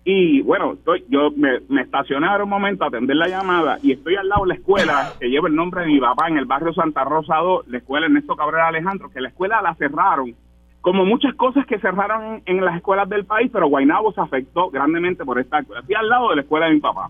Y 0.03 0.41
bueno, 0.41 0.73
estoy, 0.73 1.05
yo 1.09 1.31
me, 1.35 1.81
estacioné 1.81 2.27
ahora 2.27 2.45
un 2.45 2.49
momento 2.49 2.83
a 2.83 2.87
atender 2.87 3.15
la 3.15 3.27
llamada 3.27 3.79
y 3.83 3.91
estoy 3.91 4.15
al 4.15 4.29
lado 4.29 4.43
de 4.43 4.49
la 4.49 4.53
escuela 4.55 5.13
que 5.19 5.29
lleva 5.29 5.49
el 5.49 5.55
nombre 5.55 5.81
de 5.81 5.87
mi 5.87 5.99
papá 5.99 6.27
en 6.29 6.37
el 6.37 6.45
barrio 6.45 6.73
Santa 6.73 7.03
Rosa 7.03 7.35
2, 7.37 7.67
la 7.67 7.77
escuela 7.79 8.05
Ernesto 8.05 8.35
Cabrera 8.35 8.67
Alejandro, 8.67 9.09
que 9.09 9.21
la 9.21 9.29
escuela 9.29 9.61
la 9.61 9.75
cerraron, 9.75 10.33
como 10.81 11.05
muchas 11.05 11.35
cosas 11.35 11.65
que 11.65 11.79
cerraron 11.79 12.41
en, 12.45 12.63
las 12.63 12.77
escuelas 12.77 13.09
del 13.09 13.25
país, 13.25 13.51
pero 13.51 13.67
Guaynabo 13.67 14.13
se 14.13 14.21
afectó 14.21 14.69
grandemente 14.69 15.25
por 15.25 15.37
esta 15.37 15.59
escuela. 15.59 15.81
Estoy 15.81 15.95
al 15.95 16.07
lado 16.07 16.29
de 16.29 16.37
la 16.37 16.41
escuela 16.43 16.67
de 16.67 16.75
mi 16.75 16.79
papá. 16.79 17.09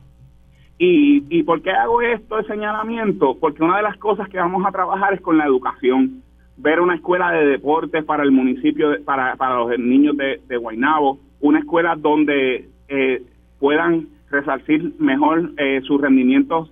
¿Y, 0.80 1.24
¿Y 1.30 1.44
por 1.44 1.62
qué 1.62 1.72
hago 1.72 2.02
esto 2.02 2.38
de 2.38 2.46
señalamiento? 2.46 3.38
Porque 3.40 3.64
una 3.64 3.78
de 3.78 3.84
las 3.84 3.98
cosas 3.98 4.28
que 4.30 4.40
vamos 4.40 4.66
a 4.66 4.72
trabajar 4.72 5.14
es 5.14 5.22
con 5.22 5.38
la 5.38 5.46
educación. 5.46 6.24
Ver 6.58 6.80
una 6.80 6.96
escuela 6.96 7.32
de 7.32 7.46
deportes 7.46 8.04
para 8.06 8.24
el 8.24 8.32
municipio, 8.32 8.90
para, 9.06 9.36
para 9.36 9.56
los 9.56 9.78
niños 9.78 10.18
de, 10.18 10.42
de 10.48 10.58
Guaynabo, 10.58 11.20
una 11.42 11.60
escuela 11.60 11.96
donde 11.96 12.68
eh, 12.90 13.24
puedan 13.60 14.08
resarcir 14.30 14.94
mejor 15.00 15.52
eh, 15.58 15.82
sus 15.84 16.02
rendimientos, 16.02 16.72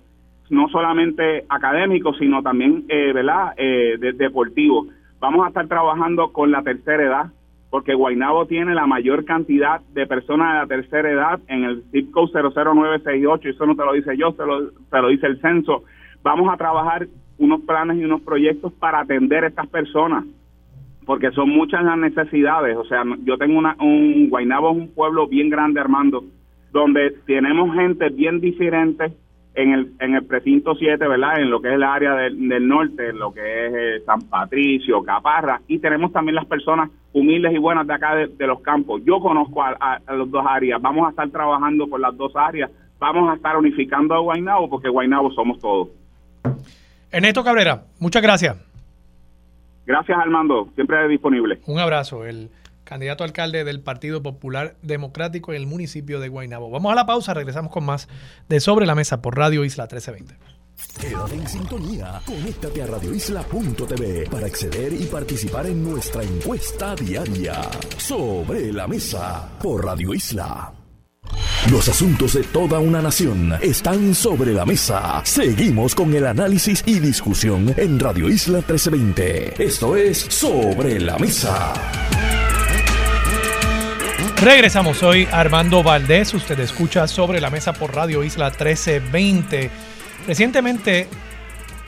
no 0.50 0.68
solamente 0.68 1.44
académicos, 1.48 2.16
sino 2.18 2.42
también 2.42 2.84
eh, 2.88 3.12
¿verdad? 3.12 3.54
Eh, 3.56 3.98
deportivos. 4.16 4.88
Vamos 5.20 5.44
a 5.44 5.48
estar 5.48 5.66
trabajando 5.66 6.32
con 6.32 6.50
la 6.50 6.62
tercera 6.62 7.02
edad, 7.02 7.26
porque 7.70 7.94
Guainabo 7.94 8.46
tiene 8.46 8.74
la 8.74 8.86
mayor 8.86 9.24
cantidad 9.24 9.80
de 9.92 10.06
personas 10.06 10.52
de 10.52 10.58
la 10.58 10.66
tercera 10.66 11.10
edad 11.10 11.40
en 11.48 11.64
el 11.64 11.82
zip 11.90 12.10
code 12.12 12.32
00968, 12.32 13.48
y 13.48 13.50
eso 13.50 13.66
no 13.66 13.76
te 13.76 13.84
lo 13.84 13.92
dice 13.92 14.16
yo, 14.16 14.32
te 14.32 14.46
lo, 14.46 14.70
te 14.70 15.02
lo 15.02 15.08
dice 15.08 15.26
el 15.26 15.40
censo. 15.40 15.84
Vamos 16.22 16.52
a 16.52 16.56
trabajar 16.56 17.08
unos 17.36 17.60
planes 17.62 17.98
y 17.98 18.04
unos 18.04 18.22
proyectos 18.22 18.72
para 18.72 19.00
atender 19.00 19.44
a 19.44 19.48
estas 19.48 19.66
personas 19.68 20.24
porque 21.08 21.30
son 21.30 21.48
muchas 21.48 21.82
las 21.84 21.96
necesidades. 21.96 22.76
O 22.76 22.84
sea, 22.84 23.02
yo 23.24 23.38
tengo 23.38 23.58
una, 23.58 23.74
un, 23.80 24.28
Guaynabo 24.28 24.72
es 24.72 24.76
un 24.76 24.88
pueblo 24.88 25.26
bien 25.26 25.48
grande, 25.48 25.80
Armando, 25.80 26.22
donde 26.70 27.12
tenemos 27.24 27.74
gente 27.74 28.10
bien 28.10 28.40
diferente 28.40 29.14
en 29.54 29.72
el, 29.72 29.92
en 30.00 30.16
el 30.16 30.26
precinto 30.26 30.74
7, 30.74 31.08
¿verdad? 31.08 31.40
En 31.40 31.48
lo 31.48 31.62
que 31.62 31.68
es 31.68 31.74
el 31.76 31.82
área 31.82 32.12
del, 32.12 32.68
norte, 32.68 33.08
en 33.08 33.18
lo 33.18 33.32
que 33.32 33.40
es 33.40 33.72
eh, 33.74 34.02
San 34.04 34.20
Patricio, 34.28 35.02
Caparra, 35.02 35.62
y 35.66 35.78
tenemos 35.78 36.12
también 36.12 36.34
las 36.34 36.44
personas 36.44 36.90
humildes 37.14 37.54
y 37.54 37.58
buenas 37.58 37.86
de 37.86 37.94
acá 37.94 38.14
de, 38.14 38.46
los 38.46 38.60
campos. 38.60 39.00
Yo 39.06 39.18
conozco 39.18 39.62
a, 39.62 39.70
a, 39.80 40.14
las 40.14 40.30
dos 40.30 40.44
áreas, 40.46 40.78
vamos 40.82 41.06
a 41.06 41.10
estar 41.10 41.30
trabajando 41.30 41.86
por 41.86 42.00
las 42.00 42.14
dos 42.18 42.36
áreas, 42.36 42.70
vamos 42.98 43.30
a 43.30 43.36
estar 43.36 43.56
unificando 43.56 44.14
a 44.14 44.18
Guaynabo 44.18 44.68
porque 44.68 44.90
Guaynabo 44.90 45.32
somos 45.32 45.58
todos. 45.58 45.88
Ernesto 47.10 47.42
Cabrera, 47.42 47.84
muchas 47.98 48.20
gracias. 48.20 48.67
Gracias, 49.88 50.18
Armando. 50.18 50.68
Siempre 50.74 51.08
disponible. 51.08 51.60
Un 51.66 51.78
abrazo. 51.78 52.26
El 52.26 52.50
candidato 52.84 53.24
alcalde 53.24 53.64
del 53.64 53.80
Partido 53.80 54.22
Popular 54.22 54.76
Democrático 54.82 55.52
en 55.52 55.62
el 55.62 55.66
municipio 55.66 56.20
de 56.20 56.28
Guaynabo. 56.28 56.70
Vamos 56.70 56.92
a 56.92 56.94
la 56.94 57.06
pausa, 57.06 57.32
regresamos 57.32 57.72
con 57.72 57.86
más 57.86 58.06
de 58.50 58.60
Sobre 58.60 58.84
la 58.84 58.94
Mesa 58.94 59.22
por 59.22 59.36
Radio 59.36 59.64
Isla 59.64 59.84
1320. 59.84 60.36
Quédate 61.00 61.34
en 61.34 61.48
sintonía, 61.48 62.20
conéctate 62.24 62.82
a 62.82 62.86
radioisla.tv 62.86 64.28
para 64.30 64.46
acceder 64.46 64.92
y 64.92 65.06
participar 65.06 65.66
en 65.66 65.82
nuestra 65.82 66.22
encuesta 66.22 66.94
diaria. 66.94 67.62
Sobre 67.96 68.70
la 68.72 68.86
Mesa 68.86 69.58
por 69.60 69.84
Radio 69.84 70.12
Isla. 70.14 70.77
Los 71.70 71.88
asuntos 71.88 72.34
de 72.34 72.44
toda 72.44 72.78
una 72.78 73.02
nación 73.02 73.54
están 73.60 74.14
sobre 74.14 74.52
la 74.52 74.64
mesa. 74.64 75.20
Seguimos 75.24 75.94
con 75.94 76.14
el 76.14 76.26
análisis 76.26 76.82
y 76.86 76.98
discusión 77.00 77.74
en 77.76 77.98
Radio 77.98 78.28
Isla 78.28 78.58
1320. 78.58 79.62
Esto 79.62 79.96
es 79.96 80.18
Sobre 80.18 80.98
la 81.00 81.18
Mesa. 81.18 81.74
Regresamos, 84.40 84.98
soy 84.98 85.28
Armando 85.32 85.82
Valdés. 85.82 86.32
Usted 86.32 86.60
escucha 86.60 87.08
Sobre 87.08 87.40
la 87.40 87.50
Mesa 87.50 87.72
por 87.72 87.94
Radio 87.94 88.22
Isla 88.22 88.50
1320. 88.50 89.70
Recientemente, 90.26 91.08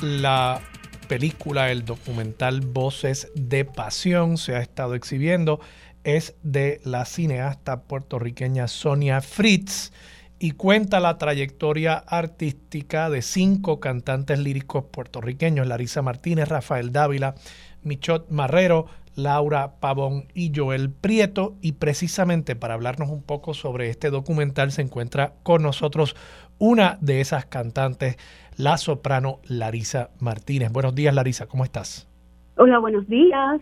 la 0.01 0.61
película, 1.09 1.71
el 1.71 1.85
documental 1.85 2.61
Voces 2.61 3.31
de 3.35 3.65
Pasión 3.65 4.37
se 4.37 4.57
ha 4.57 4.61
estado 4.61 4.95
exhibiendo 4.95 5.61
es 6.05 6.37
de 6.43 6.81
la 6.85 7.05
cineasta 7.05 7.83
puertorriqueña 7.83 8.69
Sonia 8.69 9.21
Fritz 9.21 9.93
y 10.39 10.53
cuenta 10.53 11.01
la 11.01 11.19
trayectoria 11.19 11.95
artística 11.95 13.11
de 13.11 13.21
cinco 13.21 13.79
cantantes 13.79 14.39
líricos 14.39 14.85
puertorriqueños, 14.87 15.67
Larisa 15.67 16.01
Martínez, 16.01 16.49
Rafael 16.49 16.93
Dávila, 16.93 17.35
Michot 17.83 18.31
Marrero, 18.31 18.87
Laura 19.17 19.75
Pavón 19.81 20.29
y 20.33 20.51
Joel 20.55 20.91
Prieto. 20.91 21.57
Y 21.61 21.73
precisamente 21.73 22.57
para 22.57 22.75
hablarnos 22.75 23.11
un 23.11 23.23
poco 23.23 23.53
sobre 23.53 23.91
este 23.91 24.09
documental 24.11 24.73
se 24.73 24.81
encuentra 24.81 25.35
con 25.43 25.63
nosotros 25.63 26.17
una 26.59 26.97
de 27.03 27.21
esas 27.21 27.45
cantantes, 27.45 28.17
la 28.57 28.79
soprano 28.79 29.41
Larisa 29.47 30.11
Martínez. 30.21 30.73
Buenos 30.73 30.95
días, 30.95 31.15
Larisa, 31.15 31.47
¿cómo 31.47 31.65
estás? 31.65 32.09
Hola, 32.57 32.79
buenos 32.79 33.07
días. 33.09 33.61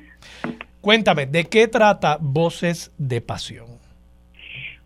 Cuéntame, 0.80 1.26
¿de 1.26 1.44
qué 1.44 1.66
trata 1.68 2.18
Voces 2.20 2.92
de 2.98 3.20
Pasión? 3.20 3.66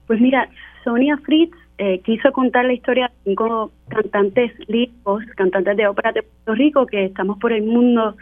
Pues 0.07 0.21
mira, 0.21 0.49
Sonia 0.85 1.17
Fritz 1.19 1.55
eh, 1.79 2.01
quiso 2.01 2.33
contar 2.33 2.65
la 2.65 2.73
historia 2.73 3.09
de 3.09 3.31
cinco 3.31 3.73
cantantes 3.89 4.53
líricos, 4.69 5.25
cantantes 5.37 5.77
de 5.77 5.87
ópera 5.87 6.13
de 6.13 6.23
Puerto 6.23 6.55
Rico, 6.55 6.87
que 6.87 7.05
estamos 7.07 7.39
por 7.39 7.53
el 7.53 7.65
mundo 7.65 8.17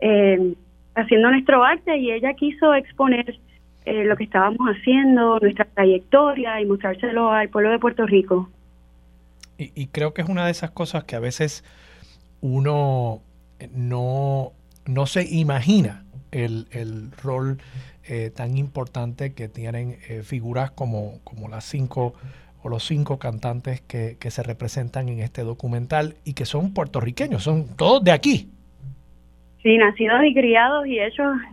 eh, 0.00 0.54
haciendo 0.94 1.30
nuestro 1.30 1.62
arte 1.64 1.96
y 1.96 2.10
ella 2.10 2.34
quiso 2.34 2.74
exponer 2.74 3.38
eh, 3.84 4.04
lo 4.04 4.16
que 4.16 4.24
estábamos 4.24 4.68
haciendo, 4.68 5.38
nuestra 5.38 5.66
trayectoria 5.66 6.60
y 6.60 6.66
mostrárselo 6.66 7.30
al 7.30 7.48
pueblo 7.48 7.70
de 7.70 7.78
Puerto 7.78 8.06
Rico. 8.06 8.48
Y, 9.56 9.70
y 9.74 9.86
creo 9.86 10.14
que 10.14 10.22
es 10.22 10.28
una 10.28 10.44
de 10.46 10.50
esas 10.50 10.70
cosas 10.72 11.04
que 11.04 11.14
a 11.14 11.20
veces 11.20 11.64
uno 12.40 13.20
no, 13.74 14.52
no 14.86 15.06
se 15.06 15.26
imagina 15.34 16.04
el, 16.32 16.66
el 16.72 17.10
rol 17.22 17.58
eh, 18.08 18.30
tan 18.34 18.56
importante 18.56 19.34
que 19.34 19.48
tienen 19.48 19.96
eh, 20.08 20.22
figuras 20.22 20.70
como, 20.70 21.20
como 21.24 21.48
las 21.48 21.64
cinco 21.64 22.14
o 22.62 22.68
los 22.68 22.84
cinco 22.84 23.18
cantantes 23.18 23.80
que, 23.82 24.16
que, 24.18 24.30
se 24.30 24.42
representan 24.42 25.08
en 25.08 25.20
este 25.20 25.42
documental 25.42 26.14
y 26.24 26.32
que 26.32 26.44
son 26.44 26.72
puertorriqueños, 26.72 27.42
son 27.42 27.76
todos 27.76 28.02
de 28.02 28.12
aquí. 28.12 28.48
Sí, 29.62 29.76
nacidos 29.76 30.24
y 30.24 30.34
criados 30.34 30.86
y 30.86 30.98
hechos, 30.98 31.36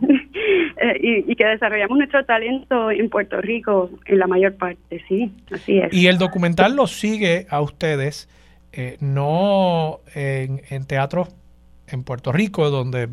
eh, 0.82 1.24
y, 1.28 1.36
que 1.36 1.44
desarrollamos 1.44 1.98
nuestro 1.98 2.24
talento 2.24 2.90
en 2.90 3.10
Puerto 3.10 3.40
Rico 3.40 3.90
en 4.06 4.18
la 4.18 4.26
mayor 4.26 4.56
parte, 4.56 5.04
sí, 5.08 5.30
así 5.52 5.78
es. 5.78 5.92
Y 5.92 6.06
el 6.06 6.18
documental 6.18 6.74
los 6.74 6.92
sigue 6.92 7.46
a 7.50 7.60
ustedes, 7.60 8.28
no 9.00 10.00
en, 10.14 10.60
en 10.70 10.86
teatros 10.86 11.28
en 11.88 12.04
Puerto 12.04 12.32
Rico, 12.32 12.70
donde 12.70 13.08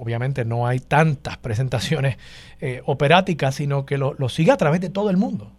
obviamente 0.00 0.44
no 0.44 0.66
hay 0.66 0.78
tantas 0.80 1.36
presentaciones 1.38 2.16
eh, 2.60 2.82
operáticas, 2.86 3.54
sino 3.54 3.86
que 3.86 3.98
lo, 3.98 4.14
sigue 4.28 4.52
a 4.52 4.56
través 4.56 4.80
de 4.80 4.90
todo 4.90 5.10
el 5.10 5.16
mundo. 5.16 5.50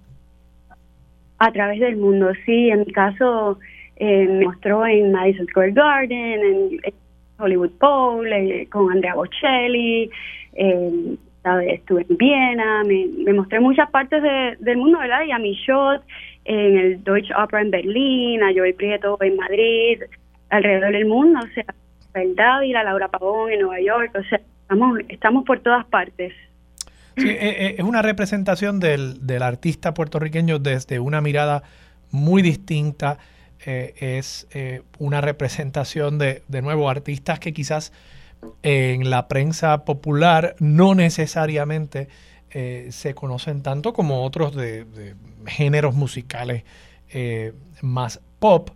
A 1.39 1.51
través 1.51 1.79
del 1.79 1.97
mundo, 1.97 2.31
sí. 2.45 2.69
En 2.69 2.79
mi 2.79 2.91
caso, 2.91 3.59
eh, 3.97 4.27
me 4.27 4.45
mostró 4.45 4.85
en 4.85 5.11
Madison 5.11 5.47
Square 5.47 5.71
Garden, 5.71 6.41
en, 6.41 6.79
Hollywood 7.39 7.71
Bowl, 7.79 8.25
eh, 8.33 8.67
con 8.71 8.91
Andrea 8.91 9.13
Bocelli, 9.13 10.09
estuve 11.69 12.05
en 12.09 12.17
Viena, 12.17 12.83
me, 12.83 13.33
mostré 13.33 13.59
muchas 13.59 13.89
partes 13.91 14.21
del 14.59 14.77
mundo, 14.77 14.99
¿verdad? 14.99 15.23
Y 15.25 15.31
a 15.31 15.37
mi 15.37 15.53
shot 15.53 16.01
en 16.45 16.77
el 16.77 17.03
Deutsche 17.03 17.33
Opera 17.35 17.61
en 17.61 17.71
Berlín, 17.71 18.41
a 18.43 18.51
Joey 18.53 18.73
Prieto 18.73 19.17
en 19.21 19.35
Madrid, 19.35 20.01
alrededor 20.49 20.93
del 20.93 21.05
mundo, 21.05 21.39
o 21.43 21.53
sea, 21.53 21.65
el 22.21 22.35
Dávila, 22.35 22.83
Laura 22.83 23.07
Pavón 23.07 23.51
en 23.51 23.61
Nueva 23.61 23.81
York, 23.81 24.15
o 24.15 24.23
sea, 24.29 24.41
estamos, 24.61 24.99
estamos 25.09 25.45
por 25.45 25.59
todas 25.59 25.85
partes. 25.85 26.33
Eh, 27.15 27.23
eh, 27.25 27.75
es 27.79 27.83
una 27.83 28.01
representación 28.01 28.79
del, 28.79 29.25
del, 29.25 29.41
artista 29.41 29.93
puertorriqueño 29.93 30.59
desde 30.59 30.99
una 30.99 31.19
mirada 31.21 31.63
muy 32.11 32.41
distinta. 32.41 33.17
Eh, 33.65 33.95
es 33.97 34.47
una 34.99 35.19
representación 35.19 36.19
de, 36.19 36.43
de 36.47 36.61
nuevo, 36.61 36.89
artistas 36.89 37.39
que 37.39 37.53
quizás 37.53 37.91
en 38.61 39.09
la 39.09 39.27
prensa 39.27 39.83
popular 39.83 40.55
no 40.59 40.93
necesariamente 40.93 42.07
se 42.89 43.13
conocen 43.13 43.61
tanto 43.61 43.93
como 43.93 44.23
otros 44.23 44.55
de 44.55 45.15
géneros 45.47 45.95
musicales 45.95 46.63
más 47.81 48.21
pop 48.39 48.69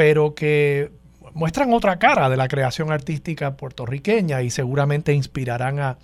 pero 0.00 0.34
que 0.34 0.90
muestran 1.34 1.72
otra 1.72 1.98
cara 1.98 2.28
de 2.28 2.36
la 2.36 2.48
creación 2.48 2.92
artística 2.92 3.56
puertorriqueña 3.56 4.42
y 4.42 4.50
seguramente 4.50 5.12
inspirarán 5.12 5.78
a, 5.78 5.98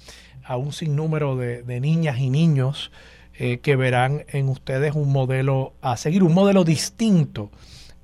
un 0.56 0.72
sinnúmero 0.72 1.36
de, 1.36 1.80
niñas 1.80 2.18
y 2.18 2.30
niños 2.30 2.92
eh, 3.34 3.58
que 3.58 3.74
verán 3.74 4.24
en 4.28 4.48
ustedes 4.48 4.94
un 4.94 5.10
modelo 5.10 5.74
a 5.82 5.96
seguir, 5.96 6.22
un 6.22 6.34
modelo 6.34 6.62
distinto 6.64 7.50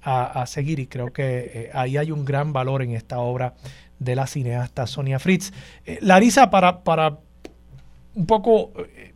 a, 0.02 0.44
seguir 0.46 0.80
y 0.80 0.88
creo 0.88 1.12
que 1.12 1.50
eh, 1.54 1.70
ahí 1.72 1.96
hay 1.96 2.10
un 2.10 2.24
gran 2.24 2.52
valor 2.52 2.82
en 2.82 2.90
esta 2.90 3.20
obra 3.20 3.54
de 4.00 4.16
la 4.16 4.26
cineasta 4.26 4.88
Sonia 4.88 5.20
Fritz. 5.20 5.52
Eh, 5.86 5.98
Larisa, 6.02 6.50
para, 6.50 6.82
para 6.82 7.18
un 8.14 8.26
poco 8.26 8.72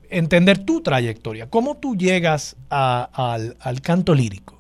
entender 0.08 0.58
tu 0.58 0.80
trayectoria, 0.80 1.50
¿cómo 1.50 1.76
tú 1.76 1.96
llegas 1.96 2.54
al, 2.70 3.56
al 3.58 3.80
canto 3.80 4.14
lírico? 4.14 4.55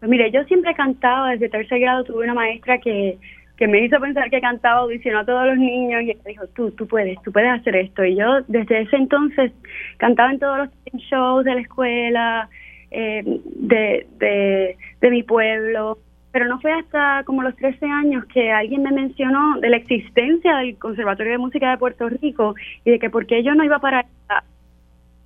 Pues 0.00 0.10
mire, 0.10 0.30
yo 0.30 0.44
siempre 0.44 0.70
he 0.70 0.74
cantado, 0.74 1.26
desde 1.26 1.48
tercer 1.48 1.80
grado 1.80 2.04
tuve 2.04 2.24
una 2.24 2.34
maestra 2.34 2.78
que, 2.78 3.18
que 3.56 3.66
me 3.66 3.84
hizo 3.84 3.98
pensar 3.98 4.30
que 4.30 4.40
cantaba, 4.40 4.80
audicionó 4.80 5.20
a 5.20 5.24
todos 5.24 5.46
los 5.48 5.58
niños 5.58 6.02
y 6.02 6.16
dijo, 6.26 6.46
tú, 6.54 6.70
tú 6.70 6.86
puedes, 6.86 7.20
tú 7.22 7.32
puedes 7.32 7.50
hacer 7.50 7.74
esto. 7.74 8.04
Y 8.04 8.16
yo 8.16 8.42
desde 8.46 8.82
ese 8.82 8.96
entonces 8.96 9.52
cantaba 9.96 10.30
en 10.32 10.38
todos 10.38 10.58
los 10.58 10.68
shows 11.10 11.44
de 11.44 11.54
la 11.54 11.60
escuela, 11.60 12.48
eh, 12.90 13.22
de, 13.24 14.06
de, 14.18 14.76
de 15.00 15.10
mi 15.10 15.24
pueblo, 15.24 15.98
pero 16.30 16.46
no 16.46 16.60
fue 16.60 16.72
hasta 16.72 17.24
como 17.24 17.42
los 17.42 17.56
13 17.56 17.84
años 17.86 18.24
que 18.26 18.52
alguien 18.52 18.82
me 18.82 18.92
mencionó 18.92 19.58
de 19.60 19.70
la 19.70 19.78
existencia 19.78 20.56
del 20.58 20.78
Conservatorio 20.78 21.32
de 21.32 21.38
Música 21.38 21.70
de 21.70 21.78
Puerto 21.78 22.08
Rico 22.08 22.54
y 22.84 22.92
de 22.92 22.98
que 23.00 23.10
por 23.10 23.26
qué 23.26 23.42
yo 23.42 23.54
no 23.56 23.64
iba 23.64 23.80
para 23.80 24.06
a, 24.28 24.42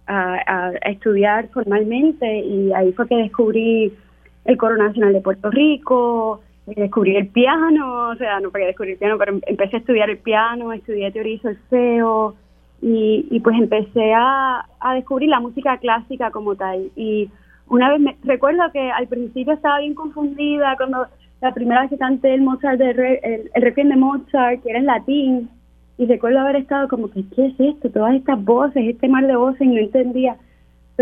a, 0.06 0.68
a 0.68 0.90
estudiar 0.90 1.48
formalmente 1.48 2.38
y 2.40 2.72
ahí 2.72 2.92
fue 2.92 3.06
que 3.08 3.16
descubrí 3.16 3.92
el 4.44 4.56
Coro 4.56 4.76
Nacional 4.76 5.12
de 5.12 5.20
Puerto 5.20 5.50
Rico, 5.50 6.40
eh, 6.66 6.74
descubrí 6.76 7.16
el 7.16 7.28
piano, 7.28 8.08
o 8.08 8.16
sea, 8.16 8.40
no 8.40 8.50
para 8.50 8.66
descubrir 8.66 8.94
el 8.94 8.98
piano, 8.98 9.18
pero 9.18 9.38
empecé 9.46 9.76
a 9.76 9.78
estudiar 9.80 10.10
el 10.10 10.18
piano, 10.18 10.72
estudié 10.72 11.10
teoría 11.12 11.34
y 11.34 11.38
solfeo, 11.38 12.34
y, 12.80 13.26
y 13.30 13.40
pues 13.40 13.56
empecé 13.56 14.12
a, 14.14 14.66
a 14.80 14.94
descubrir 14.94 15.28
la 15.28 15.40
música 15.40 15.78
clásica 15.78 16.30
como 16.30 16.56
tal. 16.56 16.90
Y 16.96 17.30
una 17.68 17.90
vez 17.90 18.00
me 18.00 18.16
recuerdo 18.24 18.62
que 18.72 18.90
al 18.90 19.06
principio 19.06 19.54
estaba 19.54 19.78
bien 19.78 19.94
confundida 19.94 20.74
cuando 20.76 21.06
la 21.40 21.54
primera 21.54 21.82
vez 21.82 21.90
que 21.90 21.98
canté 21.98 22.34
el 22.34 22.42
Mozart 22.42 22.78
de 22.78 22.90
el, 22.90 23.50
el 23.54 23.62
requiem 23.62 23.88
de 23.88 23.96
Mozart, 23.96 24.62
que 24.62 24.70
era 24.70 24.78
en 24.80 24.86
latín, 24.86 25.48
y 25.98 26.06
recuerdo 26.06 26.40
haber 26.40 26.56
estado 26.56 26.88
como 26.88 27.08
que, 27.10 27.22
¿qué 27.34 27.46
es 27.46 27.60
esto? 27.60 27.90
Todas 27.90 28.14
estas 28.14 28.42
voces, 28.44 28.82
este 28.84 29.08
mar 29.08 29.26
de 29.26 29.36
voces, 29.36 29.62
y 29.62 29.68
no 29.68 29.78
entendía 29.78 30.36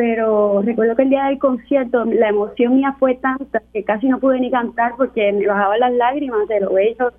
pero 0.01 0.63
recuerdo 0.63 0.97
que 0.97 1.03
el 1.03 1.11
día 1.11 1.27
del 1.27 1.39
concierto 1.39 2.07
la 2.07 2.31
emoción 2.31 2.77
mía 2.77 2.97
fue 2.99 3.17
tanta 3.17 3.61
que 3.71 3.85
casi 3.85 4.09
no 4.09 4.19
pude 4.19 4.41
ni 4.41 4.51
cantar 4.51 4.95
porque 4.97 5.31
me 5.31 5.47
bajaban 5.47 5.79
las 5.79 5.93
lágrimas 5.93 6.49
de 6.49 6.61
lo 6.61 6.73
bello 6.73 7.13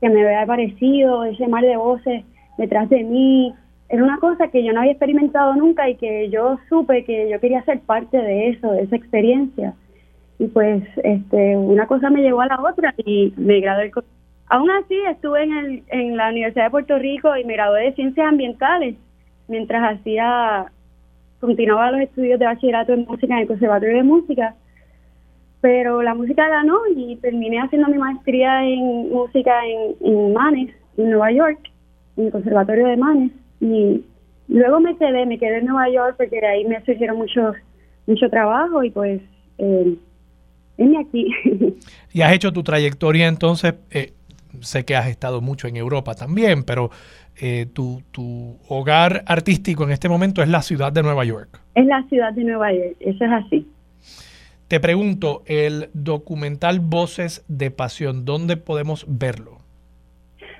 que 0.00 0.08
me 0.10 0.26
había 0.26 0.44
parecido, 0.44 1.24
ese 1.26 1.46
mar 1.46 1.62
de 1.62 1.76
voces 1.76 2.24
detrás 2.58 2.90
de 2.90 3.04
mí. 3.04 3.54
Era 3.88 4.02
una 4.02 4.18
cosa 4.18 4.48
que 4.48 4.64
yo 4.64 4.72
no 4.72 4.80
había 4.80 4.90
experimentado 4.90 5.54
nunca 5.54 5.88
y 5.88 5.94
que 5.94 6.28
yo 6.28 6.58
supe 6.68 7.04
que 7.04 7.30
yo 7.30 7.38
quería 7.38 7.62
ser 7.62 7.78
parte 7.82 8.16
de 8.16 8.48
eso, 8.48 8.72
de 8.72 8.82
esa 8.82 8.96
experiencia. 8.96 9.74
Y 10.40 10.48
pues 10.48 10.82
este 11.04 11.56
una 11.56 11.86
cosa 11.86 12.10
me 12.10 12.22
llevó 12.22 12.40
a 12.40 12.46
la 12.46 12.60
otra 12.60 12.94
y 12.96 13.32
me 13.36 13.60
gradué. 13.60 13.92
Aún 14.48 14.72
así 14.72 14.96
estuve 15.08 15.44
en, 15.44 15.52
el, 15.52 15.82
en 15.86 16.16
la 16.16 16.30
Universidad 16.30 16.64
de 16.64 16.70
Puerto 16.72 16.98
Rico 16.98 17.36
y 17.36 17.44
me 17.44 17.52
gradué 17.52 17.82
de 17.82 17.92
Ciencias 17.92 18.26
Ambientales 18.26 18.96
mientras 19.46 20.00
hacía 20.00 20.72
continuaba 21.46 21.90
los 21.90 22.00
estudios 22.00 22.38
de 22.38 22.46
bachillerato 22.46 22.92
en 22.92 23.04
música 23.04 23.34
en 23.34 23.40
el 23.40 23.46
Conservatorio 23.48 23.96
de 23.96 24.02
Música, 24.02 24.54
pero 25.60 26.02
la 26.02 26.14
música 26.14 26.48
ganó 26.48 26.78
y 26.94 27.16
terminé 27.16 27.60
haciendo 27.60 27.88
mi 27.88 27.98
maestría 27.98 28.66
en 28.66 29.10
música 29.10 29.52
en, 29.66 29.94
en 30.00 30.32
Manes, 30.32 30.74
en 30.96 31.10
Nueva 31.10 31.32
York, 31.32 31.58
en 32.16 32.26
el 32.26 32.32
Conservatorio 32.32 32.86
de 32.86 32.96
Manes, 32.96 33.32
y 33.60 34.04
luego 34.48 34.80
me 34.80 34.96
quedé, 34.96 35.26
me 35.26 35.38
quedé 35.38 35.58
en 35.58 35.66
Nueva 35.66 35.88
York 35.90 36.16
porque 36.16 36.40
de 36.40 36.46
ahí 36.46 36.64
me 36.64 36.84
surgieron 36.84 37.16
mucho, 37.16 37.52
mucho 38.06 38.28
trabajo 38.28 38.82
y 38.82 38.90
pues 38.90 39.22
eh, 39.58 39.96
aquí. 41.00 41.28
y 42.12 42.22
has 42.22 42.32
hecho 42.32 42.52
tu 42.52 42.62
trayectoria 42.62 43.28
entonces, 43.28 43.74
eh, 43.90 44.12
sé 44.60 44.84
que 44.84 44.96
has 44.96 45.08
estado 45.08 45.40
mucho 45.40 45.68
en 45.68 45.76
Europa 45.76 46.14
también, 46.14 46.64
pero 46.64 46.90
eh, 47.40 47.66
tu, 47.72 48.02
tu 48.10 48.58
hogar 48.68 49.24
artístico 49.26 49.84
en 49.84 49.90
este 49.90 50.08
momento 50.08 50.42
es 50.42 50.48
la 50.48 50.62
ciudad 50.62 50.92
de 50.92 51.02
Nueva 51.02 51.24
York. 51.24 51.60
Es 51.74 51.86
la 51.86 52.02
ciudad 52.08 52.32
de 52.32 52.44
Nueva 52.44 52.72
York, 52.72 52.96
eso 53.00 53.24
es 53.24 53.30
así. 53.32 53.68
Te 54.68 54.80
pregunto, 54.80 55.42
el 55.46 55.88
documental 55.92 56.80
Voces 56.80 57.44
de 57.48 57.70
Pasión, 57.70 58.24
¿dónde 58.24 58.56
podemos 58.56 59.04
verlo? 59.08 59.58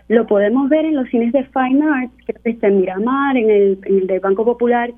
Lo 0.09 0.27
podemos 0.27 0.69
ver 0.69 0.85
en 0.85 0.97
los 0.97 1.09
cines 1.09 1.33
de 1.33 1.45
Fine 1.45 1.83
Arts, 1.83 2.13
que 2.27 2.51
está 2.51 2.69
en 2.69 2.81
Miramar, 2.81 3.37
en 3.37 3.51
el, 3.51 3.79
en 3.85 3.99
el 4.01 4.07
del 4.07 4.21
Banco 4.21 4.45
Popular. 4.45 4.91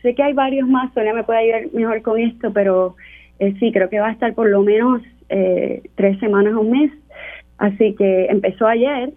Sé 0.00 0.14
que 0.14 0.22
hay 0.22 0.32
varios 0.32 0.66
más, 0.68 0.92
Sonia 0.94 1.12
me 1.12 1.24
puede 1.24 1.40
ayudar 1.40 1.72
mejor 1.74 2.00
con 2.02 2.18
esto, 2.18 2.52
pero 2.52 2.96
eh, 3.38 3.54
sí, 3.58 3.72
creo 3.72 3.90
que 3.90 4.00
va 4.00 4.08
a 4.08 4.12
estar 4.12 4.34
por 4.34 4.48
lo 4.48 4.62
menos 4.62 5.02
eh, 5.28 5.82
tres 5.96 6.18
semanas 6.18 6.54
o 6.54 6.60
un 6.60 6.70
mes. 6.70 6.90
Así 7.58 7.94
que 7.94 8.26
empezó 8.26 8.66
ayer 8.66 9.12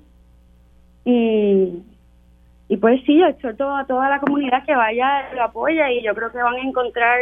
y 1.06 1.84
y 2.69 2.77
pues 2.77 3.02
sí, 3.06 3.18
yo 3.18 3.27
exhorto 3.27 3.73
a 3.76 3.85
toda 3.85 4.10
la 4.10 4.19
comunidad 4.19 4.65
que 4.65 4.76
vaya, 4.76 5.34
lo 5.34 5.44
apoya 5.44 5.89
y 5.91 6.03
yo 6.03 6.14
creo 6.14 6.31
que 6.31 6.38
van 6.38 6.56
a 6.56 6.68
encontrar 6.68 7.19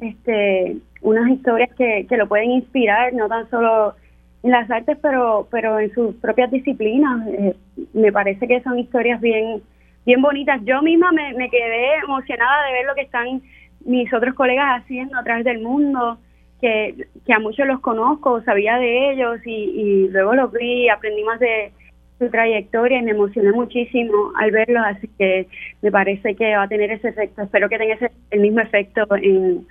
este 0.00 0.76
unas 1.00 1.30
historias 1.30 1.70
que, 1.76 2.06
que 2.08 2.16
lo 2.16 2.28
pueden 2.28 2.50
inspirar, 2.50 3.12
no 3.14 3.28
tan 3.28 3.48
solo 3.48 3.94
en 4.42 4.50
las 4.50 4.70
artes, 4.70 4.98
pero 5.00 5.48
pero 5.50 5.78
en 5.78 5.92
sus 5.94 6.14
propias 6.16 6.50
disciplinas. 6.50 7.26
Eh, 7.28 7.56
me 7.94 8.12
parece 8.12 8.46
que 8.46 8.60
son 8.62 8.78
historias 8.78 9.20
bien 9.20 9.62
bien 10.04 10.20
bonitas. 10.20 10.60
Yo 10.64 10.82
misma 10.82 11.12
me, 11.12 11.32
me 11.34 11.48
quedé 11.48 11.94
emocionada 12.04 12.66
de 12.66 12.72
ver 12.72 12.86
lo 12.86 12.94
que 12.94 13.02
están 13.02 13.40
mis 13.86 14.12
otros 14.12 14.34
colegas 14.34 14.82
haciendo 14.82 15.18
a 15.18 15.24
través 15.24 15.44
del 15.44 15.60
mundo, 15.60 16.18
que, 16.60 17.06
que 17.26 17.32
a 17.32 17.38
muchos 17.38 17.66
los 17.66 17.80
conozco, 17.80 18.42
sabía 18.42 18.76
de 18.78 19.12
ellos 19.12 19.40
y, 19.46 19.50
y 19.52 20.08
luego 20.08 20.34
los 20.34 20.52
vi, 20.52 20.88
aprendí 20.88 21.22
más 21.24 21.40
de 21.40 21.72
su 22.18 22.30
trayectoria 22.30 22.98
y 22.98 23.02
me 23.02 23.10
emocioné 23.12 23.52
muchísimo 23.52 24.32
al 24.36 24.50
verlo, 24.50 24.80
así 24.84 25.08
que 25.18 25.48
me 25.82 25.90
parece 25.90 26.34
que 26.34 26.56
va 26.56 26.64
a 26.64 26.68
tener 26.68 26.90
ese 26.90 27.08
efecto. 27.08 27.42
Espero 27.42 27.68
que 27.68 27.78
tenga 27.78 27.94
ese, 27.94 28.10
el 28.30 28.40
mismo 28.40 28.60
efecto 28.60 29.06
en, 29.16 29.66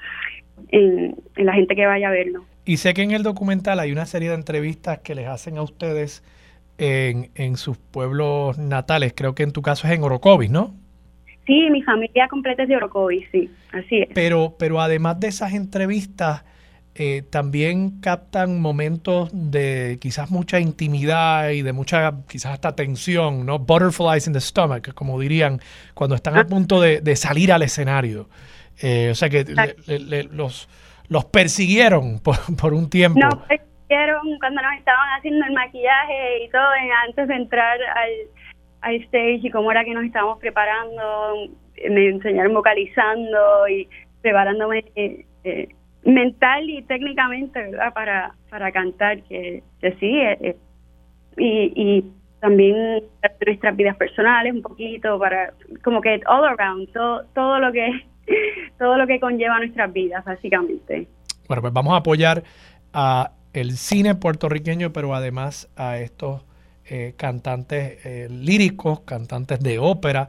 en, 0.70 1.16
la 1.36 1.54
gente 1.54 1.76
que 1.76 1.86
vaya 1.86 2.10
a 2.10 2.12
verlo. 2.12 2.46
Y 2.66 2.78
sé 2.78 2.94
que 2.94 3.04
en 3.04 3.12
el 3.12 3.24
documental 3.24 3.80
hay 3.80 3.92
una 3.92 4.06
serie 4.06 4.30
de 4.30 4.36
entrevistas 4.36 5.00
que 5.00 5.16
les 5.16 5.28
hacen 5.28 5.58
a 5.58 5.64
ustedes 5.64 6.24
en, 6.78 7.30
en 7.36 7.58
sus 7.58 7.78
pueblos 7.78 8.58
natales. 8.58 9.14
Creo 9.16 9.36
que 9.36 9.44
en 9.44 9.52
tu 9.52 9.62
caso 9.62 9.88
es 9.88 9.94
en 9.94 10.04
Orocovis, 10.04 10.50
¿no? 10.50 10.74
Sí, 11.46 11.70
mi 11.72 11.82
familia 11.82 12.28
completa 12.30 12.64
es 12.64 12.70
de 12.70 12.78
Orocovis, 12.78 13.28
sí, 13.32 13.50
así 13.74 14.00
es. 14.00 14.10
Pero, 14.14 14.56
pero 14.58 14.80
además 14.80 15.20
de 15.20 15.28
esas 15.28 15.54
entrevistas, 15.54 16.46
eh, 16.96 17.24
también 17.28 18.02
captan 18.02 18.62
momentos 18.62 19.30
de 19.34 19.98
quizás 20.00 20.30
mucha 20.30 20.60
intimidad 20.60 21.50
y 21.50 21.64
de 21.64 21.74
mucha, 21.74 22.14
quizás 22.28 22.54
hasta 22.54 22.76
tensión, 22.76 23.48
¿no? 23.48 23.58
Butterflies 23.58 24.28
in 24.28 24.34
the 24.34 24.40
stomach, 24.40 24.94
como 24.94 25.20
dirían, 25.20 25.60
cuando 25.96 26.16
están 26.16 26.38
a 26.38 26.42
ah. 26.42 26.46
punto 26.46 26.80
de, 26.80 27.16
salir 27.16 27.52
al 27.52 27.64
escenario. 27.64 28.30
Eh, 28.80 29.10
o 29.12 29.16
sea 29.16 29.30
que 29.30 29.44
los, 30.32 30.70
los 31.08 31.26
persiguieron 31.26 32.20
por, 32.20 32.74
un 32.74 32.90
tiempo. 32.92 33.20
Nos 33.20 33.38
persiguieron 33.48 34.38
cuando 34.40 34.62
nos 34.62 34.74
estaban 34.78 35.10
haciendo 35.18 35.46
el 35.48 35.54
maquillaje 35.54 36.44
y 36.46 36.50
todo, 36.50 36.64
antes 37.08 37.28
de 37.28 37.36
entrar 37.36 37.80
al, 37.82 38.12
al 38.82 38.96
stage 39.06 39.40
y 39.42 39.50
cómo 39.50 39.72
era 39.72 39.84
que 39.84 39.96
nos 39.96 40.06
estábamos 40.06 40.38
preparando. 40.38 41.50
Me 41.90 42.10
enseñaron 42.10 42.54
vocalizando 42.54 43.68
y 43.68 43.90
preparándome. 44.22 44.86
Eh, 44.96 45.26
mental 46.06 46.70
y 46.70 46.82
técnicamente, 46.84 47.60
¿verdad? 47.60 47.94
Para, 47.94 48.36
para 48.50 48.72
cantar, 48.72 49.22
que, 49.24 49.64
sí, 49.82 50.18
eh, 50.18 50.38
eh, 50.42 50.58
y, 51.38 51.74
y 51.76 52.12
también 52.40 53.04
nuestras 53.46 53.76
vidas 53.76 53.96
personales 53.96 54.54
un 54.54 54.62
poquito, 54.62 55.18
para 55.18 55.54
como 55.84 56.02
que 56.02 56.22
all 56.28 56.46
around, 56.46 56.92
todo, 56.92 57.24
todo 57.34 57.60
lo 57.60 57.72
que 57.72 57.90
todo 58.78 58.98
lo 58.98 59.08
que 59.08 59.20
conlleva 59.20 59.60
nuestras 59.60 59.92
vidas, 59.92 60.24
básicamente. 60.26 61.08
Bueno, 61.48 61.62
pues 61.62 61.74
vamos 61.74 61.94
a 61.94 61.98
apoyar 61.98 62.44
a 62.94 63.32
el 63.54 63.72
cine 63.72 64.16
puertorriqueño, 64.16 64.92
pero 64.92 65.14
además 65.14 65.70
a 65.76 66.00
estos 66.00 66.42
eh, 66.86 67.14
cantantes 67.18 68.00
líricos, 68.30 69.02
cantantes 69.02 69.60
de 69.60 69.80
ópera 69.80 70.28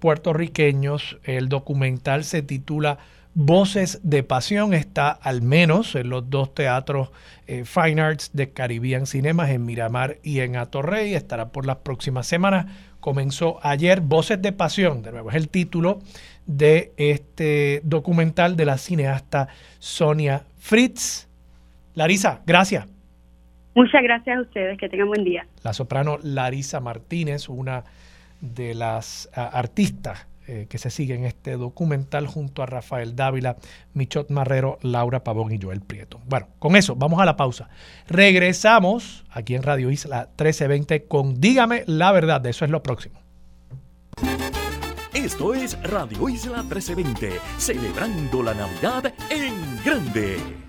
puertorriqueños. 0.00 1.18
El 1.24 1.48
documental 1.50 2.24
se 2.24 2.42
titula 2.42 2.98
Voces 3.40 4.00
de 4.02 4.24
Pasión 4.24 4.74
está 4.74 5.10
al 5.12 5.42
menos 5.42 5.94
en 5.94 6.10
los 6.10 6.28
dos 6.28 6.52
teatros 6.54 7.10
eh, 7.46 7.64
Fine 7.64 8.02
Arts 8.02 8.32
de 8.32 8.50
Caribbean 8.50 9.06
Cinemas 9.06 9.50
en 9.50 9.64
Miramar 9.64 10.16
y 10.24 10.40
en 10.40 10.56
Atorrey. 10.56 11.14
Estará 11.14 11.50
por 11.50 11.64
las 11.64 11.76
próximas 11.76 12.26
semanas. 12.26 12.66
Comenzó 12.98 13.60
ayer 13.62 14.00
Voces 14.00 14.42
de 14.42 14.50
Pasión, 14.50 15.02
de 15.02 15.12
nuevo 15.12 15.30
es 15.30 15.36
el 15.36 15.48
título 15.50 16.00
de 16.46 16.90
este 16.96 17.80
documental 17.84 18.56
de 18.56 18.64
la 18.64 18.76
cineasta 18.76 19.46
Sonia 19.78 20.42
Fritz. 20.58 21.28
Larisa, 21.94 22.42
gracias. 22.44 22.88
Muchas 23.76 24.02
gracias 24.02 24.36
a 24.36 24.40
ustedes, 24.40 24.76
que 24.78 24.88
tengan 24.88 25.06
buen 25.06 25.22
día. 25.22 25.46
La 25.62 25.74
soprano 25.74 26.18
Larisa 26.24 26.80
Martínez, 26.80 27.48
una 27.48 27.84
de 28.40 28.74
las 28.74 29.30
ah, 29.32 29.48
artistas 29.52 30.26
eh, 30.50 30.66
que 30.66 30.78
se 30.78 30.88
sigue 30.88 31.14
en 31.14 31.26
este 31.26 31.58
documental 31.58 32.26
junto 32.26 32.62
a 32.62 32.66
Rafael 32.66 33.14
Dávila, 33.14 33.58
Michot 33.92 34.30
Marrero, 34.30 34.78
Laura 34.80 35.22
Pavón 35.22 35.52
y 35.52 35.60
Joel 35.60 35.82
Prieto. 35.82 36.22
Bueno, 36.26 36.48
con 36.58 36.74
eso 36.74 36.96
vamos 36.96 37.20
a 37.20 37.26
la 37.26 37.36
pausa. 37.36 37.68
Regresamos 38.06 39.26
aquí 39.30 39.54
en 39.54 39.62
Radio 39.62 39.90
Isla 39.90 40.30
1320 40.38 41.04
con 41.04 41.38
Dígame 41.38 41.84
la 41.86 42.12
verdad, 42.12 42.44
eso 42.46 42.64
es 42.64 42.70
lo 42.70 42.82
próximo. 42.82 43.20
Esto 45.12 45.52
es 45.52 45.78
Radio 45.82 46.28
Isla 46.30 46.62
1320, 46.62 47.40
celebrando 47.58 48.42
la 48.42 48.54
Navidad 48.54 49.12
en 49.28 49.54
grande. 49.84 50.67